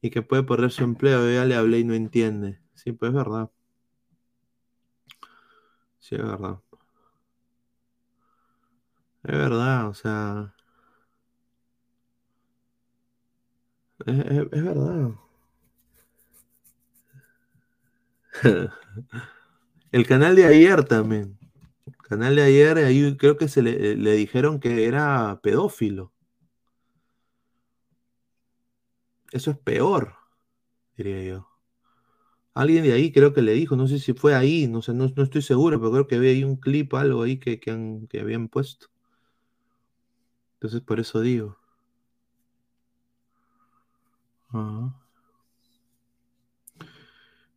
y 0.00 0.08
que 0.10 0.22
puede 0.22 0.42
perder 0.44 0.70
su 0.70 0.84
empleo. 0.84 1.30
Ya 1.32 1.44
le 1.44 1.54
hablé 1.56 1.80
y 1.80 1.84
no 1.84 1.94
entiende. 1.94 2.60
Sí, 2.74 2.92
pues 2.92 3.10
es 3.10 3.14
verdad. 3.16 3.50
Sí, 6.00 6.16
es 6.16 6.22
verdad. 6.22 6.60
Es 9.22 9.30
verdad, 9.32 9.88
o 9.88 9.94
sea. 9.94 10.52
Es 14.06 14.50
verdad. 14.64 15.12
El 19.92 20.06
canal 20.06 20.36
de 20.36 20.44
ayer 20.44 20.84
también. 20.84 21.38
El 21.86 21.96
canal 21.96 22.36
de 22.36 22.42
ayer, 22.42 22.78
ahí 22.78 23.16
creo 23.16 23.36
que 23.36 23.48
se 23.48 23.62
le, 23.62 23.96
le 23.96 24.12
dijeron 24.12 24.60
que 24.60 24.86
era 24.86 25.40
pedófilo. 25.42 26.12
Eso 29.32 29.50
es 29.50 29.58
peor, 29.58 30.14
diría 30.96 31.22
yo. 31.22 31.48
Alguien 32.54 32.82
de 32.82 32.92
ahí 32.92 33.12
creo 33.12 33.32
que 33.32 33.42
le 33.42 33.52
dijo, 33.52 33.76
no 33.76 33.86
sé 33.86 33.98
si 34.00 34.14
fue 34.14 34.34
ahí, 34.34 34.66
no 34.66 34.82
sé, 34.82 34.92
no, 34.92 35.06
no 35.14 35.22
estoy 35.22 35.42
seguro, 35.42 35.78
pero 35.78 35.92
creo 35.92 36.06
que 36.08 36.16
había 36.16 36.30
ahí 36.32 36.44
un 36.44 36.56
clip, 36.56 36.92
algo 36.94 37.22
ahí 37.22 37.38
que, 37.38 37.60
que, 37.60 37.70
habían 38.20 38.48
puesto. 38.48 38.88
Entonces 40.54 40.80
por 40.82 41.00
eso 41.00 41.20
digo. 41.20 41.56
Ajá. 44.50 44.92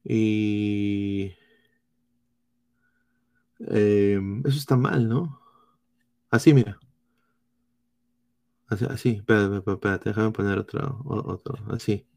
Y 0.03 1.33
Eh, 3.67 4.19
eso 4.45 4.57
está 4.57 4.75
mal, 4.75 5.07
¿no? 5.07 5.39
Así, 6.29 6.53
mira. 6.53 6.79
Así, 8.67 8.85
así. 8.85 9.09
Espérate, 9.09 9.57
espérate, 9.57 9.71
espérate, 9.71 10.09
déjame 10.09 10.31
poner 10.31 10.57
otro, 10.59 11.01
otro, 11.05 11.57
así. 11.71 12.07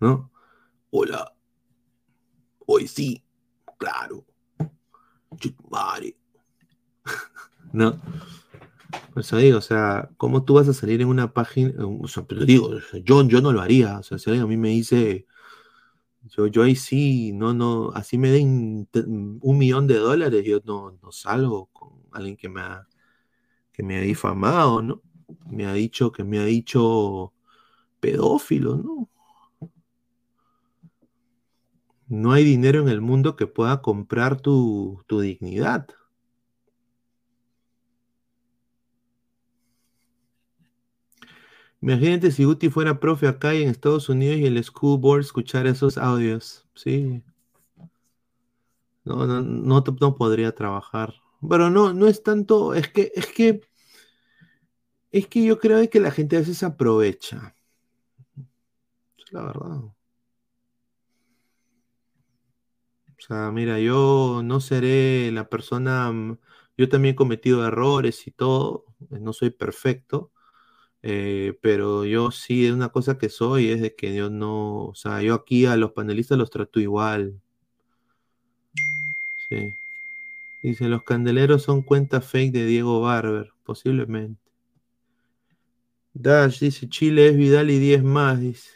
¿No? 0.00 0.30
Hola. 0.90 1.34
Hoy 2.66 2.86
sí, 2.86 3.24
claro. 3.78 4.24
Chutumare. 5.36 6.16
¿No? 7.72 8.00
Eso 9.16 9.36
digo, 9.38 9.58
o 9.58 9.62
sea, 9.62 10.10
¿cómo 10.16 10.44
tú 10.44 10.54
vas 10.54 10.68
a 10.68 10.74
salir 10.74 11.00
en 11.00 11.08
una 11.08 11.32
página? 11.32 11.72
O 11.78 12.08
sea, 12.08 12.24
pero 12.24 12.44
digo, 12.44 12.70
yo, 13.04 13.22
yo 13.26 13.40
no 13.40 13.52
lo 13.52 13.60
haría. 13.60 13.98
O 13.98 14.02
sea, 14.02 14.18
si 14.18 14.30
alguien 14.30 14.44
a 14.44 14.48
mí 14.48 14.56
me 14.56 14.68
dice, 14.68 15.26
yo, 16.36 16.46
yo 16.46 16.62
ahí 16.62 16.76
sí, 16.76 17.32
no, 17.32 17.54
no, 17.54 17.90
así 17.94 18.18
me 18.18 18.30
den 18.30 18.86
te- 18.90 19.00
un 19.06 19.58
millón 19.58 19.86
de 19.86 19.96
dólares, 19.96 20.44
yo 20.46 20.60
no, 20.64 20.98
no 21.02 21.12
salgo 21.12 21.66
con 21.72 21.90
alguien 22.12 22.36
que 22.36 22.48
me 22.48 22.60
ha, 22.62 22.88
que 23.72 23.82
me 23.84 23.98
ha 23.98 24.02
difamado, 24.02 24.82
¿no? 24.82 25.02
Me 25.50 25.66
ha 25.66 25.74
dicho, 25.74 26.12
que 26.12 26.24
me 26.24 26.38
ha 26.40 26.44
dicho 26.44 27.32
pedófilo, 28.00 28.76
¿no? 28.76 29.10
No 32.06 32.30
hay 32.30 32.44
dinero 32.44 32.80
en 32.80 32.88
el 32.88 33.00
mundo 33.00 33.34
que 33.34 33.48
pueda 33.48 33.82
comprar 33.82 34.40
tu, 34.40 35.02
tu 35.08 35.18
dignidad. 35.18 35.88
Imagínate 41.82 42.30
si 42.30 42.44
Guti 42.44 42.70
fuera 42.70 43.00
profe 43.00 43.26
acá 43.26 43.54
y 43.54 43.62
en 43.62 43.68
Estados 43.68 44.08
Unidos 44.08 44.38
y 44.38 44.46
el 44.46 44.62
school 44.62 45.00
board 45.00 45.22
escuchar 45.22 45.66
esos 45.66 45.98
audios. 45.98 46.64
Sí. 46.74 47.22
No, 49.04 49.26
no, 49.26 49.42
no, 49.42 49.84
no 50.00 50.14
podría 50.14 50.54
trabajar. 50.54 51.14
Pero 51.48 51.70
no, 51.70 51.92
no 51.92 52.06
es 52.06 52.22
tanto, 52.22 52.72
es 52.74 52.86
que, 52.88 53.10
es 53.16 53.26
que, 53.26 53.62
es 55.10 55.26
que 55.26 55.44
yo 55.44 55.58
creo 55.58 55.88
que 55.90 55.98
la 56.00 56.12
gente 56.12 56.36
a 56.36 56.40
veces 56.40 56.62
aprovecha. 56.62 57.56
Es 59.18 59.32
la 59.32 59.42
verdad. 59.42 59.80
O 59.80 59.94
sea, 63.18 63.50
mira, 63.52 63.78
yo 63.78 64.42
no 64.44 64.60
seré 64.60 65.30
la 65.32 65.48
persona, 65.48 66.12
yo 66.76 66.88
también 66.88 67.14
he 67.14 67.16
cometido 67.16 67.66
errores 67.66 68.26
y 68.26 68.32
todo, 68.32 68.84
no 69.10 69.32
soy 69.32 69.50
perfecto, 69.50 70.31
eh, 71.02 71.58
pero 71.62 72.04
yo 72.04 72.30
sí, 72.30 72.66
es 72.66 72.72
una 72.72 72.90
cosa 72.90 73.18
que 73.18 73.28
soy, 73.28 73.70
es 73.70 73.80
de 73.80 73.94
que 73.94 74.14
yo 74.14 74.30
no, 74.30 74.86
o 74.86 74.94
sea, 74.94 75.22
yo 75.22 75.34
aquí 75.34 75.66
a 75.66 75.76
los 75.76 75.92
panelistas 75.92 76.38
los 76.38 76.50
trato 76.50 76.80
igual, 76.80 77.40
sí. 79.48 79.74
Dice, 80.62 80.88
los 80.88 81.02
candeleros 81.02 81.62
son 81.62 81.82
cuentas 81.82 82.24
fake 82.24 82.52
de 82.52 82.66
Diego 82.66 83.00
Barber, 83.00 83.52
posiblemente. 83.64 84.40
Dash 86.14 86.60
dice, 86.60 86.88
Chile 86.88 87.28
es 87.28 87.36
Vidal 87.36 87.70
y 87.70 87.78
10 87.78 88.04
más, 88.04 88.40
dice. 88.40 88.70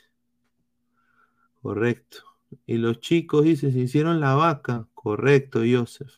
Correcto. 1.63 2.19
Y 2.67 2.79
los 2.79 3.01
chicos, 3.01 3.45
dice, 3.45 3.71
se 3.71 3.79
hicieron 3.79 4.21
la 4.21 4.35
vaca. 4.35 4.89
Correcto, 4.95 5.61
Joseph. 5.69 6.13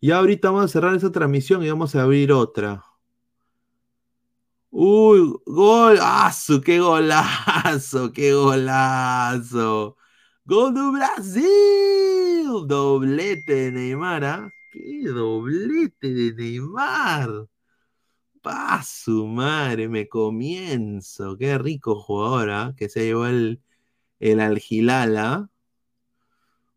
Ya 0.00 0.18
ahorita 0.18 0.50
vamos 0.50 0.64
a 0.66 0.68
cerrar 0.68 0.94
esa 0.94 1.12
transmisión 1.12 1.62
y 1.62 1.68
vamos 1.68 1.94
a 1.94 2.02
abrir 2.02 2.32
otra. 2.32 2.84
Uy, 4.74 5.34
gol, 5.46 5.98
¡Asu! 6.00 6.60
¡Qué 6.62 6.80
golazo! 6.80 8.10
¡Qué 8.12 8.32
golazo! 8.34 9.96
¡Gol 10.44 10.74
de 10.74 10.90
Brasil! 10.98 12.66
Doblete 12.66 13.54
de 13.54 13.72
Neymar, 13.72 14.24
¿ah? 14.24 14.50
¡Qué 14.72 15.08
doblete 15.08 16.12
de 16.14 16.34
Neymar! 16.34 17.48
¡Pa 18.42 18.82
su 18.82 19.26
madre! 19.26 19.88
Me 19.88 20.08
comienzo. 20.08 21.36
¡Qué 21.38 21.58
rico 21.58 21.96
jugador, 22.00 22.50
¿ah? 22.50 22.74
Que 22.76 22.88
se 22.88 23.04
llevó 23.04 23.26
el, 23.26 23.62
el 24.20 24.40
Algilala. 24.40 25.50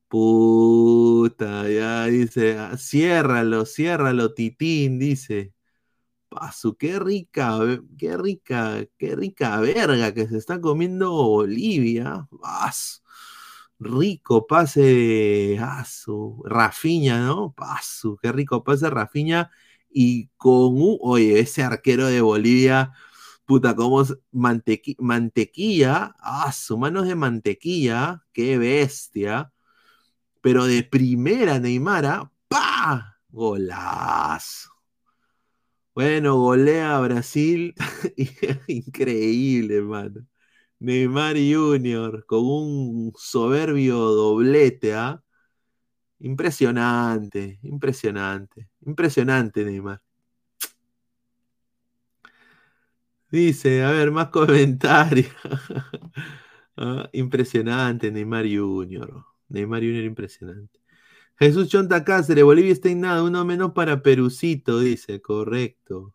Puta, 0.07 1.69
ya 1.69 2.05
dice, 2.05 2.57
ah, 2.57 2.77
ciérralo, 2.77 3.65
ciérralo, 3.65 4.33
Titín, 4.33 4.99
dice. 4.99 5.53
Pasu, 6.35 6.75
qué 6.77 6.99
rica, 6.99 7.57
ve- 7.59 7.81
qué 7.97 8.17
rica, 8.17 8.85
qué 8.97 9.15
rica 9.15 9.59
verga 9.61 10.13
que 10.13 10.27
se 10.27 10.37
está 10.37 10.59
comiendo 10.61 11.11
Bolivia. 11.13 12.27
Pasu, 12.41 13.01
rico 13.79 14.45
pase 14.47 14.81
de 14.81 15.59
Asu, 15.61 16.41
Rafiña, 16.45 17.19
¿no? 17.25 17.53
Pasu, 17.53 18.17
qué 18.21 18.31
rico 18.31 18.63
pase 18.63 18.89
Rafiña. 18.89 19.49
Y 19.89 20.27
con 20.37 20.75
un, 20.75 20.97
oye, 21.01 21.39
ese 21.39 21.63
arquero 21.63 22.07
de 22.07 22.21
Bolivia, 22.21 22.91
puta, 23.45 23.75
como 23.75 24.03
mantequi- 24.33 24.97
mantequilla, 24.99 26.15
su 26.53 26.77
manos 26.77 27.07
de 27.07 27.15
mantequilla, 27.15 28.25
qué 28.33 28.57
bestia. 28.57 29.53
Pero 30.41 30.65
de 30.65 30.83
primera, 30.83 31.59
Neymar, 31.59 32.31
¡pa! 32.49 33.17
Golazo. 33.29 34.74
Bueno, 35.95 36.35
golea 36.37 36.99
Brasil. 36.99 37.73
Increíble, 38.67 39.77
hermano. 39.77 40.25
Neymar 40.79 41.35
Junior 41.37 42.25
con 42.27 42.45
un 42.45 43.13
soberbio 43.17 43.97
doblete, 43.97 44.93
¿ah? 44.95 45.23
Impresionante, 46.19 47.59
impresionante, 47.63 48.69
impresionante, 48.81 49.63
Neymar. 49.65 50.01
Dice, 53.31 53.83
a 53.83 53.91
ver, 53.91 54.11
más 54.11 54.29
comentarios. 54.31 55.27
Ah, 56.77 57.09
impresionante, 57.13 58.11
Neymar 58.11 58.45
Junior. 58.45 59.25
Neymar 59.49 59.81
Junior, 59.81 60.03
impresionante. 60.05 60.79
Jesús 61.37 61.67
Chonta 61.67 62.05
Cáceres, 62.05 62.45
Bolivia 62.45 62.71
está 62.71 62.89
en 62.89 63.03
uno 63.05 63.43
menos 63.43 63.73
para 63.73 64.01
Perucito, 64.01 64.79
dice, 64.79 65.21
correcto. 65.21 66.13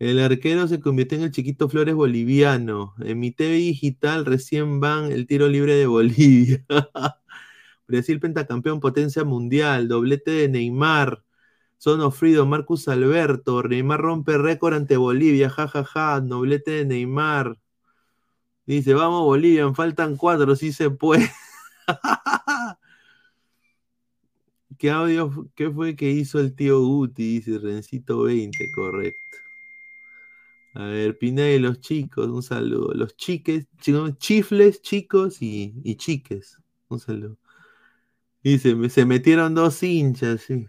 El 0.00 0.18
arquero 0.18 0.66
se 0.66 0.80
convirtió 0.80 1.16
en 1.18 1.24
el 1.24 1.30
chiquito 1.30 1.68
Flores 1.68 1.94
boliviano. 1.94 2.94
En 2.98 3.20
mi 3.20 3.30
TV 3.30 3.52
digital 3.54 4.26
recién 4.26 4.80
van 4.80 5.12
el 5.12 5.28
tiro 5.28 5.46
libre 5.48 5.76
de 5.76 5.86
Bolivia. 5.86 6.64
Brasil 7.86 8.18
pentacampeón, 8.18 8.80
potencia 8.80 9.24
mundial, 9.24 9.86
doblete 9.86 10.32
de 10.32 10.48
Neymar. 10.48 11.22
Son 11.78 12.00
Ofrido, 12.00 12.44
Marcus 12.46 12.88
Alberto, 12.88 13.62
Neymar 13.62 14.00
rompe 14.00 14.38
récord 14.38 14.74
ante 14.74 14.96
Bolivia, 14.96 15.50
jajaja, 15.50 15.84
ja, 15.84 16.14
ja, 16.14 16.20
doblete 16.20 16.72
de 16.72 16.84
Neymar. 16.86 17.58
Dice, 18.66 18.94
vamos 18.94 19.22
Bolivia, 19.22 19.72
faltan 19.74 20.16
cuatro, 20.16 20.56
sí 20.56 20.72
se 20.72 20.90
puede. 20.90 21.30
¿Qué 24.78 24.90
audio, 24.90 25.50
qué 25.54 25.70
fue 25.70 25.96
que 25.96 26.10
hizo 26.10 26.38
el 26.40 26.54
tío 26.54 26.80
Guti? 26.80 27.40
Dice 27.40 27.58
Rencito 27.58 28.22
20, 28.24 28.70
correcto. 28.74 29.18
A 30.74 30.84
ver, 30.86 31.18
Pineda 31.18 31.50
y 31.50 31.58
los 31.58 31.80
chicos, 31.80 32.28
un 32.28 32.42
saludo. 32.42 32.94
Los 32.94 33.16
chiques, 33.16 33.66
chifles, 34.18 34.80
chicos 34.80 35.38
y, 35.42 35.96
chiques. 35.96 36.58
Un 36.88 36.98
saludo. 36.98 37.36
Dice, 38.42 38.74
me- 38.74 38.88
se 38.90 39.04
metieron 39.06 39.54
dos 39.54 39.82
hinchas, 39.82 40.42
sí. 40.42 40.66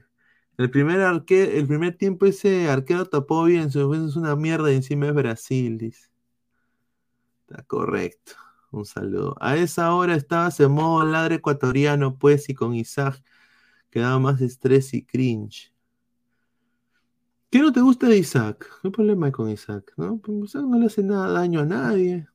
El 0.58 0.72
primer, 0.72 1.02
arque, 1.02 1.58
el 1.60 1.68
primer 1.68 1.98
tiempo 1.98 2.26
ese 2.28 2.70
arquero 2.70 3.06
tapó 3.08 3.44
bien, 3.46 3.72
su 3.72 3.80
defensa 3.90 4.10
es 4.12 4.16
una 4.18 4.36
mierda 4.36 4.72
y 4.72 4.76
encima 4.78 5.08
es 5.08 5.14
Brasil, 5.16 5.78
dice. 5.78 6.10
Está 7.48 7.64
correcto. 7.64 8.34
Un 8.72 8.86
saludo. 8.86 9.36
A 9.40 9.56
esa 9.58 9.94
hora 9.94 10.16
estabas 10.16 10.60
en 10.60 10.72
modo 10.72 11.06
ladre 11.06 11.36
ecuatoriano, 11.36 12.18
pues, 12.18 12.50
y 12.50 12.56
con 12.56 12.74
Isaac 12.76 13.22
quedaba 13.94 14.18
más 14.18 14.41
estrés 14.41 14.91
y 14.95 15.06
cringe. 15.06 15.72
¿Qué 17.52 17.60
no 17.60 17.72
te 17.72 17.80
gusta 17.82 18.07
de 18.07 18.18
Isaac? 18.18 18.68
¿Qué 18.82 18.90
problema 18.90 19.28
hay 19.28 19.32
con 19.32 19.52
Isaac? 19.52 19.94
¿no? 19.98 20.18
Pues 20.18 20.45
Isaac 20.45 20.64
no 20.64 20.80
le 20.80 20.88
hace 20.88 21.03
nada 21.03 21.32
daño 21.32 21.60
a 21.60 21.65
nadie. 21.65 22.28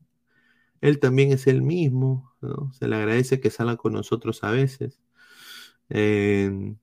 Él 0.80 1.00
también 1.00 1.32
es 1.32 1.48
el 1.48 1.62
mismo. 1.62 2.32
¿no? 2.40 2.72
Se 2.74 2.86
le 2.86 2.94
agradece 2.94 3.40
que 3.40 3.50
salga 3.50 3.76
con 3.76 3.94
nosotros 3.94 4.44
a 4.44 4.52
veces. 4.52 5.00
Eh, 5.90 6.76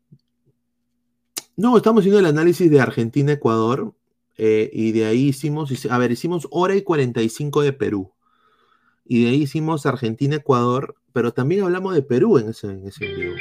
no, 1.56 1.78
estamos 1.78 2.02
haciendo 2.02 2.20
el 2.20 2.26
análisis 2.26 2.70
de 2.70 2.82
Argentina-Ecuador. 2.82 3.96
eh, 4.38 4.70
y 4.74 4.92
de 4.92 5.06
ahí 5.06 5.28
hicimos, 5.30 5.72
a 5.90 5.98
ver, 5.98 6.12
hicimos 6.12 6.50
hora 6.52 6.76
y 6.76 6.82
45 6.82 7.62
de 7.62 7.72
Perú. 7.72 8.12
Y 9.06 9.24
de 9.24 9.30
ahí 9.30 9.44
hicimos 9.44 9.86
Argentina-Ecuador, 9.86 10.98
pero 11.14 11.32
también 11.32 11.64
hablamos 11.64 11.96
de 11.96 12.02
Perú 12.02 12.40
en 12.40 12.50
ese, 12.50 12.68
en 12.68 12.86
ese 12.86 13.08
vivo. 13.08 13.36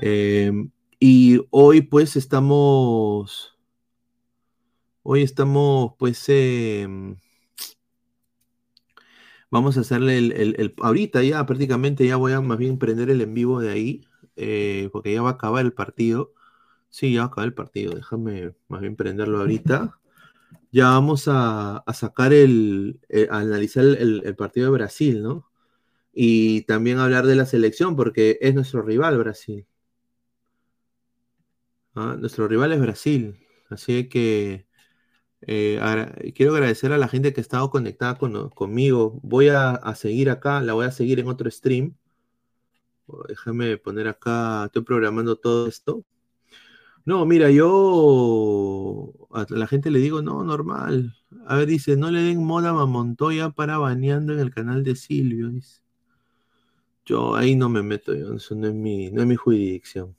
Eh, 0.00 0.52
y 1.00 1.40
hoy 1.50 1.82
pues 1.82 2.16
estamos, 2.16 3.58
hoy 5.02 5.22
estamos 5.22 5.94
pues, 5.98 6.24
eh, 6.28 6.86
vamos 9.50 9.76
a 9.76 9.80
hacerle 9.80 10.18
el, 10.18 10.74
ahorita 10.80 11.22
ya 11.22 11.44
prácticamente 11.46 12.06
ya 12.06 12.16
voy 12.16 12.32
a 12.32 12.40
más 12.40 12.58
bien 12.58 12.78
prender 12.78 13.10
el 13.10 13.20
en 13.20 13.34
vivo 13.34 13.60
de 13.60 13.70
ahí. 13.70 14.04
eh, 14.36 14.88
porque 14.92 15.12
ya 15.12 15.22
va 15.22 15.30
a 15.30 15.32
acabar 15.32 15.64
el 15.64 15.72
partido. 15.72 16.32
Sí, 16.90 17.12
ya 17.14 17.20
va 17.20 17.24
a 17.26 17.28
acabar 17.28 17.48
el 17.48 17.54
partido. 17.54 17.94
Déjame 17.94 18.54
más 18.68 18.80
bien 18.80 18.96
prenderlo 18.96 19.38
ahorita. 19.40 19.98
Ya 20.72 20.90
vamos 20.90 21.24
a, 21.28 21.84
sacar 21.94 22.32
el, 22.32 23.00
eh, 23.08 23.28
a 23.30 23.38
analizar 23.38 23.84
el, 23.84 24.34
partido 24.36 24.66
de 24.66 24.72
Brasil, 24.72 25.22
¿no? 25.22 25.50
Y 26.12 26.62
también 26.62 26.98
hablar 26.98 27.26
de 27.26 27.36
la 27.36 27.46
selección, 27.46 27.96
porque 27.96 28.38
es 28.40 28.54
nuestro 28.54 28.82
rival 28.82 29.18
Brasil. 29.18 29.66
¿Ah? 31.94 32.16
Nuestro 32.18 32.48
rival 32.48 32.72
es 32.72 32.80
Brasil. 32.80 33.38
Así 33.70 34.08
que 34.08 34.66
eh, 35.42 36.32
quiero 36.34 36.54
agradecer 36.54 36.92
a 36.92 36.98
la 36.98 37.08
gente 37.08 37.32
que 37.32 37.40
ha 37.40 37.42
estado 37.42 37.70
conectada 37.70 38.18
conmigo. 38.18 39.20
Voy 39.22 39.48
a, 39.48 39.80
seguir 39.94 40.30
acá, 40.30 40.60
la 40.60 40.74
voy 40.74 40.86
a 40.86 40.90
seguir 40.90 41.20
en 41.20 41.28
otro 41.28 41.50
stream. 41.50 41.94
Déjame 43.28 43.78
poner 43.78 44.06
acá, 44.08 44.66
estoy 44.66 44.82
programando 44.82 45.36
todo 45.36 45.66
esto. 45.66 46.04
No, 47.04 47.24
mira, 47.24 47.50
yo 47.50 49.12
a 49.32 49.46
la 49.48 49.66
gente 49.66 49.90
le 49.90 49.98
digo, 49.98 50.20
no, 50.20 50.44
normal. 50.44 51.16
A 51.46 51.56
ver, 51.56 51.66
dice, 51.66 51.96
no 51.96 52.10
le 52.10 52.20
den 52.22 52.44
moda 52.44 52.70
a 52.70 52.86
Montoya 52.86 53.50
para 53.50 53.78
baneando 53.78 54.34
en 54.34 54.40
el 54.40 54.50
canal 54.52 54.84
de 54.84 54.94
Silvio. 54.94 55.50
Yo 57.06 57.34
ahí 57.34 57.56
no 57.56 57.70
me 57.70 57.82
meto, 57.82 58.12
eso 58.12 58.54
no 58.54 58.66
es 58.66 58.74
mi, 58.74 59.10
no 59.10 59.22
es 59.22 59.26
mi 59.26 59.36
jurisdicción. 59.36 60.14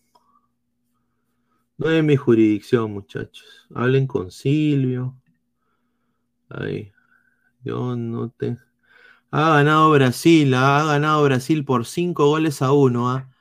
No 1.80 1.90
es 1.90 2.04
mi 2.04 2.18
jurisdicción, 2.18 2.92
muchachos. 2.92 3.66
Hablen 3.74 4.06
con 4.06 4.32
Silvio. 4.32 5.16
Ahí. 6.50 6.92
Yo 7.64 7.96
no 7.96 8.30
te. 8.32 8.58
Ha 9.32 9.50
ganado 9.56 9.92
Brasil, 9.92 10.54
ha 10.56 10.84
ganado 10.86 11.24
Brasil 11.24 11.66
por 11.66 11.86
5 11.86 12.28
goles 12.28 12.62
a 12.62 12.74
1. 12.74 13.10
¿ah? 13.12 13.32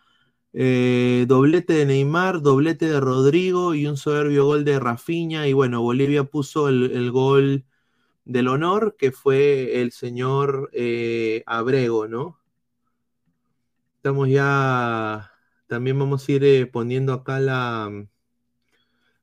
Eh, 0.52 1.24
doblete 1.28 1.74
de 1.74 1.86
Neymar, 1.86 2.42
doblete 2.42 2.88
de 2.88 3.00
Rodrigo 3.00 3.74
y 3.74 3.86
un 3.88 3.96
soberbio 3.96 4.46
gol 4.46 4.64
de 4.64 4.78
Rafinha. 4.80 5.48
Y 5.48 5.52
bueno, 5.52 5.82
Bolivia 5.82 6.24
puso 6.24 6.68
el, 6.68 7.10
gol 7.10 7.64
del 8.24 8.48
honor, 8.48 8.96
que 8.98 9.12
fue 9.12 9.82
el 9.82 9.92
señor 9.92 10.70
eh, 10.74 11.42
Abrego, 11.46 12.08
¿no? 12.08 12.40
Estamos 13.96 14.28
ya. 14.28 15.32
También 15.66 15.98
vamos 15.98 16.28
a 16.28 16.32
ir 16.32 16.44
eh, 16.44 16.66
poniendo 16.66 17.12
acá 17.12 17.40
la 17.40 17.90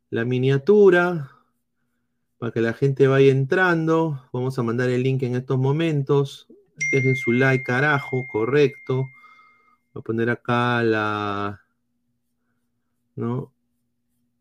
la 0.09 0.25
miniatura 0.25 1.31
para 2.37 2.51
que 2.51 2.61
la 2.61 2.73
gente 2.73 3.07
vaya 3.07 3.31
entrando. 3.31 4.27
Vamos 4.31 4.57
a 4.59 4.63
mandar 4.63 4.89
el 4.89 5.03
link 5.03 5.23
en 5.23 5.35
estos 5.35 5.57
momentos. 5.57 6.47
Dejen 6.91 7.15
su 7.15 7.31
like, 7.31 7.63
carajo, 7.63 8.25
correcto. 8.31 9.05
Voy 9.93 10.01
a 10.01 10.03
poner 10.03 10.29
acá 10.29 10.83
la. 10.83 11.61
¿No? 13.15 13.53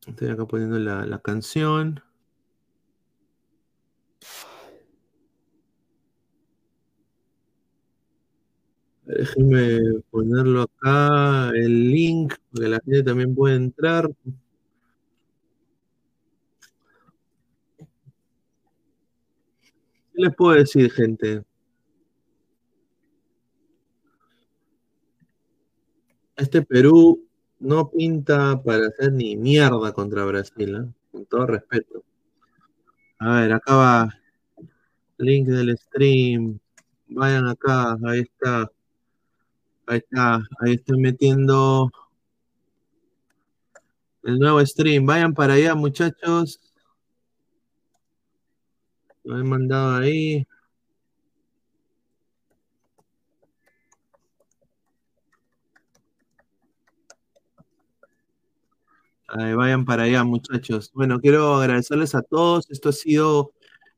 Estoy 0.06 0.28
acá 0.28 0.46
poniendo 0.46 0.78
la, 0.78 1.06
la 1.06 1.20
canción. 1.20 2.02
Déjenme 9.06 10.00
ponerlo 10.10 10.62
acá, 10.62 11.50
el 11.50 11.90
link, 11.90 12.34
para 12.52 12.64
que 12.64 12.70
la 12.70 12.80
gente 12.84 13.02
también 13.02 13.34
pueda 13.34 13.54
entrar. 13.54 14.10
¿Qué 20.14 20.22
les 20.22 20.34
puedo 20.36 20.56
decir, 20.56 20.92
gente? 20.92 21.42
Este 26.36 26.62
Perú 26.62 27.26
no 27.58 27.90
pinta 27.90 28.62
para 28.62 28.86
hacer 28.86 29.12
ni 29.12 29.36
mierda 29.36 29.92
contra 29.92 30.24
Brasil, 30.24 30.76
¿eh? 30.76 30.94
con 31.10 31.26
todo 31.26 31.46
respeto. 31.46 32.04
A 33.18 33.40
ver, 33.40 33.52
acá 33.54 33.74
va. 33.74 34.14
Link 35.18 35.48
del 35.48 35.76
stream. 35.76 36.60
Vayan 37.08 37.48
acá, 37.48 37.96
ahí 38.06 38.20
está. 38.20 38.70
Ahí 39.86 39.98
está, 39.98 40.36
ahí 40.60 40.74
estoy 40.74 41.00
metiendo 41.00 41.90
el 44.22 44.38
nuevo 44.38 44.64
stream. 44.64 45.06
Vayan 45.06 45.34
para 45.34 45.54
allá, 45.54 45.74
muchachos. 45.74 46.60
Lo 49.24 49.38
he 49.38 49.44
mandado 49.44 49.96
ahí. 49.96 50.46
vayan 59.56 59.84
para 59.84 60.04
allá, 60.04 60.24
muchachos. 60.24 60.90
Bueno, 60.94 61.20
quiero 61.20 61.54
agradecerles 61.56 62.14
a 62.14 62.22
todos. 62.22 62.70
Esto 62.70 62.90
ha 62.90 62.92
sido 62.92 63.52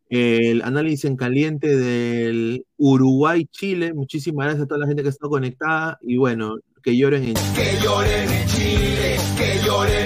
el 0.08 0.62
análisis 0.62 1.04
en 1.04 1.16
caliente 1.16 1.76
del 1.76 2.64
Uruguay-Chile. 2.78 3.92
Muchísimas 3.94 4.46
gracias 4.46 4.64
a 4.64 4.68
toda 4.68 4.80
la 4.80 4.86
gente 4.86 5.02
que 5.02 5.10
está 5.10 5.28
conectada. 5.28 5.98
Y 6.02 6.16
bueno, 6.16 6.56
que 6.82 6.96
lloren 6.96 7.24
en 7.24 7.34
Chile. 7.34 7.54
Que 7.54 7.84
lloren 7.84 8.30
en 8.30 8.48
Chile, 8.48 9.16
que 9.36 9.66
lloren 9.66 10.05